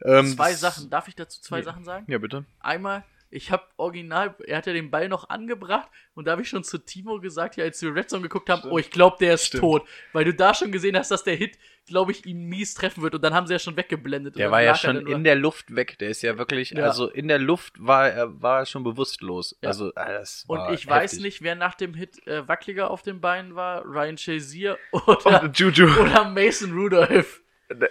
Ähm, 0.01 0.27
zwei 0.27 0.53
Sachen, 0.53 0.89
darf 0.89 1.07
ich 1.07 1.15
dazu 1.15 1.39
zwei 1.41 1.59
Nee. 1.59 1.63
Sachen 1.63 1.83
sagen? 1.85 2.11
Ja, 2.11 2.17
bitte. 2.17 2.43
Einmal, 2.59 3.03
ich 3.33 3.51
habe 3.51 3.63
original, 3.77 4.35
er 4.45 4.57
hat 4.57 4.67
ja 4.67 4.73
den 4.73 4.91
Ball 4.91 5.09
noch 5.09 5.29
angebracht 5.29 5.89
und 6.13 6.25
da 6.25 6.31
habe 6.33 6.41
ich 6.43 6.49
schon 6.49 6.63
zu 6.63 6.77
Timo 6.77 7.19
gesagt, 7.19 7.57
ja, 7.57 7.63
als 7.63 7.81
wir 7.81 7.93
Red 7.95 8.09
Zone 8.09 8.21
geguckt 8.23 8.49
haben, 8.49 8.69
oh, 8.69 8.77
ich 8.77 8.91
glaube, 8.91 9.17
der 9.19 9.33
ist 9.33 9.45
Stimmt. 9.47 9.61
tot. 9.61 9.87
Weil 10.13 10.25
du 10.25 10.33
da 10.33 10.53
schon 10.53 10.71
gesehen 10.71 10.95
hast, 10.97 11.09
dass 11.11 11.23
der 11.23 11.35
Hit, 11.35 11.57
glaube 11.87 12.11
ich, 12.11 12.25
ihn 12.25 12.45
mies 12.45 12.73
treffen 12.75 13.01
wird 13.03 13.15
und 13.15 13.23
dann 13.23 13.33
haben 13.33 13.47
sie 13.47 13.53
ja 13.53 13.59
schon 13.59 13.75
weggeblendet. 13.75 14.35
und 14.35 14.39
Der 14.39 14.51
war 14.51 14.61
ja 14.61 14.75
schon 14.75 15.05
in 15.07 15.23
der 15.23 15.35
Luft 15.35 15.75
weg. 15.75 15.97
Der 15.99 16.09
ist 16.09 16.21
ja 16.21 16.37
wirklich, 16.37 16.71
Ja. 16.71 16.83
also 16.85 17.09
in 17.09 17.27
der 17.27 17.39
Luft 17.39 17.73
war 17.85 18.07
er 18.09 18.41
war 18.41 18.65
schon 18.65 18.83
bewusstlos. 18.83 19.57
Ja. 19.61 19.69
Also 19.69 19.91
ah, 19.95 20.11
das 20.11 20.45
Und 20.47 20.59
war 20.59 20.71
ich 20.73 20.87
weiß 20.87 21.11
heftig. 21.13 21.23
nicht, 21.23 21.41
wer 21.41 21.55
nach 21.55 21.75
dem 21.75 21.93
Hit 21.93 22.25
äh, 22.27 22.47
wackeliger 22.47 22.89
auf 22.91 23.01
den 23.01 23.19
Beinen 23.19 23.55
war, 23.55 23.83
Ryan 23.85 24.17
Shazier 24.17 24.77
oder, 24.91 25.43
Und 25.43 25.57
Juju. 25.59 25.87
oder 26.01 26.29
Mason 26.29 26.71
Rudolph. 26.73 27.41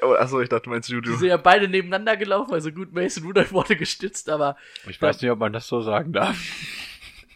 Oh, 0.02 0.14
achso, 0.14 0.40
ich 0.40 0.48
dachte, 0.48 0.64
du 0.64 0.70
meinst 0.70 0.88
Die 0.88 0.92
Juju. 0.94 1.16
sind 1.16 1.28
ja 1.28 1.36
beide 1.36 1.68
nebeneinander 1.68 2.16
gelaufen, 2.16 2.52
also 2.54 2.70
gut, 2.72 2.92
Mason 2.92 3.24
Rudolph 3.24 3.52
wurde 3.52 3.76
gestützt, 3.76 4.28
aber 4.28 4.56
Ich 4.88 5.00
weiß 5.00 5.20
nicht, 5.22 5.30
ob 5.30 5.38
man 5.38 5.52
das 5.52 5.66
so 5.66 5.80
sagen 5.82 6.12
darf. 6.12 6.36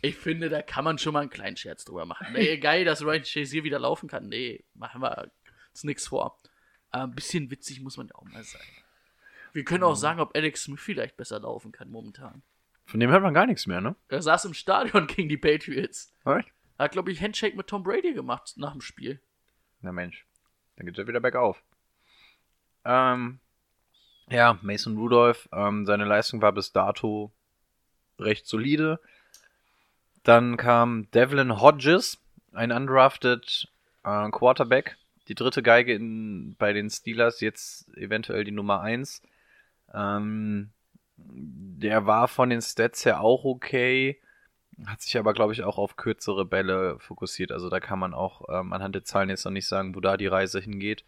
ich 0.02 0.16
finde, 0.16 0.48
da 0.48 0.62
kann 0.62 0.84
man 0.84 0.98
schon 0.98 1.12
mal 1.12 1.20
einen 1.20 1.30
kleinen 1.30 1.56
Scherz 1.56 1.84
drüber 1.84 2.04
machen. 2.06 2.28
Nee, 2.32 2.58
geil, 2.58 2.84
dass 2.84 3.02
Ryan 3.02 3.24
Shazier 3.24 3.64
wieder 3.64 3.78
laufen 3.78 4.08
kann. 4.08 4.28
Nee, 4.28 4.64
machen 4.74 5.00
wir 5.02 5.30
uns 5.70 5.84
nichts 5.84 6.08
vor. 6.08 6.38
Aber 6.90 7.04
ein 7.04 7.14
bisschen 7.14 7.50
witzig 7.50 7.80
muss 7.80 7.96
man 7.96 8.08
ja 8.08 8.14
auch 8.14 8.24
mal 8.24 8.42
sein. 8.44 8.62
Wir 9.52 9.64
können 9.64 9.80
Mhm. 9.80 9.86
auch 9.86 9.94
sagen, 9.96 10.20
ob 10.20 10.36
Alex 10.36 10.62
Smith 10.64 10.80
vielleicht 10.80 11.16
besser 11.16 11.40
laufen 11.40 11.72
kann 11.72 11.90
momentan. 11.90 12.42
Von 12.84 13.00
dem 13.00 13.10
hört 13.10 13.22
man 13.22 13.34
gar 13.34 13.46
nichts 13.46 13.66
mehr, 13.66 13.80
ne? 13.80 13.96
Er 14.08 14.22
saß 14.22 14.44
im 14.44 14.54
Stadion 14.54 15.06
gegen 15.08 15.28
die 15.28 15.36
Patriots. 15.38 16.14
Er 16.24 16.44
hat, 16.78 16.92
glaube 16.92 17.10
ich, 17.10 17.20
Handshake 17.20 17.56
mit 17.56 17.66
Tom 17.66 17.82
Brady 17.82 18.12
gemacht 18.12 18.52
nach 18.56 18.72
dem 18.72 18.80
Spiel. 18.82 19.20
Na 19.80 19.92
Mensch, 19.92 20.26
dann 20.76 20.86
geht's 20.86 20.98
ja 20.98 21.06
wieder 21.06 21.20
bergauf. 21.20 21.62
Ähm, 22.86 23.40
ja, 24.30 24.58
Mason 24.62 24.96
Rudolph, 24.96 25.48
ähm, 25.52 25.86
seine 25.86 26.04
Leistung 26.04 26.40
war 26.40 26.52
bis 26.52 26.72
dato 26.72 27.32
recht 28.18 28.46
solide. 28.46 29.00
Dann 30.22 30.56
kam 30.56 31.10
Devlin 31.10 31.60
Hodges, 31.60 32.18
ein 32.52 32.72
undrafted 32.72 33.68
äh, 34.04 34.30
Quarterback, 34.30 34.96
die 35.28 35.34
dritte 35.34 35.62
Geige 35.62 35.94
in, 35.94 36.54
bei 36.58 36.72
den 36.72 36.90
Steelers, 36.90 37.40
jetzt 37.40 37.88
eventuell 37.96 38.44
die 38.44 38.52
Nummer 38.52 38.80
1. 38.80 39.22
Ähm, 39.92 40.70
der 41.16 42.06
war 42.06 42.28
von 42.28 42.50
den 42.50 42.62
Stats 42.62 43.04
her 43.04 43.20
auch 43.20 43.44
okay, 43.44 44.20
hat 44.84 45.00
sich 45.00 45.16
aber, 45.16 45.32
glaube 45.32 45.52
ich, 45.52 45.62
auch 45.62 45.78
auf 45.78 45.96
kürzere 45.96 46.44
Bälle 46.44 46.98
fokussiert. 46.98 47.50
Also 47.50 47.70
da 47.70 47.80
kann 47.80 47.98
man 47.98 48.12
auch 48.12 48.42
ähm, 48.48 48.72
anhand 48.72 48.94
der 48.94 49.04
Zahlen 49.04 49.30
jetzt 49.30 49.44
noch 49.44 49.52
nicht 49.52 49.66
sagen, 49.66 49.94
wo 49.94 50.00
da 50.00 50.16
die 50.16 50.26
Reise 50.26 50.60
hingeht. 50.60 51.04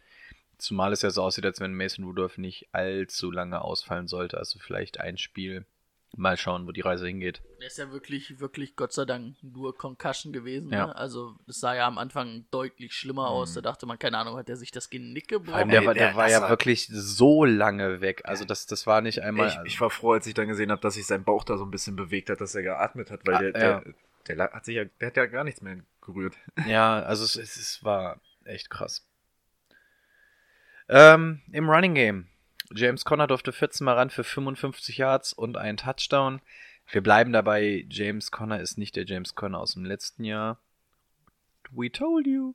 Zumal 0.59 0.93
es 0.93 1.03
ja 1.03 1.11
so 1.11 1.23
aussieht, 1.23 1.45
als 1.47 1.61
wenn 1.61 1.73
Mason 1.75 2.05
Rudolph 2.05 2.37
nicht 2.39 2.69
allzu 2.73 3.31
lange 3.31 3.61
ausfallen 3.63 4.09
sollte. 4.09 4.39
Also 4.39 4.59
vielleicht 4.59 5.01
ein 5.01 5.17
Spiel. 5.19 5.65
Mal 6.17 6.39
schauen, 6.39 6.67
wo 6.67 6.73
die 6.73 6.81
Reise 6.81 7.07
hingeht. 7.07 7.43
Er 7.61 7.67
ist 7.67 7.77
ja 7.77 7.93
wirklich, 7.93 8.41
wirklich 8.41 8.77
Gott 8.77 8.95
sei 8.95 9.05
Dank 9.05 9.37
nur 9.43 9.77
Concussion 9.77 10.33
gewesen. 10.33 10.71
Ja. 10.73 10.87
Ne? 10.87 10.97
Also 10.97 11.37
es 11.47 11.61
sah 11.61 11.75
ja 11.77 11.87
am 11.87 11.99
Anfang 11.99 12.47
deutlich 12.51 12.95
schlimmer 12.95 13.29
aus. 13.29 13.53
Da 13.53 13.61
dachte 13.61 13.85
man, 13.85 13.99
keine 13.99 14.17
Ahnung, 14.17 14.37
hat 14.39 14.49
er 14.49 14.57
sich 14.57 14.71
das 14.71 14.89
Genick 14.89 15.29
gebrochen? 15.29 15.69
der, 15.69 15.83
der 15.83 15.93
der- 15.95 16.17
war 16.17 16.31
ja 16.31 16.41
war- 16.41 16.49
wirklich 16.49 16.89
so 16.91 17.45
lange 17.45 18.01
weg. 18.01 18.23
Also 18.25 18.47
das, 18.47 18.67
das 18.67 18.87
war 18.87 19.03
nicht 19.03 19.21
einmal. 19.23 19.49
Ich, 19.49 19.75
ich 19.75 19.81
war 19.83 19.91
froh, 19.91 20.13
als 20.13 20.27
ich 20.27 20.33
dann 20.33 20.49
gesehen 20.49 20.71
habe, 20.71 20.81
dass 20.81 20.95
sich 20.95 21.05
sein 21.07 21.25
Bauch 21.25 21.45
da 21.45 21.59
so 21.59 21.65
ein 21.67 21.71
bisschen 21.71 21.95
bewegt 21.95 22.31
hat, 22.31 22.41
dass 22.41 22.55
er 22.55 22.63
geatmet 22.63 23.11
hat, 23.11 23.27
weil 23.27 23.35
Ah, 23.35 23.39
der, 23.41 23.49
ja. 23.61 23.81
der, 24.27 24.37
der, 24.37 24.51
hat 24.51 24.65
sich 24.65 24.77
ja, 24.77 24.85
der 24.87 25.09
hat 25.09 25.17
ja 25.19 25.27
gar 25.27 25.45
nichts 25.45 25.61
mehr 25.61 25.77
gerührt. 26.01 26.35
Ja, 26.67 27.03
also 27.03 27.23
es, 27.23 27.37
es, 27.37 27.57
es 27.59 27.85
war 27.85 28.19
echt 28.45 28.71
krass. 28.71 29.07
Ähm, 30.89 31.43
Im 31.53 31.69
Running 31.69 31.95
Game. 31.95 32.29
James 32.75 33.05
Conner 33.05 33.27
durfte 33.27 33.53
14 33.53 33.85
Mal 33.85 33.95
ran 33.95 34.11
für 34.11 34.25
55 34.25 34.97
Yards 34.99 35.33
und 35.33 35.57
einen 35.57 35.77
Touchdown. 35.77 36.41
Wir 36.91 37.03
bleiben 37.03 37.33
dabei, 37.33 37.85
James 37.91 38.31
Conner 38.31 38.61
ist 38.61 38.79
nicht 38.79 38.97
der 38.97 39.05
James 39.05 39.35
Conner 39.35 39.59
aus 39.61 39.75
dem 39.75 39.85
letzten 39.85 40.25
Jahr. 40.25 40.59
We 41.71 41.93
told 41.93 42.27
you. 42.27 42.55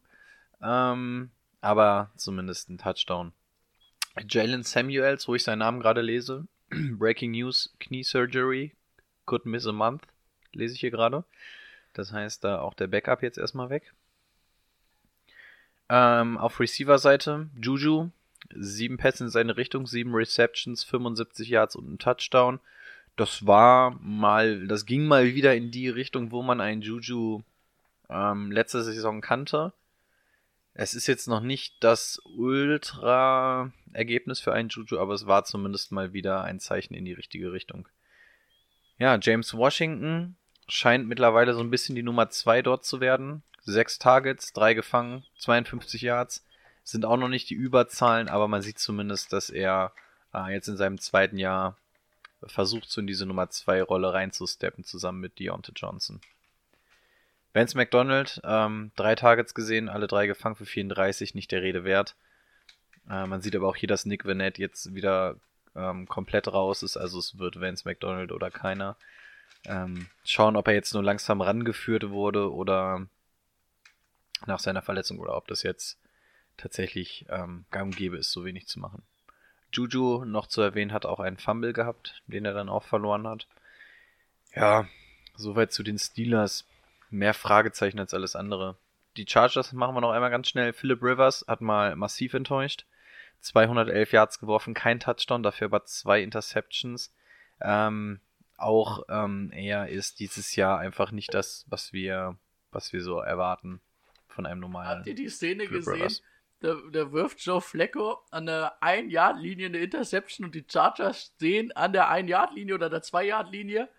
Ähm, 0.62 1.30
aber 1.62 2.12
zumindest 2.16 2.70
ein 2.70 2.80
Touchdown. 2.80 3.34
Jalen 4.28 4.64
Samuels, 4.64 5.28
wo 5.28 5.36
ich 5.36 5.44
seinen 5.44 5.60
Namen 5.60 5.80
gerade 5.80 6.02
lese. 6.02 6.48
Breaking 6.70 7.32
News, 7.32 7.76
Knee 7.80 8.04
Surgery, 8.04 8.76
could 9.26 9.46
miss 9.46 9.68
a 9.68 9.72
month, 9.72 10.04
lese 10.52 10.74
ich 10.74 10.80
hier 10.80 10.92
gerade. 10.92 11.24
Das 11.94 12.12
heißt, 12.12 12.44
da 12.44 12.60
auch 12.60 12.74
der 12.74 12.88
Backup 12.88 13.22
jetzt 13.22 13.38
erstmal 13.38 13.70
weg. 13.70 13.94
Ähm, 15.90 16.38
auf 16.38 16.60
Receiver-Seite, 16.60 17.50
Juju, 17.62 18.10
sieben 18.54 18.98
Pässe 18.98 19.26
in 19.26 19.30
seine 19.30 19.58
Richtung, 19.58 19.88
sieben 19.88 20.14
Receptions, 20.14 20.84
75 20.84 21.50
Yards 21.50 21.76
und 21.76 21.92
ein 21.92 22.00
Touchdown. 22.00 22.60
Das 23.16 23.46
war 23.46 23.92
mal, 24.02 24.68
das 24.68 24.86
ging 24.86 25.06
mal 25.06 25.36
wieder 25.36 25.56
in 25.56 25.72
die 25.72 25.90
Richtung, 25.90 26.32
wo 26.32 26.42
man 26.42 26.62
einen 26.62 26.82
Juju 26.82 27.44
ähm, 28.10 28.52
letzte 28.52 28.82
Saison 28.84 29.22
kannte. 29.22 29.74
Es 30.74 30.96
ist 30.96 31.06
jetzt 31.06 31.28
noch 31.28 31.42
nicht 31.42 31.84
das 31.84 32.20
Ultra-Ergebnis 32.36 34.40
für 34.40 34.54
einen 34.54 34.70
Juju, 34.70 34.98
aber 34.98 35.14
es 35.14 35.28
war 35.28 35.46
zumindest 35.46 35.92
mal 35.92 36.14
wieder 36.14 36.44
ein 36.44 36.60
Zeichen 36.60 36.96
in 36.96 37.06
die 37.06 37.14
richtige 37.14 37.52
Richtung. 37.52 37.88
Ja, 38.98 39.20
James 39.22 39.54
Washington 39.54 40.36
scheint 40.68 41.08
mittlerweile 41.08 41.54
so 41.54 41.60
ein 41.60 41.70
bisschen 41.70 41.94
die 41.96 42.02
Nummer 42.02 42.30
2 42.30 42.64
dort 42.64 42.86
zu 42.86 43.02
werden. 43.02 43.44
Sechs 43.62 44.00
Targets, 44.00 44.54
drei 44.54 44.74
gefangen, 44.74 45.24
52 45.38 46.02
Yards. 46.02 46.44
Sind 46.84 47.06
auch 47.06 47.18
noch 47.18 47.30
nicht 47.30 47.50
die 47.50 47.56
Überzahlen, 47.56 48.28
aber 48.28 48.48
man 48.48 48.62
sieht 48.62 48.80
zumindest, 48.80 49.32
dass 49.32 49.50
er 49.50 49.94
äh, 50.34 50.52
jetzt 50.54 50.68
in 50.68 50.78
seinem 50.78 51.00
zweiten 51.00 51.38
Jahr 51.38 51.78
versucht, 52.46 52.90
so 52.90 53.02
in 53.02 53.08
diese 53.08 53.26
Nummer 53.26 53.50
2 53.50 53.84
Rolle 53.84 54.14
reinzusteppen, 54.14 54.84
zusammen 54.84 55.22
mit 55.22 55.40
Deontay 55.40 55.72
Johnson. 55.76 56.20
Vance 57.54 57.78
McDonald, 57.78 58.42
ähm, 58.44 58.92
drei 58.96 59.16
Targets 59.16 59.54
gesehen, 59.54 59.88
alle 59.88 60.08
drei 60.08 60.28
gefangen 60.28 60.56
für 60.56 60.66
34, 60.66 61.36
nicht 61.36 61.52
der 61.52 61.62
Rede 61.62 61.84
wert. 61.84 62.16
Äh, 63.10 63.28
man 63.28 63.42
sieht 63.42 63.56
aber 63.56 63.68
auch 63.68 63.76
hier, 63.76 63.88
dass 63.88 64.06
Nick 64.06 64.26
Vanette 64.26 64.62
jetzt 64.62 64.94
wieder 64.96 65.36
ähm, 65.76 66.08
komplett 66.08 66.48
raus 66.48 66.84
ist, 66.84 66.98
also 66.98 67.20
es 67.20 67.38
wird 67.38 67.62
Vance 67.62 67.88
McDonald 67.88 68.32
oder 68.32 68.50
keiner. 68.50 68.98
Ähm, 69.66 70.08
schauen, 70.26 70.56
ob 70.56 70.68
er 70.68 70.74
jetzt 70.74 70.94
nur 70.94 71.04
langsam 71.04 71.42
rangeführt 71.42 72.10
wurde 72.10 72.52
oder 72.52 73.08
nach 74.46 74.60
seiner 74.60 74.82
Verletzung 74.82 75.20
oder 75.20 75.38
ob 75.38 75.48
das 75.48 75.64
jetzt 75.64 75.98
tatsächlich 76.58 77.26
ähm, 77.30 77.66
gang 77.72 77.88
und 77.88 77.98
gäbe 77.98 78.18
ist, 78.18 78.32
so 78.32 78.46
wenig 78.46 78.68
zu 78.68 78.80
machen. 78.80 79.04
Juju, 79.72 80.24
noch 80.26 80.48
zu 80.48 80.62
erwähnen, 80.62 80.94
hat 80.94 81.06
auch 81.06 81.20
einen 81.20 81.38
Fumble 81.38 81.74
gehabt, 81.74 82.22
den 82.28 82.46
er 82.46 82.54
dann 82.54 82.70
auch 82.70 82.84
verloren 82.84 83.28
hat. 83.28 83.48
Ja, 84.56 84.88
soweit 85.36 85.72
zu 85.72 85.84
den 85.84 85.98
Steelers. 85.98 86.68
Mehr 87.10 87.34
Fragezeichen 87.34 88.00
als 88.00 88.14
alles 88.14 88.36
andere. 88.36 88.76
Die 89.18 89.26
Chargers 89.28 89.74
machen 89.74 89.96
wir 89.96 90.02
noch 90.02 90.12
einmal 90.12 90.32
ganz 90.32 90.48
schnell. 90.48 90.74
Philip 90.74 91.02
Rivers 91.04 91.46
hat 91.48 91.62
mal 91.62 91.96
massiv 91.96 92.34
enttäuscht. 92.34 92.86
211 93.42 94.14
Yards 94.14 94.40
geworfen, 94.40 94.74
kein 94.74 95.00
Touchdown, 95.00 95.44
dafür 95.44 95.66
aber 95.66 95.86
zwei 95.86 96.22
Interceptions. 96.22 97.14
Ähm, 97.62 98.20
auch 98.58 99.04
ähm, 99.10 99.52
er 99.54 99.90
ist 99.90 100.20
dieses 100.20 100.56
Jahr 100.56 100.80
einfach 100.80 101.12
nicht 101.12 101.34
das, 101.34 101.66
was 101.68 101.94
wir, 101.94 102.38
was 102.72 102.94
wir 102.94 103.04
so 103.04 103.20
erwarten 103.20 103.82
von 104.28 104.46
einem 104.46 104.62
normalen. 104.62 105.00
Habt 105.00 105.08
ihr 105.08 105.16
die 105.16 105.30
Szene 105.30 105.66
Philip 105.66 105.86
gesehen? 105.86 105.94
Rivers. 105.94 106.24
Da, 106.64 106.78
da 106.94 107.12
wirft 107.12 107.42
Joe 107.42 107.60
Flacco 107.60 108.20
an 108.32 108.46
der 108.46 108.78
1-Yard-Linie 108.82 109.66
eine 109.66 109.80
Interception 109.80 110.46
und 110.46 110.56
die 110.56 110.64
Chargers 110.66 111.34
stehen 111.36 111.74
an 111.74 111.92
der 111.92 112.10
1-Yard-Linie 112.10 112.76
oder 112.76 112.90
der 112.90 113.04
2-Yard-Linie 113.04 113.90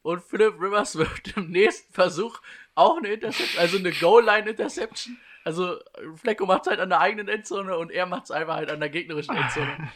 und 0.00 0.22
Philip 0.22 0.54
Rivers 0.58 0.96
wirft 0.98 1.36
im 1.36 1.50
nächsten 1.50 1.92
Versuch 1.92 2.40
auch 2.74 2.96
eine 2.96 3.08
Interception, 3.08 3.60
also 3.60 3.76
eine 3.76 3.92
Goal-Line-Interception. 3.92 5.18
Also 5.44 5.76
Flacco 6.14 6.46
macht 6.46 6.66
halt 6.66 6.80
an 6.80 6.88
der 6.88 7.00
eigenen 7.00 7.28
Endzone 7.28 7.76
und 7.76 7.92
er 7.92 8.06
macht 8.06 8.24
es 8.24 8.30
einfach 8.30 8.54
halt 8.54 8.70
an 8.70 8.80
der 8.80 8.88
gegnerischen 8.88 9.36
Endzone. 9.36 9.92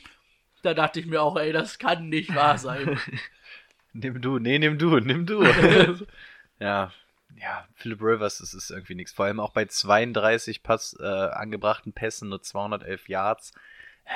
Da 0.60 0.74
dachte 0.74 1.00
ich 1.00 1.06
mir 1.06 1.22
auch, 1.22 1.38
ey, 1.38 1.50
das 1.50 1.78
kann 1.78 2.10
nicht 2.10 2.34
wahr 2.34 2.58
sein. 2.58 3.00
Nimm 3.94 4.20
du, 4.20 4.38
nee, 4.38 4.58
nimm 4.58 4.76
du, 4.76 5.00
nimm 5.00 5.24
du. 5.24 5.42
ja, 6.58 6.92
ja, 7.40 7.66
Philip 7.74 8.00
Rivers, 8.00 8.38
das 8.38 8.54
ist 8.54 8.70
irgendwie 8.70 8.94
nichts. 8.94 9.12
Vor 9.12 9.26
allem 9.26 9.40
auch 9.40 9.52
bei 9.52 9.64
32 9.64 10.62
Pass, 10.62 10.96
äh, 10.98 11.04
angebrachten 11.04 11.92
Pässen 11.92 12.28
nur 12.28 12.42
211 12.42 13.08
Yards. 13.08 13.52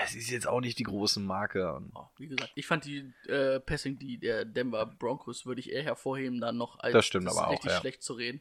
Es 0.05 0.15
ist 0.15 0.31
jetzt 0.31 0.49
auch 0.49 0.61
nicht 0.61 0.79
die 0.79 0.85
große 0.85 1.21
Marke. 1.21 1.81
Oh, 1.95 2.07
wie 2.17 2.29
gesagt, 2.29 2.53
ich 2.55 2.67
fand 2.67 2.85
die 2.85 3.13
äh, 3.29 3.61
Passing, 3.61 3.99
die 3.99 4.19
der 4.19 4.45
Denver 4.45 4.85
Broncos, 4.87 5.47
würde 5.47 5.61
ich 5.61 5.71
eher 5.71 5.85
hervorheben, 5.85 6.41
dann 6.41 6.57
noch 6.57 6.79
als 6.81 6.93
Das 6.93 7.07
stimmt 7.07 7.27
ist 7.27 7.37
aber 7.37 7.49
auch, 7.49 7.53
richtig 7.53 7.71
ja. 7.71 7.81
schlecht 7.81 8.03
zu 8.03 8.15
reden. 8.15 8.41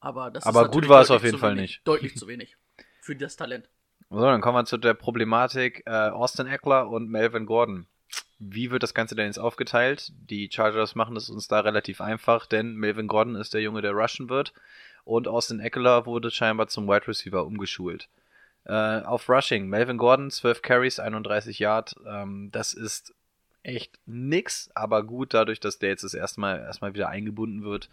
Aber 0.00 0.30
das 0.30 0.44
Aber 0.44 0.66
ist 0.66 0.70
gut 0.70 0.88
war 0.88 1.02
es 1.02 1.10
auf 1.10 1.24
jeden 1.24 1.38
Fall 1.38 1.52
wenig, 1.56 1.62
nicht. 1.62 1.88
Deutlich 1.88 2.16
zu 2.16 2.28
wenig. 2.28 2.56
Für 3.00 3.16
das 3.16 3.36
Talent. 3.36 3.68
So, 4.10 4.20
dann 4.20 4.40
kommen 4.40 4.56
wir 4.56 4.64
zu 4.64 4.76
der 4.76 4.94
Problematik 4.94 5.82
äh, 5.86 5.90
Austin 5.90 6.46
Eckler 6.46 6.88
und 6.88 7.10
Melvin 7.10 7.46
Gordon. 7.46 7.86
Wie 8.38 8.70
wird 8.70 8.82
das 8.82 8.94
Ganze 8.94 9.14
denn 9.14 9.26
jetzt 9.26 9.38
aufgeteilt? 9.38 10.12
Die 10.30 10.50
Chargers 10.52 10.94
machen 10.94 11.16
es 11.16 11.30
uns 11.30 11.48
da 11.48 11.60
relativ 11.60 12.00
einfach, 12.00 12.46
denn 12.46 12.74
Melvin 12.74 13.08
Gordon 13.08 13.34
ist 13.36 13.54
der 13.54 13.62
Junge, 13.62 13.80
der 13.80 13.92
rushen 13.92 14.28
wird 14.28 14.52
und 15.04 15.28
Austin 15.28 15.60
Eckler 15.60 16.04
wurde 16.04 16.30
scheinbar 16.30 16.66
zum 16.68 16.86
Wide 16.86 17.08
Receiver 17.08 17.46
umgeschult. 17.46 18.08
Äh, 18.64 19.00
auf 19.02 19.28
Rushing, 19.28 19.68
Melvin 19.68 19.96
Gordon, 19.96 20.30
12 20.30 20.60
Carries, 20.60 20.98
31 20.98 21.60
Yard, 21.60 21.94
ähm, 22.06 22.50
das 22.52 22.74
ist 22.74 23.14
echt 23.62 23.98
nix, 24.04 24.70
aber 24.74 25.02
gut, 25.02 25.32
dadurch, 25.32 25.60
dass 25.60 25.78
der 25.78 25.90
jetzt 25.90 26.04
das 26.04 26.14
erste 26.14 26.40
Mal 26.40 26.58
erstmal 26.58 26.94
wieder 26.94 27.08
eingebunden 27.08 27.62
wird, 27.62 27.88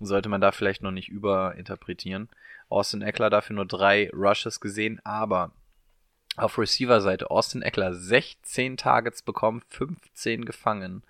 sollte 0.00 0.28
man 0.28 0.40
da 0.40 0.52
vielleicht 0.52 0.82
noch 0.82 0.90
nicht 0.90 1.08
überinterpretieren. 1.08 2.28
Austin 2.68 3.02
Eckler 3.02 3.30
dafür 3.30 3.56
nur 3.56 3.66
drei 3.66 4.10
Rushes 4.10 4.60
gesehen, 4.60 5.00
aber 5.04 5.52
auf 6.36 6.58
Receiver-Seite 6.58 7.30
Austin 7.30 7.62
Eckler 7.62 7.94
16 7.94 8.76
Targets 8.76 9.22
bekommen, 9.22 9.62
15 9.68 10.44
gefangen 10.44 11.02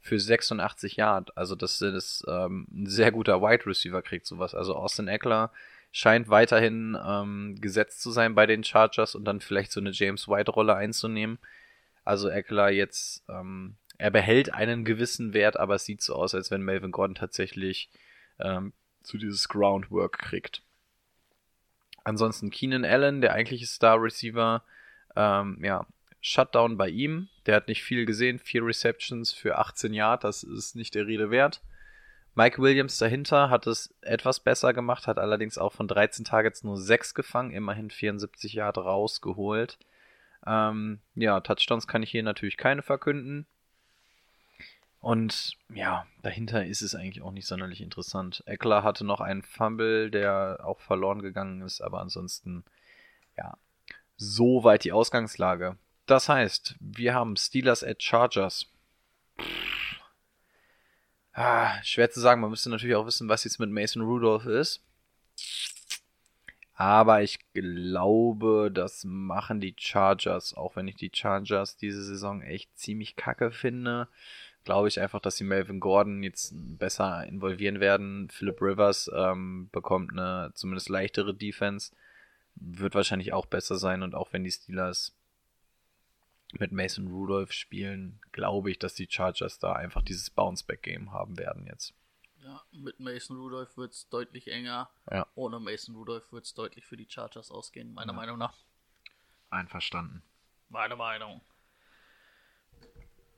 für 0.00 0.18
86 0.18 0.96
Yard. 0.96 1.36
Also 1.36 1.54
das 1.54 1.80
ist 1.80 2.24
ähm, 2.28 2.66
ein 2.72 2.86
sehr 2.86 3.12
guter 3.12 3.40
Wide 3.40 3.66
Receiver 3.66 4.02
kriegt 4.02 4.26
sowas. 4.26 4.54
Also 4.54 4.74
Austin 4.74 5.08
Eckler 5.08 5.52
scheint 5.92 6.28
weiterhin 6.28 6.98
ähm, 7.06 7.56
gesetzt 7.60 8.02
zu 8.02 8.10
sein 8.10 8.34
bei 8.34 8.46
den 8.46 8.64
Chargers 8.64 9.14
und 9.14 9.24
dann 9.24 9.40
vielleicht 9.40 9.70
so 9.70 9.80
eine 9.80 9.90
James 9.90 10.26
White 10.26 10.50
Rolle 10.50 10.74
einzunehmen. 10.74 11.38
Also 12.04 12.28
Eckler 12.28 12.70
jetzt, 12.70 13.22
ähm, 13.28 13.76
er 13.98 14.10
behält 14.10 14.52
einen 14.52 14.84
gewissen 14.84 15.34
Wert, 15.34 15.56
aber 15.56 15.76
es 15.76 15.84
sieht 15.84 16.02
so 16.02 16.14
aus, 16.14 16.34
als 16.34 16.50
wenn 16.50 16.62
Melvin 16.62 16.90
Gordon 16.90 17.14
tatsächlich 17.14 17.90
ähm, 18.40 18.72
zu 19.02 19.18
dieses 19.18 19.48
Groundwork 19.48 20.18
kriegt. 20.18 20.62
Ansonsten 22.04 22.50
Keenan 22.50 22.84
Allen, 22.84 23.20
der 23.20 23.32
eigentliche 23.32 23.66
Star 23.66 24.02
Receiver, 24.02 24.62
ähm, 25.16 25.58
ja, 25.62 25.86
Shutdown 26.20 26.76
bei 26.76 26.88
ihm. 26.88 27.28
Der 27.46 27.56
hat 27.56 27.68
nicht 27.68 27.82
viel 27.82 28.06
gesehen, 28.06 28.38
vier 28.38 28.64
Receptions 28.64 29.32
für 29.32 29.58
18 29.58 29.92
Yard, 29.92 30.24
das 30.24 30.44
ist 30.44 30.76
nicht 30.76 30.94
der 30.94 31.06
Rede 31.06 31.30
wert. 31.30 31.60
Mike 32.34 32.62
Williams 32.62 32.96
dahinter 32.96 33.50
hat 33.50 33.66
es 33.66 33.94
etwas 34.00 34.40
besser 34.40 34.72
gemacht, 34.72 35.06
hat 35.06 35.18
allerdings 35.18 35.58
auch 35.58 35.72
von 35.72 35.86
13 35.86 36.24
Targets 36.24 36.64
nur 36.64 36.78
6 36.78 37.14
gefangen, 37.14 37.50
immerhin 37.50 37.90
74 37.90 38.54
Yard 38.54 38.78
rausgeholt. 38.78 39.78
Ähm, 40.46 41.00
ja, 41.14 41.40
Touchdowns 41.40 41.86
kann 41.86 42.02
ich 42.02 42.10
hier 42.10 42.22
natürlich 42.22 42.56
keine 42.56 42.82
verkünden. 42.82 43.46
Und 45.02 45.56
ja, 45.74 46.06
dahinter 46.22 46.64
ist 46.64 46.80
es 46.80 46.94
eigentlich 46.94 47.22
auch 47.22 47.32
nicht 47.32 47.48
sonderlich 47.48 47.80
interessant. 47.80 48.44
Eckler 48.46 48.84
hatte 48.84 49.04
noch 49.04 49.20
einen 49.20 49.42
Fumble, 49.42 50.12
der 50.12 50.60
auch 50.62 50.80
verloren 50.80 51.22
gegangen 51.22 51.60
ist, 51.62 51.80
aber 51.80 52.00
ansonsten, 52.00 52.64
ja, 53.36 53.58
soweit 54.16 54.84
die 54.84 54.92
Ausgangslage. 54.92 55.76
Das 56.06 56.28
heißt, 56.28 56.76
wir 56.78 57.14
haben 57.14 57.36
Steelers 57.36 57.82
at 57.82 58.00
Chargers. 58.00 58.66
Ah, 61.32 61.82
schwer 61.82 62.08
zu 62.12 62.20
sagen, 62.20 62.40
man 62.40 62.50
müsste 62.50 62.70
natürlich 62.70 62.94
auch 62.94 63.06
wissen, 63.06 63.28
was 63.28 63.42
jetzt 63.42 63.58
mit 63.58 63.70
Mason 63.70 64.02
Rudolph 64.02 64.46
ist. 64.46 64.82
Aber 66.74 67.22
ich 67.22 67.40
glaube, 67.54 68.70
das 68.72 69.02
machen 69.04 69.60
die 69.60 69.74
Chargers, 69.76 70.54
auch 70.54 70.76
wenn 70.76 70.86
ich 70.86 70.94
die 70.94 71.10
Chargers 71.12 71.76
diese 71.76 72.04
Saison 72.04 72.40
echt 72.40 72.78
ziemlich 72.78 73.16
kacke 73.16 73.50
finde. 73.50 74.06
Glaube 74.64 74.88
ich 74.88 75.00
einfach, 75.00 75.20
dass 75.20 75.36
sie 75.36 75.44
Melvin 75.44 75.80
Gordon 75.80 76.22
jetzt 76.22 76.52
besser 76.54 77.26
involvieren 77.26 77.80
werden. 77.80 78.28
Philip 78.30 78.60
Rivers 78.62 79.10
ähm, 79.14 79.68
bekommt 79.72 80.12
eine 80.12 80.52
zumindest 80.54 80.88
leichtere 80.88 81.34
Defense. 81.34 81.92
Wird 82.54 82.94
wahrscheinlich 82.94 83.32
auch 83.32 83.46
besser 83.46 83.76
sein. 83.76 84.02
Und 84.02 84.14
auch 84.14 84.32
wenn 84.32 84.44
die 84.44 84.52
Steelers 84.52 85.16
mit 86.52 86.70
Mason 86.70 87.08
Rudolph 87.08 87.52
spielen, 87.52 88.20
glaube 88.30 88.70
ich, 88.70 88.78
dass 88.78 88.94
die 88.94 89.08
Chargers 89.10 89.58
da 89.58 89.72
einfach 89.72 90.02
dieses 90.02 90.30
Bounceback-Game 90.30 91.12
haben 91.12 91.38
werden 91.38 91.66
jetzt. 91.66 91.94
Ja, 92.44 92.62
mit 92.72 92.98
Mason 92.98 93.36
Rudolph 93.36 93.76
wird 93.76 93.92
es 93.92 94.08
deutlich 94.08 94.48
enger. 94.48 94.90
Ja. 95.10 95.26
Ohne 95.34 95.60
Mason 95.60 95.94
Rudolph 95.94 96.30
wird 96.32 96.44
es 96.44 96.54
deutlich 96.54 96.84
für 96.84 96.96
die 96.96 97.08
Chargers 97.08 97.50
ausgehen, 97.50 97.94
meiner 97.94 98.12
Meinung 98.12 98.38
nach. 98.38 98.54
Einverstanden. 99.50 100.22
Meine 100.68 100.96
Meinung. 100.96 101.40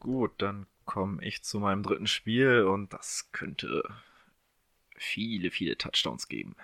Gut, 0.00 0.32
dann 0.38 0.66
komme 0.84 1.22
ich 1.22 1.42
zu 1.42 1.60
meinem 1.60 1.82
dritten 1.82 2.06
Spiel 2.06 2.62
und 2.62 2.92
das 2.92 3.30
könnte 3.32 3.82
viele, 4.96 5.50
viele 5.50 5.76
Touchdowns 5.76 6.28
geben. 6.28 6.56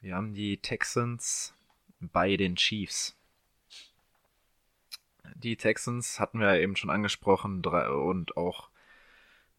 Wir 0.00 0.16
haben 0.16 0.34
die 0.34 0.58
Texans 0.58 1.54
bei 2.00 2.36
den 2.36 2.56
Chiefs. 2.56 3.16
Die 5.34 5.56
Texans 5.56 6.18
hatten 6.18 6.40
wir 6.40 6.60
eben 6.60 6.76
schon 6.76 6.90
angesprochen 6.90 7.64
und 7.64 8.36
auch 8.36 8.68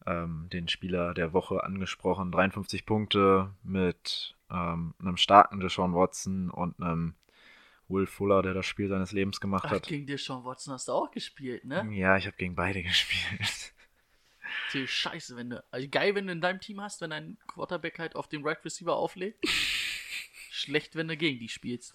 ähm, 0.06 0.48
den 0.52 0.68
Spieler 0.68 1.14
der 1.14 1.32
Woche 1.32 1.64
angesprochen. 1.64 2.30
53 2.30 2.84
Punkte 2.84 3.54
mit 3.62 4.36
ähm, 4.50 4.94
einem 4.98 5.16
starken 5.16 5.60
Deshaun 5.60 5.94
Watson 5.94 6.50
und 6.50 6.80
einem 6.80 7.14
Will 7.88 8.06
Fuller, 8.06 8.42
der 8.42 8.54
das 8.54 8.66
Spiel 8.66 8.88
seines 8.88 9.12
Lebens 9.12 9.40
gemacht 9.40 9.64
Ach, 9.66 9.72
hat. 9.72 9.86
gegen 9.86 10.06
dir 10.06 10.18
Sean 10.18 10.44
Watson 10.44 10.72
hast 10.72 10.88
du 10.88 10.92
auch 10.92 11.10
gespielt, 11.10 11.64
ne? 11.64 11.86
Ja, 11.92 12.16
ich 12.16 12.26
habe 12.26 12.36
gegen 12.36 12.54
beide 12.54 12.82
gespielt. 12.82 13.74
Die 14.72 14.86
Scheiße, 14.86 15.36
wenn 15.36 15.50
du. 15.50 15.64
Also 15.70 15.88
geil, 15.88 16.14
wenn 16.14 16.26
du 16.26 16.32
in 16.32 16.40
deinem 16.40 16.60
Team 16.60 16.80
hast, 16.80 17.00
wenn 17.00 17.12
ein 17.12 17.38
Quarterback 17.46 17.98
halt 17.98 18.16
auf 18.16 18.28
den 18.28 18.46
Right 18.46 18.64
Receiver 18.64 18.94
auflegt. 18.94 19.44
Schlecht, 20.50 20.96
wenn 20.96 21.08
du 21.08 21.16
gegen 21.16 21.38
die 21.38 21.48
spielst. 21.48 21.94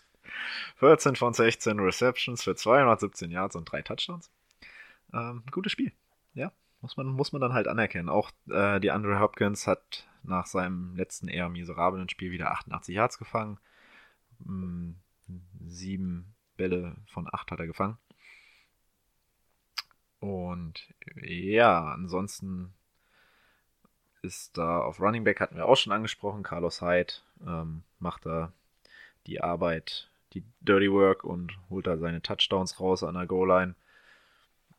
14 0.77 1.15
von 1.15 1.33
16 1.33 1.79
Receptions 1.79 2.43
für 2.43 2.55
217 2.55 3.31
Yards 3.31 3.55
und 3.55 3.65
drei 3.65 3.81
Touchdowns. 3.81 4.29
Ähm, 5.13 5.43
gutes 5.51 5.71
Spiel. 5.71 5.91
Ja, 6.33 6.51
muss 6.81 6.97
man, 6.97 7.07
muss 7.07 7.31
man 7.31 7.41
dann 7.41 7.53
halt 7.53 7.67
anerkennen. 7.67 8.09
Auch 8.09 8.31
äh, 8.49 8.79
die 8.79 8.91
Andre 8.91 9.19
Hopkins 9.19 9.65
hat 9.65 10.07
nach 10.23 10.45
seinem 10.45 10.95
letzten 10.95 11.27
eher 11.27 11.49
miserablen 11.49 12.09
Spiel 12.09 12.31
wieder 12.31 12.51
88 12.51 12.93
Yards 12.93 13.17
gefangen. 13.17 13.59
Mm, 14.39 14.91
sieben 15.65 16.33
Bälle 16.57 16.95
von 17.07 17.27
acht 17.31 17.51
hat 17.51 17.59
er 17.59 17.67
gefangen. 17.67 17.97
Und 20.19 20.93
ja, 21.21 21.93
ansonsten 21.93 22.73
ist 24.21 24.57
da 24.57 24.81
auf 24.81 24.99
Running 24.99 25.23
Back 25.23 25.39
hatten 25.39 25.55
wir 25.55 25.65
auch 25.65 25.77
schon 25.77 25.93
angesprochen. 25.93 26.43
Carlos 26.43 26.81
Hyde 26.81 27.13
ähm, 27.45 27.83
macht 27.99 28.25
da 28.25 28.51
die 29.27 29.41
Arbeit, 29.41 30.09
die 30.33 30.43
Dirty 30.61 30.91
Work 30.91 31.23
und 31.23 31.57
holt 31.69 31.87
da 31.87 31.97
seine 31.97 32.21
Touchdowns 32.21 32.79
raus 32.79 33.03
an 33.03 33.15
der 33.15 33.27
Goal-Line. 33.27 33.75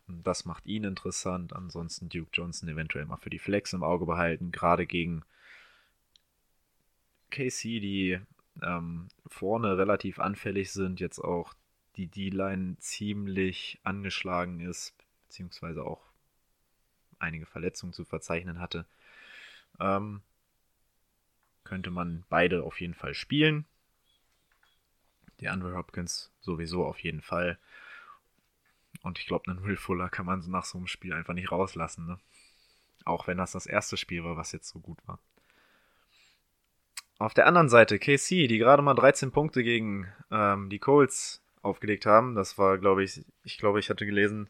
Das 0.09 0.45
macht 0.45 0.67
ihn 0.67 0.85
interessant. 0.85 1.55
Ansonsten 1.55 2.09
Duke 2.09 2.31
Johnson 2.33 2.69
eventuell 2.69 3.07
mal 3.07 3.17
für 3.17 3.31
die 3.31 3.39
Flex 3.39 3.73
im 3.73 3.83
Auge 3.83 4.07
behalten, 4.07 4.53
gerade 4.53 4.87
gegen 4.87 5.23
KC, 7.31 7.81
die 7.81 8.21
ähm, 8.63 9.09
vorne 9.27 9.79
relativ 9.79 10.19
anfällig 10.19 10.73
sind, 10.73 11.01
jetzt 11.01 11.19
auch 11.19 11.55
die 11.97 12.07
D-Line 12.07 12.77
ziemlich 12.79 13.79
angeschlagen 13.83 14.61
ist, 14.61 14.95
beziehungsweise 15.27 15.85
auch 15.85 16.01
einige 17.19 17.47
Verletzungen 17.47 17.93
zu 17.93 18.05
verzeichnen 18.05 18.59
hatte. 18.61 18.87
Ähm, 19.79 20.23
könnte 21.65 21.91
man 21.91 22.25
beide 22.29 22.65
auf 22.65 22.81
jeden 22.81 22.95
Fall 22.95 23.15
spielen. 23.15 23.65
Die 25.41 25.49
Andre 25.49 25.77
Hopkins 25.77 26.31
sowieso 26.41 26.85
auf 26.85 26.99
jeden 27.01 27.23
Fall. 27.23 27.59
Und 29.03 29.19
ich 29.19 29.27
glaube, 29.27 29.51
einen 29.51 29.63
Will 29.63 29.77
Fuller 29.77 30.09
kann 30.09 30.27
man 30.27 30.41
nach 30.51 30.65
so 30.65 30.79
einem 30.79 30.87
Spiel 30.87 31.13
einfach 31.13 31.35
nicht 31.35 31.51
rauslassen. 31.51 32.07
Ne? 32.07 32.19
Auch 33.05 33.27
wenn 33.27 33.39
das 33.39 33.53
das 33.53 33.67
erste 33.67 33.97
Spiel 33.97 34.25
war, 34.25 34.37
was 34.37 34.53
jetzt 34.53 34.69
so 34.69 34.81
gut 34.81 34.99
war. 35.07 35.19
Auf 37.21 37.35
der 37.35 37.47
anderen 37.47 37.69
Seite 37.69 37.99
KC, 37.99 38.49
die 38.49 38.57
gerade 38.57 38.83
mal 38.83 38.95
13 38.95 39.31
Punkte 39.31 39.63
gegen 39.63 40.11
ähm, 40.31 40.71
die 40.71 40.79
Colts 40.79 41.43
aufgelegt 41.61 42.07
haben. 42.07 42.35
Das 42.35 42.57
war, 42.57 42.79
glaube 42.79 43.05
ich, 43.05 43.23
ich 43.45 43.59
glaube, 43.59 43.79
ich 43.79 43.91
hatte 43.91 44.07
gelesen, 44.07 44.49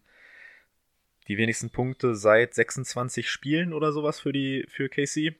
die 1.26 1.36
wenigsten 1.36 1.70
Punkte 1.70 2.14
seit 2.14 2.55
26 2.55 3.28
Spielen 3.28 3.72
oder 3.72 3.90
sowas 3.90 4.20
für 4.20 4.32
die 4.32 4.66
für 4.68 4.88
KC. 4.88 5.34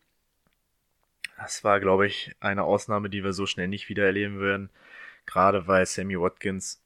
Das 1.39 1.63
war, 1.63 1.79
glaube 1.79 2.09
ich, 2.09 2.35
eine 2.41 2.65
Ausnahme, 2.65 3.09
die 3.09 3.23
wir 3.23 3.33
so 3.33 3.47
schnell 3.47 3.69
nicht 3.69 3.89
wieder 3.89 4.07
erleben 4.07 4.41
werden. 4.41 4.69
Gerade 5.25 5.69
weil 5.69 5.87
Sammy 5.87 6.21
Watkins, 6.21 6.83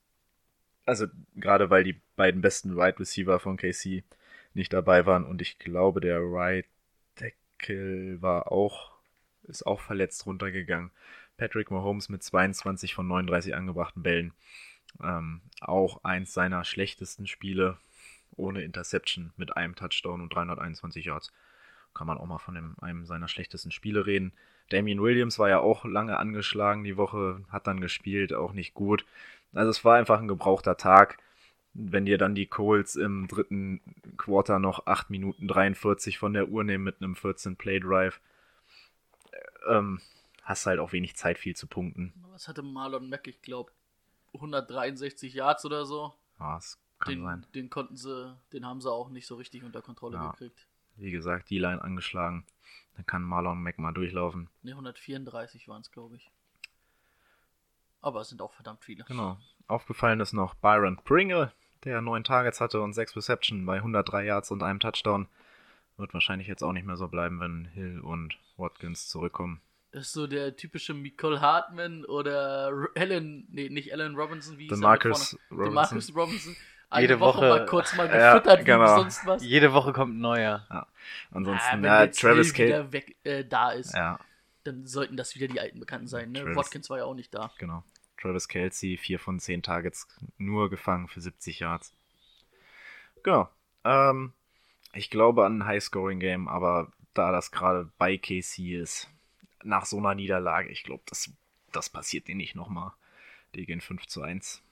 also 0.84 1.06
gerade 1.36 1.70
weil 1.70 1.84
die 1.84 1.98
beiden 2.16 2.42
besten 2.42 2.78
Right 2.78 3.00
Receiver 3.00 3.40
von 3.40 3.56
KC 3.56 4.04
nicht 4.52 4.74
dabei 4.74 5.06
waren 5.06 5.24
und 5.24 5.40
ich 5.40 5.58
glaube, 5.58 6.02
der 6.02 6.20
Right 6.20 6.66
Tackle 7.16 8.20
war 8.20 8.52
auch, 8.52 8.93
ist 9.44 9.66
auch 9.66 9.80
verletzt 9.80 10.26
runtergegangen. 10.26 10.90
Patrick 11.36 11.70
Mahomes 11.70 12.08
mit 12.08 12.22
22 12.22 12.94
von 12.94 13.06
39 13.08 13.54
angebrachten 13.54 14.02
Bällen. 14.02 14.32
Ähm, 15.02 15.40
auch 15.60 16.04
eins 16.04 16.32
seiner 16.32 16.64
schlechtesten 16.64 17.26
Spiele 17.26 17.78
ohne 18.36 18.62
Interception 18.62 19.32
mit 19.36 19.56
einem 19.56 19.74
Touchdown 19.74 20.20
und 20.20 20.34
321 20.34 21.04
Yards. 21.04 21.32
Kann 21.94 22.06
man 22.06 22.18
auch 22.18 22.26
mal 22.26 22.38
von 22.38 22.54
dem, 22.54 22.76
einem 22.80 23.06
seiner 23.06 23.28
schlechtesten 23.28 23.70
Spiele 23.70 24.06
reden. 24.06 24.32
Damien 24.70 25.02
Williams 25.02 25.38
war 25.38 25.48
ja 25.48 25.60
auch 25.60 25.84
lange 25.84 26.18
angeschlagen 26.18 26.84
die 26.84 26.96
Woche, 26.96 27.42
hat 27.50 27.66
dann 27.66 27.80
gespielt, 27.80 28.32
auch 28.32 28.52
nicht 28.52 28.74
gut. 28.74 29.04
Also 29.52 29.70
es 29.70 29.84
war 29.84 29.96
einfach 29.96 30.18
ein 30.18 30.28
gebrauchter 30.28 30.76
Tag. 30.76 31.18
Wenn 31.74 32.06
dir 32.06 32.18
dann 32.18 32.34
die 32.34 32.46
Colts 32.46 32.96
im 32.96 33.26
dritten 33.26 33.80
Quarter 34.16 34.58
noch 34.58 34.86
8 34.86 35.10
Minuten 35.10 35.48
43 35.48 36.18
von 36.18 36.32
der 36.32 36.48
Uhr 36.48 36.64
nehmen 36.64 36.84
mit 36.84 37.00
einem 37.00 37.14
14-Play-Drive, 37.14 38.20
ähm, 39.68 40.00
hast 40.42 40.66
halt 40.66 40.78
auch 40.80 40.92
wenig 40.92 41.16
Zeit, 41.16 41.38
viel 41.38 41.56
zu 41.56 41.66
punkten. 41.66 42.12
Was 42.32 42.48
hatte 42.48 42.62
Marlon 42.62 43.08
Mack, 43.08 43.26
ich 43.26 43.40
glaube, 43.42 43.72
163 44.34 45.34
Yards 45.34 45.64
oder 45.64 45.84
so. 45.86 46.12
Ja, 46.38 46.54
das 46.56 46.78
kann 46.98 47.14
Den, 47.14 47.22
sein. 47.24 47.46
den 47.54 47.70
konnten 47.70 47.96
sie, 47.96 48.36
den 48.52 48.66
haben 48.66 48.80
sie 48.80 48.90
auch 48.90 49.08
nicht 49.10 49.26
so 49.26 49.36
richtig 49.36 49.62
unter 49.64 49.82
Kontrolle 49.82 50.16
Ja. 50.16 50.30
gekriegt. 50.30 50.66
Wie 50.96 51.10
gesagt, 51.10 51.50
die 51.50 51.58
Line 51.58 51.82
angeschlagen. 51.82 52.44
Dann 52.96 53.06
kann 53.06 53.22
Marlon 53.22 53.62
Mack 53.62 53.78
mal 53.78 53.92
durchlaufen. 53.92 54.48
Ne, 54.62 54.72
134 54.72 55.66
waren 55.68 55.80
es, 55.80 55.90
glaube 55.90 56.16
ich. 56.16 56.30
Aber 58.00 58.20
es 58.20 58.28
sind 58.28 58.42
auch 58.42 58.52
verdammt 58.52 58.84
viele. 58.84 59.04
Genau. 59.04 59.38
Aufgefallen 59.66 60.20
ist 60.20 60.32
noch 60.34 60.54
Byron 60.54 60.96
Pringle, 60.98 61.52
der 61.84 62.00
neun 62.02 62.22
Targets 62.22 62.60
hatte 62.60 62.80
und 62.82 62.92
sechs 62.92 63.16
Reception 63.16 63.64
bei 63.66 63.76
103 63.78 64.24
Yards 64.24 64.50
und 64.50 64.62
einem 64.62 64.78
Touchdown. 64.78 65.26
Wird 65.96 66.12
wahrscheinlich 66.14 66.48
jetzt 66.48 66.62
auch 66.62 66.72
nicht 66.72 66.86
mehr 66.86 66.96
so 66.96 67.08
bleiben, 67.08 67.40
wenn 67.40 67.66
Hill 67.66 68.00
und 68.00 68.36
Watkins 68.56 69.08
zurückkommen. 69.08 69.60
Das 69.92 70.06
ist 70.06 70.12
so 70.12 70.26
der 70.26 70.56
typische 70.56 70.92
Nicole 70.92 71.40
Hartman 71.40 72.04
oder 72.04 72.88
Alan, 72.96 73.46
nee, 73.48 73.68
nicht 73.68 73.92
Alan 73.92 74.16
Robinson, 74.16 74.58
wie 74.58 74.68
hieß 74.68 74.80
vorne? 74.80 74.96
Robinson. 75.04 75.38
DeMarcus 75.50 76.16
Robinson. 76.16 76.56
Eine 76.90 77.02
Jede 77.02 77.20
Woche, 77.20 77.38
Woche- 77.38 77.48
mal 77.48 77.66
kurz 77.66 77.96
mal 77.96 78.08
Ja, 78.08 78.34
gefüttert 78.34 78.60
wie 78.60 78.64
genau. 78.64 78.96
sonst 78.98 79.24
was. 79.26 79.44
Jede 79.44 79.72
Woche 79.72 79.92
kommt 79.92 80.14
ein 80.16 80.20
neuer. 80.20 80.66
Ansonsten, 81.30 81.66
Ah, 81.68 81.72
wenn 81.74 81.84
ja, 81.84 82.02
jetzt 82.04 82.20
Travis 82.20 82.54
Hill 82.54 82.66
wieder 82.68 82.92
weg, 82.92 83.16
äh, 83.24 83.44
da 83.44 83.70
ist, 83.70 83.94
Ja, 83.94 84.18
dann 84.64 84.86
sollten 84.86 85.16
das 85.16 85.34
wieder 85.36 85.46
die 85.48 85.60
alten 85.60 85.78
Bekannten 85.80 86.06
sein. 86.08 86.32
Ne? 86.32 86.40
Travis- 86.40 86.56
Watkins 86.56 86.90
war 86.90 86.98
ja 86.98 87.04
auch 87.04 87.14
nicht 87.14 87.32
da. 87.34 87.52
genau. 87.58 87.84
Travis 88.20 88.48
Kelsey, 88.48 88.96
4 88.96 89.18
von 89.20 89.38
10 89.38 89.62
Targets 89.62 90.08
nur 90.38 90.70
gefangen 90.70 91.08
für 91.08 91.20
70 91.20 91.60
Yards. 91.60 91.92
Genau. 93.22 93.48
Ähm, 93.84 94.32
ich 94.94 95.10
glaube 95.10 95.44
an 95.44 95.58
ein 95.58 95.66
High-Scoring-Game, 95.66 96.48
aber 96.48 96.92
da 97.14 97.32
das 97.32 97.50
gerade 97.50 97.90
bei 97.98 98.16
KC 98.16 98.80
ist, 98.80 99.10
nach 99.62 99.86
so 99.86 99.98
einer 99.98 100.14
Niederlage, 100.14 100.68
ich 100.68 100.82
glaube, 100.82 101.02
das, 101.06 101.32
das 101.72 101.88
passiert 101.88 102.28
denen 102.28 102.38
nicht 102.38 102.54
nochmal. 102.54 102.92
Die 103.54 103.66
gehen 103.66 103.80
5 103.80 104.06
zu 104.06 104.22
1. 104.22 104.62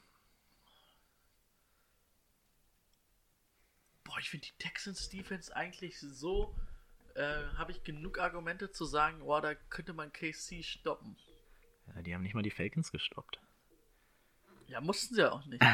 Boah, 4.04 4.18
ich 4.18 4.28
finde 4.28 4.46
die 4.46 4.62
Texans 4.62 5.08
Defense 5.08 5.54
eigentlich 5.54 5.98
so. 5.98 6.54
Äh, 7.14 7.44
Habe 7.56 7.72
ich 7.72 7.84
genug 7.84 8.18
Argumente 8.18 8.70
zu 8.70 8.84
sagen, 8.84 9.20
boah, 9.20 9.40
da 9.40 9.54
könnte 9.54 9.92
man 9.92 10.12
KC 10.12 10.64
stoppen. 10.64 11.16
Ja, 11.94 12.02
die 12.02 12.14
haben 12.14 12.22
nicht 12.22 12.34
mal 12.34 12.42
die 12.42 12.50
Falcons 12.50 12.90
gestoppt. 12.90 13.40
Ja, 14.72 14.80
mussten 14.80 15.14
sie 15.14 15.20
ja 15.20 15.32
auch 15.32 15.44
nicht. 15.46 15.62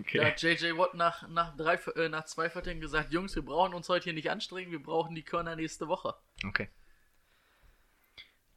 Okay. 0.00 0.18
Da 0.18 0.26
hat 0.26 0.42
JJ 0.42 0.76
Watt 0.76 0.94
nach, 0.94 1.26
nach, 1.28 1.56
drei, 1.56 1.74
äh, 1.96 2.08
nach 2.08 2.26
zwei 2.26 2.50
Vierteln 2.50 2.78
gesagt: 2.78 3.12
Jungs, 3.12 3.34
wir 3.34 3.42
brauchen 3.42 3.74
uns 3.74 3.88
heute 3.88 4.04
hier 4.04 4.12
nicht 4.12 4.30
anstrengen, 4.30 4.70
wir 4.70 4.82
brauchen 4.82 5.14
die 5.14 5.22
Körner 5.22 5.56
nächste 5.56 5.88
Woche. 5.88 6.14
Okay. 6.46 6.68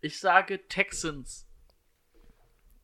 Ich 0.01 0.19
sage 0.19 0.67
Texans. 0.67 1.47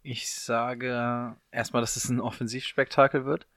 Ich 0.01 0.31
sage 0.31 1.35
erstmal, 1.51 1.81
dass 1.81 1.97
es 1.97 2.09
ein 2.09 2.21
Offensivspektakel 2.21 3.25
wird. 3.25 3.47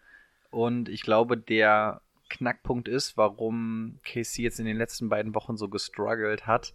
Und 0.50 0.88
ich 0.88 1.02
glaube, 1.02 1.38
der 1.38 2.02
Knackpunkt 2.28 2.88
ist, 2.88 3.16
warum 3.16 4.00
KC 4.02 4.38
jetzt 4.38 4.58
in 4.58 4.66
den 4.66 4.76
letzten 4.76 5.08
beiden 5.08 5.34
Wochen 5.34 5.56
so 5.56 5.68
gestruggelt 5.68 6.46
hat, 6.46 6.74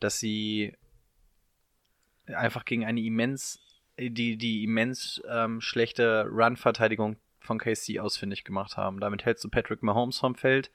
dass 0.00 0.18
sie 0.18 0.76
einfach 2.26 2.64
gegen 2.64 2.84
eine 2.84 3.00
immens, 3.00 3.60
die, 3.98 4.36
die 4.36 4.64
immens 4.64 5.22
ähm, 5.28 5.60
schlechte 5.60 6.26
Run-Verteidigung 6.30 7.16
von 7.40 7.58
KC 7.58 8.00
ausfindig 8.00 8.44
gemacht 8.44 8.76
haben. 8.76 9.00
Damit 9.00 9.24
hältst 9.24 9.44
du 9.44 9.48
Patrick 9.48 9.82
Mahomes 9.82 10.18
vom 10.18 10.34
Feld, 10.34 10.70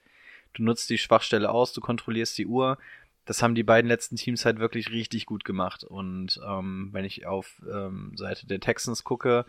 du 0.54 0.62
nutzt 0.62 0.88
die 0.90 0.98
Schwachstelle 0.98 1.50
aus, 1.50 1.72
du 1.72 1.80
kontrollierst 1.80 2.38
die 2.38 2.46
Uhr. 2.46 2.78
Das 3.26 3.42
haben 3.42 3.54
die 3.54 3.62
beiden 3.62 3.88
letzten 3.88 4.16
Teams 4.16 4.44
halt 4.44 4.58
wirklich 4.58 4.90
richtig 4.90 5.26
gut 5.26 5.44
gemacht. 5.44 5.84
Und 5.84 6.40
ähm, 6.46 6.88
wenn 6.92 7.04
ich 7.04 7.26
auf 7.26 7.62
ähm, 7.70 8.12
Seite 8.16 8.46
der 8.46 8.60
Texans 8.60 9.04
gucke, 9.04 9.44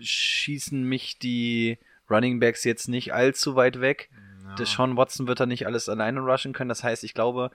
schießen 0.00 0.82
mich 0.82 1.18
die 1.18 1.78
Running 2.10 2.40
Backs 2.40 2.64
jetzt 2.64 2.88
nicht 2.88 3.14
allzu 3.14 3.56
weit 3.56 3.80
weg. 3.80 4.10
Ja. 4.44 4.54
Deshaun 4.56 4.96
Watson 4.96 5.26
wird 5.26 5.40
da 5.40 5.46
nicht 5.46 5.66
alles 5.66 5.88
alleine 5.88 6.20
rushen 6.20 6.52
können. 6.52 6.68
Das 6.68 6.84
heißt, 6.84 7.04
ich 7.04 7.14
glaube, 7.14 7.50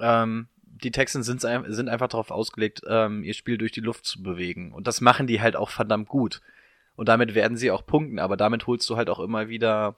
ähm, 0.00 0.48
die 0.66 0.90
Texans 0.90 1.26
sind, 1.26 1.40
sind 1.40 1.88
einfach 1.88 2.08
darauf 2.08 2.30
ausgelegt, 2.30 2.82
ähm, 2.86 3.22
ihr 3.22 3.34
Spiel 3.34 3.58
durch 3.58 3.72
die 3.72 3.80
Luft 3.80 4.04
zu 4.04 4.22
bewegen. 4.22 4.72
Und 4.72 4.86
das 4.86 5.00
machen 5.00 5.26
die 5.26 5.40
halt 5.40 5.56
auch 5.56 5.70
verdammt 5.70 6.08
gut. 6.08 6.40
Und 6.96 7.08
damit 7.08 7.34
werden 7.34 7.56
sie 7.56 7.70
auch 7.70 7.86
punkten, 7.86 8.18
aber 8.18 8.36
damit 8.36 8.66
holst 8.66 8.88
du 8.88 8.96
halt 8.96 9.08
auch 9.08 9.20
immer 9.20 9.48
wieder 9.48 9.96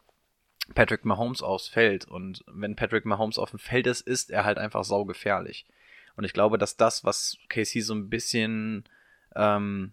Patrick 0.75 1.05
Mahomes 1.05 1.43
aufs 1.43 1.69
Feld. 1.69 2.07
Und 2.07 2.45
wenn 2.47 2.77
Patrick 2.77 3.05
Mahomes 3.05 3.39
auf 3.39 3.51
dem 3.51 3.59
Feld 3.59 3.87
ist, 3.87 4.01
ist 4.01 4.31
er 4.31 4.45
halt 4.45 4.59
einfach 4.59 4.85
saugefährlich. 4.85 5.67
Und 6.17 6.25
ich 6.25 6.33
glaube, 6.33 6.59
dass 6.59 6.77
das, 6.77 7.05
was 7.05 7.39
KC 7.49 7.83
so 7.83 7.95
ein 7.95 8.09
bisschen 8.09 8.85
ähm, 9.35 9.93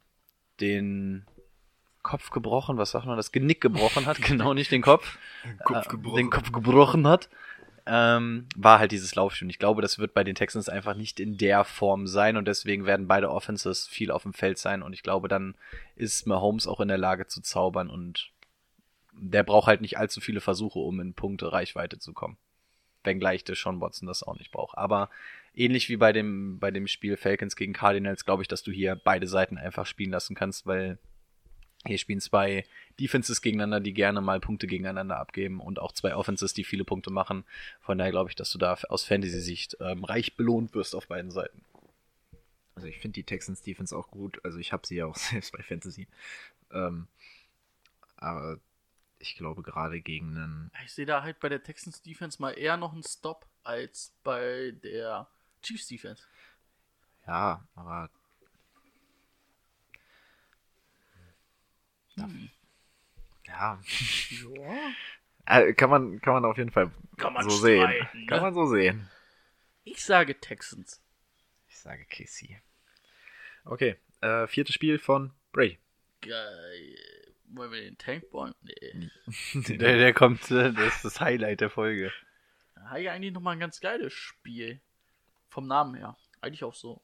den 0.62 1.26
Kopf 2.02 2.32
gebrochen, 2.32 2.78
was 2.78 2.92
sagt 2.92 3.06
man, 3.06 3.18
das 3.18 3.32
Genick 3.32 3.62
gebrochen 3.62 4.06
hat, 4.06 4.22
genau 4.22 4.54
nicht 4.54 4.72
den 4.72 4.82
Kopf, 4.82 5.18
Kopf 5.64 5.88
äh, 5.88 5.90
gebrochen. 5.90 6.18
den 6.18 6.30
Kopf 6.30 6.52
gebrochen 6.52 7.08
hat, 7.08 7.30
ähm, 7.86 8.48
war 8.56 8.80
halt 8.80 8.92
dieses 8.92 9.16
Laufspiel. 9.16 9.46
Und 9.46 9.50
ich 9.50 9.60
glaube, 9.60 9.82
das 9.82 10.00
wird 10.00 10.14
bei 10.14 10.24
den 10.24 10.36
Texans 10.36 10.70
einfach 10.70 10.96
nicht 10.96 11.20
in 11.20 11.38
der 11.38 11.64
Form 11.66 12.08
sein 12.08 12.38
und 12.38 12.48
deswegen 12.48 12.86
werden 12.86 13.08
beide 13.08 13.30
Offenses 13.30 13.88
viel 13.88 14.12
auf 14.12 14.24
dem 14.24 14.34
Feld 14.34 14.58
sein 14.58 14.82
und 14.82 14.94
ich 14.94 15.04
glaube, 15.04 15.28
dann 15.28 15.56
ist 15.96 16.26
Mahomes 16.26 16.68
auch 16.68 16.80
in 16.80 16.88
der 16.88 16.98
Lage 16.98 17.28
zu 17.28 17.42
zaubern 17.42 17.90
und 17.90 18.32
der 19.14 19.44
braucht 19.44 19.68
halt 19.68 19.82
nicht 19.82 19.98
allzu 19.98 20.22
viele 20.22 20.42
Versuche, 20.42 20.80
um 20.80 21.00
in 21.00 21.14
Punkte 21.14 21.52
Reichweite 21.52 22.00
zu 22.00 22.14
kommen. 22.14 22.38
Wenngleich 23.04 23.44
der 23.44 23.56
Sean 23.56 23.82
Watson 23.82 24.08
das 24.08 24.24
auch 24.24 24.38
nicht 24.38 24.52
braucht. 24.52 24.78
Aber 24.78 25.10
ähnlich 25.54 25.90
wie 25.90 25.98
bei 25.98 26.14
dem, 26.14 26.58
bei 26.60 26.72
dem 26.72 26.88
Spiel 26.88 27.18
Falcons 27.18 27.56
gegen 27.56 27.74
Cardinals, 27.74 28.26
glaube 28.26 28.42
ich, 28.44 28.48
dass 28.48 28.64
du 28.64 28.72
hier 28.72 28.96
beide 28.96 29.28
Seiten 29.28 29.58
einfach 29.58 29.86
spielen 29.86 30.12
lassen 30.12 30.36
kannst, 30.36 30.66
weil 30.66 30.98
hier 31.86 31.98
spielen 31.98 32.22
zwei 32.22 32.66
Defenses 33.00 33.42
gegeneinander, 33.42 33.80
die 33.80 33.94
gerne 33.94 34.22
mal 34.22 34.40
Punkte 34.40 34.68
gegeneinander 34.68 35.18
abgeben 35.18 35.60
und 35.60 35.80
auch 35.80 35.92
zwei 35.92 36.16
Offenses, 36.16 36.54
die 36.54 36.64
viele 36.64 36.86
Punkte 36.86 37.12
machen. 37.12 37.44
Von 37.82 37.98
daher 37.98 38.12
glaube 38.12 38.30
ich, 38.30 38.36
dass 38.36 38.52
du 38.52 38.58
da 38.58 38.78
aus 38.90 39.04
Fantasy-Sicht 39.06 39.78
ähm, 39.82 40.04
reich 40.04 40.36
belohnt 40.36 40.74
wirst 40.74 40.96
auf 40.96 41.08
beiden 41.08 41.32
Seiten. 41.32 41.64
Also 42.76 42.88
ich 42.88 43.00
finde 43.00 43.16
die 43.16 43.24
Texans 43.24 43.62
Defense 43.62 43.96
auch 43.96 44.10
gut. 44.10 44.44
Also 44.44 44.60
ich 44.60 44.72
habe 44.72 44.88
sie 44.88 44.96
ja 44.96 45.06
auch 45.06 45.16
selbst 45.18 45.52
bei 45.52 45.62
Fantasy. 45.62 46.08
Ähm, 46.72 47.08
aber 48.16 48.60
ich 49.20 49.36
glaube 49.36 49.62
gerade 49.62 50.02
gegen 50.02 50.38
einen. 50.38 50.72
Ich 50.86 50.94
sehe 50.94 51.06
da 51.06 51.24
halt 51.24 51.40
bei 51.40 51.50
der 51.50 51.64
Texans 51.64 52.02
Defense 52.02 52.42
mal 52.42 52.52
eher 52.52 52.78
noch 52.78 52.94
einen 52.94 53.04
Stop 53.04 53.46
als 53.64 54.14
bei 54.24 54.74
der 54.84 55.28
Chiefs 55.62 55.88
Defense. 55.88 56.24
Ja, 57.28 57.68
aber. 57.76 58.10
Hm. 62.16 62.50
Ja. 63.46 63.80
Ja. 64.56 64.92
Äh, 65.46 65.74
Kann 65.74 65.90
man, 65.90 66.22
kann 66.22 66.34
man 66.34 66.46
auf 66.46 66.58
jeden 66.58 66.72
Fall 66.72 66.92
so 67.44 67.50
sehen. 67.50 67.82
streiten, 67.82 68.28
Kann 68.28 68.38
ne? 68.38 68.42
man 68.44 68.54
so 68.54 68.66
sehen. 68.68 69.10
Ich 69.84 70.04
sage 70.04 70.40
Texans. 70.40 71.02
Ich 71.68 71.78
sage 71.78 72.06
KC. 72.06 72.62
Okay, 73.66 73.98
äh, 74.22 74.48
viertes 74.48 74.74
Spiel 74.74 75.00
von 75.00 75.34
Bray. 75.52 75.80
Geil. 76.22 76.98
Wollen 77.48 77.72
wir 77.72 77.82
den 77.82 77.98
Tank 77.98 78.30
bauen? 78.32 78.56
Nee. 78.62 79.10
Der, 79.78 79.98
der 79.98 80.14
kommt, 80.14 80.50
äh, 80.50 80.72
das 80.72 80.96
ist 80.96 81.06
das 81.06 81.22
Highlight 81.22 81.62
der 81.62 81.70
Folge. 81.70 82.12
Hat 82.86 83.00
ja 83.00 83.12
eigentlich 83.14 83.34
nochmal 83.34 83.56
ein 83.56 83.60
ganz 83.60 83.80
geiles 83.80 84.14
Spiel. 84.14 84.82
Vom 85.50 85.68
Namen 85.68 85.96
her. 85.96 86.18
Eigentlich 86.42 86.64
auch 86.64 86.74
so. 86.74 87.02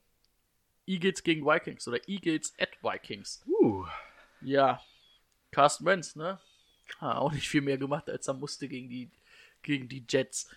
Eagles 0.87 1.23
gegen 1.23 1.45
Vikings 1.45 1.87
oder 1.87 1.99
Eagles 2.07 2.53
at 2.59 2.71
Vikings. 2.81 3.43
Uh. 3.47 3.85
Ja. 4.41 4.81
Carsten 5.51 5.85
Wentz, 5.85 6.15
ne? 6.15 6.39
Hat 6.99 7.17
auch 7.17 7.31
nicht 7.31 7.49
viel 7.49 7.61
mehr 7.61 7.77
gemacht, 7.77 8.09
als 8.09 8.27
er 8.27 8.33
musste 8.33 8.67
gegen 8.67 8.89
die, 8.89 9.11
gegen 9.61 9.87
die 9.87 10.05
Jets. 10.07 10.49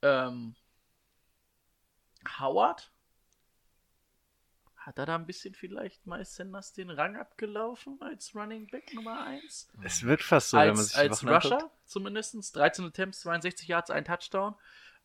Ähm, 0.00 0.54
Howard? 2.38 2.90
Hat 4.76 4.98
er 4.98 5.06
da 5.06 5.14
ein 5.14 5.26
bisschen 5.26 5.54
vielleicht 5.54 6.06
Miles 6.06 6.34
Sanders 6.34 6.72
den 6.72 6.90
Rang 6.90 7.16
abgelaufen 7.16 8.00
als 8.02 8.34
Running 8.34 8.66
Back 8.66 8.92
Nummer 8.94 9.24
1? 9.24 9.68
Es 9.84 10.02
wird 10.02 10.22
fast 10.22 10.50
so, 10.50 10.56
wenn 10.56 10.68
man 10.68 10.78
als 10.78 10.88
sich 10.88 10.98
als 10.98 11.24
Rusher 11.24 11.58
anguckt. 11.58 11.72
zumindest. 11.84 12.56
13 12.56 12.86
Attempts, 12.86 13.20
62 13.20 13.68
Yards, 13.68 13.90
ein 13.90 14.04
Touchdown. 14.04 14.56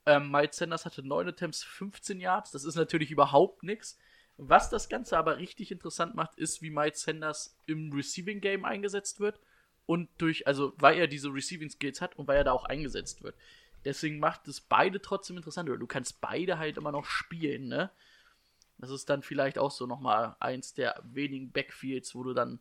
Ähm, 0.07 0.31
Miles 0.31 0.57
Sanders 0.57 0.85
hatte 0.85 1.03
9 1.03 1.27
Attempts, 1.27 1.64
15 1.64 2.19
Yards. 2.19 2.51
Das 2.51 2.64
ist 2.64 2.76
natürlich 2.76 3.11
überhaupt 3.11 3.61
nichts. 3.61 3.99
Was 4.38 4.69
das 4.69 4.88
Ganze 4.88 5.18
aber 5.18 5.38
richtig 5.38 5.72
interessant 5.72 6.15
macht, 6.15 6.38
ist, 6.38 6.61
wie 6.61 6.69
Miles 6.69 7.01
Sanders 7.01 7.57
im 7.65 7.91
Receiving 7.91 8.39
Game 8.39 8.65
eingesetzt 8.65 9.19
wird. 9.19 9.39
Und 9.85 10.09
durch, 10.18 10.45
also 10.45 10.73
weil 10.77 10.97
er 10.97 11.07
diese 11.07 11.34
Receiving 11.34 11.69
Skills 11.69 12.01
hat 12.01 12.18
und 12.18 12.27
weil 12.27 12.38
er 12.38 12.43
da 12.43 12.51
auch 12.51 12.65
eingesetzt 12.65 13.23
wird. 13.23 13.35
Deswegen 13.85 14.19
macht 14.19 14.47
es 14.47 14.61
beide 14.61 15.01
trotzdem 15.01 15.38
interessant. 15.38 15.69
Oder 15.69 15.80
du 15.80 15.88
kannst 15.88 16.22
beide 16.22 16.59
halt 16.59 16.77
immer 16.77 16.91
noch 16.91 17.05
spielen, 17.05 17.68
ne? 17.68 17.89
Das 18.77 18.91
ist 18.91 19.09
dann 19.09 19.23
vielleicht 19.23 19.57
auch 19.57 19.72
so 19.72 19.88
nochmal 19.88 20.35
eins 20.39 20.73
der 20.73 21.01
wenigen 21.03 21.51
Backfields, 21.51 22.14
wo 22.14 22.23
du 22.23 22.34
dann 22.34 22.59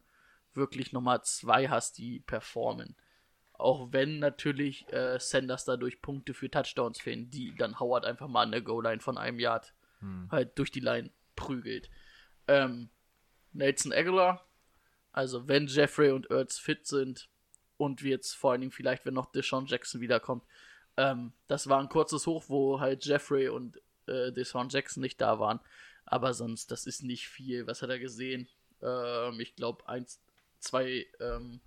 wirklich 0.55 0.93
nochmal 0.93 1.23
zwei 1.24 1.69
hast, 1.69 1.98
die 1.98 2.20
performen. 2.20 2.94
Auch 3.53 3.93
wenn 3.93 4.19
natürlich 4.19 4.90
äh, 4.93 5.19
Sanders 5.19 5.66
dadurch 5.66 6.01
Punkte 6.01 6.32
für 6.32 6.51
Touchdowns 6.51 7.01
fehlen, 7.01 7.31
die 7.31 7.55
dann 7.55 7.81
Howard 7.81 8.07
einfach 8.07 8.28
mal 8.28 8.43
an 8.43 8.53
der 8.53 8.62
Goal-Line 8.62 9.01
von 9.01 9.19
einem 9.19 9.39
Yard 9.39 9.74
halt 10.31 10.59
durch 10.59 10.70
die 10.70 10.81
Line 10.81 11.11
prügelt. 11.37 11.91
Ähm, 12.49 12.91
Nelson 13.53 13.93
Aguilar, 13.93 14.47
also 15.13 15.49
wenn 15.49 15.67
Jeffrey 15.67 16.11
und 16.11 16.31
Ertz 16.31 16.59
fit 16.59 16.87
sind 16.87 17.29
und 17.77 18.03
wir 18.03 18.11
jetzt 18.11 18.35
vor 18.35 18.53
allen 18.53 18.61
Dingen 18.61 18.73
vielleicht, 18.73 19.07
wenn 19.07 19.15
noch 19.15 19.33
Deshaun 19.33 19.67
Jackson 19.67 20.01
wiederkommt, 20.01 20.45
ähm, 20.97 21.33
das 21.47 21.69
war 21.69 21.81
ein 21.81 21.89
kurzes 21.89 22.27
Hoch, 22.27 22.45
wo 22.49 22.81
halt 22.81 23.05
Jeffrey 23.05 23.49
und 23.49 23.81
äh, 24.07 24.33
Deshaun 24.33 24.69
Jackson 24.69 25.01
nicht 25.01 25.21
da 25.21 25.39
waren. 25.39 25.61
Aber 26.05 26.35
sonst, 26.35 26.71
das 26.71 26.87
ist 26.87 27.03
nicht 27.03 27.29
viel. 27.29 27.67
Was 27.67 27.83
hat 27.83 27.91
er 27.91 27.99
gesehen? 27.99 28.49
Ähm, 28.83 29.41
ich 29.41 29.57
glaube, 29.57 29.89
eins, 29.89 30.23
zwei, 30.59 31.07
ähm, 31.21 31.61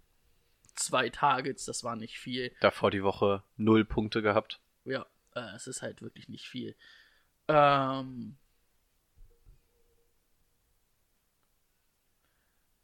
zwei 0.75 1.09
Targets, 1.09 1.65
das 1.65 1.83
war 1.83 1.95
nicht 1.95 2.17
viel. 2.19 2.51
Davor 2.61 2.91
die 2.91 3.03
Woche 3.03 3.43
null 3.57 3.85
Punkte 3.85 4.21
gehabt. 4.21 4.61
Ja, 4.85 5.05
äh, 5.35 5.55
es 5.55 5.67
ist 5.67 5.81
halt 5.81 6.01
wirklich 6.01 6.29
nicht 6.29 6.47
viel. 6.47 6.75
Ähm, 7.47 8.37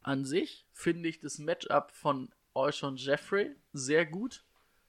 an 0.06 0.24
sich 0.24 0.64
finde 0.72 1.08
ich 1.08 1.18
das 1.18 1.38
Matchup 1.38 1.90
von 1.90 2.32
Alshon 2.54 2.96
Jeffrey 2.96 3.56
sehr 3.72 4.06
gut. 4.06 4.44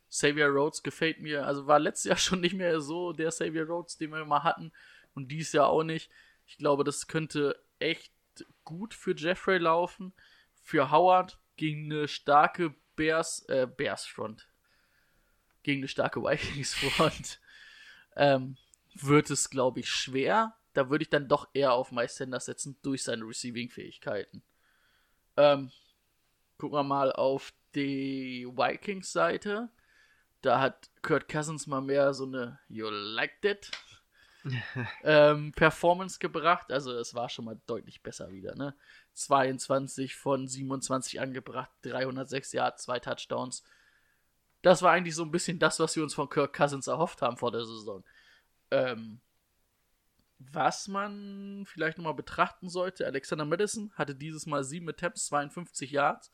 Xavier 0.10 0.48
Rhodes 0.48 0.84
gefällt 0.84 1.19
mir, 1.19 1.45
also 1.45 1.68
war 1.68 1.80
letztes 1.80 2.06
Jahr 2.06 2.18
schon 2.18 2.39
nicht 2.39 2.53
mehr 2.53 2.80
so 2.80 3.14
der 3.14 3.31
Xavier 3.31 3.68
Rhodes, 3.68 3.98
den 3.98 4.11
wir 4.11 4.23
mal 4.26 4.44
hatten 4.44 4.72
und 5.15 5.30
dies 5.31 5.52
Jahr 5.53 5.68
auch 5.68 5.84
nicht. 5.84 6.11
Ich 6.45 6.57
glaube, 6.57 6.84
das 6.84 7.07
könnte 7.07 7.61
echt 7.80 8.14
gut 8.64 8.94
für 8.94 9.15
Jeffrey 9.15 9.57
laufen. 9.57 10.14
Für 10.61 10.91
Howard 10.91 11.39
gegen 11.56 11.91
eine 11.91 12.07
starke 12.07 12.76
Bears, 12.95 13.44
äh, 13.49 13.68
Bears 13.68 14.06
Front. 14.06 14.48
Gegen 15.64 15.81
eine 15.81 15.88
starke 15.88 16.22
Vikings 16.22 16.76
Front. 16.76 17.41
ähm, 18.15 18.56
wird 18.94 19.31
es, 19.31 19.49
glaube 19.49 19.80
ich, 19.80 19.89
schwer. 19.89 20.56
Da 20.73 20.91
würde 20.91 21.02
ich 21.02 21.10
dann 21.10 21.27
doch 21.27 21.49
eher 21.53 21.73
auf 21.73 21.91
Miles 21.91 22.15
Sanders 22.15 22.45
setzen 22.45 22.77
durch 22.84 23.03
seine 23.03 23.23
Receiving-Fähigkeiten. 23.23 24.44
Ähm, 25.38 25.72
gucken 26.57 26.77
wir 26.77 26.84
mal 26.84 27.11
auf 27.11 27.53
die 27.76 28.47
Vikings-Seite. 28.47 29.69
Da 30.41 30.59
hat 30.59 30.89
Kurt 31.01 31.27
Cousins 31.27 31.68
mal 31.68 31.81
mehr 31.81 32.14
so 32.14 32.26
eine 32.26 32.59
You 32.68 32.89
like 32.89 33.41
that 33.41 33.72
ähm, 35.03 35.51
Performance 35.53 36.19
gebracht. 36.19 36.72
Also 36.72 36.93
es 36.97 37.14
war 37.14 37.30
schon 37.30 37.45
mal 37.45 37.59
deutlich 37.68 38.01
besser 38.01 38.31
wieder. 38.31 38.55
Ne? 38.55 38.76
22 39.14 40.15
von 40.15 40.47
27 40.47 41.19
angebracht, 41.19 41.72
306 41.84 42.53
Yards, 42.53 42.84
zwei 42.84 42.99
Touchdowns. 42.99 43.64
Das 44.61 44.81
war 44.81 44.91
eigentlich 44.91 45.15
so 45.15 45.23
ein 45.23 45.31
bisschen 45.31 45.59
das, 45.59 45.80
was 45.80 45.95
wir 45.95 46.03
uns 46.03 46.14
von 46.14 46.30
Kirk 46.30 46.53
Cousins 46.53 46.88
erhofft 46.88 47.22
haben 47.22 47.38
vor 47.38 47.51
der 47.51 47.65
Saison. 47.65 48.03
Ähm, 48.72 49.19
was 50.39 50.88
man 50.88 51.65
vielleicht 51.65 51.97
nochmal 51.97 52.14
betrachten 52.14 52.69
sollte, 52.69 53.05
Alexander 53.05 53.45
Madison 53.45 53.91
hatte 53.95 54.15
dieses 54.15 54.45
Mal 54.45 54.64
7 54.64 54.88
Attempts, 54.89 55.27
52 55.27 55.91
Yards. 55.91 56.31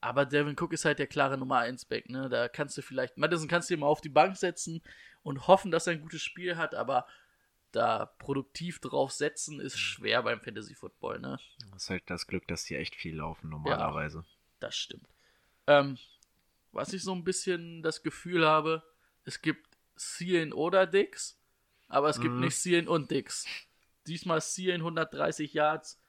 Aber 0.00 0.26
Devin 0.26 0.56
Cook 0.58 0.72
ist 0.72 0.84
halt 0.84 0.98
der 0.98 1.06
klare 1.06 1.38
Nummer 1.38 1.58
1 1.58 1.84
Back, 1.84 2.08
ne? 2.08 2.28
Da 2.28 2.48
kannst 2.48 2.76
du 2.76 2.82
vielleicht, 2.82 3.18
Madison 3.18 3.48
kannst 3.48 3.70
du 3.70 3.74
dir 3.74 3.80
mal 3.80 3.86
auf 3.86 4.00
die 4.00 4.08
Bank 4.08 4.36
setzen 4.36 4.82
und 5.22 5.46
hoffen, 5.46 5.70
dass 5.70 5.86
er 5.86 5.92
ein 5.92 6.02
gutes 6.02 6.22
Spiel 6.22 6.56
hat, 6.56 6.74
aber 6.74 7.06
da 7.70 8.06
produktiv 8.18 8.80
drauf 8.80 9.12
setzen 9.12 9.60
ist 9.60 9.78
schwer 9.78 10.22
beim 10.22 10.40
Fantasy 10.40 10.74
Football, 10.74 11.20
ne? 11.20 11.38
Das 11.72 11.84
ist 11.84 11.90
halt 11.90 12.02
das 12.06 12.26
Glück, 12.26 12.46
dass 12.48 12.64
die 12.64 12.76
echt 12.76 12.94
viel 12.94 13.16
laufen 13.16 13.48
normalerweise. 13.50 14.24
Das 14.60 14.76
stimmt. 14.76 15.08
Ähm, 15.66 15.98
was 16.72 16.92
ich 16.92 17.02
so 17.02 17.14
ein 17.14 17.24
bisschen 17.24 17.82
das 17.82 18.02
Gefühl 18.02 18.46
habe, 18.46 18.82
es 19.24 19.40
gibt 19.40 19.68
Ceiling 19.96 20.52
oder 20.52 20.86
Dix, 20.86 21.40
aber 21.92 22.08
es 22.08 22.20
gibt 22.20 22.34
Mhm. 22.34 22.40
nicht 22.40 22.56
Ceiling 22.56 22.88
und 22.88 23.10
Dix. 23.10 23.46
Diesmal 24.06 24.40
Ceiling 24.40 24.82
130 24.82 25.52
Yards, 25.54 26.00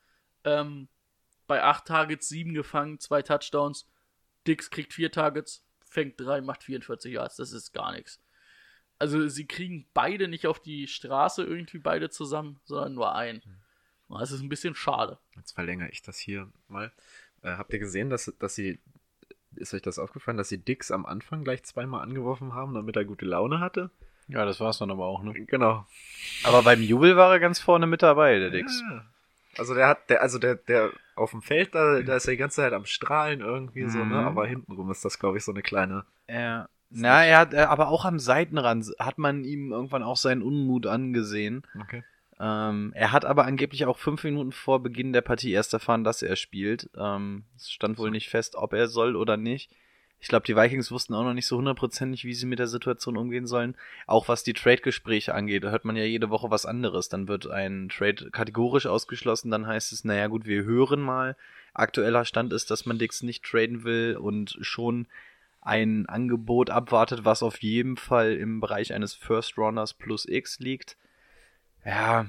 ähm, 0.44 0.88
bei 1.46 1.62
8 1.64 1.86
Targets 1.86 2.28
7 2.30 2.54
gefangen, 2.54 3.00
2 3.00 3.22
Touchdowns. 3.22 3.88
Dix 4.48 4.70
kriegt 4.70 4.94
4 4.94 5.12
Targets, 5.12 5.66
fängt 5.86 6.20
3, 6.20 6.42
macht 6.42 6.64
44 6.64 7.14
Yards. 7.14 7.36
Das 7.36 7.52
ist 7.52 7.74
gar 7.74 7.92
nichts. 7.92 8.20
Also 9.00 9.28
sie 9.28 9.46
kriegen 9.46 9.86
beide 9.94 10.28
nicht 10.28 10.48
auf 10.48 10.60
die 10.62 10.88
Straße 10.88 11.44
irgendwie 11.44 11.80
beide 11.80 12.10
zusammen, 12.10 12.60
sondern 12.64 12.94
nur 12.94 13.14
einen. 13.16 13.42
Und 14.08 14.20
Das 14.22 14.32
ist 14.32 14.42
ein 14.42 14.50
bisschen 14.50 14.76
schade. 14.76 15.18
Jetzt 15.36 15.52
verlängere 15.54 15.90
ich 15.90 16.02
das 16.02 16.18
hier 16.18 16.52
mal. 16.68 16.92
Äh, 17.42 17.58
habt 17.58 17.74
ihr 17.74 17.80
gesehen, 17.80 18.10
dass, 18.10 18.34
dass 18.40 18.56
sie, 18.56 18.80
ist 19.56 19.74
euch 19.74 19.82
das 19.82 20.00
aufgefallen, 20.00 20.38
dass 20.38 20.50
sie 20.50 20.58
Dix 20.64 20.92
am 20.92 21.06
Anfang 21.06 21.44
gleich 21.44 21.64
zweimal 21.64 22.02
angeworfen 22.02 22.54
haben, 22.54 22.74
damit 22.74 22.96
er 22.96 23.06
gute 23.06 23.26
Laune 23.26 23.60
hatte? 23.60 23.92
Ja, 24.28 24.46
das 24.46 24.60
war's 24.60 24.78
dann 24.78 24.92
aber 24.92 25.06
auch, 25.06 25.24
ne? 25.24 25.34
Genau. 25.34 25.86
Aber 26.44 26.64
beim 26.64 26.82
Jubel 26.82 27.18
war 27.18 27.32
er 27.32 27.40
ganz 27.40 27.60
vorne 27.60 27.88
mit 27.88 28.02
dabei, 28.02 28.40
der 28.40 28.50
Dix. 28.50 28.82
Ja. 28.90 29.06
Also 29.58 29.76
der 29.76 29.88
hat, 29.88 30.10
der, 30.10 30.22
also 30.22 30.40
der, 30.40 30.56
der 30.56 30.92
auf 31.16 31.32
dem 31.32 31.42
Feld, 31.42 31.76
da, 31.76 32.02
da 32.02 32.16
ist 32.16 32.28
er 32.28 32.32
die 32.32 32.38
ganze 32.38 32.58
Zeit 32.58 32.74
am 32.74 32.86
Strahlen 32.86 33.42
irgendwie 33.42 33.88
so, 33.88 34.00
ne? 34.00 34.06
Mhm. 34.06 34.14
Aber 34.14 34.48
hintenrum 34.48 34.90
ist 34.90 35.06
das, 35.06 35.20
glaube 35.20 35.38
ich, 35.38 35.44
so 35.44 35.52
eine 35.52 35.62
kleine. 35.62 36.06
Ja. 36.28 36.68
Na, 36.90 37.24
er 37.26 37.40
hat, 37.40 37.54
äh, 37.54 37.62
aber 37.62 37.88
auch 37.90 38.06
am 38.06 38.20
Seitenrand 38.20 38.86
hat 39.00 39.18
man 39.18 39.44
ihm 39.44 39.72
irgendwann 39.72 40.04
auch 40.04 40.18
seinen 40.18 40.44
Unmut 40.44 40.86
angesehen. 40.86 41.64
Okay. 41.82 42.04
Ähm, 42.40 42.92
er 42.96 43.12
hat 43.12 43.26
aber 43.26 43.46
angeblich 43.46 43.86
auch 43.86 43.98
fünf 43.98 44.24
Minuten 44.24 44.52
vor 44.52 44.82
Beginn 44.82 45.14
der 45.14 45.22
Partie 45.22 45.52
erst 45.52 45.74
erfahren, 45.74 46.04
dass 46.04 46.22
er 46.22 46.36
spielt. 46.36 46.90
Ähm, 46.98 47.46
es 47.56 47.72
stand 47.72 47.98
wohl 47.98 48.12
nicht 48.12 48.30
fest, 48.30 48.56
ob 48.56 48.74
er 48.74 48.88
soll 48.88 49.16
oder 49.16 49.38
nicht. 49.38 49.72
Ich 50.24 50.30
glaube, 50.30 50.46
die 50.46 50.56
Vikings 50.56 50.90
wussten 50.90 51.16
auch 51.16 51.26
noch 51.26 51.34
nicht 51.34 51.48
so 51.48 51.58
hundertprozentig, 51.58 52.24
wie 52.24 52.34
sie 52.34 52.46
mit 52.46 52.58
der 52.58 52.68
Situation 52.68 53.18
umgehen 53.18 53.46
sollen. 53.46 53.76
Auch 54.08 54.30
was 54.30 54.42
die 54.42 54.54
Trade-Gespräche 54.54 55.36
angeht, 55.36 55.66
da 55.66 55.70
hört 55.70 55.84
man 55.84 55.98
ja 55.98 56.06
jede 56.06 56.30
Woche 56.30 56.50
was 56.50 56.66
anderes. 56.66 57.10
Dann 57.10 57.28
wird 57.28 57.48
ein 57.48 57.90
Trade 57.90 58.32
kategorisch 58.32 58.86
ausgeschlossen, 58.86 59.52
dann 59.52 59.68
heißt 59.68 59.92
es, 59.92 60.06
naja 60.06 60.28
gut, 60.28 60.46
wir 60.46 60.64
hören 60.64 61.02
mal. 61.02 61.36
Aktueller 61.74 62.24
Stand 62.24 62.54
ist, 62.54 62.72
dass 62.72 62.86
man 62.86 63.00
Dix 63.00 63.22
nicht 63.22 63.44
traden 63.44 63.84
will 63.84 64.16
und 64.16 64.58
schon 64.62 65.08
ein 65.60 66.06
Angebot 66.06 66.70
abwartet, 66.70 67.26
was 67.26 67.44
auf 67.44 67.62
jeden 67.62 67.98
Fall 67.98 68.32
im 68.32 68.62
Bereich 68.62 68.94
eines 68.94 69.14
First 69.14 69.58
Rounders 69.58 69.94
plus 69.94 70.26
X 70.26 70.58
liegt. 70.60 70.96
Ja, 71.84 72.28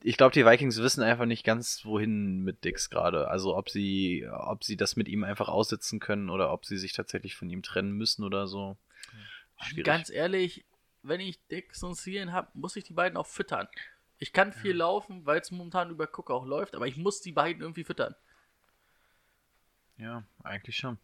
ich 0.00 0.16
glaube, 0.16 0.32
die 0.32 0.46
Vikings 0.46 0.78
wissen 0.78 1.02
einfach 1.02 1.26
nicht 1.26 1.44
ganz, 1.44 1.84
wohin 1.84 2.44
mit 2.44 2.64
Dix 2.64 2.90
gerade. 2.90 3.28
Also 3.28 3.56
ob 3.56 3.68
sie, 3.68 4.28
ob 4.30 4.62
sie 4.64 4.76
das 4.76 4.96
mit 4.96 5.08
ihm 5.08 5.24
einfach 5.24 5.48
aussitzen 5.48 5.98
können 5.98 6.30
oder 6.30 6.52
ob 6.52 6.64
sie 6.64 6.76
sich 6.76 6.92
tatsächlich 6.92 7.34
von 7.34 7.50
ihm 7.50 7.62
trennen 7.62 7.92
müssen 7.92 8.24
oder 8.24 8.46
so. 8.46 8.76
Schwierig. 9.60 9.84
Ganz 9.84 10.10
ehrlich, 10.10 10.64
wenn 11.02 11.20
ich 11.20 11.44
Dix 11.48 11.82
und 11.82 11.96
Ceiling 11.96 12.32
habe, 12.32 12.48
muss 12.54 12.76
ich 12.76 12.84
die 12.84 12.92
beiden 12.92 13.16
auch 13.16 13.26
füttern. 13.26 13.68
Ich 14.18 14.32
kann 14.32 14.52
viel 14.52 14.76
laufen, 14.76 15.26
weil 15.26 15.40
es 15.40 15.50
momentan 15.50 15.90
über 15.90 16.08
Cook 16.12 16.30
auch 16.30 16.44
läuft, 16.44 16.74
aber 16.74 16.86
ich 16.86 16.96
muss 16.96 17.20
die 17.20 17.32
beiden 17.32 17.62
irgendwie 17.62 17.84
füttern. 17.84 18.14
ja, 19.96 20.24
eigentlich 20.42 20.76
schon. 20.76 20.98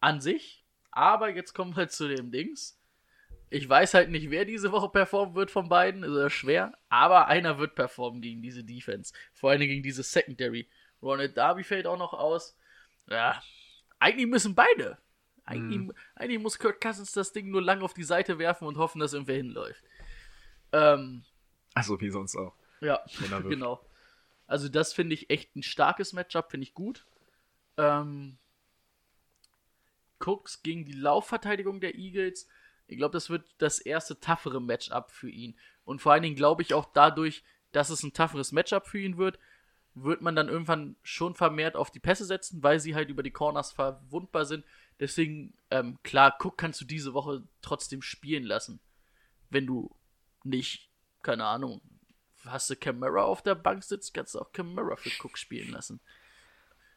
An 0.00 0.20
sich, 0.20 0.64
aber 0.90 1.30
jetzt 1.30 1.54
kommen 1.54 1.76
wir 1.76 1.88
zu 1.88 2.08
dem 2.08 2.32
Dings. 2.32 2.81
Ich 3.54 3.68
weiß 3.68 3.92
halt 3.92 4.08
nicht, 4.10 4.30
wer 4.30 4.46
diese 4.46 4.72
Woche 4.72 4.88
performen 4.88 5.34
wird 5.34 5.50
von 5.50 5.68
beiden, 5.68 6.04
ist 6.04 6.16
ja 6.16 6.30
schwer, 6.30 6.72
aber 6.88 7.26
einer 7.26 7.58
wird 7.58 7.74
performen 7.74 8.22
gegen 8.22 8.40
diese 8.40 8.64
Defense. 8.64 9.12
Vor 9.34 9.50
allem 9.50 9.60
gegen 9.60 9.82
diese 9.82 10.02
Secondary. 10.02 10.68
Ronald 11.02 11.36
Darby 11.36 11.62
fällt 11.62 11.86
auch 11.86 11.98
noch 11.98 12.14
aus. 12.14 12.56
Ja, 13.10 13.42
eigentlich 13.98 14.26
müssen 14.26 14.54
beide. 14.54 14.96
Eigentlich, 15.44 15.90
eigentlich 16.14 16.40
muss 16.40 16.58
Kirk 16.58 16.80
Cousins 16.80 17.12
das 17.12 17.32
Ding 17.32 17.50
nur 17.50 17.60
lang 17.60 17.82
auf 17.82 17.92
die 17.92 18.04
Seite 18.04 18.38
werfen 18.38 18.66
und 18.66 18.78
hoffen, 18.78 19.00
dass 19.00 19.12
irgendwer 19.12 19.36
hinläuft. 19.36 19.84
Ähm, 20.72 21.24
Also 21.74 22.00
wie 22.00 22.10
sonst 22.10 22.36
auch. 22.36 22.54
ja, 22.80 23.04
genau. 23.48 23.84
Also 24.46 24.70
das 24.70 24.94
finde 24.94 25.14
ich 25.14 25.28
echt 25.28 25.54
ein 25.56 25.62
starkes 25.62 26.14
Matchup, 26.14 26.50
finde 26.50 26.64
ich 26.64 26.72
gut. 26.72 27.04
Ähm, 27.76 28.38
Cooks 30.20 30.62
gegen 30.62 30.84
die 30.86 30.92
Laufverteidigung 30.92 31.80
der 31.80 31.96
Eagles. 31.96 32.48
Ich 32.92 32.98
glaube, 32.98 33.12
das 33.12 33.30
wird 33.30 33.44
das 33.58 33.78
erste 33.78 34.18
toughere 34.20 34.60
Matchup 34.60 35.10
für 35.10 35.30
ihn. 35.30 35.56
Und 35.84 36.00
vor 36.00 36.12
allen 36.12 36.22
Dingen 36.22 36.36
glaube 36.36 36.62
ich 36.62 36.74
auch 36.74 36.86
dadurch, 36.92 37.42
dass 37.72 37.90
es 37.90 38.02
ein 38.02 38.12
tougheres 38.12 38.52
Matchup 38.52 38.86
für 38.86 38.98
ihn 38.98 39.16
wird, 39.16 39.38
wird 39.94 40.22
man 40.22 40.34
dann 40.36 40.48
irgendwann 40.48 40.96
schon 41.02 41.34
vermehrt 41.34 41.76
auf 41.76 41.90
die 41.90 42.00
Pässe 42.00 42.24
setzen, 42.24 42.62
weil 42.62 42.80
sie 42.80 42.94
halt 42.94 43.10
über 43.10 43.22
die 43.22 43.30
Corners 43.30 43.72
verwundbar 43.72 44.44
sind. 44.46 44.64
Deswegen, 45.00 45.54
ähm, 45.70 45.98
klar, 46.02 46.36
Cook 46.40 46.56
kannst 46.56 46.80
du 46.80 46.84
diese 46.84 47.12
Woche 47.14 47.42
trotzdem 47.60 48.00
spielen 48.02 48.44
lassen. 48.44 48.80
Wenn 49.50 49.66
du 49.66 49.94
nicht, 50.44 50.90
keine 51.22 51.44
Ahnung, 51.44 51.82
hast 52.44 52.70
du 52.70 52.76
Camara 52.76 53.22
auf 53.22 53.42
der 53.42 53.54
Bank 53.54 53.84
sitzt, 53.84 54.14
kannst 54.14 54.34
du 54.34 54.40
auch 54.40 54.52
Camara 54.52 54.96
für 54.96 55.10
Cook 55.22 55.36
spielen 55.36 55.70
lassen. 55.70 56.00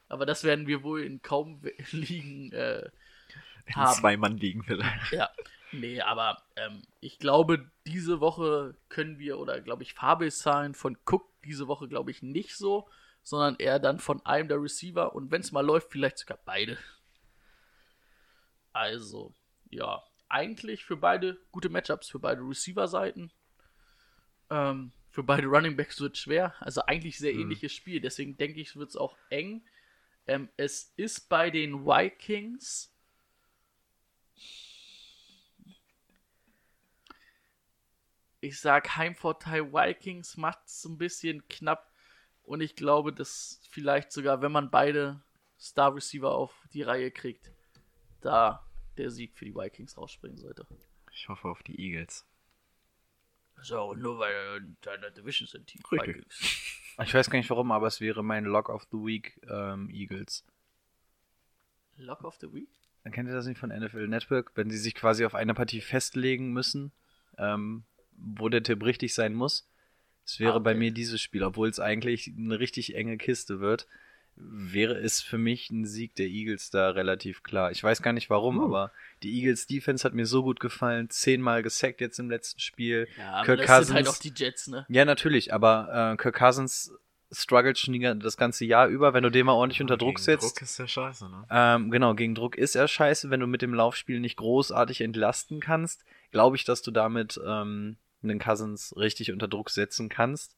Aber 0.07 0.25
das 0.25 0.43
werden 0.43 0.67
wir 0.67 0.83
wohl 0.83 1.01
in 1.01 1.21
kaum 1.21 1.61
Ligen 1.91 2.51
äh, 2.51 2.89
In 3.65 3.75
haben. 3.75 3.95
zwei 3.95 4.17
Mann 4.17 4.37
liegen 4.37 4.63
vielleicht. 4.63 5.11
Ja, 5.11 5.29
nee, 5.79 6.01
aber 6.01 6.41
ähm, 6.55 6.81
ich 6.99 7.19
glaube, 7.19 7.69
diese 7.85 8.19
Woche 8.19 8.75
können 8.89 9.19
wir, 9.19 9.39
oder 9.39 9.61
glaube 9.61 9.83
ich, 9.83 9.93
Fabelzahlen 9.93 10.73
von 10.73 10.97
Cook 11.05 11.29
diese 11.43 11.67
Woche, 11.67 11.87
glaube 11.87 12.11
ich, 12.11 12.21
nicht 12.21 12.55
so, 12.55 12.89
sondern 13.23 13.55
eher 13.57 13.79
dann 13.79 13.99
von 13.99 14.25
einem 14.25 14.47
der 14.47 14.61
Receiver 14.61 15.15
und 15.15 15.31
wenn 15.31 15.41
es 15.41 15.51
mal 15.51 15.65
läuft, 15.65 15.91
vielleicht 15.91 16.17
sogar 16.17 16.39
beide. 16.45 16.77
Also, 18.73 19.33
ja, 19.69 20.03
eigentlich 20.27 20.83
für 20.83 20.97
beide 20.97 21.37
gute 21.51 21.69
Matchups, 21.69 22.09
für 22.09 22.19
beide 22.19 22.41
Receiver-Seiten. 22.41 23.31
Ähm, 24.49 24.91
für 25.09 25.23
beide 25.23 25.47
Running 25.47 25.77
Backs 25.77 26.01
wird 26.01 26.17
schwer. 26.17 26.53
Also 26.59 26.81
eigentlich 26.81 27.17
sehr 27.17 27.33
ähnliches 27.33 27.71
Spiel. 27.71 28.01
Deswegen 28.01 28.35
denke 28.35 28.59
ich, 28.59 28.75
wird 28.75 28.89
es 28.89 28.97
auch 28.97 29.15
eng. 29.29 29.65
Ähm, 30.27 30.49
es 30.57 30.93
ist 30.97 31.29
bei 31.29 31.49
den 31.49 31.85
Vikings. 31.85 32.94
Ich 38.45 38.59
sag 38.59 38.95
Heimvorteil 38.95 39.73
Vikings 39.73 40.37
macht 40.37 40.67
es 40.67 40.85
ein 40.85 40.99
bisschen 40.99 41.47
knapp. 41.47 41.91
Und 42.43 42.61
ich 42.61 42.75
glaube, 42.75 43.11
dass 43.11 43.59
vielleicht 43.71 44.11
sogar, 44.11 44.43
wenn 44.43 44.51
man 44.51 44.69
beide 44.69 45.19
Star 45.59 45.95
Receiver 45.95 46.31
auf 46.31 46.53
die 46.71 46.83
Reihe 46.83 47.09
kriegt, 47.09 47.51
da 48.21 48.63
der 48.97 49.09
Sieg 49.09 49.35
für 49.35 49.45
die 49.45 49.55
Vikings 49.55 49.97
rausspringen 49.97 50.37
sollte. 50.37 50.67
Ich 51.11 51.27
hoffe 51.27 51.47
auf 51.47 51.63
die 51.63 51.79
Eagles. 51.79 52.27
So, 53.63 53.95
nur 53.95 54.19
weil 54.19 54.57
in 54.57 54.77
deiner 54.81 55.09
Division 55.09 55.47
sind, 55.47 55.73
die 55.73 55.79
Richtig. 55.91 56.17
Vikings. 56.17 56.71
Ich 57.03 57.13
weiß 57.13 57.29
gar 57.29 57.39
nicht 57.39 57.49
warum, 57.49 57.73
aber 57.73 57.87
es 57.87 57.99
wäre 57.99 58.23
mein 58.23 58.45
Lock 58.45 58.69
of 58.69 58.83
the 58.89 58.97
Week 58.97 59.41
ähm, 59.49 59.89
Eagles. 59.89 60.45
Lock 61.97 62.23
of 62.23 62.37
the 62.39 62.53
Week? 62.53 62.69
Dann 63.03 63.11
kennt 63.11 63.27
ihr 63.27 63.35
das 63.35 63.47
nicht 63.47 63.57
von 63.57 63.69
NFL 63.69 64.07
Network, 64.07 64.51
wenn 64.55 64.69
sie 64.69 64.77
sich 64.77 64.95
quasi 64.95 65.25
auf 65.25 65.35
eine 65.35 65.53
Partie 65.53 65.81
festlegen 65.81 66.53
müssen, 66.53 66.93
ähm, 67.37 67.83
wo 68.17 68.49
der 68.49 68.63
Tipp 68.63 68.83
richtig 68.83 69.13
sein 69.13 69.33
muss. 69.33 69.67
Es 70.25 70.39
wäre 70.39 70.55
Ah, 70.55 70.59
bei 70.59 70.71
okay. 70.71 70.79
mir 70.79 70.91
dieses 70.91 71.21
Spiel, 71.21 71.43
obwohl 71.43 71.69
es 71.69 71.79
eigentlich 71.79 72.31
eine 72.35 72.59
richtig 72.59 72.95
enge 72.95 73.17
Kiste 73.17 73.59
wird, 73.59 73.87
wäre 74.37 74.95
es 74.95 75.21
für 75.21 75.37
mich 75.37 75.69
ein 75.69 75.85
Sieg 75.85 76.15
der 76.15 76.27
Eagles 76.27 76.69
da 76.69 76.89
relativ 76.89 77.43
klar. 77.43 77.71
Ich 77.71 77.83
weiß 77.83 78.01
gar 78.01 78.11
nicht 78.11 78.29
warum, 78.29 78.57
Uh. 78.59 78.65
aber 78.65 78.91
die 79.23 79.33
Eagles 79.37 79.67
Defense 79.67 80.03
hat 80.03 80.13
mir 80.13 80.25
so 80.25 80.43
gut 80.43 80.59
gefallen, 80.59 81.09
zehnmal 81.09 81.63
gesackt 81.63 82.01
jetzt 82.01 82.19
im 82.19 82.29
letzten 82.29 82.59
Spiel. 82.59 83.07
Ja, 83.17 83.33
aber 83.33 83.45
Kirk 83.45 83.59
das 83.59 83.67
Cousins, 83.67 83.87
sind 83.87 83.95
halt 83.95 84.07
auch 84.09 84.17
die 84.17 84.33
Jets, 84.35 84.67
ne? 84.67 84.85
ja, 84.89 85.05
natürlich, 85.05 85.53
aber 85.53 86.13
äh, 86.13 86.17
Kirk 86.17 86.35
Cousins 86.35 86.91
struggelt 87.31 87.77
schon 87.77 88.19
das 88.19 88.37
ganze 88.37 88.65
Jahr 88.65 88.87
über, 88.87 89.13
wenn 89.13 89.23
du 89.23 89.29
den 89.29 89.45
mal 89.45 89.53
ordentlich 89.53 89.81
unter 89.81 89.97
Druck 89.97 90.15
Gegen 90.15 90.23
setzt. 90.23 90.43
Druck 90.43 90.61
ist 90.61 90.77
ja 90.77 90.87
scheiße, 90.87 91.29
ne? 91.29 91.45
Ähm, 91.49 91.91
genau, 91.91 92.13
gegen 92.13 92.35
Druck 92.35 92.57
ist 92.57 92.75
er 92.75 92.87
scheiße. 92.87 93.29
Wenn 93.29 93.39
du 93.39 93.47
mit 93.47 93.61
dem 93.61 93.73
Laufspiel 93.73 94.19
nicht 94.19 94.37
großartig 94.37 95.01
entlasten 95.01 95.59
kannst, 95.59 96.03
glaube 96.31 96.55
ich, 96.55 96.65
dass 96.65 96.81
du 96.81 96.91
damit 96.91 97.39
ähm, 97.45 97.97
einen 98.29 98.39
Cousins 98.39 98.93
richtig 98.97 99.31
unter 99.31 99.47
Druck 99.47 99.69
setzen 99.69 100.09
kannst. 100.09 100.55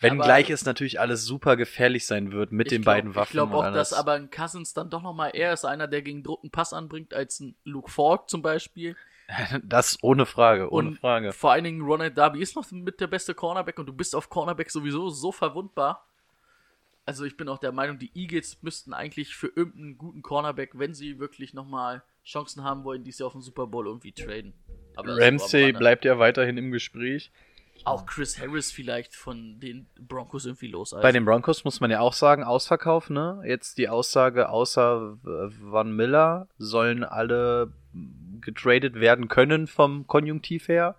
Wenn 0.00 0.14
Aber- 0.14 0.24
gleich 0.24 0.50
es 0.50 0.64
natürlich 0.64 0.98
alles 0.98 1.24
super 1.24 1.56
gefährlich 1.56 2.06
sein 2.06 2.32
wird 2.32 2.50
mit 2.50 2.70
den 2.72 2.82
glaub- 2.82 2.94
beiden 2.96 3.14
Waffen. 3.14 3.28
Ich 3.28 3.32
glaube 3.32 3.56
auch, 3.56 3.72
dass 3.72 3.92
aber 3.92 4.12
ein 4.14 4.30
Cousins 4.30 4.72
dann 4.74 4.90
doch 4.90 5.02
nochmal 5.02 5.30
eher 5.34 5.52
ist 5.52 5.64
einer, 5.64 5.86
der 5.86 6.02
gegen 6.02 6.22
Druck 6.24 6.42
einen 6.42 6.50
Pass 6.50 6.72
anbringt, 6.72 7.14
als 7.14 7.38
ein 7.40 7.54
Luke 7.64 7.90
Falk 7.90 8.28
zum 8.28 8.42
Beispiel. 8.42 8.96
Das 9.62 9.98
ohne 10.02 10.26
Frage, 10.26 10.70
ohne 10.72 10.88
und 10.88 10.98
Frage. 10.98 11.32
vor 11.32 11.52
allen 11.52 11.64
Dingen 11.64 11.82
Ronald 11.82 12.18
Darby 12.18 12.42
ist 12.42 12.56
noch 12.56 12.70
mit 12.72 13.00
der 13.00 13.06
beste 13.06 13.32
Cornerback 13.34 13.78
und 13.78 13.86
du 13.86 13.92
bist 13.92 14.14
auf 14.16 14.28
Cornerback 14.28 14.70
sowieso 14.70 15.08
so 15.08 15.30
verwundbar. 15.32 16.06
Also 17.04 17.24
ich 17.24 17.36
bin 17.36 17.48
auch 17.48 17.58
der 17.58 17.72
Meinung, 17.72 17.98
die 17.98 18.12
Eagles 18.14 18.62
müssten 18.62 18.92
eigentlich 18.92 19.34
für 19.34 19.48
irgendeinen 19.48 19.98
guten 19.98 20.22
Cornerback, 20.22 20.78
wenn 20.78 20.94
sie 20.94 21.18
wirklich 21.18 21.52
nochmal 21.52 22.02
Chancen 22.24 22.62
haben 22.62 22.84
wollen, 22.84 23.02
dies 23.02 23.18
Jahr 23.18 23.26
auf 23.26 23.32
den 23.32 23.42
Super 23.42 23.66
Bowl 23.66 23.86
irgendwie 23.86 24.12
traden. 24.12 24.54
Aber 24.94 25.12
ist 25.12 25.20
Ramsey 25.20 25.72
bleibt 25.72 26.04
ja 26.04 26.18
weiterhin 26.18 26.56
im 26.58 26.70
Gespräch. 26.70 27.32
Auch 27.84 28.06
Chris 28.06 28.38
Harris 28.38 28.70
vielleicht 28.70 29.16
von 29.16 29.58
den 29.58 29.88
Broncos 29.98 30.46
irgendwie 30.46 30.68
los. 30.68 30.92
Also. 30.92 31.02
Bei 31.02 31.10
den 31.10 31.24
Broncos 31.24 31.64
muss 31.64 31.80
man 31.80 31.90
ja 31.90 31.98
auch 32.00 32.12
sagen, 32.12 32.44
Ausverkauf, 32.44 33.10
ne? 33.10 33.42
Jetzt 33.44 33.78
die 33.78 33.88
Aussage, 33.88 34.50
außer 34.50 35.18
Van 35.22 35.96
Miller 35.96 36.46
sollen 36.58 37.02
alle 37.02 37.72
getradet 38.40 38.94
werden 38.94 39.26
können 39.26 39.66
vom 39.66 40.06
Konjunktiv 40.06 40.68
her. 40.68 40.94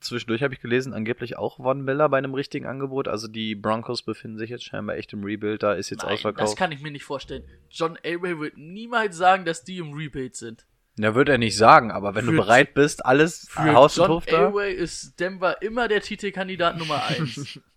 Zwischendurch 0.00 0.42
habe 0.42 0.54
ich 0.54 0.60
gelesen, 0.60 0.92
angeblich 0.94 1.36
auch 1.36 1.58
Von 1.58 1.82
Miller 1.82 2.08
bei 2.08 2.18
einem 2.18 2.34
richtigen 2.34 2.66
Angebot. 2.66 3.06
Also 3.08 3.28
die 3.28 3.54
Broncos 3.54 4.02
befinden 4.02 4.38
sich 4.38 4.50
jetzt 4.50 4.64
scheinbar 4.64 4.96
echt 4.96 5.12
im 5.12 5.22
Rebuild, 5.24 5.62
da 5.62 5.74
ist 5.74 5.90
jetzt 5.90 6.00
Nein, 6.02 6.10
das 6.10 6.18
Ausverkauf. 6.20 6.56
kann 6.56 6.72
ich 6.72 6.80
mir 6.80 6.90
nicht 6.90 7.04
vorstellen. 7.04 7.44
John 7.70 7.96
Elway 8.02 8.38
wird 8.38 8.56
niemals 8.56 9.16
sagen, 9.16 9.44
dass 9.44 9.62
die 9.64 9.78
im 9.78 9.92
Rebuild 9.92 10.36
sind. 10.36 10.66
Ja, 10.98 11.14
wird 11.14 11.28
er 11.28 11.38
nicht 11.38 11.56
sagen, 11.56 11.90
aber 11.92 12.14
wenn 12.14 12.26
du 12.26 12.32
Für- 12.32 12.38
bereit 12.38 12.74
bist, 12.74 13.06
alles 13.06 13.46
Für 13.48 13.72
Haus 13.74 13.96
und 13.98 14.04
John 14.06 14.16
Hof 14.16 14.26
da. 14.26 14.48
Elway 14.48 14.72
ist 14.74 15.18
Denver 15.20 15.62
immer 15.62 15.86
der 15.88 16.00
Titelkandidat 16.02 16.76
Nummer 16.78 17.02
1. 17.06 17.60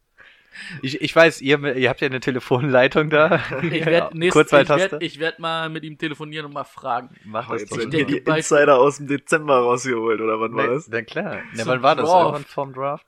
Ich, 0.82 1.02
ich 1.02 1.16
weiß, 1.16 1.42
ihr, 1.42 1.76
ihr 1.76 1.90
habt 1.90 2.02
ja 2.02 2.08
eine 2.08 2.20
Telefonleitung 2.20 3.10
da. 3.10 3.40
Ich 3.64 3.86
werde 3.86 4.10
ich 4.26 4.36
werd, 4.36 5.02
ich 5.04 5.20
werd 5.20 5.40
mal 5.40 5.70
mit 5.70 5.84
ihm 5.84 5.98
telefonieren 5.98 6.46
und 6.46 6.54
mal 6.54 6.64
fragen. 6.64 7.10
Mach 7.26 7.50
Oh, 7.50 7.54
das 7.54 7.66
doch. 7.66 7.78
werden 7.78 7.92
denke, 7.92 8.22
die 8.22 8.30
Insider 8.32 8.78
aus 8.80 8.98
dem 8.98 9.08
Dezember 9.08 9.58
rausgeholt, 9.60 10.22
oder 10.22 10.40
wann 10.40 10.54
war 10.56 10.68
das? 10.68 10.88
Na 10.90 11.02
klar. 11.02 11.36
Ja, 11.54 11.64
Zum 11.64 11.68
wann 11.68 11.84
war 11.84 11.96
das? 11.96 12.06
Draft. 12.10 12.24
Irgendwann 12.26 12.46
vorm 12.46 12.74
Draft? 12.74 13.06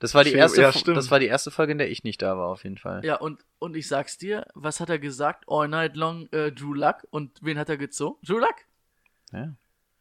Das 0.00 0.14
war 0.14 0.22
die 0.22 0.32
erste, 0.34 0.60
ja, 0.60 0.70
das 0.70 1.10
war 1.10 1.18
die 1.18 1.26
erste 1.28 1.50
Folge, 1.50 1.72
in 1.72 1.78
der 1.78 1.90
ich 1.90 2.04
nicht 2.04 2.20
da 2.20 2.36
war, 2.36 2.48
auf 2.48 2.64
jeden 2.64 2.76
Fall. 2.76 3.02
Ja, 3.04 3.14
und, 3.16 3.42
und 3.58 3.74
ich 3.74 3.88
sag's 3.88 4.18
dir, 4.18 4.46
was 4.54 4.80
hat 4.80 4.90
er 4.90 4.98
gesagt? 4.98 5.44
All 5.46 5.66
night 5.66 5.96
long 5.96 6.26
äh, 6.30 6.52
Drew 6.52 6.74
Luck. 6.74 7.06
Und 7.10 7.38
wen 7.40 7.58
hat 7.58 7.70
er 7.70 7.78
gezogen? 7.78 8.18
Drew 8.22 8.38
Luck? 8.38 8.54
Ja. 9.32 9.54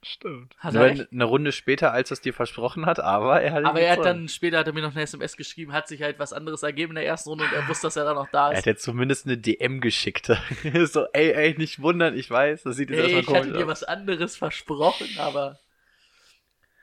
Stimmt. 0.05 0.55
Hat 0.57 0.73
Nur 0.73 0.83
er 0.83 0.91
eine, 0.91 1.01
echt? 1.03 1.11
eine 1.13 1.23
Runde 1.23 1.51
später, 1.53 1.93
als 1.93 2.11
er 2.11 2.15
es 2.15 2.21
dir 2.21 2.33
versprochen 2.33 2.85
hat, 2.85 2.99
aber 2.99 3.41
er 3.41 3.53
hat 3.53 3.63
Aber 3.63 3.79
er 3.81 3.93
hat 3.93 4.03
dann, 4.05 4.27
später 4.27 4.59
hat 4.59 4.67
er 4.67 4.73
mir 4.73 4.81
noch 4.81 4.91
eine 4.91 5.01
SMS 5.03 5.37
geschrieben, 5.37 5.71
hat 5.73 5.87
sich 5.87 6.01
halt 6.01 6.19
was 6.19 6.33
anderes 6.33 6.61
ergeben 6.63 6.91
in 6.91 6.95
der 6.95 7.05
ersten 7.05 7.29
Runde 7.29 7.45
und 7.45 7.53
er 7.53 7.67
wusste, 7.69 7.87
dass 7.87 7.95
er 7.95 8.03
da 8.03 8.13
noch 8.13 8.29
da 8.29 8.51
Er 8.51 8.51
ist. 8.51 8.57
hat 8.59 8.65
jetzt 8.65 8.83
zumindest 8.83 9.25
eine 9.25 9.37
DM 9.37 9.79
geschickt. 9.81 10.27
so, 10.85 11.05
ey, 11.13 11.31
ey, 11.31 11.57
nicht 11.57 11.81
wundern, 11.81 12.15
ich 12.17 12.29
weiß, 12.29 12.63
das 12.63 12.75
sieht 12.75 12.89
jetzt 12.89 12.99
Hey, 12.99 13.03
erstmal 13.03 13.21
ich 13.21 13.25
komisch 13.25 13.47
hatte 13.47 13.53
dir 13.53 13.65
aus. 13.65 13.69
was 13.69 13.83
anderes 13.83 14.35
versprochen, 14.37 15.07
aber. 15.17 15.59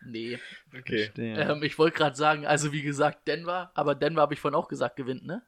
Nee. 0.03 0.39
Okay. 0.77 1.11
Ähm, 1.17 1.63
ich 1.63 1.79
wollte 1.79 1.99
gerade 1.99 2.17
sagen, 2.17 2.47
also 2.47 2.73
wie 2.73 2.81
gesagt, 2.83 3.29
Denver, 3.29 3.71
aber 3.75 3.95
Denver 3.95 4.23
habe 4.23 4.33
ich 4.35 4.41
vorhin 4.41 4.57
auch 4.59 4.69
gesagt, 4.69 4.97
gewinnt, 4.97 5.27
ne? 5.27 5.43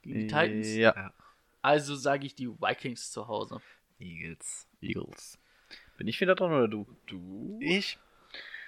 Gegen 0.00 0.20
die 0.20 0.26
Titans. 0.26 0.74
Ja, 0.74 1.12
Also 1.60 1.94
sage 1.96 2.24
ich 2.26 2.34
die 2.34 2.48
Vikings 2.48 3.10
zu 3.10 3.28
Hause. 3.28 3.60
Eagles. 4.00 4.66
Eagles. 4.80 5.38
Bin 6.02 6.08
ich 6.08 6.20
wieder 6.20 6.34
dran 6.34 6.50
oder 6.52 6.66
du? 6.66 6.84
Du? 7.06 7.60
Ich? 7.62 7.96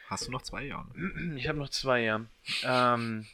Hast 0.07 0.29
du 0.29 0.31
noch 0.31 0.43
zwei 0.43 0.67
Jahre? 0.67 0.87
Ich 1.37 1.49
habe 1.49 1.59
noch 1.59 1.69
zwei, 1.69 2.03
ja. 2.03 2.25
Ähm, 2.63 3.27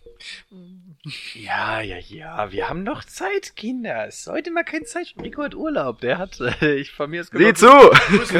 ja, 1.34 1.82
ja, 1.82 1.98
ja. 1.98 2.50
Wir 2.50 2.70
haben 2.70 2.82
noch 2.82 3.04
Zeit, 3.04 3.56
Kinder. 3.56 4.06
Es 4.06 4.20
ist 4.20 4.26
heute 4.28 4.52
mal 4.52 4.64
keine 4.64 4.86
Zeit. 4.86 5.12
Rico 5.22 5.42
hat 5.42 5.54
Urlaub. 5.54 6.00
Der 6.00 6.16
hat, 6.16 6.40
äh, 6.40 6.76
ich 6.76 6.92
von 6.92 7.10
mir 7.10 7.20
ist 7.20 7.30
Sieh 7.36 7.52
zu! 7.52 7.66
Bis, 8.10 8.32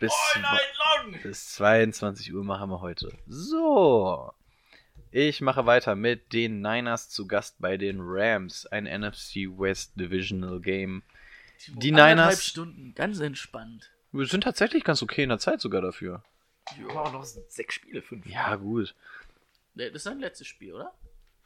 bis, 0.00 0.14
bis 1.22 1.48
22 1.56 2.32
Uhr 2.32 2.42
machen 2.42 2.70
wir 2.70 2.80
heute. 2.80 3.12
So. 3.26 4.32
Ich 5.10 5.42
mache 5.42 5.66
weiter 5.66 5.94
mit 5.94 6.32
den 6.32 6.62
Niners 6.62 7.10
zu 7.10 7.26
Gast 7.26 7.56
bei 7.58 7.76
den 7.76 7.98
Rams. 8.00 8.64
Ein 8.64 8.84
NFC 8.84 9.46
West 9.58 9.92
Divisional 10.00 10.58
Game. 10.58 11.02
Die 11.68 11.92
Niners- 11.92 12.42
Stunden, 12.46 12.94
ganz 12.94 13.20
entspannt. 13.20 13.90
Wir 14.14 14.26
sind 14.26 14.42
tatsächlich 14.44 14.84
ganz 14.84 15.02
okay 15.02 15.24
in 15.24 15.28
der 15.28 15.38
Zeit 15.38 15.60
sogar 15.60 15.82
dafür. 15.82 16.22
Aber 16.88 17.02
auch 17.02 17.12
noch 17.12 17.24
sechs 17.24 17.74
Spiele, 17.74 18.00
fünf. 18.00 18.24
Ja, 18.26 18.54
gut. 18.56 18.94
Nee, 19.74 19.86
Das 19.88 19.96
ist 19.96 20.02
sein 20.04 20.20
letztes 20.20 20.46
Spiel, 20.46 20.72
oder? 20.72 20.92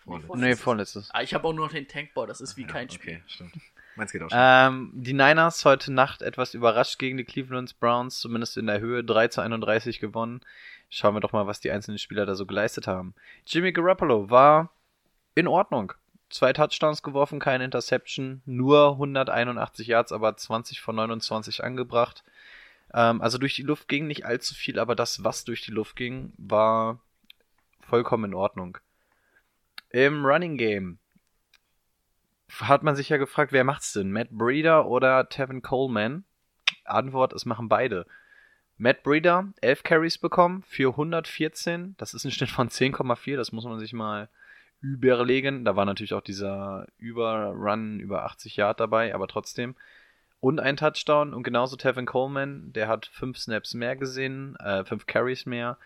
Vorletztes. 0.05 0.36
Nee, 0.36 0.57
vorletztes. 0.57 1.11
Ah, 1.12 1.23
ich 1.23 1.35
habe 1.35 1.49
auch 1.49 1.53
nur 1.53 1.66
noch 1.66 1.73
den 1.73 1.89
Tankball, 1.89 2.27
das 2.27 2.40
ist 2.40 2.57
wie 2.57 2.66
kein 2.66 2.90
Spiel. 2.90 3.15
Okay, 3.15 3.23
stimmt. 3.27 3.55
Meins 3.97 4.12
geht 4.12 4.23
auch 4.23 4.31
schon. 4.31 4.39
Ähm, 4.40 4.90
die 4.95 5.15
Niners 5.15 5.65
heute 5.65 5.93
Nacht 5.93 6.23
etwas 6.23 6.55
überrascht 6.55 6.99
gegen 6.99 7.16
die 7.16 7.24
Cleveland 7.24 7.81
Browns, 7.81 8.20
zumindest 8.20 8.57
in 8.59 8.66
der 8.66 8.81
Höhe 8.81 9.03
3 9.03 9.28
zu 9.28 9.40
31 9.40 9.99
gewonnen. 9.99 10.40
Schauen 10.90 11.15
wir 11.15 11.20
doch 11.20 11.32
mal, 11.32 11.47
was 11.47 11.61
die 11.61 11.70
einzelnen 11.70 11.99
Spieler 11.99 12.27
da 12.27 12.35
so 12.35 12.47
geleistet 12.47 12.86
haben. 12.86 13.15
Jimmy 13.47 13.73
Garoppolo 13.73 14.31
war 14.31 14.70
in 15.35 15.49
Ordnung. 15.49 15.95
Zwei 16.31 16.53
Touchdowns 16.53 17.03
geworfen, 17.03 17.40
keine 17.40 17.65
Interception, 17.65 18.43
nur 18.45 18.93
181 18.93 19.86
Yards, 19.86 20.12
aber 20.12 20.36
20 20.36 20.81
von 20.81 20.97
29 20.97 21.65
angebracht. 21.65 22.23
Ähm, 22.94 23.20
also 23.20 23.39
durch 23.39 23.55
die 23.55 23.62
Luft 23.62 23.89
ging 23.89 24.06
nicht 24.06 24.24
allzu 24.24 24.55
viel, 24.55 24.78
aber 24.78 24.94
das, 24.94 25.24
was 25.24 25.44
durch 25.44 25.62
die 25.62 25.70
Luft 25.70 25.97
ging, 25.97 26.32
war 26.36 27.01
vollkommen 27.81 28.27
in 28.27 28.35
Ordnung. 28.35 28.78
Im 29.90 30.24
Running 30.24 30.56
Game 30.56 30.98
hat 32.60 32.82
man 32.82 32.97
sich 32.97 33.09
ja 33.09 33.16
gefragt, 33.16 33.52
wer 33.52 33.65
macht's 33.65 33.93
denn? 33.93 34.10
Matt 34.10 34.31
Breeder 34.31 34.86
oder 34.86 35.28
Tevin 35.28 35.62
Coleman? 35.62 36.24
Antwort, 36.85 37.32
es 37.32 37.44
machen 37.44 37.69
beide. 37.69 38.06
Matt 38.77 39.02
Breeder, 39.02 39.52
11 39.60 39.82
Carries 39.82 40.19
bekommen 40.19 40.62
für 40.62 40.90
114. 40.90 41.94
Das 41.98 42.15
ist 42.15 42.24
ein 42.24 42.31
Schnitt 42.31 42.51
von 42.51 42.69
10,4. 42.69 43.36
Das 43.36 43.52
muss 43.52 43.65
man 43.65 43.78
sich 43.78 43.93
mal 43.93 44.28
überlegen. 44.81 45.65
Da 45.65 45.77
war 45.77 45.85
natürlich 45.85 46.15
auch 46.15 46.23
dieser 46.23 46.86
Überrun 46.97 48.01
über 48.01 48.24
80 48.24 48.56
Yard 48.56 48.81
dabei, 48.81 49.15
aber 49.15 49.27
trotzdem. 49.27 49.74
Und 50.40 50.60
ein 50.60 50.77
Touchdown. 50.77 51.35
Und 51.35 51.43
genauso 51.43 51.77
Tevin 51.77 52.06
Coleman, 52.06 52.73
der 52.73 52.89
hat 52.89 53.06
5 53.06 53.39
Snaps 53.39 53.74
mehr 53.74 53.97
gesehen, 53.97 54.56
äh, 54.56 54.85
5 54.85 55.06
Carries 55.06 55.47
mehr. 55.47 55.78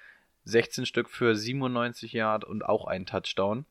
16 0.45 0.87
Stück 0.87 1.09
für 1.09 1.37
97 1.37 2.13
Yard 2.13 2.45
und 2.45 2.65
auch 2.65 2.87
ein 2.87 3.07
Touchdown. 3.07 3.65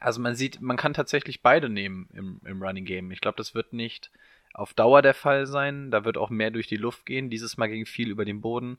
Also 0.00 0.20
man 0.20 0.34
sieht, 0.34 0.60
man 0.60 0.76
kann 0.76 0.92
tatsächlich 0.92 1.40
beide 1.40 1.68
nehmen 1.68 2.08
im, 2.12 2.40
im 2.44 2.62
Running 2.62 2.84
Game. 2.84 3.10
Ich 3.10 3.20
glaube, 3.20 3.36
das 3.36 3.54
wird 3.54 3.72
nicht 3.72 4.10
auf 4.52 4.74
Dauer 4.74 5.02
der 5.02 5.14
Fall 5.14 5.46
sein. 5.46 5.90
Da 5.90 6.04
wird 6.04 6.18
auch 6.18 6.30
mehr 6.30 6.50
durch 6.50 6.66
die 6.66 6.76
Luft 6.76 7.06
gehen. 7.06 7.30
Dieses 7.30 7.56
Mal 7.56 7.68
ging 7.68 7.86
viel 7.86 8.10
über 8.10 8.24
den 8.24 8.40
Boden. 8.40 8.76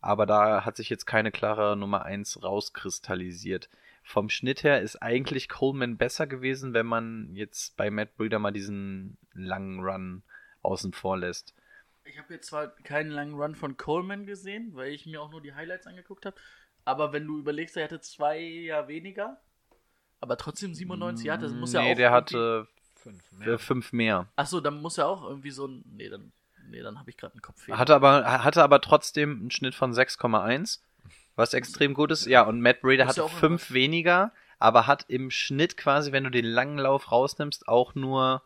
Aber 0.00 0.26
da 0.26 0.64
hat 0.64 0.76
sich 0.76 0.88
jetzt 0.88 1.06
keine 1.06 1.30
klare 1.30 1.76
Nummer 1.76 2.04
1 2.04 2.42
rauskristallisiert. 2.42 3.68
Vom 4.02 4.30
Schnitt 4.30 4.62
her 4.62 4.80
ist 4.80 4.96
eigentlich 4.96 5.48
Coleman 5.48 5.96
besser 5.98 6.26
gewesen, 6.26 6.72
wenn 6.72 6.86
man 6.86 7.34
jetzt 7.34 7.76
bei 7.76 7.90
Matt 7.90 8.16
Breeder 8.16 8.38
mal 8.38 8.52
diesen 8.52 9.18
langen 9.34 9.80
Run 9.80 10.22
außen 10.62 10.92
vor 10.92 11.18
lässt. 11.18 11.54
Ich 12.04 12.18
habe 12.18 12.34
jetzt 12.34 12.48
zwar 12.48 12.68
keinen 12.68 13.10
langen 13.10 13.34
Run 13.34 13.54
von 13.54 13.76
Coleman 13.76 14.24
gesehen, 14.26 14.70
weil 14.74 14.92
ich 14.92 15.06
mir 15.06 15.20
auch 15.20 15.30
nur 15.30 15.42
die 15.42 15.54
Highlights 15.54 15.86
angeguckt 15.86 16.24
habe. 16.26 16.36
Aber 16.84 17.12
wenn 17.12 17.26
du 17.26 17.38
überlegst, 17.38 17.76
er 17.76 17.84
hatte 17.84 18.00
zwei 18.00 18.38
ja 18.40 18.88
weniger. 18.88 19.40
Aber 20.20 20.36
trotzdem 20.36 20.74
97 20.74 21.26
Jahre, 21.26 21.42
das 21.42 21.52
muss 21.52 21.72
ja 21.72 21.82
nee, 21.82 21.92
auch. 21.92 21.96
der 21.96 22.10
irgendwie- 22.10 22.16
hatte 22.16 22.68
Fünf 22.98 23.46
äh, 23.46 23.58
fünf 23.58 23.92
mehr. 23.92 24.26
Achso, 24.36 24.60
dann 24.60 24.80
muss 24.82 24.98
er 24.98 25.06
auch 25.08 25.22
irgendwie 25.22 25.50
so 25.50 25.66
ein. 25.66 25.84
Nee, 25.86 26.08
dann, 26.08 26.32
nee, 26.68 26.82
dann 26.82 26.98
habe 26.98 27.10
ich 27.10 27.16
gerade 27.16 27.34
einen 27.34 27.42
Kopffehler. 27.42 27.78
Hatte 27.78 27.94
aber, 27.94 28.42
hatte 28.42 28.62
aber 28.62 28.80
trotzdem 28.80 29.38
einen 29.40 29.50
Schnitt 29.50 29.74
von 29.74 29.92
6,1, 29.92 30.80
was 31.36 31.54
extrem 31.54 31.94
gut 31.94 32.10
ist. 32.10 32.26
Ja, 32.26 32.42
und 32.42 32.60
Matt 32.60 32.80
Breeder 32.80 33.04
ja 33.04 33.08
hatte 33.08 33.24
auch 33.24 33.30
fünf 33.30 33.70
weniger, 33.70 34.32
aber 34.58 34.86
hat 34.86 35.04
im 35.08 35.30
Schnitt 35.30 35.76
quasi, 35.76 36.10
wenn 36.12 36.24
du 36.24 36.30
den 36.30 36.44
langen 36.44 36.78
Lauf 36.78 37.12
rausnimmst, 37.12 37.68
auch 37.68 37.94
nur 37.94 38.42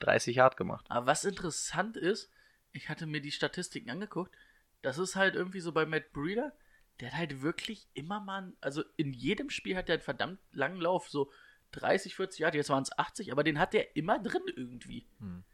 30 0.00 0.36
Yard 0.36 0.56
gemacht. 0.56 0.86
Aber 0.88 1.06
was 1.06 1.24
interessant 1.24 1.96
ist, 1.96 2.30
ich 2.72 2.88
hatte 2.88 3.06
mir 3.06 3.20
die 3.20 3.32
Statistiken 3.32 3.90
angeguckt, 3.90 4.34
das 4.82 4.98
ist 4.98 5.16
halt 5.16 5.34
irgendwie 5.34 5.60
so 5.60 5.72
bei 5.72 5.86
Matt 5.86 6.12
Breeder, 6.12 6.52
der 7.00 7.08
hat 7.08 7.18
halt 7.18 7.42
wirklich 7.42 7.88
immer 7.94 8.20
mal, 8.20 8.52
also 8.60 8.82
in 8.96 9.12
jedem 9.12 9.50
Spiel 9.50 9.76
hat 9.76 9.88
er 9.88 9.94
einen 9.94 10.02
verdammt 10.02 10.40
langen 10.52 10.80
Lauf, 10.80 11.08
so 11.08 11.30
30, 11.72 12.14
40 12.16 12.40
Jahre, 12.40 12.56
jetzt 12.56 12.70
waren 12.70 12.82
es 12.82 12.96
80, 12.96 13.30
aber 13.32 13.44
den 13.44 13.58
hat 13.58 13.74
er 13.74 13.96
immer 13.96 14.18
drin 14.18 14.42
irgendwie. 14.56 15.06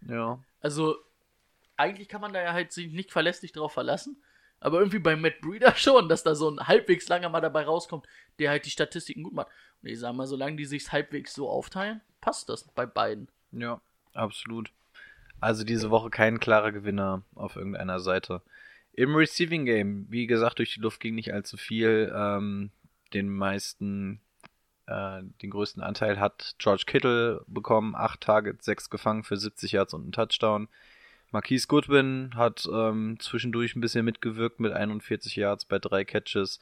Ja. 0.08 0.42
Also 0.60 0.96
eigentlich 1.76 2.08
kann 2.08 2.20
man 2.20 2.32
da 2.32 2.42
ja 2.42 2.52
halt 2.52 2.72
sich 2.72 2.92
nicht 2.92 3.12
verlässlich 3.12 3.52
drauf 3.52 3.72
verlassen, 3.72 4.22
Aber 4.60 4.78
irgendwie 4.78 4.98
bei 4.98 5.16
Matt 5.16 5.40
Breeder 5.42 5.74
schon, 5.76 6.08
dass 6.08 6.22
da 6.22 6.34
so 6.34 6.48
ein 6.48 6.66
halbwegs 6.66 7.08
langer 7.08 7.28
mal 7.28 7.40
dabei 7.40 7.64
rauskommt, 7.64 8.06
der 8.38 8.50
halt 8.50 8.64
die 8.64 8.70
Statistiken 8.70 9.22
gut 9.22 9.34
macht. 9.34 9.48
Und 9.82 9.88
ich 9.90 9.98
sag 9.98 10.14
mal, 10.14 10.26
solange 10.26 10.56
die 10.56 10.64
sich 10.64 10.90
halbwegs 10.90 11.34
so 11.34 11.50
aufteilen, 11.50 12.00
passt 12.22 12.48
das 12.48 12.64
bei 12.68 12.86
beiden. 12.86 13.28
Ja, 13.52 13.80
absolut. 14.14 14.70
Also 15.40 15.64
diese 15.64 15.90
Woche 15.90 16.10
kein 16.10 16.40
klarer 16.40 16.72
Gewinner 16.72 17.22
auf 17.34 17.56
irgendeiner 17.56 18.00
Seite. 18.00 18.40
Im 18.92 19.14
Receiving 19.14 19.64
Game, 19.66 20.06
wie 20.08 20.26
gesagt, 20.26 20.58
durch 20.58 20.74
die 20.74 20.80
Luft 20.80 21.00
ging 21.00 21.14
nicht 21.16 21.32
allzu 21.32 21.56
viel. 21.56 22.12
Ähm, 22.14 22.70
den 23.12 23.28
meisten, 23.28 24.20
äh, 24.86 25.22
den 25.42 25.50
größten 25.50 25.82
Anteil 25.82 26.18
hat 26.20 26.54
George 26.58 26.84
Kittle 26.86 27.44
bekommen. 27.46 27.94
Acht 27.94 28.20
Targets, 28.20 28.64
sechs 28.64 28.88
gefangen 28.90 29.24
für 29.24 29.36
70 29.36 29.72
Yards 29.72 29.94
und 29.94 30.02
einen 30.02 30.12
Touchdown. 30.12 30.68
Marquise 31.32 31.66
Goodwin 31.66 32.30
hat 32.36 32.68
ähm, 32.72 33.18
zwischendurch 33.18 33.74
ein 33.74 33.80
bisschen 33.80 34.04
mitgewirkt 34.04 34.60
mit 34.60 34.72
41 34.72 35.34
Yards 35.34 35.64
bei 35.64 35.80
drei 35.80 36.04
Catches. 36.04 36.60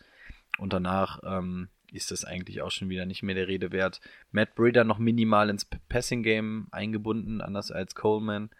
Und 0.58 0.72
danach 0.72 1.20
ähm, 1.24 1.68
ist 1.92 2.10
das 2.10 2.24
eigentlich 2.24 2.62
auch 2.62 2.70
schon 2.70 2.88
wieder 2.88 3.06
nicht 3.06 3.22
mehr 3.22 3.34
der 3.34 3.48
Rede 3.48 3.72
wert. 3.72 4.00
Matt 4.30 4.54
Breeder 4.54 4.84
noch 4.84 4.98
minimal 4.98 5.50
ins 5.50 5.64
P- 5.64 5.78
Passing 5.88 6.22
Game 6.22 6.68
eingebunden, 6.70 7.40
anders 7.40 7.70
als 7.70 7.94
Coleman. 7.94 8.50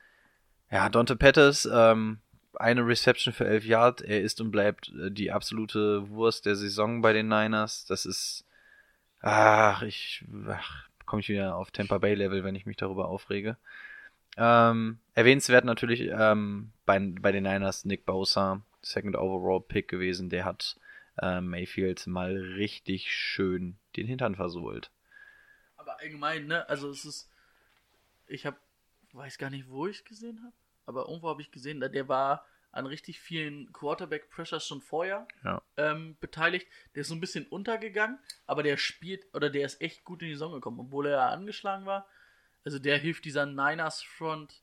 Ja, 0.71 0.89
Dante 0.89 1.17
Pettis, 1.17 1.69
ähm, 1.71 2.19
eine 2.55 2.87
Reception 2.87 3.33
für 3.35 3.47
11 3.47 3.65
Yards. 3.65 4.03
Er 4.03 4.21
ist 4.23 4.41
und 4.41 4.51
bleibt 4.51 4.93
äh, 4.99 5.11
die 5.11 5.31
absolute 5.33 6.09
Wurst 6.11 6.47
der 6.47 6.57
Saison 6.57 7.03
bei 7.03 7.13
den 7.13 7.29
Niners. 7.29 7.87
Das 7.87 8.07
ist, 8.07 8.47
ach, 9.21 9.83
ich, 9.83 10.25
ach, 10.49 10.89
komme 11.07 11.21
ich 11.21 11.29
wieder 11.29 11.57
auf 11.57 11.71
Tampa 11.71 11.99
Bay 11.99 12.15
Level, 12.15 12.45
wenn 12.45 12.55
ich 12.55 12.67
mich 12.67 12.77
darüber 12.77 13.09
aufrege. 13.09 13.57
Ähm, 14.37 14.99
erwähnenswert 15.15 15.65
natürlich 15.65 16.09
ähm, 16.11 16.73
bei, 16.87 16.99
bei 17.21 17.33
den 17.33 17.45
Niners 17.45 17.85
Nick 17.85 18.07
Bosa, 18.07 18.63
Second 18.81 19.17
Overall 19.17 19.61
Pick 19.61 19.89
gewesen. 19.89 20.31
Der 20.31 20.45
hat 20.47 20.77
äh, 21.19 21.41
Mayfield 21.41 22.07
mal 22.07 22.37
richtig 22.37 23.15
schön 23.15 23.79
den 23.97 24.07
Hintern 24.07 24.35
versohlt. 24.35 24.91
Aber 25.77 25.99
allgemein, 26.01 26.47
ne, 26.47 26.69
also 26.69 26.91
es 26.91 27.05
ist, 27.05 27.31
ich 28.27 28.47
habe, 28.47 28.57
weiß 29.13 29.39
gar 29.39 29.51
nicht, 29.51 29.69
wo 29.69 29.87
ich 29.87 29.99
es 29.99 30.05
gesehen 30.05 30.43
habe, 30.43 30.55
aber 30.87 31.09
irgendwo 31.09 31.29
habe 31.29 31.43
ich 31.43 31.51
gesehen, 31.51 31.81
der 31.81 32.09
war 32.09 32.47
an 32.73 32.87
richtig 32.87 33.21
vielen 33.21 33.71
Quarterback-Pressures 33.73 34.67
schon 34.67 34.81
vorher 34.81 35.29
Ja. 35.45 35.63
ähm, 35.77 36.17
beteiligt. 36.21 36.67
Der 36.95 37.03
ist 37.03 37.09
so 37.09 37.15
ein 37.15 37.21
bisschen 37.21 37.47
untergegangen, 37.47 38.19
aber 38.47 38.63
der 38.63 38.79
spielt, 38.79 39.27
oder 39.35 39.51
der 39.51 39.67
ist 39.67 39.81
echt 39.83 40.05
gut 40.05 40.23
in 40.23 40.29
die 40.29 40.35
Saison 40.35 40.53
gekommen, 40.53 40.81
obwohl 40.81 41.07
er 41.07 41.13
ja 41.13 41.29
angeschlagen 41.29 41.85
war. 41.85 42.09
Also 42.65 42.79
der 42.79 42.97
hilft 42.97 43.27
dieser 43.27 43.45
Niners 43.45 44.03
Front 44.03 44.63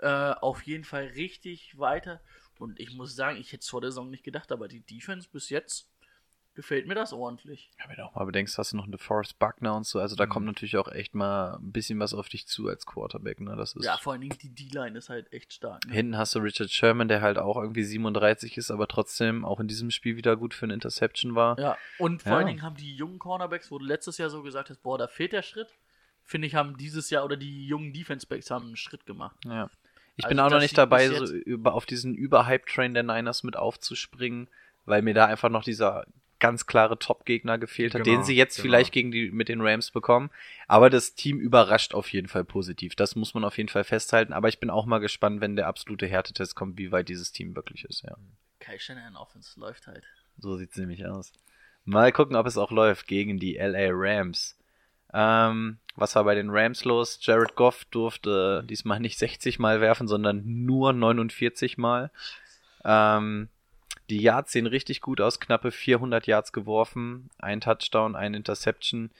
äh, 0.00 0.06
auf 0.06 0.62
jeden 0.62 0.84
Fall 0.84 1.06
richtig 1.06 1.78
weiter. 1.78 2.20
Und 2.60 2.78
ich 2.78 2.92
muss 2.94 3.14
sagen, 3.16 3.38
ich 3.38 3.48
hätte 3.52 3.60
es 3.62 3.68
vor 3.68 3.80
der 3.80 3.90
Saison 3.90 4.10
nicht 4.10 4.24
gedacht, 4.24 4.52
aber 4.52 4.68
die 4.68 4.80
Defense 4.80 5.28
bis 5.30 5.48
jetzt 5.48 5.88
gefällt 6.54 6.86
mir 6.86 6.94
das 6.94 7.12
ordentlich. 7.12 7.70
Ja, 7.78 7.88
wenn 7.88 7.96
du 7.96 8.04
auch 8.04 8.14
mal 8.14 8.24
bedenkst, 8.24 8.58
hast 8.58 8.72
du 8.72 8.76
noch 8.76 8.86
eine 8.86 8.98
Forrest 8.98 9.38
Buckner 9.38 9.74
und 9.76 9.86
so, 9.86 9.98
also 10.00 10.14
da 10.16 10.26
Mhm. 10.26 10.30
kommt 10.30 10.46
natürlich 10.46 10.76
auch 10.76 10.88
echt 10.88 11.14
mal 11.14 11.54
ein 11.54 11.72
bisschen 11.72 11.98
was 12.00 12.12
auf 12.12 12.28
dich 12.28 12.46
zu 12.46 12.68
als 12.68 12.84
Quarterback, 12.86 13.40
ne? 13.40 13.56
Das 13.56 13.74
ist 13.74 13.84
Ja, 13.84 13.96
vor 13.96 14.12
allen 14.12 14.20
Dingen 14.22 14.36
die 14.42 14.54
D-Line 14.54 14.98
ist 14.98 15.08
halt 15.08 15.32
echt 15.32 15.52
stark. 15.52 15.86
Ne? 15.86 15.94
Hinten 15.94 16.18
hast 16.18 16.34
du 16.34 16.40
Richard 16.40 16.70
Sherman, 16.70 17.08
der 17.08 17.22
halt 17.22 17.38
auch 17.38 17.56
irgendwie 17.56 17.84
37 17.84 18.58
ist, 18.58 18.70
aber 18.70 18.88
trotzdem 18.88 19.44
auch 19.44 19.60
in 19.60 19.68
diesem 19.68 19.90
Spiel 19.90 20.16
wieder 20.16 20.36
gut 20.36 20.52
für 20.52 20.66
eine 20.66 20.74
Interception 20.74 21.34
war. 21.34 21.58
Ja, 21.58 21.78
und 21.98 22.20
vor 22.22 22.32
Ja. 22.32 22.38
allen 22.38 22.48
Dingen 22.48 22.62
haben 22.62 22.76
die 22.76 22.94
jungen 22.94 23.18
Cornerbacks, 23.20 23.70
wo 23.70 23.78
du 23.78 23.84
letztes 23.86 24.18
Jahr 24.18 24.28
so 24.28 24.42
gesagt 24.42 24.68
hast, 24.70 24.82
boah, 24.82 24.98
da 24.98 25.06
fehlt 25.06 25.32
der 25.32 25.42
Schritt, 25.42 25.68
finde 26.24 26.48
ich, 26.48 26.54
haben 26.56 26.76
dieses 26.76 27.10
Jahr 27.10 27.24
oder 27.24 27.36
die 27.36 27.66
jungen 27.66 27.92
Defense-Backs 27.92 28.50
haben 28.50 28.66
einen 28.66 28.76
Schritt 28.76 29.06
gemacht. 29.06 29.36
Ja. 29.44 29.70
Ich 30.20 30.24
Also 30.26 30.34
bin 30.36 30.40
auch 30.40 30.50
noch 30.50 30.60
nicht 30.60 30.78
dabei, 30.78 31.08
so 31.08 31.24
über, 31.34 31.74
auf 31.74 31.86
diesen 31.86 32.14
Überhype-Train 32.14 32.94
der 32.94 33.02
Niners 33.02 33.42
mit 33.42 33.56
aufzuspringen, 33.56 34.48
weil 34.86 35.02
mir 35.02 35.14
da 35.14 35.26
einfach 35.26 35.48
noch 35.50 35.64
dieser 35.64 36.06
ganz 36.38 36.66
klare 36.66 36.98
Top-Gegner 36.98 37.58
gefehlt 37.58 37.92
hat, 37.94 38.02
Genau, 38.02 38.16
den 38.16 38.24
sie 38.24 38.34
jetzt 38.34 38.56
genau. 38.56 38.64
vielleicht 38.64 38.92
gegen 38.92 39.10
die 39.10 39.30
mit 39.30 39.48
den 39.50 39.60
Rams 39.60 39.90
bekommen. 39.90 40.30
Aber 40.68 40.88
das 40.88 41.14
Team 41.14 41.38
überrascht 41.38 41.92
auf 41.92 42.10
jeden 42.12 42.28
Fall 42.28 42.44
positiv. 42.44 42.94
Das 42.94 43.14
muss 43.14 43.34
man 43.34 43.44
auf 43.44 43.58
jeden 43.58 43.68
Fall 43.68 43.84
festhalten. 43.84 44.32
Aber 44.32 44.48
ich 44.48 44.58
bin 44.58 44.70
auch 44.70 44.86
mal 44.86 45.00
gespannt, 45.00 45.42
wenn 45.42 45.56
der 45.56 45.66
absolute 45.66 46.06
Härtetest 46.06 46.54
kommt, 46.56 46.78
wie 46.78 46.92
weit 46.92 47.10
dieses 47.10 47.32
Team 47.32 47.54
wirklich 47.56 47.84
ist. 47.84 48.02
Ja, 48.02 48.16
Kai 48.58 48.78
Shanahan 48.78 49.16
Offense 49.16 49.60
läuft 49.60 49.86
halt. 49.86 50.04
so 50.38 50.56
sieht's 50.56 50.76
nämlich 50.78 51.04
aus. 51.06 51.32
Mal 51.84 52.10
gucken, 52.12 52.36
ob 52.36 52.46
es 52.46 52.56
auch 52.56 52.70
läuft 52.70 53.06
gegen 53.06 53.38
die 53.38 53.56
LA 53.56 53.88
Rams. 53.92 54.56
Ähm, 55.12 55.78
was 56.00 56.16
war 56.16 56.24
bei 56.24 56.34
den 56.34 56.50
Rams 56.50 56.84
los? 56.84 57.18
Jared 57.20 57.54
Goff 57.54 57.84
durfte 57.84 58.64
diesmal 58.64 59.00
nicht 59.00 59.18
60 59.18 59.58
Mal 59.58 59.80
werfen, 59.80 60.08
sondern 60.08 60.42
nur 60.44 60.92
49 60.92 61.78
Mal. 61.78 62.10
Ähm, 62.84 63.48
die 64.08 64.20
Yards 64.20 64.52
sehen 64.52 64.66
richtig 64.66 65.00
gut 65.02 65.20
aus, 65.20 65.38
knappe 65.38 65.70
400 65.70 66.26
Yards 66.26 66.52
geworfen, 66.52 67.30
ein 67.38 67.60
Touchdown, 67.60 68.16
ein 68.16 68.34
Interception. 68.34 69.10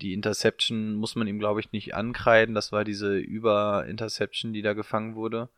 Die 0.00 0.14
Interception 0.14 0.94
muss 0.94 1.16
man 1.16 1.26
ihm, 1.26 1.38
glaube 1.40 1.60
ich, 1.60 1.72
nicht 1.72 1.94
ankreiden. 1.94 2.54
Das 2.54 2.70
war 2.72 2.84
diese 2.84 3.18
Über-Interception, 3.18 4.52
die 4.52 4.62
da 4.62 4.72
gefangen 4.72 5.16
wurde. 5.16 5.48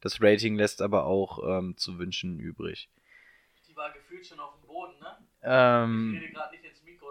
Das 0.00 0.20
Rating 0.20 0.56
lässt 0.56 0.82
aber 0.82 1.06
auch 1.06 1.38
ähm, 1.58 1.76
zu 1.76 1.98
wünschen 1.98 2.38
übrig. 2.38 2.90
Die 3.68 3.76
war 3.76 3.92
gefühlt 3.92 4.26
schon 4.26 4.40
auf 4.40 4.54
dem 4.60 4.66
Boden, 4.66 4.98
ne? 5.00 5.16
Ähm, 5.42 6.14
Ich 6.16 6.22
rede 6.22 6.32
gerade 6.32 6.50
nicht 6.52 6.64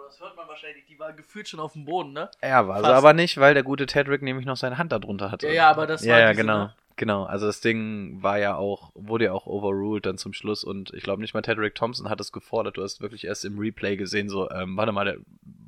das 0.06 0.20
hört 0.20 0.36
man 0.36 0.48
wahrscheinlich. 0.48 0.86
Die 0.86 0.98
war 0.98 1.12
gefühlt 1.12 1.48
schon 1.48 1.60
auf 1.60 1.72
dem 1.72 1.84
Boden, 1.84 2.12
ne? 2.12 2.30
Ja, 2.42 2.66
war 2.66 2.78
sie 2.78 2.84
Fast. 2.84 2.94
aber 2.94 3.12
nicht, 3.12 3.38
weil 3.38 3.54
der 3.54 3.62
gute 3.62 3.86
Tedrick 3.86 4.22
nämlich 4.22 4.46
noch 4.46 4.56
seine 4.56 4.78
Hand 4.78 4.92
da 4.92 4.98
drunter 4.98 5.30
hatte. 5.30 5.48
Ja, 5.48 5.52
ja, 5.52 5.70
aber 5.70 5.86
das 5.86 6.04
ja, 6.04 6.14
war 6.14 6.20
ja, 6.20 6.30
diese, 6.30 6.42
genau. 6.42 6.58
ne? 6.58 6.74
Genau, 6.98 7.24
also 7.24 7.46
das 7.46 7.60
Ding 7.60 8.22
war 8.22 8.38
ja 8.38 8.56
auch, 8.56 8.90
wurde 8.94 9.26
ja 9.26 9.32
auch 9.32 9.46
overruled 9.46 10.06
dann 10.06 10.16
zum 10.16 10.32
Schluss 10.32 10.64
und 10.64 10.94
ich 10.94 11.02
glaube 11.02 11.20
nicht 11.20 11.34
mal 11.34 11.42
Tedrick 11.42 11.74
Thompson 11.74 12.08
hat 12.08 12.20
es 12.22 12.32
gefordert. 12.32 12.78
Du 12.78 12.82
hast 12.82 13.02
wirklich 13.02 13.26
erst 13.26 13.44
im 13.44 13.58
Replay 13.58 13.98
gesehen, 13.98 14.30
so, 14.30 14.50
ähm, 14.50 14.78
warte 14.78 14.92
mal, 14.92 15.04
der 15.04 15.18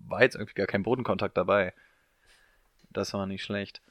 war 0.07 0.23
jetzt 0.23 0.37
irgendwie 0.37 0.55
gar 0.55 0.67
kein 0.67 0.83
Bodenkontakt 0.83 1.37
dabei. 1.37 1.75
Das 2.91 3.13
war 3.13 3.27
nicht 3.27 3.45
schlecht. 3.45 3.83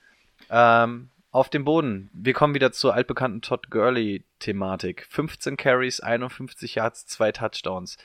Ähm, 0.49 1.09
auf 1.29 1.49
dem 1.49 1.63
Boden. 1.63 2.09
Wir 2.13 2.33
kommen 2.33 2.55
wieder 2.55 2.71
zur 2.71 2.95
altbekannten 2.95 3.41
Todd 3.43 3.69
Gurley-Thematik. 3.69 5.05
15 5.07 5.57
Carries, 5.57 5.99
51 5.99 6.73
Yards, 6.73 7.05
zwei 7.05 7.31
Touchdowns. 7.31 7.97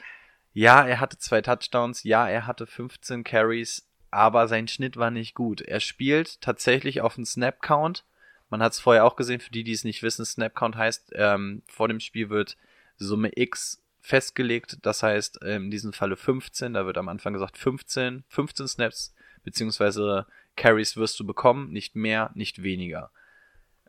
Ja, 0.53 0.87
er 0.87 1.01
hatte 1.01 1.19
zwei 1.19 1.41
Touchdowns. 1.41 2.03
Ja, 2.03 2.29
er 2.29 2.47
hatte 2.47 2.67
15 2.67 3.25
Carries, 3.25 3.89
aber 4.11 4.49
sein 4.49 4.69
Schnitt 4.69 4.97
war 4.97 5.11
nicht 5.11 5.35
gut. 5.35 5.63
Er 5.63 5.81
spielt 5.81 6.41
tatsächlich 6.41 7.01
auf 7.01 7.15
den 7.15 7.25
Snap-Count. 7.25 8.05
Man 8.51 8.63
hat 8.63 8.73
es 8.73 8.81
vorher 8.81 9.05
auch 9.05 9.17
gesehen, 9.17 9.41
für 9.41 9.51
die, 9.51 9.65
die 9.65 9.73
es 9.73 9.85
nicht 9.85 10.03
wissen, 10.03 10.25
Snap-Count 10.25 10.77
heißt, 10.77 11.13
ähm, 11.15 11.63
vor 11.69 11.89
dem 11.89 12.01
Spiel 12.01 12.29
wird 12.29 12.59
Summe 12.97 13.31
X 13.35 13.83
festgelegt. 14.01 14.79
Das 14.83 15.03
heißt, 15.03 15.41
ähm, 15.43 15.65
in 15.65 15.71
diesem 15.71 15.93
Falle 15.93 16.17
15. 16.17 16.75
Da 16.75 16.85
wird 16.85 16.99
am 16.99 17.09
Anfang 17.09 17.33
gesagt 17.33 17.57
15. 17.57 18.25
15 18.29 18.69
Snaps 18.69 19.15
beziehungsweise 19.45 20.27
Carries 20.57 20.97
wirst 20.97 21.19
du 21.19 21.27
bekommen, 21.27 21.73
nicht 21.73 21.97
mehr, 21.97 22.31
nicht 22.35 22.63
weniger. 22.63 23.11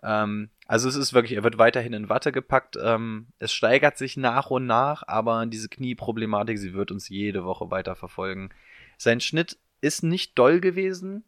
Ähm, 0.04 0.50
also 0.68 0.90
es 0.90 0.96
ist 0.96 1.14
wirklich, 1.14 1.34
er 1.34 1.44
wird 1.44 1.58
weiterhin 1.58 1.94
in 1.94 2.10
Watte 2.10 2.32
gepackt. 2.32 2.78
Ähm, 2.82 3.28
es 3.40 3.54
steigert 3.54 3.98
sich 3.98 4.18
nach 4.18 4.50
und 4.50 4.66
nach, 4.66 5.04
aber 5.08 5.46
diese 5.46 5.70
Knieproblematik, 5.70 6.58
sie 6.58 6.74
wird 6.74 6.92
uns 6.92 7.10
jede 7.10 7.46
Woche 7.46 7.72
weiter 7.72 7.96
verfolgen. 7.96 8.50
Sein 8.98 9.22
Schnitt 9.22 9.58
ist 9.82 10.04
nicht 10.04 10.38
doll 10.38 10.60
gewesen, 10.60 11.24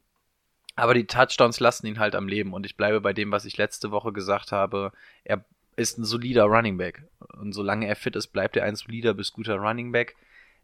aber 0.76 0.94
die 0.94 1.08
Touchdowns 1.08 1.60
lassen 1.60 1.88
ihn 1.88 2.00
halt 2.00 2.16
am 2.16 2.28
Leben. 2.28 2.54
Und 2.54 2.66
ich 2.66 2.78
bleibe 2.78 3.02
bei 3.02 3.14
dem, 3.14 3.32
was 3.32 3.46
ich 3.46 3.58
letzte 3.58 3.92
Woche 3.92 4.12
gesagt 4.12 4.52
habe. 4.52 4.92
Er 5.24 5.44
ist 5.78 5.98
ein 5.98 6.06
solider 6.06 6.46
Running 6.46 6.78
Back. 6.78 7.04
Und 7.40 7.54
solange 7.54 7.88
er 7.88 7.96
fit 7.96 8.16
ist, 8.16 8.28
bleibt 8.28 8.58
er 8.58 8.66
ein 8.66 8.76
solider 8.76 9.14
bis 9.14 9.34
guter 9.34 9.56
Running 9.56 9.92
Back, 9.92 10.16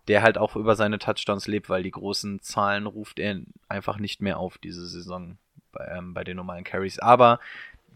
der 0.08 0.22
halt 0.22 0.38
auch 0.38 0.56
über 0.56 0.76
seine 0.76 1.00
Touchdowns 1.00 1.48
lebt, 1.48 1.70
weil 1.70 1.84
die 1.84 1.92
großen 1.92 2.42
Zahlen 2.42 2.88
ruft 2.88 3.20
er 3.20 3.42
einfach 3.70 3.98
nicht 3.98 4.22
mehr 4.22 4.38
auf 4.38 4.58
diese 4.58 4.86
Saison 4.88 5.38
bei, 5.72 5.86
ähm, 5.98 6.14
bei 6.14 6.24
den 6.24 6.38
normalen 6.38 6.64
Carries. 6.64 7.00
Aber 7.00 7.40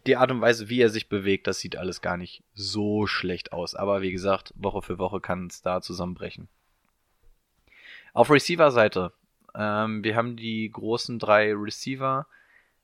die 0.08 0.18
Art 0.18 0.32
und 0.32 0.42
Weise, 0.42 0.70
wie 0.70 0.82
er 0.82 0.90
sich 0.90 1.10
bewegt, 1.10 1.48
das 1.48 1.60
sieht 1.60 1.76
alles 1.76 2.02
gar 2.02 2.18
nicht 2.18 2.44
so 2.54 3.08
schlecht 3.08 3.54
aus. 3.54 3.76
Aber 3.76 4.02
wie 4.02 4.12
gesagt, 4.12 4.54
Woche 4.56 4.82
für 4.82 4.98
Woche 4.98 5.20
kann 5.20 5.48
es 5.48 5.62
da 5.62 5.82
zusammenbrechen. 5.82 6.48
Auf 8.14 8.30
Receiver-Seite, 8.30 9.12
ähm, 9.56 10.04
wir 10.04 10.16
haben 10.16 10.36
die 10.36 10.70
großen 10.72 11.20
drei 11.20 11.54
Receiver. 11.54 12.28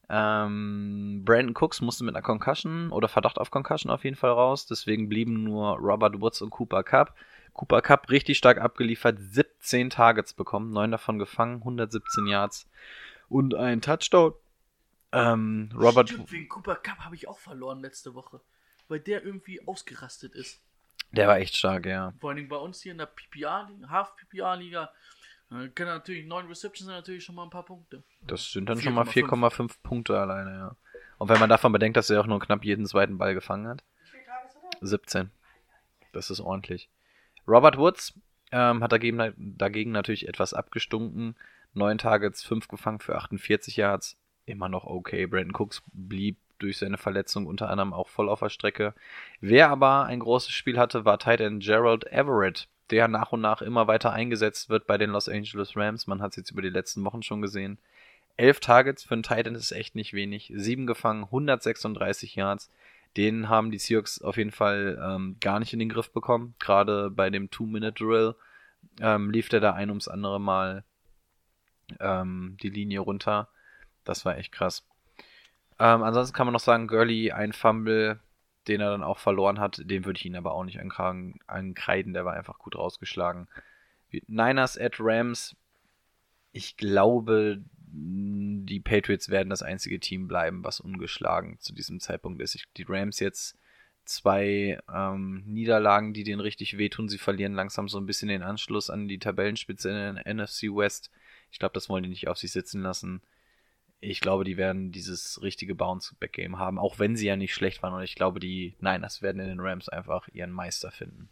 Ähm, 0.10 1.22
Brandon 1.23 1.56
Cooks 1.56 1.80
musste 1.81 2.03
mit 2.03 2.15
einer 2.15 2.22
Concussion 2.22 2.91
oder 2.91 3.07
Verdacht 3.07 3.38
auf 3.38 3.49
Concussion 3.49 3.91
auf 3.91 4.03
jeden 4.03 4.18
Fall 4.18 4.31
raus. 4.31 4.65
Deswegen 4.65 5.07
blieben 5.07 5.43
nur 5.43 5.77
Robert 5.77 6.19
Woods 6.19 6.41
und 6.41 6.49
Cooper 6.49 6.84
Cup. 6.84 7.15
Cooper 7.53 7.81
Cup 7.81 8.10
richtig 8.10 8.38
stark 8.38 8.60
abgeliefert, 8.60 9.18
17 9.19 9.89
Targets 9.89 10.34
bekommen, 10.34 10.72
9 10.72 10.91
davon 10.91 11.19
gefangen, 11.19 11.57
117 11.57 12.27
Yards 12.27 12.69
und 13.30 13.56
ein 13.56 13.81
Touchdown. 13.81 14.34
Ähm, 15.11 15.69
Robert, 15.75 16.09
Stimmt, 16.09 16.31
wegen 16.31 16.47
Cooper 16.49 16.75
Cup 16.75 16.99
habe 16.99 17.15
ich 17.15 17.27
auch 17.27 17.39
verloren 17.39 17.81
letzte 17.81 18.13
Woche. 18.13 18.41
Weil 18.88 18.99
der 18.99 19.23
irgendwie 19.23 19.65
ausgerastet 19.67 20.35
ist. 20.35 20.61
der 21.11 21.27
war 21.27 21.38
echt 21.39 21.55
stark, 21.55 21.85
ja. 21.85 22.13
Vor 22.19 22.29
allen 22.29 22.38
Dingen 22.38 22.49
bei 22.49 22.57
uns 22.57 22.81
hier 22.81 22.91
in 22.91 22.97
der 22.97 23.07
PPA-Liga, 23.07 23.89
Half-PPA-Liga. 23.89 24.91
Äh, 25.51 25.67
Kann 25.69 25.88
er 25.88 25.95
natürlich, 25.95 26.25
neun 26.25 26.47
Receptions 26.47 26.88
sind 26.88 26.95
natürlich 26.95 27.23
schon 27.23 27.35
mal 27.35 27.43
ein 27.43 27.49
paar 27.49 27.65
Punkte. 27.65 28.03
Das 28.21 28.51
sind 28.51 28.69
dann 28.69 28.79
schon 28.79 28.93
mal 28.93 29.05
4,5. 29.05 29.29
4,5 29.29 29.75
Punkte 29.83 30.19
alleine, 30.19 30.51
ja. 30.51 30.75
Und 31.17 31.29
wenn 31.29 31.39
man 31.39 31.49
davon 31.49 31.71
bedenkt, 31.71 31.97
dass 31.97 32.09
er 32.09 32.21
auch 32.21 32.25
nur 32.25 32.39
knapp 32.39 32.63
jeden 32.63 32.85
zweiten 32.85 33.17
Ball 33.17 33.33
gefangen 33.33 33.67
hat. 33.67 33.83
17. 34.81 35.29
Das 36.13 36.29
ist 36.29 36.39
ordentlich. 36.39 36.89
Robert 37.47 37.77
Woods 37.77 38.13
ähm, 38.51 38.83
hat 38.83 38.91
dagegen, 38.91 39.33
dagegen 39.38 39.91
natürlich 39.91 40.27
etwas 40.27 40.53
abgestunken. 40.53 41.35
Neun 41.73 41.97
Targets, 41.97 42.43
fünf 42.43 42.67
gefangen 42.67 42.99
für 42.99 43.15
48 43.15 43.77
Yards. 43.77 44.17
Immer 44.51 44.69
noch 44.69 44.85
okay. 44.85 45.25
Brandon 45.25 45.55
Cooks 45.55 45.81
blieb 45.93 46.37
durch 46.59 46.77
seine 46.77 46.97
Verletzung 46.97 47.47
unter 47.47 47.69
anderem 47.69 47.93
auch 47.93 48.07
voll 48.09 48.29
auf 48.29 48.39
der 48.39 48.49
Strecke. 48.49 48.93
Wer 49.39 49.69
aber 49.69 50.05
ein 50.05 50.19
großes 50.19 50.51
Spiel 50.51 50.77
hatte, 50.77 51.05
war 51.05 51.17
Tight 51.19 51.39
End 51.39 51.63
Gerald 51.63 52.05
Everett, 52.11 52.67
der 52.91 53.07
nach 53.07 53.31
und 53.31 53.41
nach 53.41 53.61
immer 53.61 53.87
weiter 53.87 54.11
eingesetzt 54.11 54.69
wird 54.69 54.85
bei 54.85 54.97
den 54.97 55.11
Los 55.11 55.29
Angeles 55.29 55.75
Rams. 55.75 56.05
Man 56.05 56.21
hat 56.21 56.31
es 56.31 56.35
jetzt 56.35 56.51
über 56.51 56.61
die 56.61 56.69
letzten 56.69 57.03
Wochen 57.03 57.23
schon 57.23 57.41
gesehen. 57.41 57.79
Elf 58.37 58.59
Targets 58.59 59.03
für 59.03 59.13
einen 59.13 59.23
Tight 59.23 59.47
End 59.47 59.57
ist 59.57 59.71
echt 59.71 59.95
nicht 59.95 60.13
wenig. 60.13 60.51
Sieben 60.55 60.85
gefangen, 60.85 61.23
136 61.23 62.35
Yards. 62.35 62.69
Den 63.17 63.49
haben 63.49 63.71
die 63.71 63.79
Seahawks 63.79 64.21
auf 64.21 64.37
jeden 64.37 64.51
Fall 64.51 65.01
ähm, 65.03 65.37
gar 65.41 65.59
nicht 65.59 65.73
in 65.73 65.79
den 65.79 65.89
Griff 65.89 66.11
bekommen. 66.11 66.55
Gerade 66.59 67.09
bei 67.09 67.29
dem 67.29 67.49
Two-Minute-Drill 67.49 68.35
ähm, 68.99 69.31
lief 69.31 69.49
der 69.49 69.59
da 69.59 69.73
ein 69.73 69.89
ums 69.89 70.07
andere 70.07 70.39
Mal 70.39 70.83
ähm, 71.99 72.57
die 72.61 72.69
Linie 72.69 73.01
runter. 73.01 73.49
Das 74.03 74.25
war 74.25 74.37
echt 74.37 74.51
krass. 74.51 74.85
Ähm, 75.79 76.03
ansonsten 76.03 76.35
kann 76.35 76.47
man 76.47 76.53
noch 76.53 76.59
sagen, 76.59 76.87
Gurley, 76.87 77.31
ein 77.31 77.53
Fumble, 77.53 78.19
den 78.67 78.81
er 78.81 78.91
dann 78.91 79.03
auch 79.03 79.19
verloren 79.19 79.59
hat, 79.59 79.81
den 79.83 80.05
würde 80.05 80.17
ich 80.17 80.25
ihn 80.25 80.35
aber 80.35 80.53
auch 80.53 80.63
nicht 80.63 80.79
ankragen, 80.79 81.39
ankreiden, 81.47 82.13
der 82.13 82.25
war 82.25 82.33
einfach 82.33 82.59
gut 82.59 82.75
rausgeschlagen. 82.75 83.47
Niners 84.27 84.77
at 84.77 84.97
Rams, 84.99 85.55
ich 86.51 86.77
glaube, 86.77 87.63
die 87.93 88.79
Patriots 88.79 89.29
werden 89.29 89.49
das 89.49 89.63
einzige 89.63 89.99
Team 89.99 90.27
bleiben, 90.27 90.63
was 90.63 90.79
ungeschlagen 90.79 91.59
zu 91.59 91.73
diesem 91.73 91.99
Zeitpunkt 91.99 92.41
ist. 92.41 92.63
Die 92.77 92.85
Rams 92.87 93.19
jetzt 93.19 93.57
zwei 94.05 94.79
ähm, 94.93 95.43
Niederlagen, 95.45 96.13
die 96.13 96.23
denen 96.23 96.41
richtig 96.41 96.77
wehtun. 96.77 97.09
Sie 97.09 97.17
verlieren 97.17 97.53
langsam 97.53 97.89
so 97.89 97.97
ein 97.99 98.05
bisschen 98.05 98.29
den 98.29 98.43
Anschluss 98.43 98.89
an 98.89 99.07
die 99.07 99.19
Tabellenspitze 99.19 99.89
in 99.89 100.15
der 100.15 100.33
NFC 100.33 100.63
West. 100.63 101.11
Ich 101.51 101.59
glaube, 101.59 101.73
das 101.73 101.89
wollen 101.89 102.03
die 102.03 102.09
nicht 102.09 102.27
auf 102.27 102.37
sich 102.37 102.51
sitzen 102.51 102.81
lassen. 102.81 103.21
Ich 104.03 104.19
glaube, 104.19 104.43
die 104.43 104.57
werden 104.57 104.91
dieses 104.91 105.41
richtige 105.43 105.75
Bounce-Back-Game 105.75 106.57
haben, 106.57 106.79
auch 106.79 106.97
wenn 106.97 107.15
sie 107.15 107.27
ja 107.27 107.35
nicht 107.35 107.53
schlecht 107.53 107.83
waren. 107.83 107.93
Und 107.93 108.01
ich 108.01 108.15
glaube, 108.15 108.39
die 108.39 108.75
Niners 108.79 109.21
werden 109.21 109.39
in 109.39 109.47
den 109.47 109.59
Rams 109.59 109.89
einfach 109.89 110.27
ihren 110.29 110.51
Meister 110.51 110.91
finden. 110.91 111.29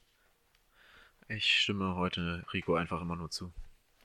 Ich 1.28 1.60
stimme 1.60 1.96
heute 1.96 2.46
Rico 2.54 2.76
einfach 2.76 3.02
immer 3.02 3.16
nur 3.16 3.32
zu. 3.32 3.52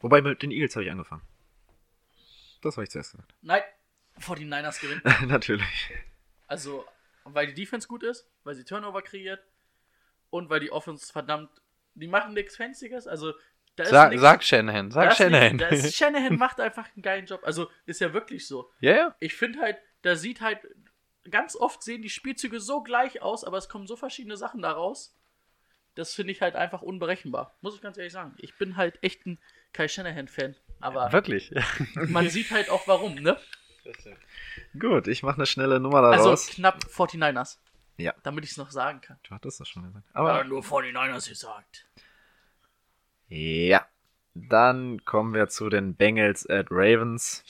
Wobei 0.00 0.22
mit 0.22 0.42
den 0.42 0.50
Eagles 0.50 0.74
habe 0.76 0.84
ich 0.84 0.90
angefangen. 0.90 1.22
Das 2.62 2.76
habe 2.76 2.84
ich 2.84 2.90
zuerst 2.90 3.12
gesagt. 3.12 3.34
Nein, 3.42 3.62
49ers 4.20 4.80
gewinnen. 4.80 5.02
Natürlich. 5.28 5.90
Also, 6.46 6.86
weil 7.24 7.46
die 7.46 7.54
Defense 7.54 7.86
gut 7.86 8.02
ist, 8.02 8.26
weil 8.44 8.54
sie 8.54 8.64
Turnover 8.64 9.02
kreiert 9.02 9.42
und 10.30 10.48
weil 10.48 10.60
die 10.60 10.72
Offense 10.72 11.12
verdammt. 11.12 11.50
Die 11.94 12.08
machen 12.08 12.32
nichts 12.32 12.56
Fancyes. 12.56 13.06
Also, 13.06 13.34
da 13.76 13.84
Sag, 13.86 14.10
nix, 14.10 14.22
sag 14.22 14.42
Shanahan, 14.44 14.90
da 14.90 14.94
sag 14.94 15.10
ist 15.10 15.16
Shanahan. 15.18 15.56
Nix, 15.56 15.68
da 15.68 15.68
ist, 15.76 15.96
Shanahan 15.96 16.36
macht 16.36 16.60
einfach 16.60 16.86
einen 16.94 17.02
geilen 17.02 17.26
Job. 17.26 17.40
Also, 17.44 17.70
ist 17.86 18.00
ja 18.00 18.12
wirklich 18.12 18.46
so. 18.46 18.70
Ja, 18.80 18.92
ja. 18.96 19.16
Ich 19.20 19.34
finde 19.34 19.60
halt, 19.60 19.78
da 20.02 20.16
sieht 20.16 20.40
halt. 20.40 20.58
Ganz 21.30 21.56
oft 21.56 21.82
sehen 21.82 22.02
die 22.02 22.10
Spielzüge 22.10 22.60
so 22.60 22.82
gleich 22.82 23.22
aus, 23.22 23.44
aber 23.44 23.56
es 23.56 23.70
kommen 23.70 23.86
so 23.86 23.96
verschiedene 23.96 24.36
Sachen 24.36 24.60
daraus. 24.60 25.16
Das 25.94 26.12
finde 26.12 26.32
ich 26.32 26.42
halt 26.42 26.54
einfach 26.54 26.82
unberechenbar. 26.82 27.56
Muss 27.62 27.74
ich 27.74 27.80
ganz 27.80 27.96
ehrlich 27.96 28.12
sagen. 28.12 28.34
Ich 28.38 28.58
bin 28.58 28.76
halt 28.76 28.98
echt 29.02 29.24
ein 29.24 29.38
Kai 29.72 29.88
Shanahan-Fan. 29.88 30.54
Aber 30.80 31.10
Wirklich. 31.12 31.50
man 31.94 32.28
sieht 32.28 32.50
halt 32.50 32.68
auch 32.68 32.86
warum, 32.86 33.14
ne? 33.14 33.38
Gut, 34.78 35.08
ich 35.08 35.22
mache 35.22 35.36
eine 35.36 35.46
schnelle 35.46 35.80
Nummer 35.80 36.02
Also 36.02 36.24
daraus. 36.24 36.46
knapp 36.48 36.84
49ers. 36.84 37.58
Ja. 37.96 38.12
Damit 38.22 38.44
ich 38.44 38.50
es 38.50 38.56
noch 38.56 38.70
sagen 38.70 39.00
kann. 39.00 39.18
du 39.22 39.34
hattest 39.34 39.60
das 39.60 39.68
schon 39.68 39.84
gesagt. 39.84 40.04
Aber 40.12 40.34
Aber 40.34 40.44
nur 40.44 40.62
49ers 40.62 41.28
gesagt. 41.28 41.86
Ja. 43.28 43.86
Dann 44.34 45.04
kommen 45.04 45.32
wir 45.32 45.48
zu 45.48 45.68
den 45.68 45.94
Bengals 45.94 46.48
at 46.48 46.66
Ravens. 46.70 47.44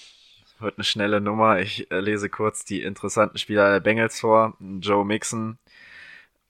Wird 0.59 0.77
eine 0.79 0.85
schnelle 0.85 1.21
Nummer. 1.21 1.59
Ich 1.61 1.91
äh, 1.91 2.01
lese 2.01 2.29
kurz 2.29 2.65
die 2.65 2.83
interessanten 2.83 3.39
Spieler 3.39 3.73
der 3.73 3.81
Bengals 3.81 4.21
vor. 4.21 4.57
Joe 4.61 5.05
Mixon 5.05 5.59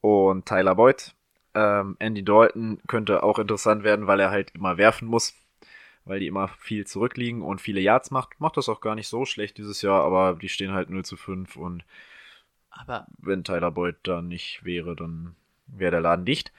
und 0.01 0.47
Tyler 0.47 0.75
Boyd. 0.75 1.15
Ähm, 1.55 1.97
Andy 2.01 2.25
Dalton 2.25 2.81
könnte 2.89 3.23
auch 3.23 3.39
interessant 3.39 3.85
werden, 3.85 4.07
weil 4.07 4.21
er 4.21 4.31
halt 4.31 4.51
immer 4.55 4.77
werfen 4.77 5.07
muss. 5.09 5.35
Weil 6.05 6.21
die 6.21 6.27
immer 6.27 6.49
viel 6.49 6.87
zurückliegen 6.87 7.43
und 7.43 7.61
viele 7.61 7.81
Yards 7.81 8.11
macht. 8.11 8.41
Macht 8.41 8.57
das 8.57 8.69
auch 8.69 8.81
gar 8.81 8.95
nicht 8.97 9.09
so 9.09 9.25
schlecht 9.25 9.57
dieses 9.57 9.83
Jahr, 9.83 10.03
aber 10.05 10.35
die 10.35 10.49
stehen 10.49 10.73
halt 10.73 10.91
0 10.91 11.05
zu 11.05 11.17
5 11.17 11.57
und 11.57 11.85
Aber 12.71 13.07
wenn 13.19 13.45
Tyler 13.45 13.71
Boyd 13.71 13.97
da 14.03 14.21
nicht 14.21 14.65
wäre, 14.65 14.97
dann 14.97 15.37
wäre 15.67 15.93
der 15.93 16.01
Laden 16.01 16.25
dicht. 16.25 16.53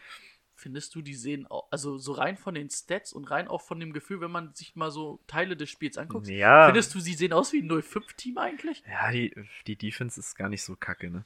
Findest 0.66 0.96
du, 0.96 1.04
die 1.04 1.14
sehen, 1.14 1.48
also 1.70 2.00
so 2.00 2.14
rein 2.14 2.38
von 2.38 2.56
den 2.56 2.72
Stats 2.72 3.14
und 3.14 3.30
rein 3.30 3.48
auch 3.48 3.62
von 3.62 3.80
dem 3.80 3.94
Gefühl, 3.94 4.20
wenn 4.20 4.32
man 4.32 4.52
sich 4.56 4.76
mal 4.76 4.90
so 4.90 5.20
Teile 5.28 5.56
des 5.56 5.70
Spiels 5.70 5.96
anguckt, 5.96 6.28
Ja. 6.28 6.66
findest 6.66 6.96
du, 6.96 7.00
sie 7.00 7.14
sehen 7.14 7.34
aus 7.34 7.54
wie 7.54 7.62
ein 7.62 7.70
0-5-Team 7.70 8.40
eigentlich? 8.40 8.82
Ja, 8.90 9.12
die, 9.12 9.32
die 9.68 9.76
Defense 9.76 10.20
ist 10.20 10.34
gar 10.34 10.50
nicht 10.50 10.64
so 10.64 10.76
kacke, 10.76 11.12
ne? 11.12 11.24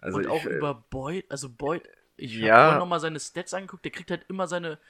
Also 0.00 0.18
und 0.18 0.24
ich, 0.24 0.30
auch 0.30 0.44
äh, 0.44 0.56
über 0.56 0.74
Boyd, 0.74 1.24
also 1.30 1.48
Boyd, 1.48 1.88
ich 2.16 2.34
Ja. 2.34 2.48
habe 2.52 2.62
vorhin 2.64 2.78
nochmal 2.80 2.98
seine 2.98 3.20
Stats 3.20 3.54
angeguckt, 3.54 3.84
der 3.84 3.92
kriegt 3.92 4.10
halt 4.10 4.24
immer 4.28 4.48
seine 4.48 4.80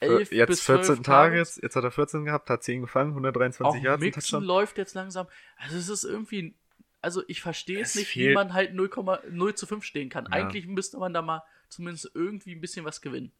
11 0.00 0.32
jetzt 0.32 0.48
bis 0.48 0.60
14 0.62 0.86
12 0.96 1.02
Targets, 1.02 1.60
jetzt 1.62 1.76
hat 1.76 1.84
er 1.84 1.92
14 1.92 2.24
gehabt, 2.24 2.50
hat 2.50 2.64
10 2.64 2.80
gefangen, 2.80 3.10
123 3.10 3.80
Auch 3.80 3.84
Yards, 3.84 4.02
Mixon 4.02 4.42
läuft 4.42 4.76
jetzt 4.76 4.94
langsam. 4.94 5.28
Also 5.56 5.76
es 5.76 5.88
ist 5.88 6.02
irgendwie, 6.02 6.56
also 7.00 7.22
ich 7.28 7.42
verstehe 7.42 7.80
es 7.80 7.94
nicht, 7.94 8.16
wie 8.16 8.32
man 8.34 8.54
halt 8.54 8.72
0,0 8.72 9.54
zu 9.54 9.68
5 9.68 9.84
stehen 9.84 10.08
kann. 10.08 10.24
Ja. 10.24 10.32
Eigentlich 10.32 10.66
müsste 10.66 10.98
man 10.98 11.14
da 11.14 11.22
mal 11.22 11.44
zumindest 11.68 12.10
irgendwie 12.14 12.52
ein 12.54 12.60
bisschen 12.60 12.84
was 12.84 13.00
gewinnen. 13.00 13.32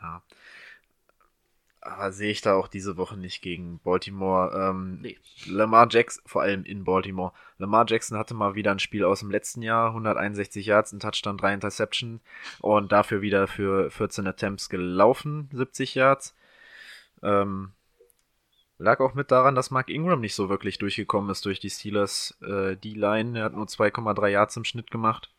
Ja. 0.00 0.22
Aber 1.82 2.12
sehe 2.12 2.30
ich 2.30 2.42
da 2.42 2.54
auch 2.54 2.68
diese 2.68 2.98
Woche 2.98 3.16
nicht 3.16 3.40
gegen 3.40 3.78
Baltimore. 3.78 4.70
Ähm, 4.70 4.98
Nee. 5.00 5.18
Lamar 5.46 5.88
Jackson, 5.90 6.22
vor 6.26 6.42
allem 6.42 6.64
in 6.64 6.84
Baltimore. 6.84 7.32
Lamar 7.56 7.86
Jackson 7.88 8.18
hatte 8.18 8.34
mal 8.34 8.54
wieder 8.54 8.70
ein 8.70 8.78
Spiel 8.78 9.02
aus 9.04 9.20
dem 9.20 9.30
letzten 9.30 9.62
Jahr, 9.62 9.88
161 9.88 10.66
Yards, 10.66 10.92
ein 10.92 11.00
Touchdown, 11.00 11.38
3 11.38 11.54
Interception 11.54 12.20
und 12.60 12.92
dafür 12.92 13.22
wieder 13.22 13.46
für 13.46 13.90
14 13.90 14.26
Attempts 14.26 14.68
gelaufen, 14.68 15.48
70 15.52 15.94
Yards. 15.94 16.34
Ähm, 17.22 17.72
lag 18.76 19.00
auch 19.00 19.14
mit 19.14 19.30
daran, 19.30 19.54
dass 19.54 19.70
Mark 19.70 19.88
Ingram 19.88 20.20
nicht 20.20 20.34
so 20.34 20.50
wirklich 20.50 20.78
durchgekommen 20.78 21.30
ist 21.30 21.46
durch 21.46 21.60
die 21.60 21.70
Steelers 21.70 22.36
äh, 22.42 22.76
D-Line. 22.76 23.38
Er 23.38 23.44
hat 23.46 23.54
nur 23.54 23.66
2,3 23.66 24.28
Yards 24.28 24.56
im 24.58 24.64
Schnitt 24.64 24.90
gemacht. 24.90 25.30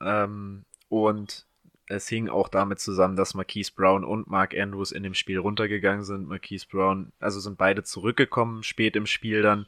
Ähm, 0.00 0.64
und 0.88 1.46
es 1.88 2.08
hing 2.08 2.28
auch 2.28 2.48
damit 2.48 2.80
zusammen, 2.80 3.16
dass 3.16 3.34
Marquise 3.34 3.72
Brown 3.74 4.04
und 4.04 4.28
Mark 4.28 4.54
Andrews 4.54 4.92
in 4.92 5.02
dem 5.02 5.14
Spiel 5.14 5.38
runtergegangen 5.38 6.04
sind. 6.04 6.28
Marquise 6.28 6.66
Brown, 6.68 7.12
also 7.20 7.40
sind 7.40 7.58
beide 7.58 7.82
zurückgekommen, 7.82 8.62
spät 8.62 8.96
im 8.96 9.06
Spiel 9.06 9.42
dann. 9.42 9.66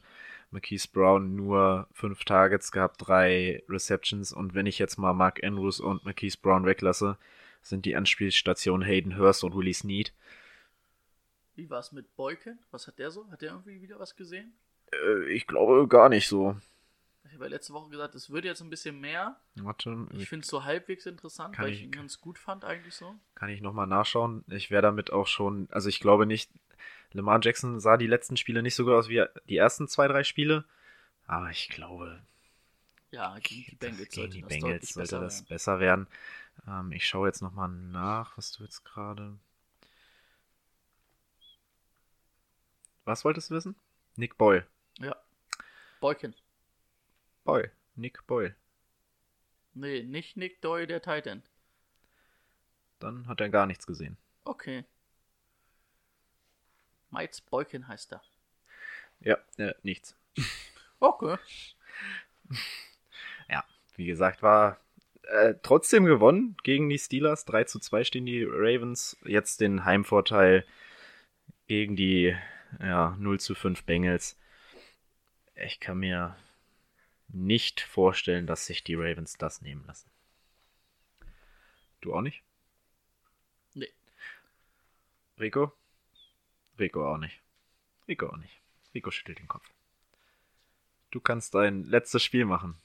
Marquise 0.51 0.87
Brown 0.91 1.35
nur 1.35 1.87
fünf 1.91 2.23
Targets 2.23 2.71
gehabt, 2.71 3.05
drei 3.05 3.63
Receptions. 3.67 4.31
Und 4.31 4.53
wenn 4.53 4.65
ich 4.65 4.79
jetzt 4.79 4.97
mal 4.97 5.13
Mark 5.13 5.43
Andrews 5.43 5.79
und 5.79 6.05
Marquise 6.05 6.37
Brown 6.41 6.65
weglasse, 6.65 7.17
sind 7.61 7.85
die 7.85 7.95
Anspielstationen 7.95 8.85
Hayden 8.87 9.17
Hurst 9.17 9.43
und 9.43 9.55
Willie 9.55 9.73
Snead. 9.73 10.13
Wie 11.55 11.69
war 11.69 11.79
es 11.79 11.91
mit 11.91 12.15
Boyken? 12.15 12.59
Was 12.71 12.87
hat 12.87 12.99
der 12.99 13.11
so? 13.11 13.29
Hat 13.31 13.41
der 13.41 13.51
irgendwie 13.51 13.81
wieder 13.81 13.99
was 13.99 14.15
gesehen? 14.15 14.53
Äh, 14.91 15.31
ich 15.31 15.47
glaube 15.47 15.87
gar 15.87 16.09
nicht 16.09 16.27
so. 16.27 16.55
Ich 17.35 17.37
habe 17.37 17.49
ja 17.49 17.55
letzte 17.55 17.73
Woche 17.73 17.89
gesagt, 17.89 18.15
es 18.15 18.29
wird 18.29 18.45
jetzt 18.45 18.61
ein 18.61 18.69
bisschen 18.69 18.97
mehr. 19.01 19.35
Warte, 19.55 20.07
Ich 20.13 20.29
finde 20.29 20.45
es 20.45 20.49
so 20.49 20.63
halbwegs 20.63 21.05
interessant, 21.05 21.59
weil 21.59 21.67
ich- 21.73 21.79
ich 21.79 21.83
ihn 21.87 21.91
ganz 21.91 22.21
gut 22.21 22.39
fand 22.39 22.63
eigentlich 22.63 22.95
so. 22.95 23.13
Kann 23.35 23.49
ich 23.49 23.59
nochmal 23.59 23.87
nachschauen. 23.87 24.45
Ich 24.47 24.71
wäre 24.71 24.81
damit 24.83 25.11
auch 25.11 25.27
schon, 25.27 25.67
also 25.69 25.89
ich 25.89 25.99
glaube 25.99 26.25
nicht, 26.25 26.49
Lamar 27.11 27.41
Jackson 27.43 27.81
sah 27.81 27.97
die 27.97 28.07
letzten 28.07 28.37
Spiele 28.37 28.63
nicht 28.63 28.75
so 28.75 28.85
gut 28.85 28.93
aus 28.93 29.09
wie 29.09 29.21
die 29.49 29.57
ersten 29.57 29.89
zwei, 29.89 30.07
drei 30.07 30.23
Spiele. 30.23 30.63
Aber 31.27 31.49
ich 31.49 31.67
glaube, 31.67 32.21
Ja, 33.11 33.37
gegen 33.39 33.65
die 33.69 33.75
Bengals 33.75 34.09
gegen 34.11 34.13
sollte 34.15 34.29
die 34.37 34.41
das 34.41 34.49
Bengals 34.49 34.89
sollte 34.93 34.99
besser 35.09 35.19
das 35.19 35.35
werden. 35.41 35.47
besser 35.49 35.79
werden. 35.81 36.07
Ähm, 36.67 36.91
ich 36.93 37.05
schaue 37.05 37.27
jetzt 37.27 37.41
nochmal 37.41 37.67
nach, 37.67 38.37
was 38.37 38.53
du 38.53 38.63
jetzt 38.63 38.85
gerade. 38.85 39.37
Was 43.03 43.25
wolltest 43.25 43.49
du 43.49 43.55
wissen? 43.55 43.75
Nick 44.15 44.37
Boyle. 44.37 44.65
Ja. 44.99 45.17
Boyken. 45.99 46.33
Boyle. 47.45 47.71
Nick 47.95 48.25
Boyle. 48.27 48.55
Nee, 49.73 50.03
nicht 50.03 50.35
Nick 50.35 50.61
Doyle, 50.61 50.87
der 50.87 51.01
Titan. 51.01 51.43
Dann 52.99 53.27
hat 53.27 53.39
er 53.39 53.49
gar 53.49 53.67
nichts 53.67 53.85
gesehen. 53.85 54.17
Okay. 54.43 54.83
Miles 57.11 57.41
Boyken 57.41 57.87
heißt 57.87 58.13
er. 58.13 58.21
Ja, 59.21 59.37
äh, 59.57 59.73
nichts. 59.83 60.15
Okay. 60.99 61.37
Ja, 63.47 63.63
wie 63.95 64.05
gesagt, 64.05 64.41
war 64.41 64.79
äh, 65.23 65.55
trotzdem 65.61 66.05
gewonnen 66.05 66.57
gegen 66.63 66.89
die 66.89 66.97
Steelers. 66.97 67.45
3 67.45 67.65
zu 67.65 67.79
2 67.79 68.03
stehen 68.03 68.25
die 68.25 68.43
Ravens. 68.43 69.17
Jetzt 69.23 69.61
den 69.61 69.85
Heimvorteil 69.85 70.65
gegen 71.67 71.95
die 71.95 72.35
ja, 72.79 73.15
0 73.19 73.39
zu 73.39 73.53
5 73.53 73.83
Bengals. 73.83 74.37
Ich 75.55 75.79
kann 75.79 75.99
mir 75.99 76.35
nicht 77.27 77.81
vorstellen, 77.81 78.47
dass 78.47 78.65
sich 78.65 78.83
die 78.83 78.95
Ravens 78.95 79.37
das 79.37 79.61
nehmen 79.61 79.85
lassen. 79.85 80.09
Du 82.01 82.13
auch 82.13 82.21
nicht? 82.21 82.43
Nee. 83.73 83.91
Rico? 85.39 85.71
Rico 86.79 87.11
auch 87.13 87.17
nicht. 87.17 87.39
Rico 88.07 88.27
auch 88.27 88.37
nicht. 88.37 88.59
Rico 88.93 89.11
schüttelt 89.11 89.39
den 89.39 89.47
Kopf. 89.47 89.67
Du 91.11 91.19
kannst 91.19 91.55
dein 91.55 91.83
letztes 91.85 92.23
Spiel 92.23 92.45
machen. 92.45 92.77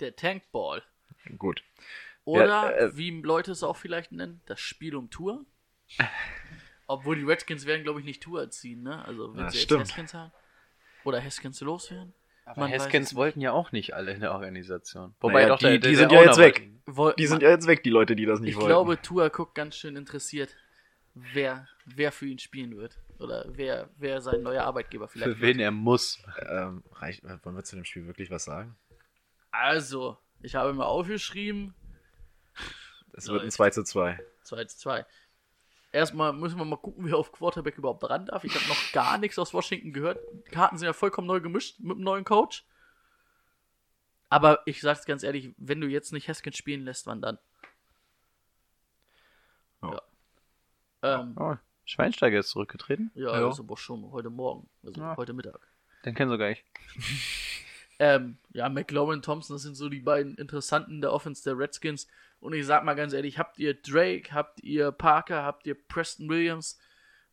Der 0.00 0.14
Tankball. 0.14 0.82
Gut. 1.38 1.62
Oder, 2.24 2.46
Ja, 2.46 2.70
äh, 2.72 2.96
wie 2.96 3.10
Leute 3.22 3.52
es 3.52 3.62
auch 3.62 3.76
vielleicht 3.76 4.12
nennen, 4.12 4.40
das 4.46 4.60
Spiel 4.60 4.94
um 4.94 5.10
Tour. 5.10 5.44
Obwohl 6.86 7.16
die 7.16 7.24
Redskins 7.24 7.66
werden, 7.66 7.82
glaube 7.82 8.00
ich, 8.00 8.06
nicht 8.06 8.22
Tour 8.22 8.50
ziehen, 8.50 8.82
ne? 8.82 9.04
Also, 9.04 9.34
wenn 9.34 9.40
Ja, 9.44 9.50
sie 9.50 9.56
jetzt 9.58 9.64
stimmt. 9.64 9.82
Haskins 9.82 10.14
haben. 10.14 10.32
Oder 11.04 11.22
Haskins 11.22 11.60
loswerden. 11.60 12.14
Aber 12.48 12.60
Man 12.62 12.72
Haskins 12.72 13.14
wollten 13.14 13.40
ja 13.40 13.52
auch 13.52 13.72
nicht 13.72 13.94
alle 13.94 14.12
in 14.12 14.20
der 14.20 14.32
Organisation. 14.32 15.14
Naja, 15.22 15.56
die- 15.56 15.62
der- 15.64 15.72
die 15.72 15.80
der 15.80 15.94
sind 15.96 16.12
ja 16.12 16.22
jetzt 16.22 16.38
weg. 16.38 16.60
wollte- 16.86 16.96
Woll- 16.96 17.14
Die 17.18 17.26
sind 17.26 17.42
ja 17.42 17.50
jetzt 17.50 17.66
weg, 17.66 17.82
die 17.82 17.90
Leute, 17.90 18.16
die 18.16 18.24
das 18.24 18.40
nicht 18.40 18.50
ich 18.50 18.56
wollten. 18.56 18.68
glaube, 18.68 19.00
Tua 19.02 19.28
guckt 19.28 19.54
ganz 19.54 19.76
schön 19.76 19.94
interessiert, 19.96 20.56
wer, 21.14 21.68
wer 21.84 22.10
für 22.12 22.26
ihn 22.26 22.38
spielen 22.38 22.76
wird. 22.76 22.98
Oder 23.18 23.44
wer, 23.48 23.90
wer 23.98 24.20
sein 24.22 24.42
neuer 24.42 24.62
Arbeitgeber 24.64 25.08
vielleicht 25.08 25.32
Für 25.36 25.40
wird. 25.40 25.56
wen 25.56 25.60
er 25.60 25.70
muss. 25.72 26.22
ähm, 26.48 26.82
reicht, 26.92 27.22
wollen 27.24 27.56
wir 27.56 27.64
zu 27.64 27.76
dem 27.76 27.84
Spiel 27.84 28.06
wirklich 28.06 28.30
was 28.30 28.44
sagen? 28.44 28.76
Also, 29.50 30.16
ich 30.40 30.54
habe 30.54 30.72
mir 30.72 30.86
aufgeschrieben, 30.86 31.74
Es 33.12 33.26
wird 33.26 33.40
ein 33.40 33.46
Läuft. 33.46 33.52
2 33.56 33.70
zu 33.70 33.82
2. 33.84 34.18
2 34.44 34.64
zu 34.64 34.78
2. 34.78 35.04
Erstmal 35.98 36.32
müssen 36.32 36.58
wir 36.58 36.64
mal 36.64 36.76
gucken, 36.76 37.04
wer 37.06 37.16
auf 37.16 37.32
Quarterback 37.32 37.76
überhaupt 37.76 38.02
dran 38.04 38.26
darf. 38.26 38.44
Ich 38.44 38.54
habe 38.54 38.66
noch 38.68 38.92
gar 38.92 39.18
nichts 39.18 39.36
aus 39.38 39.52
Washington 39.52 39.92
gehört. 39.92 40.18
Die 40.46 40.50
Karten 40.52 40.78
sind 40.78 40.86
ja 40.86 40.92
vollkommen 40.92 41.26
neu 41.26 41.40
gemischt 41.40 41.80
mit 41.80 41.96
dem 41.96 42.04
neuen 42.04 42.24
Coach. 42.24 42.64
Aber 44.28 44.60
ich 44.64 44.80
sag's 44.80 45.06
ganz 45.06 45.22
ehrlich, 45.24 45.54
wenn 45.56 45.80
du 45.80 45.88
jetzt 45.88 46.12
nicht 46.12 46.28
Haskins 46.28 46.56
spielen 46.56 46.84
lässt, 46.84 47.06
wann 47.06 47.20
dann? 47.20 47.38
Ja. 49.82 50.02
Ähm, 51.02 51.34
Oh, 51.36 51.56
Schweinsteiger 51.84 52.38
ist 52.40 52.50
zurückgetreten. 52.50 53.10
ja, 53.14 53.26
Ja. 53.38 53.46
also 53.48 53.62
aber 53.62 53.76
schon 53.76 54.10
heute 54.12 54.30
Morgen, 54.30 54.68
also 54.84 55.00
Ja. 55.00 55.16
heute 55.16 55.32
Mittag. 55.32 55.66
Den 56.04 56.14
kennen 56.14 56.30
sogar 56.30 56.50
ich. 56.50 56.64
Ähm, 58.00 58.38
ja, 58.52 58.68
McLaurin, 58.68 59.22
Thompson, 59.22 59.56
das 59.56 59.62
sind 59.62 59.74
so 59.74 59.88
die 59.88 59.98
beiden 59.98 60.36
Interessanten 60.36 61.00
der 61.00 61.12
Offense 61.12 61.42
der 61.42 61.58
Redskins. 61.58 62.06
Und 62.40 62.52
ich 62.52 62.66
sag 62.66 62.84
mal 62.84 62.94
ganz 62.94 63.12
ehrlich, 63.12 63.38
habt 63.38 63.58
ihr 63.58 63.74
Drake, 63.74 64.32
habt 64.32 64.62
ihr 64.62 64.92
Parker, 64.92 65.42
habt 65.42 65.66
ihr 65.66 65.74
Preston 65.74 66.28
Williams 66.28 66.78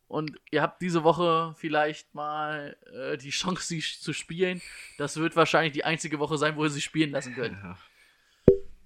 und 0.08 0.40
ihr 0.52 0.62
habt 0.62 0.82
diese 0.82 1.04
Woche 1.04 1.54
vielleicht 1.58 2.14
mal 2.14 2.78
äh, 2.94 3.18
die 3.18 3.30
Chance, 3.32 3.64
sie 3.64 3.82
zu 3.82 4.14
spielen. 4.14 4.62
Das 4.98 5.18
wird 5.18 5.36
wahrscheinlich 5.36 5.74
die 5.74 5.86
einzige 5.86 6.20
Woche 6.20 6.38
sein, 6.38 6.56
wo 6.56 6.64
ihr 6.64 6.70
sie 6.70 6.82
spielen 6.82 7.12
lassen 7.12 7.36
könnt. 7.36 7.58
Ja. 7.62 7.78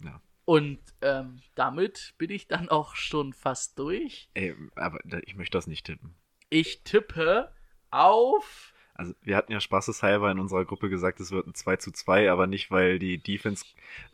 Ja. 0.03 0.21
Und 0.45 0.79
ähm, 1.01 1.41
damit 1.55 2.15
bin 2.17 2.31
ich 2.31 2.47
dann 2.47 2.69
auch 2.69 2.95
schon 2.95 3.33
fast 3.33 3.77
durch. 3.77 4.29
Ey, 4.33 4.55
aber 4.75 4.99
ich 5.25 5.35
möchte 5.35 5.57
das 5.57 5.67
nicht 5.67 5.85
tippen. 5.85 6.15
Ich 6.49 6.83
tippe 6.83 7.53
auf. 7.91 8.73
Also, 8.99 9.13
wir 9.21 9.38
hatten 9.38 9.53
ja 9.53 9.61
spaßeshalber 9.61 10.30
in 10.30 10.39
unserer 10.39 10.65
Gruppe 10.65 10.89
gesagt, 10.89 11.21
es 11.21 11.31
wird 11.31 11.47
ein 11.47 11.53
2 11.53 11.77
zu 11.77 11.91
2, 11.93 12.30
aber 12.30 12.47
nicht, 12.47 12.69
weil 12.69 12.99
die 12.99 13.17
Defense 13.17 13.63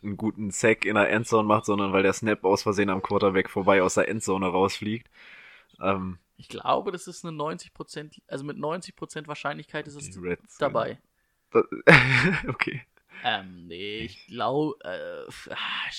einen 0.00 0.16
guten 0.16 0.52
Sack 0.52 0.84
in 0.84 0.94
der 0.94 1.10
Endzone 1.10 1.48
macht, 1.48 1.64
sondern 1.64 1.92
weil 1.92 2.04
der 2.04 2.12
Snap 2.12 2.44
aus 2.44 2.62
Versehen 2.62 2.88
am 2.88 3.02
Quarterback 3.02 3.50
vorbei 3.50 3.82
aus 3.82 3.94
der 3.94 4.08
Endzone 4.08 4.46
rausfliegt. 4.46 5.10
Ähm, 5.80 6.18
Ich 6.36 6.48
glaube, 6.48 6.92
das 6.92 7.08
ist 7.08 7.24
eine 7.24 7.36
90%, 7.36 8.20
also 8.28 8.44
mit 8.44 8.58
90% 8.58 9.26
Wahrscheinlichkeit 9.26 9.88
ist 9.88 9.96
es 9.96 10.22
Reds 10.22 10.56
dabei. 10.58 11.00
Das, 11.50 11.64
okay. 12.48 12.82
Ähm, 13.24 13.66
nee, 13.66 13.98
ich 14.02 14.28
glaube, 14.28 14.76
äh, 14.84 15.52
ah, 15.52 15.90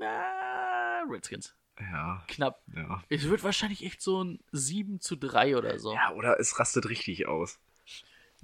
na, 0.00 1.04
Redskins. 1.08 1.54
Ja, 1.78 2.24
Knapp. 2.26 2.62
ja. 2.74 3.02
Es 3.10 3.28
wird 3.28 3.44
wahrscheinlich 3.44 3.84
echt 3.84 4.00
so 4.00 4.24
ein 4.24 4.40
7 4.50 5.00
zu 5.00 5.14
3 5.14 5.56
oder 5.56 5.78
so. 5.78 5.92
Ja, 5.92 6.12
oder 6.14 6.40
es 6.40 6.58
rastet 6.58 6.88
richtig 6.88 7.28
aus. 7.28 7.60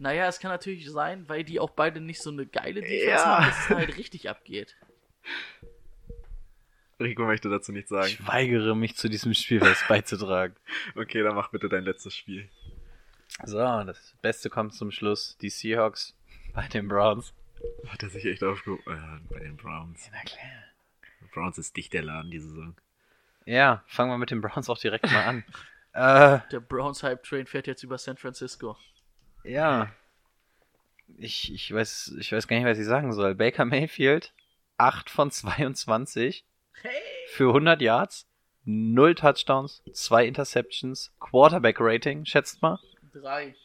Naja, 0.02 0.26
es 0.26 0.40
kann 0.40 0.50
natürlich 0.50 0.90
sein, 0.90 1.28
weil 1.28 1.44
die 1.44 1.60
auch 1.60 1.70
beide 1.70 2.00
nicht 2.00 2.20
so 2.20 2.30
eine 2.30 2.44
geile 2.44 2.80
Defense 2.80 3.04
Ja. 3.06 3.24
haben, 3.24 3.44
dass 3.46 3.60
es 3.60 3.68
halt 3.70 3.96
richtig 3.96 4.28
abgeht. 4.28 4.76
Rico 6.98 7.24
möchte 7.24 7.48
dazu 7.48 7.70
nichts 7.70 7.90
sagen. 7.90 8.08
Ich 8.08 8.26
weigere 8.26 8.74
mich 8.74 8.96
zu 8.96 9.08
diesem 9.08 9.32
Spiel 9.32 9.60
was 9.60 9.86
beizutragen. 9.86 10.56
Okay, 10.96 11.22
dann 11.22 11.36
mach 11.36 11.50
bitte 11.50 11.68
dein 11.68 11.84
letztes 11.84 12.16
Spiel. 12.16 12.48
So, 13.44 13.58
das 13.58 14.14
Beste 14.22 14.50
kommt 14.50 14.74
zum 14.74 14.90
Schluss. 14.90 15.36
Die 15.40 15.50
Seahawks 15.50 16.16
bei 16.52 16.66
den 16.66 16.88
Browns. 16.88 17.32
Hat 17.86 18.02
er 18.02 18.10
sich 18.10 18.24
echt 18.24 18.42
aufgehoben? 18.42 18.82
Äh, 18.86 19.32
bei 19.32 19.38
den 19.38 19.56
Browns. 19.56 20.10
Na 20.12 20.20
klar. 20.22 20.64
Browns 21.32 21.58
ist 21.58 21.76
dicht 21.76 21.92
der 21.92 22.02
Laden 22.02 22.30
diese 22.32 22.48
Saison. 22.48 22.74
Ja, 23.46 23.84
fangen 23.86 24.10
wir 24.10 24.18
mit 24.18 24.32
den 24.32 24.40
Browns 24.40 24.68
auch 24.68 24.78
direkt 24.78 25.04
mal 25.12 25.24
an. 25.24 25.44
äh, 25.92 26.40
Der 26.50 26.60
Browns 26.60 27.04
Hype 27.04 27.22
Train 27.22 27.46
fährt 27.46 27.68
jetzt 27.68 27.84
über 27.84 27.98
San 27.98 28.16
Francisco. 28.16 28.76
Ja. 29.44 29.90
Ich, 31.18 31.52
ich, 31.52 31.72
weiß, 31.72 32.16
ich 32.18 32.32
weiß 32.32 32.48
gar 32.48 32.56
nicht, 32.56 32.66
was 32.66 32.78
ich 32.78 32.86
sagen 32.86 33.12
soll. 33.12 33.34
Baker 33.34 33.64
Mayfield, 33.64 34.32
8 34.78 35.10
von 35.10 35.30
22 35.30 36.44
für 37.28 37.48
100 37.48 37.80
Yards, 37.80 38.26
0 38.64 39.14
Touchdowns, 39.14 39.82
2 39.92 40.26
Interceptions, 40.26 41.12
Quarterback 41.20 41.76
Rating, 41.80 42.24
schätzt 42.24 42.62
mal. 42.62 42.78
3. 43.12 43.54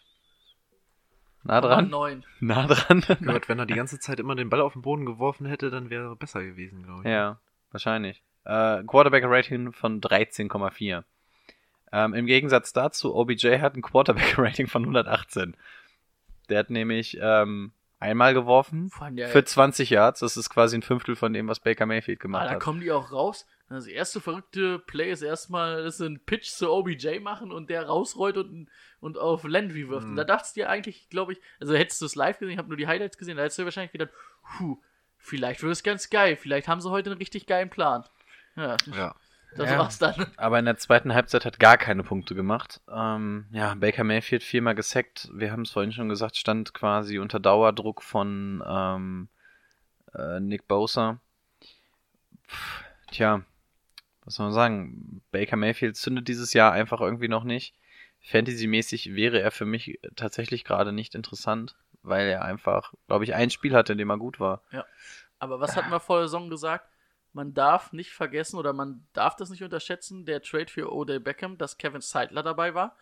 Nah 1.44 1.62
dran. 1.62 1.90
9. 1.90 2.26
Nah 2.42 2.68
dran. 2.68 3.06
Gott, 3.24 3.48
wenn 3.48 3.58
er 3.58 3.66
die 3.66 3.76
ganze 3.76 4.00
Zeit 4.00 4.20
immer 4.20 4.36
den 4.36 4.50
Ball 4.50 4.60
auf 4.60 4.74
den 4.74 4.82
Boden 4.82 5.06
geworfen 5.06 5.46
hätte, 5.46 5.70
dann 5.70 5.90
wäre 5.90 6.10
er 6.10 6.16
besser 6.18 6.44
gewesen, 6.44 6.84
glaube 6.84 7.04
ich. 7.04 7.08
Ja, 7.10 7.40
wahrscheinlich. 7.72 8.22
Äh, 8.44 8.84
Quarterback-Rating 8.84 9.72
von 9.72 10.02
13,4. 10.02 11.06
Ähm, 11.92 12.14
Im 12.14 12.26
Gegensatz 12.26 12.74
dazu, 12.74 13.16
OBJ 13.16 13.60
hat 13.60 13.76
ein 13.76 13.82
Quarterback-Rating 13.82 14.68
von 14.68 14.84
118. 14.84 15.56
Der 16.50 16.60
hat 16.60 16.70
nämlich 16.70 17.18
ähm, 17.22 17.72
einmal 18.00 18.34
geworfen 18.34 18.90
für 18.90 19.44
20 19.44 19.90
Yards. 19.90 20.20
Das 20.20 20.38
ist 20.38 20.50
quasi 20.50 20.78
ein 20.78 20.82
Fünftel 20.82 21.16
von 21.16 21.34
dem, 21.34 21.48
was 21.48 21.60
Baker 21.60 21.86
Mayfield 21.86 22.20
ah, 22.20 22.24
gemacht 22.24 22.46
da 22.46 22.52
hat. 22.52 22.60
kommen 22.60 22.82
die 22.82 22.92
auch 22.92 23.12
raus. 23.12 23.46
Das 23.70 23.86
erste 23.86 24.22
verrückte 24.22 24.80
Play 24.80 25.12
ist 25.12 25.22
erstmal, 25.22 25.84
dass 25.84 25.98
sie 25.98 26.06
einen 26.06 26.22
Pitch 26.22 26.48
zu 26.48 26.72
OBJ 26.72 27.20
machen 27.20 27.52
und 27.52 27.70
der 27.70 27.86
rausrollt 27.86 28.38
und, 28.38 28.70
und 29.02 29.18
auf 29.18 29.44
Landry 29.44 29.90
wirft. 29.90 30.08
Und 30.08 30.16
da 30.16 30.24
dachtest 30.24 30.56
du 30.56 30.62
dir 30.62 30.70
eigentlich, 30.70 31.10
glaube 31.10 31.34
ich, 31.34 31.42
also 31.60 31.76
hättest 31.76 32.02
du 32.02 32.06
es 32.06 32.16
live 32.16 32.40
gesehen, 32.40 32.54
ich 32.54 32.58
habe 32.60 32.70
nur 32.70 32.78
die 32.78 32.88
Highlights 32.88 33.18
gesehen, 33.18 33.36
da 33.36 33.44
hättest 33.44 33.60
du 33.60 33.66
wahrscheinlich 33.66 33.92
gedacht, 33.92 34.12
puh, 34.58 34.78
vielleicht 35.18 35.64
wird 35.64 35.74
es 35.74 35.84
ganz 35.84 36.10
geil, 36.10 36.38
vielleicht 36.38 36.70
haben 36.70 36.80
sie 36.80 36.90
heute 36.90 37.10
einen 37.10 37.20
richtig 37.20 37.46
geilen 37.46 37.70
Plan. 37.70 38.06
Ja, 38.56 38.78
Ja. 38.96 39.16
Das 39.58 39.70
Ja. 39.70 39.78
war's 39.80 39.98
dann. 40.00 40.28
Aber 40.38 40.60
in 40.60 40.66
der 40.66 40.78
zweiten 40.78 41.14
Halbzeit 41.14 41.46
hat 41.46 41.60
gar 41.60 41.78
keine 41.78 42.04
Punkte 42.04 42.36
gemacht. 42.36 42.82
Ähm, 42.92 43.46
ja, 43.52 43.74
Baker 43.76 44.04
Mayfield 44.04 44.44
viermal 44.44 44.76
gesackt. 44.76 45.30
Wir 45.34 45.52
haben 45.52 45.64
es 45.64 45.72
vorhin 45.72 45.92
schon 45.92 46.10
gesagt, 46.10 46.38
stand 46.38 46.74
quasi 46.74 47.20
unter 47.20 47.40
Dauerdruck 47.40 48.02
von 48.04 48.64
ähm, 48.68 49.30
äh, 50.16 50.40
Nick 50.40 50.68
Bosa. 50.68 51.20
Pff, 52.48 52.84
tja, 53.12 53.42
was 54.24 54.36
soll 54.36 54.48
man 54.48 54.54
sagen? 54.54 55.22
Baker 55.32 55.56
Mayfield 55.58 55.98
zündet 55.98 56.28
dieses 56.28 56.54
Jahr 56.54 56.72
einfach 56.72 57.02
irgendwie 57.02 57.28
noch 57.28 57.44
nicht. 57.44 57.74
Fantasy-mäßig 58.22 59.16
wäre 59.16 59.40
er 59.40 59.52
für 59.52 59.66
mich 59.66 60.00
tatsächlich 60.16 60.64
gerade 60.66 60.92
nicht 60.92 61.16
interessant, 61.16 61.76
weil 62.04 62.28
er 62.28 62.44
einfach, 62.44 62.94
glaube 63.08 63.24
ich, 63.24 63.36
ein 63.36 63.50
Spiel 63.50 63.74
hatte, 63.74 63.94
in 63.94 63.98
dem 63.98 64.10
er 64.10 64.18
gut 64.18 64.40
war. 64.40 64.62
Aber 65.40 65.60
was 65.60 65.76
hatten 65.78 65.92
wir 65.92 66.00
vor 66.00 66.18
der 66.18 66.28
Saison 66.28 66.50
gesagt? 66.50 66.90
Man 67.38 67.54
darf 67.54 67.94
nicht 67.94 68.14
vergessen 68.14 68.58
oder 68.58 68.74
man 68.74 69.06
darf 69.14 69.36
das 69.36 69.52
nicht 69.52 69.64
unterschätzen, 69.64 70.26
der 70.26 70.42
Trade 70.42 70.72
für 70.72 70.92
Odell 70.92 71.20
Beckham, 71.20 71.56
dass 71.60 71.78
Kevin 71.78 72.02
Seidler 72.02 72.42
dabei 72.42 72.74
war. 72.74 72.98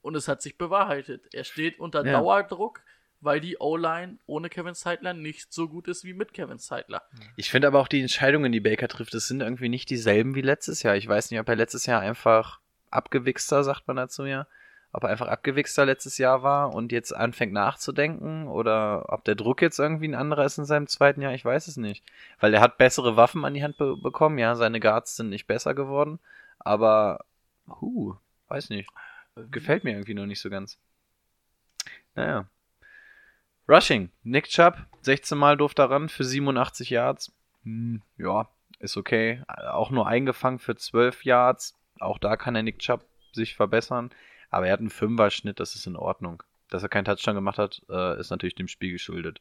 Und 0.00 0.14
es 0.14 0.26
hat 0.26 0.40
sich 0.40 0.56
bewahrheitet. 0.56 1.34
Er 1.34 1.44
steht 1.44 1.78
unter 1.78 2.02
Ja. 2.02 2.12
Dauerdruck, 2.12 2.80
weil 3.20 3.40
die 3.40 3.58
O-Line 3.60 4.16
ohne 4.24 4.48
Kevin 4.48 4.72
Seidler 4.72 5.12
nicht 5.12 5.52
so 5.52 5.68
gut 5.68 5.86
ist 5.86 6.02
wie 6.02 6.14
mit 6.14 6.32
Kevin 6.32 6.56
Seidler. 6.56 7.02
Ich 7.36 7.50
finde 7.50 7.68
aber 7.68 7.78
auch 7.78 7.88
die 7.88 8.00
Entscheidungen, 8.00 8.52
die 8.52 8.60
Baker 8.60 8.88
trifft, 8.88 9.12
das 9.12 9.28
sind 9.28 9.42
irgendwie 9.42 9.68
nicht 9.68 9.90
dieselben 9.90 10.34
wie 10.34 10.40
letztes 10.40 10.82
Jahr. 10.82 10.96
Ich 10.96 11.06
weiß 11.06 11.30
nicht, 11.30 11.38
ob 11.40 11.48
er 11.50 11.56
letztes 11.56 11.84
Jahr 11.84 12.00
einfach 12.00 12.60
abgewichster, 12.90 13.64
sagt 13.64 13.86
man 13.86 13.96
dazu 13.96 14.24
ja, 14.24 14.46
ob 14.94 15.02
er 15.02 15.10
einfach 15.10 15.26
abgewichster 15.26 15.84
letztes 15.84 16.18
Jahr 16.18 16.44
war 16.44 16.72
und 16.72 16.92
jetzt 16.92 17.10
anfängt 17.10 17.52
nachzudenken 17.52 18.46
oder 18.46 19.12
ob 19.12 19.24
der 19.24 19.34
Druck 19.34 19.60
jetzt 19.60 19.80
irgendwie 19.80 20.06
ein 20.06 20.14
anderer 20.14 20.44
ist 20.44 20.56
in 20.56 20.66
seinem 20.66 20.86
zweiten 20.86 21.20
Jahr, 21.20 21.34
ich 21.34 21.44
weiß 21.44 21.66
es 21.66 21.76
nicht. 21.76 22.04
Weil 22.38 22.54
er 22.54 22.60
hat 22.60 22.78
bessere 22.78 23.16
Waffen 23.16 23.44
an 23.44 23.54
die 23.54 23.64
Hand 23.64 23.76
be 23.76 23.96
bekommen, 23.96 24.38
ja, 24.38 24.54
seine 24.54 24.78
Guards 24.78 25.16
sind 25.16 25.30
nicht 25.30 25.48
besser 25.48 25.74
geworden, 25.74 26.20
aber, 26.60 27.24
huh, 27.66 28.14
weiß 28.46 28.70
nicht. 28.70 28.88
Gefällt 29.50 29.82
mir 29.82 29.94
irgendwie 29.94 30.14
noch 30.14 30.26
nicht 30.26 30.40
so 30.40 30.48
ganz. 30.48 30.78
Naja. 32.14 32.46
Rushing. 33.68 34.10
Nick 34.22 34.44
Chubb, 34.44 34.76
16 35.02 35.36
Mal 35.36 35.56
durfte 35.56 35.82
er 35.82 35.90
ran 35.90 36.08
für 36.08 36.22
87 36.22 36.90
Yards. 36.90 37.32
Hm, 37.64 38.00
ja, 38.16 38.48
ist 38.78 38.96
okay. 38.96 39.42
Auch 39.48 39.90
nur 39.90 40.06
eingefangen 40.06 40.60
für 40.60 40.76
12 40.76 41.24
Yards. 41.24 41.76
Auch 41.98 42.18
da 42.18 42.36
kann 42.36 42.54
der 42.54 42.62
Nick 42.62 42.78
Chubb 42.78 43.04
sich 43.32 43.56
verbessern. 43.56 44.10
Aber 44.54 44.68
er 44.68 44.72
hat 44.74 44.78
einen 44.78 44.88
Fünfer-Schnitt, 44.88 45.58
das 45.58 45.74
ist 45.74 45.88
in 45.88 45.96
Ordnung. 45.96 46.44
Dass 46.70 46.84
er 46.84 46.88
keinen 46.88 47.06
Touchdown 47.06 47.34
gemacht 47.34 47.58
hat, 47.58 47.82
äh, 47.90 48.20
ist 48.20 48.30
natürlich 48.30 48.54
dem 48.54 48.68
Spiel 48.68 48.92
geschuldet. 48.92 49.40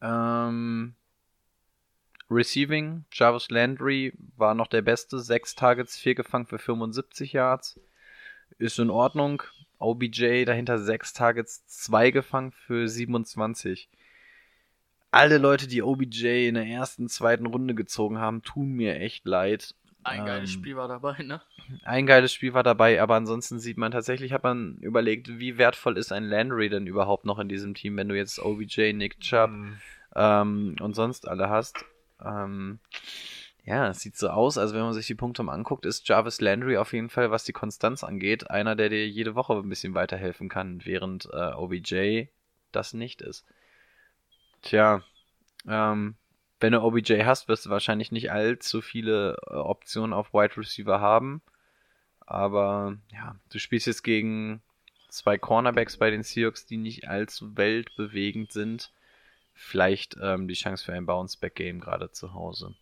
Ähm, 0.00 0.94
Receiving, 2.30 3.04
Jarvis 3.12 3.50
Landry 3.50 4.14
war 4.38 4.54
noch 4.54 4.68
der 4.68 4.80
Beste. 4.80 5.18
Sechs 5.18 5.54
Targets, 5.54 5.98
vier 5.98 6.14
gefangen 6.14 6.46
für 6.46 6.58
75 6.58 7.34
Yards. 7.34 7.78
Ist 8.56 8.78
in 8.78 8.88
Ordnung. 8.88 9.42
OBJ 9.78 10.46
dahinter 10.46 10.78
sechs 10.78 11.12
Targets, 11.12 11.66
zwei 11.66 12.10
gefangen 12.10 12.52
für 12.52 12.88
27. 12.88 13.90
Alle 15.10 15.36
Leute, 15.36 15.66
die 15.66 15.82
OBJ 15.82 16.48
in 16.48 16.54
der 16.54 16.66
ersten, 16.66 17.10
zweiten 17.10 17.44
Runde 17.44 17.74
gezogen 17.74 18.16
haben, 18.16 18.42
tun 18.42 18.72
mir 18.72 18.98
echt 18.98 19.26
leid. 19.26 19.74
Ein 20.04 20.24
geiles 20.24 20.50
Ähm, 20.50 20.54
Spiel 20.54 20.76
war 20.76 20.88
dabei, 20.88 21.22
ne? 21.22 21.40
Ein 21.84 22.06
geiles 22.06 22.32
Spiel 22.32 22.54
war 22.54 22.62
dabei, 22.62 23.00
aber 23.00 23.14
ansonsten 23.14 23.60
sieht 23.60 23.76
man 23.78 23.92
tatsächlich, 23.92 24.32
hat 24.32 24.42
man 24.42 24.76
überlegt, 24.78 25.38
wie 25.38 25.58
wertvoll 25.58 25.96
ist 25.96 26.12
ein 26.12 26.24
Landry 26.24 26.68
denn 26.68 26.86
überhaupt 26.86 27.24
noch 27.24 27.38
in 27.38 27.48
diesem 27.48 27.74
Team, 27.74 27.96
wenn 27.96 28.08
du 28.08 28.16
jetzt 28.16 28.38
OBJ, 28.40 28.92
Nick 28.92 29.20
Chubb 29.20 29.50
ähm, 30.14 30.76
und 30.80 30.94
sonst 30.94 31.28
alle 31.28 31.48
hast. 31.48 31.84
Ähm, 32.24 32.80
ja, 33.64 33.88
es 33.88 34.00
sieht 34.00 34.16
so 34.16 34.28
aus, 34.28 34.58
also 34.58 34.74
wenn 34.74 34.82
man 34.82 34.92
sich 34.92 35.06
die 35.06 35.14
Punkte 35.14 35.42
mal 35.44 35.54
anguckt, 35.54 35.86
ist 35.86 36.08
Jarvis 36.08 36.40
Landry 36.40 36.76
auf 36.76 36.92
jeden 36.92 37.10
Fall, 37.10 37.30
was 37.30 37.44
die 37.44 37.52
Konstanz 37.52 38.02
angeht, 38.02 38.50
einer, 38.50 38.74
der 38.74 38.88
dir 38.88 39.06
jede 39.08 39.36
Woche 39.36 39.54
ein 39.54 39.68
bisschen 39.68 39.94
weiterhelfen 39.94 40.48
kann, 40.48 40.84
während 40.84 41.28
äh, 41.32 41.52
OBJ 41.54 42.24
das 42.72 42.92
nicht 42.92 43.22
ist. 43.22 43.44
Tja, 44.62 45.02
ähm, 45.68 46.16
wenn 46.62 46.72
du 46.72 46.82
OBJ 46.82 47.24
hast, 47.24 47.48
wirst 47.48 47.66
du 47.66 47.70
wahrscheinlich 47.70 48.12
nicht 48.12 48.30
allzu 48.30 48.80
viele 48.80 49.36
äh, 49.48 49.54
Optionen 49.54 50.12
auf 50.12 50.32
Wide 50.32 50.56
Receiver 50.56 51.00
haben. 51.00 51.42
Aber 52.20 52.96
ja, 53.12 53.34
du 53.50 53.58
spielst 53.58 53.88
jetzt 53.88 54.04
gegen 54.04 54.62
zwei 55.08 55.38
Cornerbacks 55.38 55.96
bei 55.96 56.10
den 56.10 56.22
Seahawks, 56.22 56.64
die 56.64 56.76
nicht 56.76 57.08
allzu 57.08 57.56
weltbewegend 57.56 58.52
sind. 58.52 58.92
Vielleicht 59.54 60.16
ähm, 60.22 60.46
die 60.46 60.54
Chance 60.54 60.84
für 60.84 60.92
ein 60.92 61.04
Bounce-Back-Game 61.04 61.80
gerade 61.80 62.12
zu 62.12 62.32
Hause. 62.32 62.74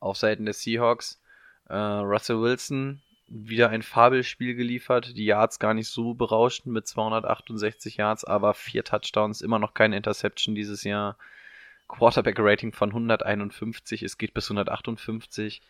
Auf 0.00 0.16
Seiten 0.16 0.44
der 0.44 0.54
Seahawks, 0.54 1.22
äh, 1.68 1.76
Russell 1.76 2.40
Wilson 2.40 3.00
wieder 3.28 3.70
ein 3.70 3.82
Fabelspiel 3.82 4.54
geliefert. 4.54 5.16
Die 5.16 5.24
Yards 5.24 5.58
gar 5.58 5.74
nicht 5.74 5.88
so 5.88 6.12
berauschend 6.12 6.74
mit 6.74 6.86
268 6.86 7.96
Yards, 7.96 8.24
aber 8.24 8.52
vier 8.52 8.84
Touchdowns, 8.84 9.40
immer 9.40 9.60
noch 9.60 9.74
keine 9.74 9.96
Interception 9.96 10.54
dieses 10.54 10.82
Jahr. 10.82 11.16
Quarterback-Rating 11.92 12.72
von 12.72 12.90
151, 12.90 14.02
es 14.02 14.18
geht 14.18 14.34
bis 14.34 14.50
158. 14.50 15.62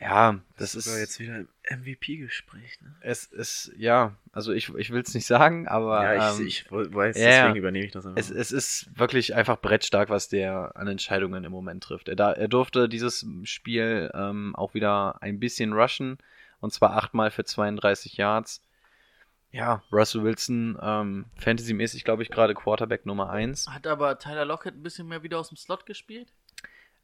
Ja, 0.00 0.38
das, 0.56 0.76
ist 0.76 0.84
sogar 0.84 1.00
jetzt 1.00 1.18
wieder 1.18 1.38
im 1.38 1.48
MVP-Gespräch, 1.80 2.80
ne? 2.82 2.94
es 3.00 3.24
ist 3.24 3.72
ja, 3.76 4.14
also 4.32 4.52
ich, 4.52 4.72
ich 4.76 4.90
will 4.90 5.00
es 5.00 5.12
nicht 5.12 5.26
sagen, 5.26 5.66
aber 5.66 6.04
Ja, 6.04 6.32
ich, 6.32 6.40
ähm, 6.40 6.46
ich 6.46 6.70
weiß, 6.70 7.18
ja, 7.18 7.30
deswegen 7.30 7.56
übernehme 7.56 7.84
ich 7.84 7.90
das 7.90 8.06
einfach. 8.06 8.20
es, 8.20 8.30
es 8.30 8.52
ist 8.52 8.96
wirklich 8.96 9.34
einfach 9.34 9.58
brettstark, 9.58 10.08
was 10.08 10.28
der 10.28 10.76
an 10.76 10.86
Entscheidungen 10.86 11.42
im 11.42 11.50
Moment 11.50 11.82
trifft. 11.82 12.08
Er, 12.08 12.14
da, 12.14 12.32
er 12.32 12.46
durfte 12.46 12.88
dieses 12.88 13.26
Spiel 13.42 14.08
ähm, 14.14 14.54
auch 14.54 14.74
wieder 14.74 15.20
ein 15.20 15.40
bisschen 15.40 15.72
rushen 15.72 16.18
und 16.60 16.72
zwar 16.72 16.96
achtmal 16.96 17.32
für 17.32 17.44
32 17.44 18.16
Yards. 18.16 18.62
Ja, 19.50 19.82
Russell 19.90 20.22
Wilson, 20.24 20.78
ähm, 20.80 21.24
Fantasy-mäßig, 21.36 22.04
glaube 22.04 22.22
ich, 22.22 22.30
gerade 22.30 22.54
Quarterback 22.54 23.06
Nummer 23.06 23.30
1. 23.30 23.66
Hat 23.68 23.86
aber 23.86 24.18
Tyler 24.18 24.44
Lockett 24.44 24.74
ein 24.74 24.82
bisschen 24.82 25.08
mehr 25.08 25.22
wieder 25.22 25.38
aus 25.38 25.48
dem 25.48 25.56
Slot 25.56 25.86
gespielt? 25.86 26.32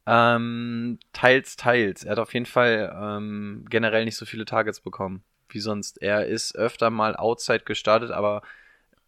Ähm, 0.07 0.99
teils, 1.13 1.57
teils. 1.57 2.05
Er 2.05 2.13
hat 2.13 2.19
auf 2.19 2.35
jeden 2.35 2.47
Fall 2.47 2.95
ähm, 2.95 3.65
generell 3.71 4.05
nicht 4.05 4.17
so 4.17 4.27
viele 4.27 4.45
Targets 4.45 4.81
bekommen 4.81 5.23
wie 5.49 5.61
sonst. 5.61 6.03
Er 6.03 6.27
ist 6.27 6.55
öfter 6.57 6.91
mal 6.91 7.17
outside 7.17 7.61
gestartet, 7.65 8.11
aber 8.11 8.43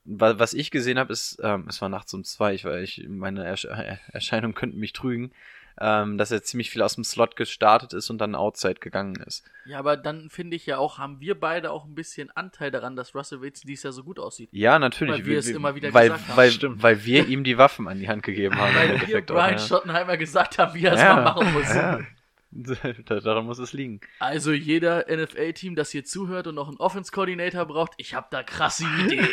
wa- 0.04 0.38
was 0.38 0.54
ich 0.54 0.70
gesehen 0.70 0.98
habe, 0.98 1.12
ist, 1.12 1.38
ähm, 1.42 1.66
es 1.68 1.82
war 1.82 1.88
nachts 1.88 2.14
um 2.14 2.24
zwei, 2.24 2.54
ich, 2.54 2.64
weil 2.64 2.82
ich 2.84 3.04
meine 3.08 3.44
Ersch 3.44 3.66
äh, 3.66 3.96
Erscheinungen 4.12 4.54
könnten 4.54 4.78
mich 4.78 4.92
trügen, 4.94 5.32
ähm, 5.81 6.16
dass 6.19 6.31
er 6.31 6.43
ziemlich 6.43 6.70
viel 6.70 6.82
aus 6.82 6.94
dem 6.94 7.05
Slot 7.05 7.36
gestartet 7.36 7.93
ist 7.93 8.09
und 8.11 8.19
dann 8.19 8.35
outside 8.35 8.77
gegangen 8.81 9.16
ist. 9.27 9.44
Ja, 9.66 9.78
aber 9.78 9.97
dann 9.97 10.31
finde 10.31 10.57
ich 10.57 10.65
ja 10.66 10.78
auch, 10.78 10.98
haben 10.98 11.20
wir 11.20 11.39
beide 11.39 11.70
auch 11.70 11.85
ein 11.85 11.94
bisschen 11.94 12.31
Anteil 12.35 12.70
daran, 12.70 12.97
dass 12.97 13.15
Russell 13.15 13.40
Wilson 13.40 13.66
dies 13.69 13.82
Jahr 13.82 13.93
so 13.93 14.03
gut 14.05 14.19
aussieht. 14.19 14.48
Ja, 14.53 14.78
natürlich. 14.78 15.19
Weil 15.20 15.27
wir 15.27 15.39
es 15.39 15.48
immer 15.48 15.74
wieder 15.74 15.93
weil, 15.93 16.09
gesagt 16.11 16.28
haben. 16.28 16.36
weil, 16.36 16.82
weil 16.82 17.05
wir 17.05 17.27
ihm 17.27 17.44
die 17.44 17.59
Waffen 17.59 17.89
an 17.89 17.98
die 17.98 18.09
Hand 18.09 18.23
gegeben 18.23 18.57
haben. 18.57 18.70
im 18.70 18.74
Weil 18.77 18.89
wir 18.89 18.94
Endeffekt 18.94 19.31
auch, 19.31 19.35
Brian 19.36 19.53
ja. 19.53 19.59
Schottenheimer 19.59 20.16
gesagt 20.16 20.59
haben, 20.59 20.74
wie 20.74 20.85
er 20.86 20.94
es 20.94 21.01
Ja, 21.01 21.15
mal 21.16 21.23
machen 21.24 21.53
muss. 21.53 21.69
ja. 21.74 22.01
Da- 22.51 23.20
Daran 23.20 23.44
muss 23.44 23.59
es 23.59 23.74
liegen. 23.74 24.01
Also 24.19 24.51
jeder 24.53 25.05
NFL-Team, 25.15 25.74
das 25.74 25.90
hier 25.90 26.05
zuhört 26.07 26.47
und 26.47 26.55
noch 26.55 26.69
einen 26.69 26.78
Offense-Coordinator 26.78 27.66
braucht, 27.66 27.93
ich 27.98 28.15
habe 28.15 28.28
da 28.31 28.43
krasse 28.43 28.85
Ideen. 29.05 29.28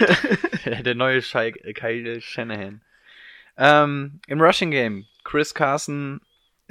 Der 0.83 0.93
neue 0.95 1.21
Shai, 1.21 1.51
Kyle 1.51 2.19
Shanahan. 2.19 2.81
Ähm, 3.55 4.19
Im 4.27 4.41
Rushing 4.41 4.71
Game, 4.71 5.05
Chris 5.23 5.53
Carson 5.53 6.19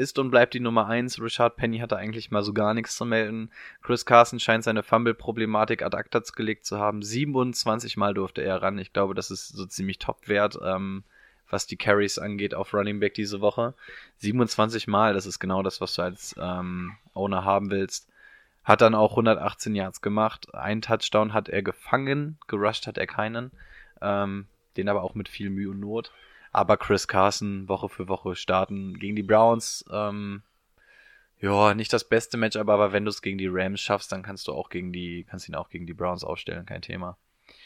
ist 0.03 0.19
und 0.19 0.31
bleibt 0.31 0.55
die 0.55 0.61
Nummer 0.61 0.89
1. 0.89 1.21
Richard 1.21 1.57
Penny 1.57 1.79
hatte 1.79 1.97
eigentlich 1.97 2.31
mal 2.31 2.43
so 2.43 2.53
gar 2.53 2.75
nichts 2.75 2.97
zu 2.97 3.05
melden. 3.05 3.51
Chris 3.83 4.05
Carson 4.05 4.41
scheint 4.41 4.65
seine 4.65 4.83
Fumble-Problematik 4.83 5.83
ad 5.83 5.97
acta 5.97 6.21
gelegt 6.35 6.67
zu 6.67 6.79
haben. 6.79 7.03
27 7.03 7.97
Mal 7.97 8.13
durfte 8.13 8.43
er 8.43 8.61
ran. 8.61 8.79
Ich 8.79 8.93
glaube, 8.93 9.15
das 9.15 9.31
ist 9.31 9.49
so 9.49 9.65
ziemlich 9.65 9.99
Top-Wert, 9.99 10.59
ähm, 10.63 11.05
was 11.49 11.67
die 11.67 11.77
Carries 11.77 12.19
angeht 12.19 12.55
auf 12.55 12.75
Running 12.75 13.01
Back 13.01 13.15
diese 13.15 13.41
Woche. 13.41 13.75
27 14.19 14.89
Mal, 14.89 15.15
das 15.15 15.27
ist 15.27 15.39
genau 15.39 15.63
das, 15.63 15.81
was 15.81 15.95
du 15.95 16.03
als 16.03 16.35
ähm, 16.39 16.97
Owner 17.15 17.45
haben 17.45 17.71
willst. 17.71 18.09
Hat 18.65 18.81
dann 18.81 18.95
auch 18.95 19.13
118 19.13 19.75
Yards 19.75 20.03
gemacht. 20.03 20.55
Ein 20.55 20.83
Touchdown 20.83 21.33
hat 21.33 21.49
er 21.49 21.63
gefangen, 21.63 22.39
gerusht 22.49 22.87
hat 22.87 22.99
er 22.99 23.07
keinen. 23.07 23.53
Ähm, 24.01 24.47
den 24.77 24.89
aber 24.89 25.03
auch 25.03 25.15
mit 25.15 25.29
viel 25.29 25.51
Mühe 25.51 25.71
und 25.71 25.81
Not. 25.81 26.13
Aber 26.53 26.77
Chris 26.77 27.09
Carson 27.09 27.69
Woche 27.69 27.89
für 27.89 28.09
Woche 28.09 28.37
starten 28.37 28.99
gegen 28.99 29.17
die 29.17 29.23
Browns. 29.23 29.85
Ähm, 29.91 30.43
ja, 31.39 31.75
nicht 31.75 31.93
das 31.93 32.09
beste 32.09 32.37
Match, 32.37 32.57
aber, 32.57 32.75
aber 32.75 32.93
wenn 32.93 33.05
du 33.05 33.09
es 33.09 33.23
gegen 33.23 33.39
die 33.39 33.49
Rams 33.51 33.81
schaffst, 33.81 34.13
dann 34.13 34.23
kannst 34.23 34.47
du 34.47 34.53
auch 34.53 34.69
gegen 34.69 34.93
die, 34.93 35.25
kannst 35.29 35.49
ihn 35.49 35.55
auch 35.57 35.71
gegen 35.71 35.87
die 35.87 35.95
Browns 35.95 36.23
aufstellen, 36.23 36.67
kein 36.67 36.83
Thema. 36.83 37.19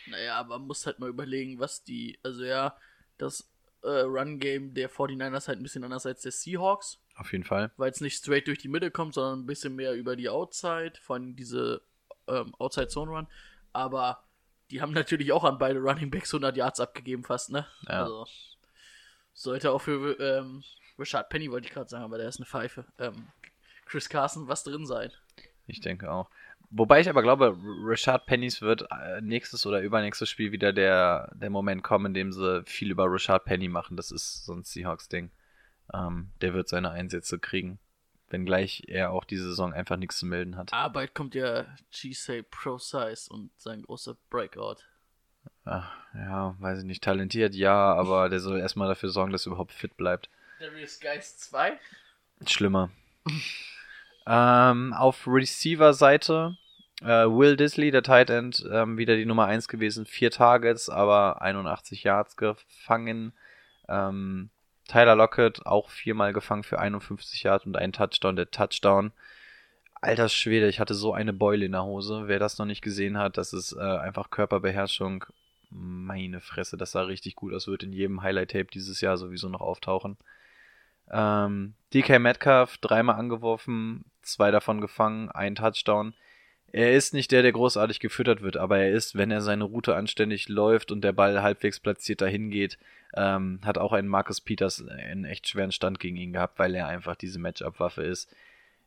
naja, 0.06 0.36
aber 0.36 0.58
man 0.58 0.68
muss 0.68 0.86
halt 0.86 0.98
mal 0.98 1.10
überlegen, 1.10 1.58
was 1.58 1.84
die, 1.84 2.18
also 2.22 2.44
ja, 2.44 2.76
das 3.18 3.50
äh, 3.82 3.88
Run-Game 3.88 4.72
der 4.72 4.90
49ers 4.90 5.48
halt 5.48 5.58
ein 5.58 5.62
bisschen 5.62 5.84
anders 5.84 6.06
als 6.06 6.22
der 6.22 6.32
Seahawks, 6.32 6.98
Auf 7.16 7.32
jeden 7.32 7.44
Fall. 7.44 7.70
weil 7.76 7.90
es 7.90 8.00
nicht 8.00 8.16
straight 8.16 8.46
durch 8.46 8.58
die 8.58 8.68
Mitte 8.68 8.90
kommt, 8.90 9.14
sondern 9.14 9.40
ein 9.40 9.46
bisschen 9.46 9.74
mehr 9.74 9.94
über 9.94 10.16
die 10.16 10.28
Outside, 10.28 10.94
vor 11.00 11.16
allem 11.16 11.36
diese 11.36 11.82
ähm, 12.28 12.54
Outside-Zone-Run. 12.58 13.26
Aber 13.72 14.24
die 14.70 14.80
haben 14.80 14.92
natürlich 14.92 15.32
auch 15.32 15.44
an 15.44 15.58
beide 15.58 15.80
Running 15.80 16.10
Backs 16.10 16.32
100 16.32 16.56
Yards 16.56 16.80
abgegeben 16.80 17.24
fast, 17.24 17.50
ne? 17.50 17.66
Ja. 17.88 18.04
Also 18.04 18.26
sollte 19.36 19.70
auch 19.70 19.80
für 19.80 20.18
ähm, 20.18 20.64
Richard 20.98 21.28
Penny, 21.28 21.50
wollte 21.50 21.68
ich 21.68 21.72
gerade 21.72 21.88
sagen, 21.88 22.04
aber 22.04 22.18
der 22.18 22.28
ist 22.28 22.38
eine 22.38 22.46
Pfeife. 22.46 22.84
Ähm, 22.98 23.28
Chris 23.84 24.08
Carson 24.08 24.48
was 24.48 24.64
drin 24.64 24.86
sein. 24.86 25.12
Ich 25.66 25.80
denke 25.80 26.10
auch. 26.10 26.28
Wobei 26.70 27.00
ich 27.00 27.08
aber 27.08 27.22
glaube, 27.22 27.46
R- 27.46 27.54
Rashad 27.56 28.26
Pennys 28.26 28.60
wird 28.60 28.88
äh, 28.90 29.20
nächstes 29.20 29.66
oder 29.66 29.80
übernächstes 29.82 30.28
Spiel 30.28 30.50
wieder 30.50 30.72
der, 30.72 31.30
der 31.34 31.50
Moment 31.50 31.84
kommen, 31.84 32.06
in 32.06 32.14
dem 32.14 32.32
sie 32.32 32.64
viel 32.64 32.90
über 32.90 33.04
Rashad 33.06 33.44
Penny 33.44 33.68
machen. 33.68 33.96
Das 33.96 34.10
ist 34.10 34.44
so 34.44 34.54
ein 34.54 34.64
Seahawks-Ding. 34.64 35.30
Ähm, 35.94 36.30
der 36.40 36.54
wird 36.54 36.68
seine 36.68 36.90
Einsätze 36.90 37.38
kriegen. 37.38 37.78
Wenngleich 38.28 38.84
er 38.88 39.12
auch 39.12 39.24
diese 39.24 39.44
Saison 39.50 39.72
einfach 39.72 39.96
nichts 39.96 40.18
zu 40.18 40.26
melden 40.26 40.56
hat. 40.56 40.72
Aber 40.72 40.94
bald 40.94 41.14
kommt 41.14 41.36
ja 41.36 41.66
G-Say 41.92 42.42
Pro 42.42 42.78
Size 42.78 43.30
und 43.30 43.50
sein 43.56 43.82
großer 43.82 44.16
Breakout. 44.30 44.78
Ach, 45.64 45.93
ja, 46.14 46.55
weiß 46.59 46.81
ich 46.81 46.85
nicht. 46.85 47.02
Talentiert, 47.02 47.55
ja, 47.55 47.94
aber 47.94 48.28
der 48.28 48.40
soll 48.40 48.59
erstmal 48.59 48.89
dafür 48.89 49.10
sorgen, 49.10 49.32
dass 49.32 49.47
er 49.47 49.52
überhaupt 49.52 49.73
fit 49.73 49.97
bleibt. 49.97 50.31
Darius 50.60 51.01
Geist 51.01 51.40
2? 51.40 51.78
Schlimmer. 52.47 52.90
ähm, 54.27 54.93
auf 54.93 55.27
Receiver-Seite 55.27 56.56
äh, 57.02 57.27
Will 57.27 57.56
Disley, 57.56 57.90
der 57.90 58.02
Tight 58.02 58.31
End, 58.31 58.64
ähm, 58.70 58.97
wieder 58.97 59.16
die 59.16 59.27
Nummer 59.27 59.47
1 59.47 59.68
gewesen. 59.68 60.06
Vier 60.06 60.31
Targets, 60.31 60.89
aber 60.89 61.43
81 61.43 62.02
Yards 62.05 62.36
gefangen. 62.36 63.32
Ähm, 63.89 64.51
Tyler 64.89 65.16
Lockett 65.16 65.66
auch 65.66 65.90
viermal 65.90 66.32
gefangen 66.32 66.62
für 66.62 66.78
51 66.78 67.43
Yards 67.43 67.66
und 67.66 67.77
einen 67.77 67.93
Touchdown. 67.93 68.36
Der 68.36 68.51
Touchdown. 68.51 69.12
Alter 70.07 70.28
Schwede, 70.28 70.69
ich 70.69 70.78
hatte 70.78 70.95
so 70.95 71.12
eine 71.12 71.33
Beule 71.33 71.66
in 71.66 71.73
der 71.73 71.85
Hose. 71.85 72.28
Wer 72.28 72.39
das 72.39 72.59
noch 72.59 72.66
nicht 72.66 72.81
gesehen 72.81 73.19
hat, 73.19 73.37
das 73.37 73.53
ist 73.53 73.73
äh, 73.73 73.81
einfach 73.81 74.31
Körperbeherrschung. 74.31 75.24
Meine 75.70 76.41
Fresse, 76.41 76.77
das 76.77 76.93
sah 76.93 77.03
richtig 77.03 77.35
gut 77.35 77.53
aus. 77.53 77.66
Wird 77.66 77.83
in 77.83 77.93
jedem 77.93 78.23
Highlight-Tape 78.23 78.66
dieses 78.73 79.01
Jahr 79.01 79.16
sowieso 79.16 79.49
noch 79.49 79.61
auftauchen. 79.61 80.16
Ähm, 81.11 81.74
DK 81.93 82.20
Metcalf 82.20 82.78
dreimal 82.78 83.16
angeworfen, 83.16 84.05
zwei 84.23 84.53
davon 84.53 84.81
gefangen, 84.81 85.28
ein 85.31 85.57
Touchdown. 85.57 86.15
Er 86.70 86.93
ist 86.95 87.12
nicht 87.12 87.33
der, 87.33 87.43
der 87.43 87.53
großartig 87.53 87.99
gefüttert 87.99 88.43
wird, 88.43 88.57
aber 88.57 88.78
er 88.78 88.93
ist, 88.93 89.16
wenn 89.16 89.33
er 89.33 89.41
seine 89.41 89.65
Route 89.65 89.97
anständig 89.97 90.49
läuft 90.49 90.93
und 90.93 91.03
der 91.03 91.12
Ball 91.12 91.43
halbwegs 91.43 91.81
platziert 91.81 92.20
dahin 92.20 92.51
geht, 92.51 92.78
ähm, 93.15 93.61
hat 93.65 93.77
auch 93.77 93.93
ein 93.93 94.07
Marcus 94.07 94.41
Peters 94.41 94.87
einen 94.87 95.24
echt 95.24 95.49
schweren 95.49 95.73
Stand 95.73 95.99
gegen 95.99 96.16
ihn 96.16 96.33
gehabt, 96.33 96.61
weil 96.61 96.77
er 96.77 96.87
einfach 96.87 97.16
diese 97.16 97.41
Matchup-Waffe 97.41 98.03
ist. 98.03 98.31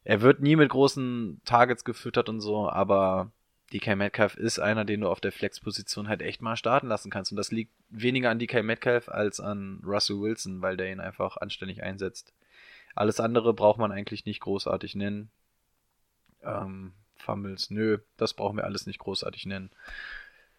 Er 0.10 0.22
wird 0.22 0.40
nie 0.40 0.56
mit 0.56 0.72
großen 0.72 1.40
Targets 1.46 1.84
gefüttert 1.84 2.30
und 2.30 2.42
so, 2.42 2.68
aber 2.68 3.32
DK 3.72 3.96
Metcalf 3.96 4.34
ist 4.38 4.58
einer, 4.58 4.84
den 4.84 5.02
du 5.02 5.08
auf 5.08 5.22
der 5.22 5.32
Flex-Position 5.32 6.08
halt 6.08 6.24
echt 6.24 6.42
mal 6.42 6.56
starten 6.56 6.88
lassen 6.88 7.12
kannst. 7.12 7.32
Und 7.32 7.36
das 7.36 7.52
liegt 7.52 7.72
weniger 7.92 8.32
an 8.32 8.40
DK 8.40 8.64
Metcalf 8.64 9.08
als 9.08 9.40
an 9.40 9.84
Russell 9.86 10.20
Wilson, 10.20 10.64
weil 10.64 10.78
der 10.78 10.92
ihn 10.92 11.00
einfach 11.00 11.38
anständig 11.38 11.84
einsetzt. 11.84 12.34
Alles 12.96 13.20
andere 13.20 13.54
braucht 13.54 13.78
man 13.78 13.92
eigentlich 13.92 14.26
nicht 14.26 14.40
großartig 14.40 14.96
nennen. 14.96 15.30
Ähm, 16.42 16.94
Fumbles, 17.16 17.70
nö, 17.70 18.00
das 18.18 18.34
brauchen 18.34 18.58
wir 18.58 18.64
alles 18.64 18.88
nicht 18.88 18.98
großartig 18.98 19.46
nennen. 19.46 19.70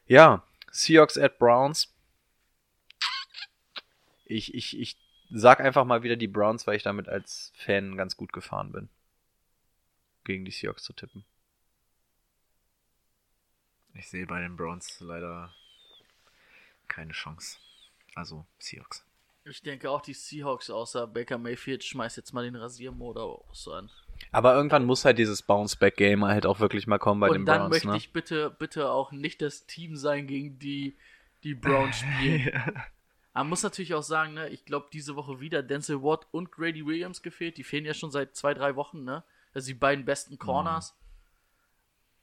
Ja, 0.07 0.45
Seahawks 0.71 1.19
at 1.19 1.41
Browns. 1.41 1.93
Ich, 4.27 4.55
ich, 4.55 4.79
ich 4.79 4.97
sag 5.29 5.59
einfach 5.59 5.85
mal 5.85 6.05
wieder 6.05 6.15
die 6.15 6.29
Browns, 6.29 6.69
weil 6.69 6.77
ich 6.77 6.85
damit 6.85 7.09
als 7.09 7.51
Fan 7.57 7.97
ganz 7.97 8.17
gut 8.17 8.33
gefahren 8.33 8.71
bin. 8.71 8.89
Gegen 10.25 10.45
die 10.45 10.51
Seahawks 10.51 10.85
zu 10.85 10.93
tippen. 10.93 11.25
Ich 13.95 14.09
sehe 14.09 14.27
bei 14.27 14.41
den 14.41 14.57
Browns 14.57 15.01
leider 15.01 15.53
keine 16.89 17.13
Chance. 17.13 17.59
Also 18.15 18.47
Seahawks. 18.59 19.05
Ich 19.45 19.63
denke 19.63 19.91
auch 19.91 20.03
die 20.03 20.15
Seahawks 20.15 20.71
außer 20.71 21.07
Baker 21.07 21.39
Mayfield 21.39 21.83
schmeißt 21.83 22.17
jetzt 22.17 22.33
mal 22.33 22.45
den 22.45 22.57
Rasiermodus 22.57 23.69
an. 23.69 23.91
Aber 24.33 24.55
irgendwann 24.55 24.85
muss 24.85 25.05
halt 25.05 25.19
dieses 25.19 25.43
Bounce-Back-Game 25.43 26.25
halt 26.25 26.45
auch 26.45 26.61
wirklich 26.61 26.87
mal 26.87 26.99
kommen 26.99 27.21
bei 27.21 27.29
Und 27.29 27.35
den 27.35 27.47
dann 27.47 27.61
Browns. 27.63 27.71
möchte 27.71 27.89
ne? 27.89 27.97
ich 27.97 28.13
bitte, 28.13 28.51
bitte 28.51 28.91
auch 28.91 29.13
nicht 29.13 29.41
das 29.41 29.67
Team 29.67 29.97
sein, 29.97 30.27
gegen 30.27 30.59
die 30.59 30.97
die 31.43 31.55
Browns 31.55 31.97
spielen. 32.01 32.53
Man 33.33 33.49
muss 33.49 33.63
natürlich 33.63 33.95
auch 33.95 34.03
sagen, 34.03 34.35
ne, 34.35 34.49
ich 34.49 34.65
glaube, 34.67 34.89
diese 34.93 35.17
Woche 35.17 35.41
wieder 35.41 35.63
Denzel 35.63 36.03
Watt 36.03 36.27
und 36.33 36.53
Grady 36.53 36.85
Williams 36.85 37.23
gefehlt. 37.23 37.57
Die 37.57 37.65
fehlen 37.65 37.87
ja 37.87 37.95
schon 37.95 38.11
seit 38.11 38.37
zwei, 38.37 38.53
drei 38.53 38.77
Wochen, 38.77 39.05
ne? 39.05 39.25
Sind 39.55 39.67
die 39.67 39.75
beiden 39.75 40.05
besten 40.05 40.39
Corners. 40.39 40.97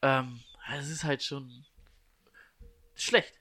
Ähm, 0.02 0.40
es 0.78 0.90
ist 0.90 1.04
halt 1.04 1.24
schon 1.24 1.66
schlecht. 2.96 3.34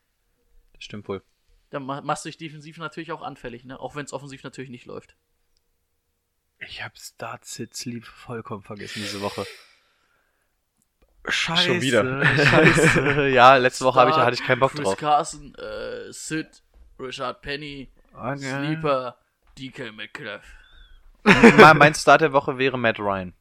Das 0.74 0.84
stimmt 0.84 1.08
wohl. 1.08 1.22
Dann 1.70 1.84
ma- 1.84 2.00
machst 2.00 2.24
du 2.24 2.28
dich 2.28 2.38
defensiv 2.38 2.78
natürlich 2.78 3.12
auch 3.12 3.22
anfällig, 3.22 3.64
ne? 3.64 3.78
Auch 3.78 3.94
wenn 3.94 4.04
es 4.04 4.12
offensiv 4.12 4.42
natürlich 4.42 4.70
nicht 4.70 4.86
läuft. 4.86 5.16
Ich 6.58 6.82
hab 6.82 6.96
Start 6.96 7.44
Sit 7.44 7.76
Sleep 7.76 8.06
vollkommen 8.06 8.62
vergessen 8.62 9.02
diese 9.02 9.20
Woche. 9.20 9.44
Scheiße. 11.28 11.62
Schon 11.64 11.80
wieder. 11.80 12.24
Scheiße. 12.24 13.28
ja, 13.34 13.56
letzte 13.56 13.84
Woche 13.84 14.00
hab 14.00 14.08
ich, 14.08 14.14
Start, 14.14 14.26
hatte 14.26 14.34
ich 14.40 14.46
keinen 14.46 14.60
Bock 14.60 14.72
Chris 14.72 14.84
drauf. 14.84 14.96
Carson, 14.96 15.54
äh, 15.56 16.12
Sid, 16.12 16.62
Richard 16.98 17.42
Penny, 17.42 17.90
Okay. 18.14 18.38
Sleeper, 18.38 19.18
DK 19.58 19.92
mein, 21.58 21.76
mein 21.76 21.94
Start 21.94 22.20
der 22.22 22.32
Woche 22.32 22.56
wäre 22.56 22.78
Matt 22.78 22.98
Ryan. 22.98 23.34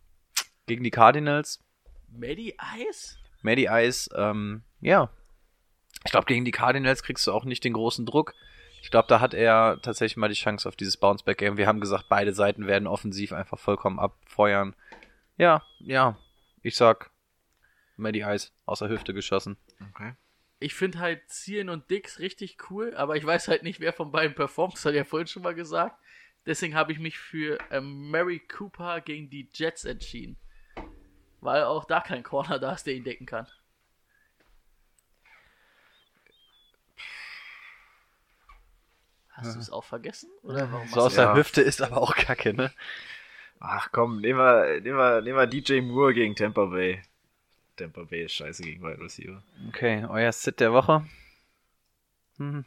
Gegen 0.67 0.83
die 0.83 0.91
Cardinals. 0.91 1.63
Maddie 2.09 2.55
Ice? 2.77 3.17
Matty 3.41 3.67
Ice, 3.69 4.09
ähm, 4.15 4.63
ja. 4.81 5.09
Ich 6.03 6.11
glaube, 6.11 6.25
gegen 6.25 6.45
die 6.45 6.51
Cardinals 6.51 7.03
kriegst 7.03 7.25
du 7.27 7.31
auch 7.31 7.45
nicht 7.45 7.63
den 7.63 7.73
großen 7.73 8.05
Druck. 8.05 8.33
Ich 8.81 8.91
glaube, 8.91 9.07
da 9.07 9.19
hat 9.19 9.33
er 9.33 9.79
tatsächlich 9.81 10.17
mal 10.17 10.27
die 10.27 10.35
Chance 10.35 10.67
auf 10.67 10.75
dieses 10.75 10.97
Bounceback-Game. 10.97 11.57
Wir 11.57 11.67
haben 11.67 11.79
gesagt, 11.79 12.05
beide 12.09 12.33
Seiten 12.33 12.67
werden 12.67 12.87
offensiv 12.87 13.33
einfach 13.33 13.57
vollkommen 13.57 13.99
abfeuern. 13.99 14.75
Ja, 15.37 15.63
ja. 15.79 16.17
Ich 16.61 16.75
sag, 16.75 17.11
Matty 17.97 18.21
Ice, 18.21 18.51
außer 18.65 18.89
Hüfte 18.89 19.13
geschossen. 19.13 19.57
Okay. 19.91 20.13
Ich 20.59 20.73
finde 20.73 20.99
halt 20.99 21.29
Zielen 21.29 21.69
und 21.69 21.89
Dix 21.89 22.19
richtig 22.19 22.57
cool, 22.69 22.95
aber 22.95 23.15
ich 23.15 23.25
weiß 23.25 23.47
halt 23.47 23.63
nicht, 23.63 23.79
wer 23.79 23.93
von 23.93 24.11
beiden 24.11 24.35
performt. 24.35 24.73
Das 24.75 24.85
hat 24.85 24.93
er 24.93 24.99
ja 24.99 25.03
vorhin 25.03 25.27
schon 25.27 25.43
mal 25.43 25.55
gesagt. 25.55 25.99
Deswegen 26.45 26.75
habe 26.75 26.91
ich 26.91 26.99
mich 26.99 27.17
für 27.17 27.57
ähm, 27.71 28.09
Mary 28.09 28.39
Cooper 28.39 29.01
gegen 29.01 29.29
die 29.29 29.49
Jets 29.53 29.83
entschieden. 29.83 30.37
Weil 31.41 31.63
auch 31.63 31.85
da 31.85 32.01
kein 32.01 32.23
Corner 32.23 32.59
da 32.59 32.73
ist, 32.73 32.87
der 32.87 32.95
ihn 32.95 33.03
decken 33.03 33.25
kann. 33.25 33.47
Hast 39.29 39.55
du 39.55 39.59
es 39.59 39.69
auch 39.69 39.83
vergessen? 39.83 40.29
Oder 40.43 40.71
warum 40.71 40.87
So 40.87 41.01
aus 41.01 41.15
der 41.15 41.25
Ja. 41.25 41.35
Hüfte 41.35 41.61
ist 41.61 41.81
aber 41.81 41.97
auch 41.97 42.15
kacke, 42.15 42.53
ne? 42.53 42.71
Ach 43.59 43.89
komm, 43.91 44.21
nehmen 44.21 44.39
wir, 44.39 44.79
nehmen 44.81 44.97
wir, 44.97 45.21
nehmen 45.21 45.37
wir 45.37 45.47
DJ 45.47 45.81
Moore 45.81 46.13
gegen 46.13 46.35
Tampa 46.35 46.65
Bay. 46.65 47.01
Tampa 47.75 48.03
Bay 48.03 48.23
ist 48.23 48.33
scheiße 48.33 48.63
gegen 48.63 48.81
Wide 48.81 49.01
Receiver. 49.01 49.43
Okay, 49.69 50.05
euer 50.05 50.31
Sit 50.31 50.59
der 50.61 50.71
Woche. 50.71 51.05
Mhm. 52.37 52.65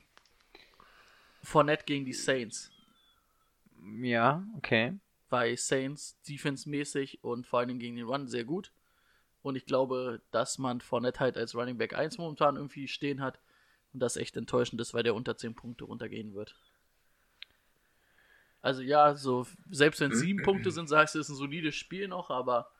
Fournette 1.42 1.84
gegen 1.84 2.04
die 2.04 2.12
Saints? 2.12 2.70
Ja, 4.00 4.44
okay. 4.56 4.94
Weil 5.30 5.56
Saints 5.56 6.20
defense-mäßig 6.22 7.22
und 7.22 7.46
vor 7.46 7.66
Dingen 7.66 7.80
gegen 7.80 7.96
den 7.96 8.06
Run 8.06 8.28
sehr 8.28 8.44
gut. 8.44 8.72
Und 9.42 9.56
ich 9.56 9.66
glaube, 9.66 10.20
dass 10.30 10.59
man 10.59 10.80
Fournette 10.80 11.20
halt 11.20 11.36
als 11.36 11.55
Running 11.55 11.78
Back 11.78 11.94
1 11.94 12.18
momentan 12.18 12.56
irgendwie 12.56 12.88
stehen 12.88 13.20
hat. 13.20 13.38
Und 13.92 14.00
das 14.00 14.16
echt 14.16 14.36
enttäuschend 14.36 14.80
ist, 14.80 14.94
weil 14.94 15.02
der 15.02 15.14
unter 15.14 15.36
10 15.36 15.55
Punkte 15.55 15.84
runtergehen 15.84 16.34
wird. 16.34 16.56
Also 18.60 18.82
ja, 18.82 19.14
so 19.14 19.46
selbst 19.70 20.00
wenn 20.00 20.12
es 20.12 20.20
7 20.20 20.42
Punkte 20.42 20.70
sind, 20.70 20.88
sagst 20.88 21.14
du, 21.14 21.20
ist 21.20 21.28
ein 21.28 21.36
solides 21.36 21.74
Spiel 21.74 22.09
noch, 22.09 22.30
aber 22.30 22.70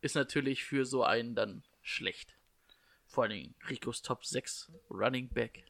ist 0.00 0.14
natürlich 0.14 0.64
für 0.64 0.84
so 0.84 1.04
einen 1.04 1.34
dann 1.34 1.64
schlecht. 1.80 2.36
Vor 3.06 3.24
allen 3.24 3.32
Dingen 3.32 3.54
Ricos 3.68 4.02
Top 4.02 4.24
6 4.24 4.70
Running 4.90 5.28
Back. 5.28 5.64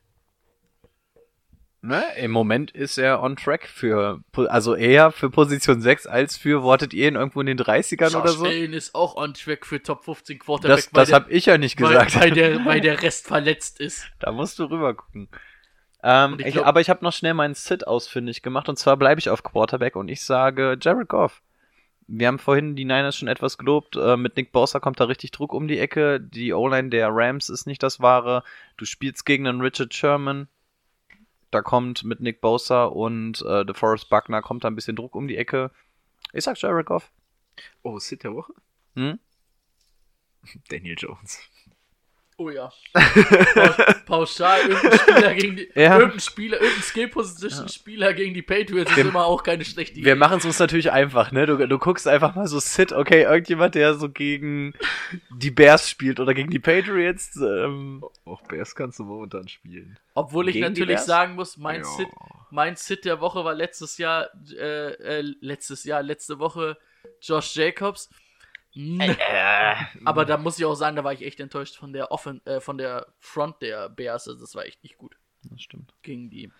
Ne, 1.84 2.00
Im 2.16 2.30
Moment 2.30 2.70
ist 2.70 2.96
er 2.96 3.20
on 3.20 3.34
track 3.34 3.66
für, 3.66 4.22
also 4.36 4.76
eher 4.76 5.10
für 5.10 5.30
Position 5.30 5.80
6 5.80 6.06
als 6.06 6.36
für, 6.36 6.62
wortet 6.62 6.94
ihr 6.94 7.08
ihn 7.08 7.16
irgendwo 7.16 7.40
in 7.40 7.46
den 7.48 7.58
30ern 7.58 8.14
oder 8.16 8.26
Josh 8.28 8.36
so? 8.36 8.44
Allen 8.44 8.72
ist 8.72 8.94
auch 8.94 9.16
on 9.16 9.34
track 9.34 9.66
für 9.66 9.82
Top 9.82 10.04
15 10.04 10.38
Quarterback, 10.38 10.76
Das, 10.76 10.94
weil 10.94 11.04
das 11.06 11.12
habe 11.12 11.32
ich 11.32 11.46
ja 11.46 11.58
nicht 11.58 11.80
weil, 11.80 11.88
gesagt. 11.88 12.20
weil, 12.20 12.30
der, 12.30 12.64
weil 12.64 12.80
der 12.80 13.02
Rest 13.02 13.26
verletzt 13.26 13.80
ist. 13.80 14.06
Da 14.20 14.30
musst 14.30 14.60
du 14.60 14.64
rüber 14.66 14.94
gucken. 14.94 15.28
Ähm, 16.04 16.36
ich 16.38 16.46
ich 16.46 16.52
glaub- 16.54 16.66
aber 16.66 16.80
ich 16.80 16.88
habe 16.88 17.04
noch 17.04 17.12
schnell 17.12 17.34
meinen 17.34 17.54
Sit 17.54 17.84
ausfindig 17.84 18.42
gemacht 18.42 18.68
und 18.68 18.78
zwar 18.78 18.96
bleibe 18.96 19.18
ich 19.18 19.28
auf 19.28 19.42
Quarterback 19.42 19.96
und 19.96 20.06
ich 20.06 20.22
sage 20.24 20.78
Jared 20.80 21.08
Goff. 21.08 21.42
Wir 22.06 22.28
haben 22.28 22.38
vorhin 22.38 22.76
die 22.76 22.84
Niners 22.84 23.16
schon 23.16 23.28
etwas 23.28 23.58
gelobt. 23.58 23.96
Äh, 23.96 24.16
mit 24.16 24.36
Nick 24.36 24.52
Bosa 24.52 24.78
kommt 24.78 25.00
da 25.00 25.04
richtig 25.04 25.32
Druck 25.32 25.52
um 25.52 25.66
die 25.66 25.78
Ecke. 25.80 26.20
Die 26.20 26.52
O-Line 26.52 26.90
der 26.90 27.08
Rams 27.10 27.48
ist 27.48 27.66
nicht 27.66 27.82
das 27.82 27.98
Wahre. 28.00 28.44
Du 28.76 28.84
spielst 28.84 29.26
gegen 29.26 29.48
einen 29.48 29.60
Richard 29.60 29.92
Sherman. 29.94 30.46
Da 31.52 31.60
kommt 31.60 32.02
mit 32.02 32.20
Nick 32.20 32.40
Bosa 32.40 32.86
und 32.86 33.42
äh, 33.42 33.64
DeForest 33.66 34.08
Buckner 34.08 34.40
kommt 34.40 34.64
da 34.64 34.68
ein 34.68 34.74
bisschen 34.74 34.96
Druck 34.96 35.14
um 35.14 35.28
die 35.28 35.36
Ecke. 35.36 35.70
Ich 36.32 36.44
sag 36.44 36.58
Jared 36.58 36.86
Goff. 36.86 37.12
Oh, 37.82 37.98
Sit 37.98 38.24
der 38.24 38.32
Woche? 38.32 38.54
Hm? 38.94 39.20
Daniel 40.70 40.96
Jones. 40.98 41.40
Oh 42.42 42.50
ja. 42.50 42.72
Paus- 42.92 44.04
Pauschal 44.06 44.60
irgendein 44.68 44.98
Spieler 44.98 45.34
gegen 45.34 45.56
die, 45.56 45.68
Ja. 45.74 45.96
irgendein 45.98 46.20
Spieler, 46.20 46.60
irgendein 46.60 46.82
Skill-Position-Spieler 46.82 48.12
gegen 48.14 48.34
die 48.34 48.42
Patriots 48.42 48.90
ist 48.90 48.96
Wir- 48.96 49.04
immer 49.06 49.24
auch 49.26 49.42
keine 49.42 49.64
schlechte 49.64 49.94
Idee. 49.98 50.04
Wir 50.04 50.16
machen 50.16 50.38
es 50.38 50.44
uns 50.44 50.58
natürlich 50.58 50.90
einfach, 50.92 51.30
ne? 51.32 51.46
Du, 51.46 51.56
du 51.66 51.78
guckst 51.78 52.08
einfach 52.08 52.34
mal 52.34 52.46
so 52.46 52.58
Sit, 52.58 52.92
okay, 52.92 53.22
irgendjemand, 53.22 53.74
der 53.74 53.94
so 53.94 54.08
gegen 54.08 54.72
die 55.30 55.50
Bears 55.50 55.88
spielt 55.88 56.20
oder 56.20 56.34
gegen 56.34 56.50
die 56.50 56.58
Patriots. 56.58 57.36
Ähm, 57.36 58.04
Auch 58.24 58.42
Bears 58.42 58.74
kannst 58.74 58.98
du 58.98 59.04
momentan 59.04 59.48
spielen. 59.48 59.98
Obwohl 60.14 60.48
ich 60.48 60.54
Gegen 60.54 60.66
natürlich 60.66 60.98
sagen 61.00 61.34
muss, 61.34 61.56
mein 61.56 61.80
Ja. 61.82 61.86
Sit, 61.96 62.08
mein 62.50 62.76
Sit 62.76 63.04
der 63.04 63.20
Woche 63.20 63.44
war 63.44 63.54
letztes 63.54 63.98
Jahr, 63.98 64.28
äh, 64.58 64.92
äh, 65.20 65.20
letztes 65.40 65.84
Jahr, 65.84 66.02
letzte 66.02 66.38
Woche 66.38 66.76
Josh 67.20 67.54
Jacobs. 67.56 68.10
Hm. 68.74 69.02
Aber 70.04 70.24
da 70.24 70.36
muss 70.38 70.58
ich 70.58 70.64
auch 70.64 70.74
sagen, 70.74 70.96
da 70.96 71.04
war 71.04 71.12
ich 71.12 71.22
echt 71.22 71.40
enttäuscht 71.40 71.76
von 71.76 71.92
der 71.92 72.10
Offen 72.10 72.44
äh, 72.46 72.60
von 72.60 72.78
der 72.78 73.06
Front 73.18 73.60
der 73.62 73.88
Bears. 73.88 74.28
Also 74.28 74.40
das 74.40 74.54
war 74.54 74.64
echt 74.64 74.82
nicht 74.82 74.96
gut 74.98 75.16
das 75.44 75.60
stimmt. 75.62 75.92
gegen 76.02 76.30
die. 76.30 76.50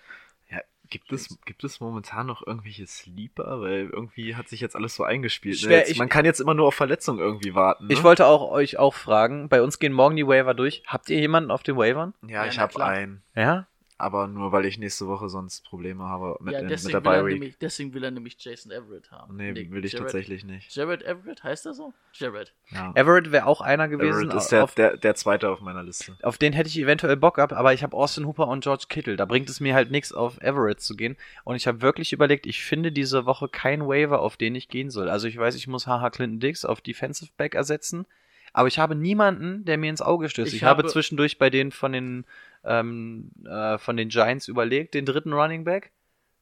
Ja, 0.51 0.61
gibt 0.91 1.11
es, 1.13 1.39
gibt 1.47 1.65
es 1.65 1.81
momentan 1.81 2.27
noch 2.27 2.47
irgendwelche 2.47 2.87
Sleeper? 2.87 3.61
Weil 3.63 3.89
irgendwie 3.91 4.37
hat 4.37 4.49
sich 4.49 4.61
jetzt 4.61 4.77
alles 4.77 4.95
so 4.95 5.05
eingespielt. 5.05 5.59
Schwer, 5.59 5.69
ne? 5.71 5.77
jetzt, 5.79 5.91
ich- 5.93 5.99
man 5.99 6.09
kann 6.11 6.25
jetzt 6.25 6.41
immer 6.41 6.55
nur 6.55 6.67
auf 6.67 6.75
Verletzung 6.75 7.19
irgendwie 7.19 7.55
warten. 7.55 7.87
Ne? 7.87 7.93
Ich 7.95 8.03
wollte 8.03 8.27
auch 8.27 8.51
euch 8.51 8.79
auch 8.79 8.95
fragen, 8.95 9.49
bei 9.49 9.63
uns 9.63 9.79
gehen 9.79 9.93
morgen 9.93 10.17
die 10.17 10.27
Waiver 10.27 10.55
durch. 10.55 10.83
Habt 10.87 11.09
ihr 11.09 11.19
jemanden 11.19 11.51
auf 11.51 11.63
den 11.63 11.77
Waivern? 11.77 12.13
Ja, 12.23 12.45
Ja, 12.45 12.47
ich 12.47 12.59
habe 12.59 12.85
einen. 12.85 13.23
Ja? 13.35 13.67
Aber 13.99 14.27
nur 14.27 14.51
weil 14.51 14.65
ich 14.65 14.79
nächste 14.79 15.07
Woche 15.07 15.29
sonst 15.29 15.65
Probleme 15.65 16.05
habe 16.05 16.37
mit, 16.41 16.55
ja, 16.55 16.59
in, 16.61 16.65
mit 16.65 16.73
deswegen 16.73 16.93
der 16.93 17.05
will, 17.05 17.13
er 17.13 17.23
Bye 17.23 17.27
Week. 17.27 17.33
nämlich, 17.41 17.59
deswegen 17.59 17.95
will 17.95 18.03
er 18.03 18.11
nämlich 18.11 18.37
Jason 18.39 18.73
Everett 18.73 19.11
haben. 19.13 19.37
Nee, 19.37 19.55
will 19.71 19.85
ich 19.85 19.93
Jared- 19.93 20.07
tatsächlich 20.07 20.45
nicht. 20.45 20.75
Jared 20.75 21.03
Everett, 21.03 21.45
heißt 21.45 21.67
er 21.67 21.75
so? 21.75 21.93
Jared. 22.15 22.53
Ja. 22.71 22.93
Everett 22.95 23.31
wäre 23.31 23.47
auch 23.47 23.61
einer 23.61 23.89
gewesen, 23.89 24.23
Everett 24.25 24.35
ist 24.35 24.49
der, 24.49 24.65
auf, 24.65 24.75
der, 24.75 24.97
der 24.97 25.15
zweite 25.15 25.49
auf 25.51 25.61
meiner 25.61 25.83
Liste. 25.83 26.17
auf 26.23 26.37
den 26.39 26.53
hätte 26.53 26.69
ich 26.69 26.79
eventuell 26.79 27.17
Bock 27.17 27.37
gehabt, 27.37 27.53
aber 27.53 27.73
ich 27.75 27.83
habe 27.83 27.97
Austin 27.97 28.27
Hooper 28.27 28.49
und 28.49 28.65
George 28.65 28.87
Kittle. 28.89 29.17
Da 29.17 29.25
bringt 29.25 29.49
es 29.49 29.61
mir 29.61 29.75
halt 29.75 29.91
nichts, 29.91 30.13
auf 30.13 30.41
Everett 30.41 30.81
zu 30.81 30.97
gehen. 30.97 31.17
Und 31.45 31.57
ich 31.57 31.67
habe 31.67 31.81
wirklich 31.83 32.13
überlegt, 32.13 32.47
ich 32.47 32.65
finde 32.65 32.91
diese 32.93 33.25
Woche 33.27 33.49
kein 33.49 33.87
Waiver, 33.87 34.21
auf 34.21 34.37
den 34.37 34.55
ich 34.55 34.69
gehen 34.69 34.91
soll. 34.91 35.09
Also 35.09 35.29
ich 35.29 35.37
weiß, 35.39 35.55
ich 35.55 35.69
muss 35.69 35.87
HH 35.87 36.11
Clinton 36.11 36.41
Dix 36.41 36.65
auf 36.65 36.81
Defensive 36.81 37.31
Back 37.37 37.55
ersetzen. 37.55 38.07
Aber 38.53 38.69
ich 38.69 38.79
habe 38.79 38.95
niemanden, 38.95 39.65
der 39.65 39.79
mir 39.79 39.89
ins 39.91 40.03
Auge 40.03 40.29
stößt. 40.29 40.49
Ich, 40.49 40.57
Ich 40.59 40.65
habe, 40.65 40.83
habe- 40.83 40.89
zwischendurch 40.93 41.39
bei 41.39 41.49
den 41.51 41.73
von 41.73 41.93
den 41.93 42.25
ähm, 42.65 43.31
äh, 43.45 43.79
von 43.79 43.97
den 43.97 44.09
Giants 44.09 44.49
überlegt, 44.49 44.95
den 44.95 45.05
dritten 45.07 45.33
Running 45.33 45.65
Back, 45.65 45.91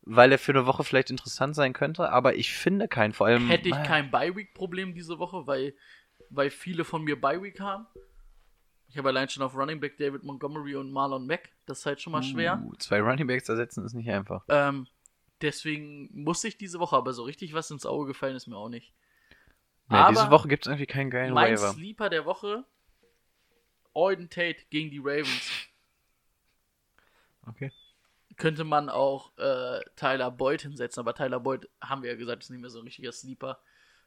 weil 0.03 0.33
er 0.33 0.39
für 0.39 0.53
eine 0.53 0.67
Woche 0.67 0.85
vielleicht 0.85 1.11
interessant 1.11 1.55
sein 1.55 1.73
könnte, 1.73 2.11
aber 2.11 2.35
ich 2.35 2.53
finde 2.53 2.89
keinen. 2.89 3.13
Vor 3.13 3.27
allem 3.29 3.49
Hätte 3.49 3.69
ich 3.69 3.75
Ah, 3.75 3.83
kein 3.85 4.11
Bye-Week-Problem 4.11 4.95
diese 4.95 5.19
Woche, 5.19 5.47
weil, 5.47 5.75
weil 6.29 6.51
viele 6.51 6.85
von 6.85 7.03
mir 7.05 7.21
Bye-Week 7.21 7.59
haben. 7.61 7.87
Ich 8.89 8.99
habe 8.99 9.09
allein 9.09 9.29
schon 9.29 9.43
auf 9.45 9.55
Running 9.55 9.79
Back 9.79 9.97
David 9.99 10.25
Montgomery 10.25 10.75
und 10.75 10.91
Marlon 10.91 11.27
Mack. 11.27 11.51
Das 11.67 11.79
ist 11.79 11.87
halt 11.87 12.01
schon 12.01 12.13
mal 12.13 12.23
schwer. 12.25 12.61
Uh, 12.65 12.75
zwei 12.77 13.01
Running 13.01 13.27
Backs 13.29 13.49
ersetzen 13.49 13.85
ist 13.85 13.95
nicht 13.95 14.11
einfach. 14.11 14.45
Ähm, 14.49 14.87
Deswegen 15.43 16.11
musste 16.13 16.49
ich 16.49 16.59
diese 16.59 16.81
Woche, 16.81 16.97
aber 16.97 17.13
so 17.15 17.23
richtig 17.23 17.55
was 17.55 17.71
ins 17.71 17.87
Auge 17.87 18.09
gefallen 18.09 18.37
ist 18.37 18.47
mir 18.47 18.57
auch 18.57 18.69
nicht. 18.69 18.93
Ja, 19.91 20.07
Aber 20.07 20.13
diese 20.13 20.31
Woche 20.31 20.49
gibt 20.49 20.65
es 20.65 20.69
irgendwie 20.69 20.87
keinen 20.87 21.11
geilen 21.11 21.35
Mein 21.35 21.55
Waiver. 21.55 21.73
Sleeper 21.73 22.09
der 22.11 22.25
Woche, 22.25 22.65
Auden 23.93 24.31
Tate 24.31 24.59
gegen 24.71 24.91
die 24.91 25.01
Ravens. 25.01 25.51
Okay. 27.47 27.73
Könnte 28.37 28.65
man 28.65 28.89
auch 28.89 29.37
äh, 29.37 29.81
Tyler 29.97 30.31
Boyd 30.31 30.63
hinsetzen, 30.63 31.01
aber 31.01 31.15
Tyler 31.15 31.41
Boyd, 31.41 31.69
haben 31.81 32.03
wir 32.03 32.11
ja 32.11 32.17
gesagt, 32.17 32.43
ist 32.43 32.51
nicht 32.51 32.61
mehr 32.61 32.71
so 32.71 32.79
ein 32.79 32.85
richtiger 32.85 33.13
Sleeper. 33.13 33.59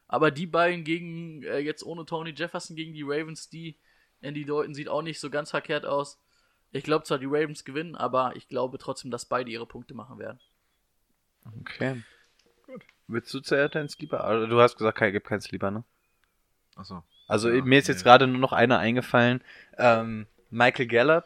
Aber 0.08 0.30
die 0.30 0.46
beiden 0.46 0.84
gegen, 0.84 1.42
äh, 1.42 1.58
jetzt 1.58 1.84
ohne 1.84 2.06
Tony 2.06 2.30
Jefferson 2.30 2.76
gegen 2.76 2.94
die 2.94 3.02
Ravens, 3.02 3.50
die 3.50 3.76
Andy 4.22 4.44
Dalton 4.44 4.74
sieht 4.74 4.88
auch 4.88 5.02
nicht 5.02 5.20
so 5.20 5.28
ganz 5.28 5.50
verkehrt 5.50 5.84
aus. 5.84 6.18
Ich 6.72 6.82
glaube 6.82 7.04
zwar, 7.04 7.18
die 7.18 7.26
Ravens 7.26 7.64
gewinnen, 7.64 7.94
aber 7.94 8.34
ich 8.36 8.48
glaube 8.48 8.78
trotzdem, 8.78 9.10
dass 9.10 9.26
beide 9.26 9.50
ihre 9.50 9.66
Punkte 9.66 9.94
machen 9.94 10.18
werden. 10.18 10.40
Okay. 11.60 12.02
Willst 13.06 13.32
du 13.34 13.40
zuerst 13.40 13.74
deinen 13.74 13.88
Sleeper? 13.88 14.24
Also, 14.24 14.46
du 14.46 14.60
hast 14.60 14.76
gesagt, 14.76 14.98
kein, 14.98 15.12
gibt 15.12 15.26
keinen 15.26 15.40
Sleeper, 15.40 15.70
ne? 15.70 15.84
Achso. 16.76 17.02
Also 17.28 17.50
Ja, 17.50 17.62
mir 17.64 17.78
ist 17.78 17.88
jetzt 17.88 17.98
nee. 17.98 18.04
gerade 18.04 18.26
nur 18.26 18.38
noch 18.40 18.52
einer 18.52 18.78
eingefallen. 18.78 19.42
Ähm, 19.78 20.26
Michael 20.50 20.86
Gallup. 20.86 21.24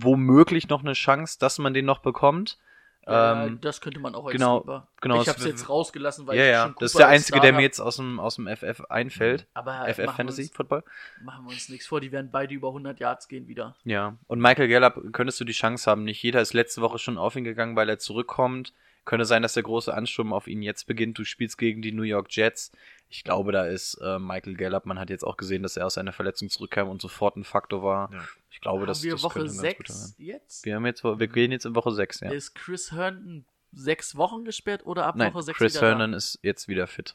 Womöglich 0.00 0.68
noch 0.68 0.80
eine 0.82 0.94
Chance, 0.94 1.38
dass 1.38 1.58
man 1.58 1.74
den 1.74 1.84
noch 1.84 1.98
bekommt. 1.98 2.58
Ja, 3.06 3.44
Ähm, 3.46 3.60
das 3.60 3.80
könnte 3.80 4.00
man 4.00 4.14
auch 4.14 4.24
als 4.26 4.32
genau, 4.32 4.60
Sleeper. 4.60 4.88
genau, 5.00 5.16
ich 5.16 5.22
es 5.22 5.28
habe 5.28 5.38
es 5.40 5.44
jetzt 5.46 5.68
rausgelassen, 5.68 6.26
weil 6.26 6.38
ja, 6.38 6.44
ich 6.44 6.50
ja. 6.50 6.62
schon 6.64 6.74
Das 6.78 6.82
ist 6.86 6.92
Cooper 6.92 7.04
der 7.04 7.08
einzige, 7.08 7.36
Star 7.38 7.40
der 7.42 7.52
mir 7.54 7.62
jetzt 7.62 7.80
aus 7.80 7.96
dem, 7.96 8.20
aus 8.20 8.36
dem 8.36 8.46
FF 8.48 8.82
einfällt. 8.88 9.46
Aber 9.54 9.72
FF 9.86 9.98
machen 9.98 10.06
wir 10.06 10.12
Fantasy 10.12 10.42
uns- 10.42 10.50
Football. 10.52 10.84
Machen 11.22 11.44
wir 11.46 11.52
uns 11.52 11.68
nichts 11.68 11.86
vor, 11.86 12.00
die 12.00 12.12
werden 12.12 12.30
beide 12.30 12.54
über 12.54 12.68
100 12.68 12.98
Yards 13.00 13.28
gehen 13.28 13.46
wieder. 13.46 13.76
Ja. 13.84 14.16
Und 14.26 14.40
Michael 14.40 14.68
Gallup 14.68 15.12
könntest 15.12 15.40
du 15.40 15.44
die 15.44 15.52
Chance 15.52 15.90
haben. 15.90 16.04
Nicht 16.04 16.22
jeder 16.22 16.40
ist 16.42 16.52
letzte 16.54 16.80
Woche 16.82 16.98
schon 16.98 17.16
auf 17.18 17.34
ihn 17.36 17.44
gegangen, 17.44 17.76
weil 17.76 17.88
er 17.88 17.98
zurückkommt. 17.98 18.72
Könnte 19.08 19.24
sein, 19.24 19.40
dass 19.40 19.54
der 19.54 19.62
große 19.62 19.94
Ansturm 19.94 20.34
auf 20.34 20.48
ihn 20.48 20.60
jetzt 20.60 20.86
beginnt. 20.86 21.16
Du 21.18 21.24
spielst 21.24 21.56
gegen 21.56 21.80
die 21.80 21.92
New 21.92 22.02
York 22.02 22.26
Jets. 22.30 22.72
Ich 23.08 23.24
glaube, 23.24 23.52
da 23.52 23.64
ist 23.64 23.94
äh, 24.02 24.18
Michael 24.18 24.54
Gallup. 24.54 24.84
Man 24.84 24.98
hat 24.98 25.08
jetzt 25.08 25.24
auch 25.24 25.38
gesehen, 25.38 25.62
dass 25.62 25.78
er 25.78 25.86
aus 25.86 25.94
seiner 25.94 26.12
Verletzung 26.12 26.50
zurückkam 26.50 26.90
und 26.90 27.00
sofort 27.00 27.34
ein 27.38 27.44
Faktor 27.44 27.82
war. 27.82 28.12
Ja. 28.12 28.22
Ich 28.50 28.60
glaube, 28.60 28.80
Haben 28.80 28.86
das, 28.88 29.02
wir 29.02 29.12
das 29.12 29.22
Woche 29.22 29.38
könnte 29.40 29.54
ein 29.54 29.62
ganz 29.62 29.76
guter 29.78 29.92
6 29.94 30.14
jetzt? 30.18 30.66
Wir 30.66 30.74
haben 30.74 30.84
jetzt, 30.84 31.02
wir 31.04 31.26
gehen 31.26 31.52
jetzt 31.52 31.64
in 31.64 31.74
Woche 31.74 31.90
6, 31.92 32.20
ja. 32.20 32.30
Ist 32.32 32.54
Chris 32.54 32.92
Herndon 32.92 33.46
sechs 33.72 34.14
Wochen 34.14 34.44
gesperrt 34.44 34.84
oder 34.84 35.06
ab 35.06 35.16
Nein, 35.16 35.32
Woche 35.32 35.42
6 35.44 35.56
Chris 35.56 35.74
wieder 35.76 35.86
Herndon 35.88 36.12
ist 36.12 36.38
jetzt 36.42 36.68
wieder 36.68 36.86
fit. 36.86 37.14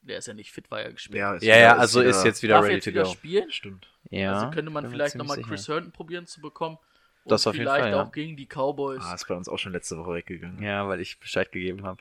Der 0.00 0.16
ist 0.16 0.26
ja 0.26 0.32
nicht 0.32 0.52
fit, 0.52 0.70
war 0.70 0.80
ja 0.80 0.90
gesperrt. 0.90 1.18
Ja, 1.18 1.34
ist 1.34 1.42
Ja, 1.42 1.54
wieder- 1.54 1.60
ja, 1.60 1.76
also 1.76 2.00
ist 2.00 2.24
jetzt 2.24 2.42
wieder 2.42 2.62
ready 2.62 2.76
jetzt 2.76 2.84
to 2.84 2.90
wieder 2.92 3.02
go. 3.02 3.10
spielen? 3.10 3.50
Stimmt. 3.50 3.88
Ja. 4.08 4.32
also 4.36 4.50
könnte 4.52 4.70
man 4.70 4.88
vielleicht 4.88 5.16
nochmal. 5.16 5.42
Chris 5.42 5.68
Herndon 5.68 5.92
probieren 5.92 6.26
zu 6.26 6.40
bekommen. 6.40 6.78
Und 7.24 7.30
Das 7.32 7.46
auf 7.46 7.54
jeden 7.54 7.66
vielleicht 7.66 7.82
Fall, 7.82 7.90
ja. 7.92 8.02
auch 8.02 8.12
gegen 8.12 8.36
die 8.36 8.46
Cowboys. 8.46 9.00
Ah, 9.02 9.14
ist 9.14 9.26
bei 9.26 9.34
uns 9.34 9.48
auch 9.48 9.58
schon 9.58 9.72
letzte 9.72 9.96
Woche 9.96 10.12
weggegangen. 10.14 10.62
Ja, 10.62 10.86
weil 10.88 11.00
ich 11.00 11.18
Bescheid 11.18 11.50
gegeben 11.50 11.84
habe. 11.84 12.00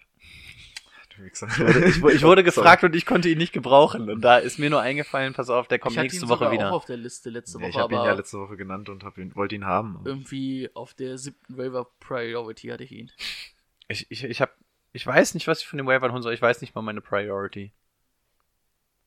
Ich, 1.25 2.03
ich 2.03 2.23
wurde 2.23 2.43
gefragt 2.43 2.83
und 2.83 2.95
ich 2.95 3.05
konnte 3.05 3.29
ihn 3.29 3.37
nicht 3.37 3.53
gebrauchen. 3.53 4.09
Und 4.09 4.21
da 4.21 4.37
ist 4.39 4.57
mir 4.57 4.69
nur 4.71 4.81
eingefallen, 4.81 5.33
pass 5.33 5.49
auf, 5.49 5.67
der 5.67 5.77
kommt 5.79 5.91
ich 5.93 5.97
hatte 5.99 6.05
nächste 6.05 6.25
ihn 6.25 6.29
Woche 6.29 6.39
sogar 6.39 6.51
wieder. 6.51 6.69
auch 6.71 6.75
auf 6.77 6.85
der 6.85 6.97
Liste 6.97 7.29
letzte 7.29 7.59
Ja, 7.59 7.61
Woche, 7.61 7.69
ich 7.69 7.77
habe 7.77 7.93
ihn 7.93 8.03
ja 8.03 8.13
letzte 8.13 8.39
Woche 8.39 8.57
genannt 8.57 8.89
und 8.89 9.03
hab 9.03 9.17
ihn, 9.19 9.35
wollte 9.35 9.53
ihn 9.55 9.65
haben. 9.65 10.01
irgendwie 10.05 10.69
auf 10.73 10.93
der 10.95 11.17
siebten 11.19 11.55
Waiver 11.57 11.85
Priority 11.99 12.67
hatte 12.69 12.83
ich 12.83 12.91
ihn. 12.91 13.11
Ich, 13.87 14.09
ich, 14.09 14.23
ich, 14.23 14.41
hab, 14.41 14.55
ich 14.91 15.05
weiß 15.05 15.35
nicht, 15.35 15.47
was 15.47 15.59
ich 15.61 15.67
von 15.67 15.77
dem 15.77 15.85
Waiver 15.87 16.11
holen 16.11 16.23
soll. 16.23 16.33
Ich 16.33 16.41
weiß 16.41 16.61
nicht 16.61 16.73
mal 16.73 16.81
meine 16.81 17.01
Priority. 17.01 17.71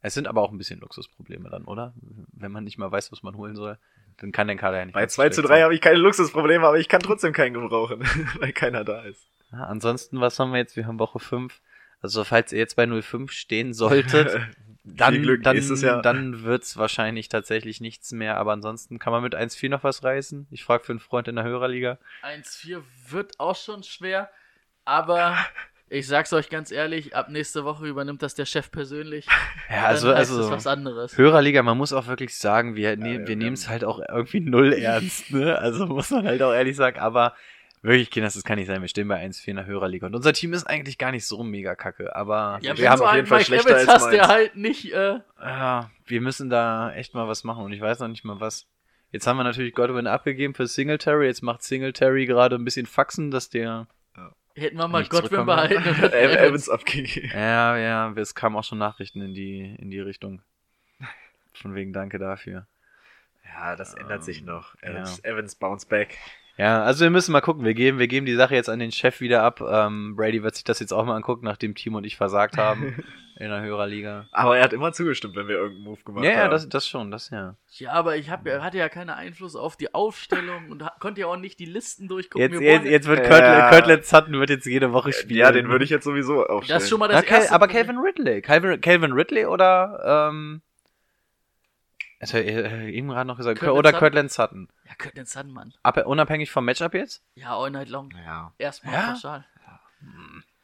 Es 0.01 0.14
sind 0.14 0.28
aber 0.28 0.43
auch 0.43 0.52
ein 0.52 0.59
bisschen 0.59 0.78
Luxusprobleme 0.78 1.51
dann, 1.51 1.64
oder? 1.64 1.93
Wenn 2.32 2.52
man 2.52 2.62
nicht 2.62 2.78
mal 2.78 2.93
weiß, 2.93 3.10
was 3.10 3.24
man 3.24 3.36
holen 3.36 3.56
soll, 3.56 3.78
dann 4.18 4.32
kann 4.32 4.47
der 4.47 4.56
Kader 4.56 4.78
ja 4.78 4.84
nicht 4.86 4.94
Bei 4.94 5.01
ganz 5.01 5.14
2 5.14 5.28
zu 5.28 5.34
schlecht 5.34 5.48
3 5.48 5.55
sein. 5.55 5.64
habe 5.64 5.74
ich 5.74 5.80
keine 5.80 5.98
Luxusprobleme, 5.98 6.66
aber 6.66 6.78
ich 6.78 6.88
kann 6.88 7.01
trotzdem 7.01 7.32
keinen 7.32 7.55
gebrauchen, 7.55 8.01
weil 8.40 8.52
keiner 8.52 8.84
da 8.84 9.02
ist. 9.02 9.26
Ja, 9.52 9.64
ansonsten, 9.64 10.20
was 10.20 10.38
haben 10.38 10.52
wir 10.52 10.59
jetzt? 10.59 10.76
Wir 10.76 10.86
haben 10.86 10.98
Woche 10.98 11.18
5. 11.18 11.60
Also, 12.01 12.24
falls 12.24 12.52
ihr 12.52 12.59
jetzt 12.59 12.76
bei 12.76 12.86
05 12.86 13.30
stehen 13.32 13.72
solltet, 13.72 14.38
dann, 14.84 15.22
Glück 15.22 15.43
dann, 15.43 15.56
Jahr. 15.56 16.02
dann 16.02 16.44
wird's 16.44 16.76
wahrscheinlich 16.76 17.28
tatsächlich 17.28 17.80
nichts 17.80 18.12
mehr. 18.12 18.36
Aber 18.36 18.52
ansonsten 18.52 18.98
kann 18.98 19.12
man 19.12 19.22
mit 19.22 19.34
1-4 19.34 19.68
noch 19.68 19.84
was 19.84 20.05
reißen. 20.05 20.47
Ich 20.51 20.64
frage 20.64 20.84
für 20.84 20.93
einen 20.93 21.01
Freund 21.01 21.28
in 21.28 21.36
der 21.36 21.44
Hörerliga. 21.44 21.98
1-4 22.22 22.82
wird 23.09 23.40
auch 23.40 23.56
schon 23.56 23.82
schwer, 23.82 24.30
aber 24.84 25.36
ich 25.88 26.06
sag's 26.06 26.32
euch 26.32 26.48
ganz 26.48 26.72
ehrlich, 26.72 27.14
ab 27.14 27.28
nächste 27.28 27.64
Woche 27.64 27.86
übernimmt 27.86 28.22
das 28.22 28.34
der 28.34 28.44
Chef 28.44 28.70
persönlich. 28.70 29.26
Ja, 29.68 29.86
also, 29.86 30.12
also 30.12 30.40
es 30.40 30.50
was 30.50 30.66
anderes. 30.68 31.18
Hörerliga, 31.18 31.60
man 31.62 31.76
muss 31.76 31.92
auch 31.92 32.06
wirklich 32.06 32.36
sagen, 32.36 32.76
wir, 32.76 32.96
nehmen 32.96 33.22
ja, 33.22 33.26
wir 33.26 33.34
ja. 33.34 33.36
nehmen 33.36 33.54
es 33.54 33.68
halt 33.68 33.84
auch 33.84 34.00
irgendwie 34.08 34.38
null 34.38 34.72
ernst, 34.72 35.32
ne? 35.32 35.58
Also 35.58 35.86
muss 35.86 36.10
man 36.10 36.24
halt 36.24 36.40
auch 36.40 36.52
ehrlich 36.52 36.76
sagen, 36.76 37.00
aber 37.00 37.34
wirklich, 37.82 38.10
Kinders, 38.10 38.34
das 38.34 38.44
kann 38.44 38.58
nicht 38.58 38.68
sein. 38.68 38.80
Wir 38.80 38.88
stehen 38.88 39.08
bei 39.08 39.20
1-4 39.24 39.48
in 39.48 39.56
der 39.56 39.66
Hörerliga. 39.66 40.06
Und 40.06 40.14
unser 40.14 40.32
Team 40.32 40.52
ist 40.52 40.64
eigentlich 40.64 40.98
gar 40.98 41.10
nicht 41.10 41.26
so 41.26 41.42
mega 41.42 41.74
kacke, 41.74 42.14
aber 42.14 42.60
Ja, 42.62 42.78
wir 42.78 42.90
haben 42.90 43.00
auf 43.00 43.08
einen 43.08 43.16
jeden 43.16 43.28
Fall 43.28 43.38
Mike 43.38 43.46
schlechter 43.46 43.70
Evans 43.70 43.88
als 43.88 44.02
hast, 44.02 44.12
der 44.12 44.28
halt 44.28 44.56
nicht, 44.56 44.92
äh, 44.92 45.18
ja, 45.40 45.90
wir 46.06 46.20
müssen 46.20 46.48
da 46.48 46.92
echt 46.92 47.14
mal 47.14 47.26
was 47.26 47.42
machen 47.42 47.64
und 47.64 47.72
ich 47.72 47.80
weiß 47.80 47.98
noch 47.98 48.08
nicht 48.08 48.24
mal 48.24 48.38
was. 48.38 48.66
Jetzt 49.10 49.26
haben 49.26 49.36
wir 49.36 49.44
natürlich 49.44 49.74
Godwin 49.74 50.06
abgegeben 50.06 50.54
für 50.54 50.66
Singletary. 50.66 51.26
Jetzt 51.26 51.42
macht 51.42 51.62
Singletary 51.62 52.26
gerade 52.26 52.56
ein 52.56 52.64
bisschen 52.64 52.86
Faxen, 52.86 53.30
dass 53.30 53.50
der. 53.50 53.88
Hätten 54.56 54.76
wir 54.76 54.88
mal 54.88 55.02
Godwin 55.04 55.28
zurückkommen. 55.28 55.46
behalten. 55.46 55.76
und 56.04 56.12
Evans. 56.12 56.36
Evans 56.36 56.68
abgegeben. 56.68 57.30
Ja, 57.32 57.76
ja, 57.76 58.12
es 58.16 58.34
kamen 58.34 58.56
auch 58.56 58.64
schon 58.64 58.78
Nachrichten 58.78 59.20
in 59.20 59.34
die, 59.34 59.74
in 59.78 59.90
die 59.90 60.00
Richtung. 60.00 60.42
Von 61.54 61.74
wegen 61.74 61.92
Danke 61.92 62.18
dafür. 62.18 62.66
Ja, 63.44 63.76
das 63.76 63.94
ändert 63.94 64.24
sich 64.24 64.42
noch. 64.42 64.74
ja. 64.82 64.90
Evans, 64.90 65.24
Evans 65.24 65.54
bounce 65.54 65.86
back. 65.86 66.18
Ja, 66.58 66.82
also 66.82 67.04
wir 67.04 67.10
müssen 67.10 67.32
mal 67.32 67.40
gucken. 67.42 67.64
Wir 67.64 67.74
geben, 67.74 67.98
wir 67.98 68.08
geben 68.08 68.24
die 68.24 68.34
Sache 68.34 68.54
jetzt 68.54 68.70
an 68.70 68.78
den 68.78 68.90
Chef 68.92 69.20
wieder 69.20 69.42
ab. 69.42 69.60
Ähm, 69.60 70.14
Brady 70.16 70.42
wird 70.42 70.54
sich 70.54 70.64
das 70.64 70.80
jetzt 70.80 70.92
auch 70.92 71.04
mal 71.04 71.14
angucken, 71.16 71.44
nachdem 71.44 71.74
Team 71.74 71.94
und 71.94 72.04
ich 72.04 72.16
versagt 72.16 72.56
haben 72.56 72.96
in 73.38 73.50
der 73.50 73.60
Hörerliga. 73.60 74.26
Aber 74.32 74.56
er 74.56 74.64
hat 74.64 74.72
immer 74.72 74.90
zugestimmt, 74.94 75.36
wenn 75.36 75.48
wir 75.48 75.56
irgendeinen 75.56 75.84
Move 75.84 76.02
gemacht 76.02 76.24
Ja, 76.24 76.30
haben. 76.30 76.38
ja, 76.38 76.48
das, 76.48 76.66
das 76.70 76.88
schon, 76.88 77.10
das 77.10 77.28
ja. 77.28 77.56
Ja, 77.72 77.92
aber 77.92 78.16
ich 78.16 78.30
hab, 78.30 78.46
ja- 78.46 78.62
hatte 78.62 78.78
ja 78.78 78.88
keinen 78.88 79.10
Einfluss 79.10 79.54
auf 79.54 79.76
die 79.76 79.92
Aufstellung 79.94 80.70
und 80.70 80.82
konnte 80.98 81.20
ja 81.20 81.26
auch 81.26 81.36
nicht 81.36 81.58
die 81.58 81.66
Listen 81.66 82.08
durchgucken. 82.08 82.50
Jetzt, 82.50 82.60
Wir 82.60 82.72
jetzt, 82.72 82.86
jetzt 82.86 83.06
wird 83.08 83.26
Ja. 83.28 83.68
Kirtland 83.70 84.06
Sutton 84.06 84.32
wird 84.40 84.48
jetzt 84.48 84.64
jede 84.64 84.92
Woche 84.94 85.12
spielen. 85.12 85.38
Ja, 85.40 85.52
den 85.52 85.68
würde 85.68 85.84
ich 85.84 85.90
jetzt 85.90 86.04
sowieso 86.04 86.46
aufstellen. 86.46 86.74
das 86.78 86.84
ist 86.84 86.88
schon 86.88 86.98
mal 87.00 87.08
Na, 87.08 87.16
das 87.16 87.26
Cal 87.26 87.40
erste. 87.40 87.54
aber. 87.54 87.68
Calvin 87.68 87.98
Ridley. 87.98 88.40
Calvin, 88.40 88.80
Calvin 88.80 89.12
Ridley 89.12 89.44
oder, 89.44 90.30
ähm, 90.30 90.62
es 92.18 92.32
hat 92.34 92.43
äh, 92.44 92.88
eben 92.90 93.09
gerade 93.09 93.26
noch 93.26 93.36
gesagt, 93.36 93.59
Kirtland 93.59 93.78
oder 93.78 93.88
Sutton? 93.90 94.01
Kirtland 94.01 94.30
Sutton. 94.30 94.68
Ja, 94.88 94.94
Curtin 94.94 95.26
Sandmann. 95.26 95.74
Ab, 95.82 95.98
unabhängig 96.06 96.51
vom 96.51 96.64
Matchup 96.64 96.94
jetzt? 96.94 97.22
Ja, 97.34 97.56
all 97.56 97.70
night 97.70 97.88
long. 97.88 98.10
Ja. 98.24 98.52
Erstmal 98.59 98.94
Ja? 98.94 99.10
pauschal. 99.12 99.44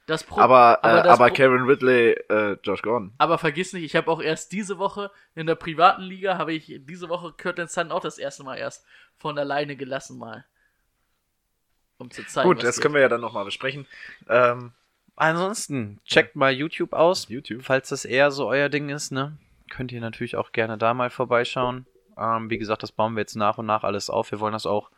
Das 0.07 0.25
Pro 0.25 0.41
Aber, 0.41 0.83
aber 0.85 1.01
äh, 1.01 1.03
das 1.05 1.13
aber 1.13 1.29
Pro- 1.29 1.35
Kevin 1.35 1.63
Ridley, 1.63 2.11
äh, 2.29 2.57
Josh 2.65 2.83
Gordon. 2.83 3.13
Aber 3.19 3.39
vergiss 3.39 3.73
nicht, 3.73 3.85
ich 3.85 3.95
habe 3.97 4.11
auch 4.11 4.21
erst 4.21 4.51
diese 4.53 4.79
Woche 4.79 5.11
in 5.35 5.47
der 5.47 5.55
privaten 5.55 6.03
Liga, 6.03 6.39
habe 6.39 6.53
ich 6.53 6.81
diese 6.87 7.09
Woche 7.09 7.33
Curtin 7.37 7.69
Sun 7.69 7.93
auch 7.93 8.01
das 8.01 8.19
erste 8.19 8.43
Mal 8.43 8.57
erst 8.57 8.85
von 9.17 9.39
alleine 9.39 9.77
gelassen 9.77 10.19
mal. 10.19 10.45
Um 11.99 12.11
zu 12.11 12.27
zeigen, 12.27 12.49
Gut, 12.49 12.59
was 12.59 12.65
das 12.65 12.77
geht. 12.77 12.83
können 12.83 12.95
wir 12.95 13.01
ja 13.01 13.09
dann 13.09 13.21
nochmal 13.21 13.45
besprechen. 13.45 13.87
Ähm, 14.29 14.73
Ansonsten, 15.15 16.01
checkt 16.05 16.35
mal 16.37 16.51
YouTube 16.53 16.95
aus. 16.95 17.29
YouTube. 17.29 17.63
Falls 17.63 17.91
das 17.91 18.05
eher 18.05 18.31
so 18.33 18.49
euer 18.49 18.69
Ding 18.71 18.89
ist, 18.89 19.13
ne? 19.13 19.37
Könnt 19.73 19.91
ihr 19.91 20.03
natürlich 20.03 20.37
auch 20.37 20.53
gerne 20.53 20.77
da 20.77 20.93
mal 20.93 21.09
vorbeischauen. 21.09 21.87
Ähm, 22.19 22.51
wie 22.51 22.59
gesagt, 22.59 22.83
das 22.83 22.93
bauen 22.93 23.15
wir 23.15 23.21
jetzt 23.21 23.37
nach 23.37 23.57
und 23.57 23.65
nach 23.65 23.85
alles 23.85 24.11
auf. 24.11 24.31
Wir 24.31 24.39
wollen 24.39 24.53
das 24.53 24.67
auch 24.67 24.91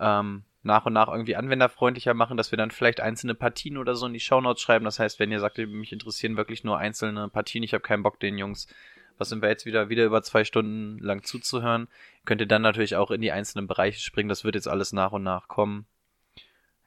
ähm, 0.00 0.44
nach 0.62 0.86
und 0.86 0.94
nach 0.94 1.08
irgendwie 1.08 1.36
anwenderfreundlicher 1.36 2.14
machen, 2.14 2.38
dass 2.38 2.50
wir 2.50 2.56
dann 2.56 2.70
vielleicht 2.70 3.00
einzelne 3.00 3.34
Partien 3.34 3.76
oder 3.76 3.94
so 3.94 4.06
in 4.06 4.14
die 4.14 4.20
Shownotes 4.20 4.62
schreiben. 4.62 4.86
Das 4.86 4.98
heißt, 4.98 5.18
wenn 5.18 5.30
ihr 5.30 5.38
sagt, 5.38 5.58
mich 5.58 5.92
interessieren 5.92 6.38
wirklich 6.38 6.64
nur 6.64 6.78
einzelne 6.78 7.28
Partien, 7.28 7.62
ich 7.62 7.74
habe 7.74 7.82
keinen 7.82 8.02
Bock, 8.02 8.20
den 8.20 8.38
Jungs, 8.38 8.68
was 9.18 9.28
sind 9.28 9.42
wir 9.42 9.50
jetzt 9.50 9.66
wieder, 9.66 9.90
wieder 9.90 10.06
über 10.06 10.22
zwei 10.22 10.44
Stunden 10.44 10.98
lang 10.98 11.22
zuzuhören, 11.24 11.88
könnt 12.24 12.40
ihr 12.40 12.48
dann 12.48 12.62
natürlich 12.62 12.96
auch 12.96 13.10
in 13.10 13.20
die 13.20 13.32
einzelnen 13.32 13.66
Bereiche 13.66 14.00
springen. 14.00 14.30
Das 14.30 14.44
wird 14.44 14.54
jetzt 14.54 14.66
alles 14.66 14.94
nach 14.94 15.12
und 15.12 15.24
nach 15.24 15.46
kommen. 15.46 15.84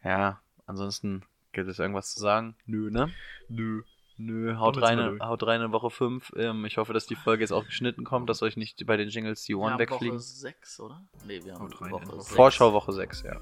Ja, 0.04 0.42
ansonsten 0.66 1.22
gibt 1.52 1.70
es 1.70 1.78
irgendwas 1.78 2.12
zu 2.12 2.20
sagen? 2.20 2.56
Nö, 2.66 2.90
ne? 2.90 3.12
Nö. 3.50 3.84
Nö, 4.18 4.56
haut 4.58 4.82
rein, 4.82 5.20
haut 5.22 5.44
rein 5.46 5.62
in 5.62 5.72
Woche 5.74 5.90
5. 5.90 6.32
Ähm, 6.38 6.64
ich 6.66 6.78
hoffe, 6.78 6.94
dass 6.94 7.06
die 7.06 7.16
Folge 7.16 7.42
jetzt 7.44 7.52
auch 7.52 7.66
geschnitten 7.66 8.06
kommt, 8.06 8.30
dass 8.30 8.42
euch 8.44 8.56
nicht 8.56 8.86
bei 8.86 8.96
den 8.96 9.10
Jingles 9.10 9.44
die 9.44 9.54
wir 9.54 9.60
Ohren 9.60 9.74
haben 9.74 9.80
wegfliegen. 9.80 10.16
Woche 10.18 10.24
6, 10.24 10.80
oder? 10.80 11.02
Nee, 11.28 11.42
wir 11.44 11.54
haben 11.56 11.64
Haut 11.64 11.82
rein 11.82 11.88
in 11.90 11.94
Woche 11.96 12.08
Woche 12.08 12.22
6. 12.22 12.36
Vorschau 12.36 12.74
Woche 12.74 12.94
6, 12.94 13.24
ja. 13.24 13.42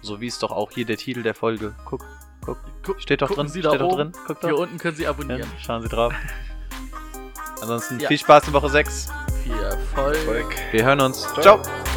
So 0.00 0.20
wie 0.20 0.26
es 0.26 0.38
doch 0.40 0.50
auch 0.50 0.72
hier 0.72 0.84
der 0.84 0.96
Titel 0.96 1.22
der 1.22 1.34
Folge. 1.34 1.74
Guck, 1.84 2.04
guck. 2.44 2.58
Guck, 2.84 3.00
Steht 3.00 3.22
doch 3.22 3.30
drin. 3.30 3.46
Sie 3.46 3.60
Steht 3.62 3.80
doch 3.80 3.94
drin. 3.94 4.10
Guck 4.26 4.40
Hier 4.40 4.50
doch. 4.50 4.58
unten 4.60 4.78
können 4.78 4.96
Sie 4.96 5.04
Ja, 5.04 5.10
abonnieren. 5.10 5.48
schauen 5.60 5.82
Sie 5.82 5.88
drauf. 5.88 6.12
Ansonsten 7.60 8.00
Ja. 8.00 8.08
viel 8.08 8.18
Spaß 8.18 8.48
in 8.48 8.54
Woche 8.54 8.70
6. 8.70 9.08
Viel 9.44 9.52
Erfolg. 9.52 10.16
Erfolg. 10.16 10.56
Wir 10.72 10.84
hören 10.84 11.00
uns. 11.00 11.22
Ciao. 11.34 11.62
Ciao. 11.62 11.91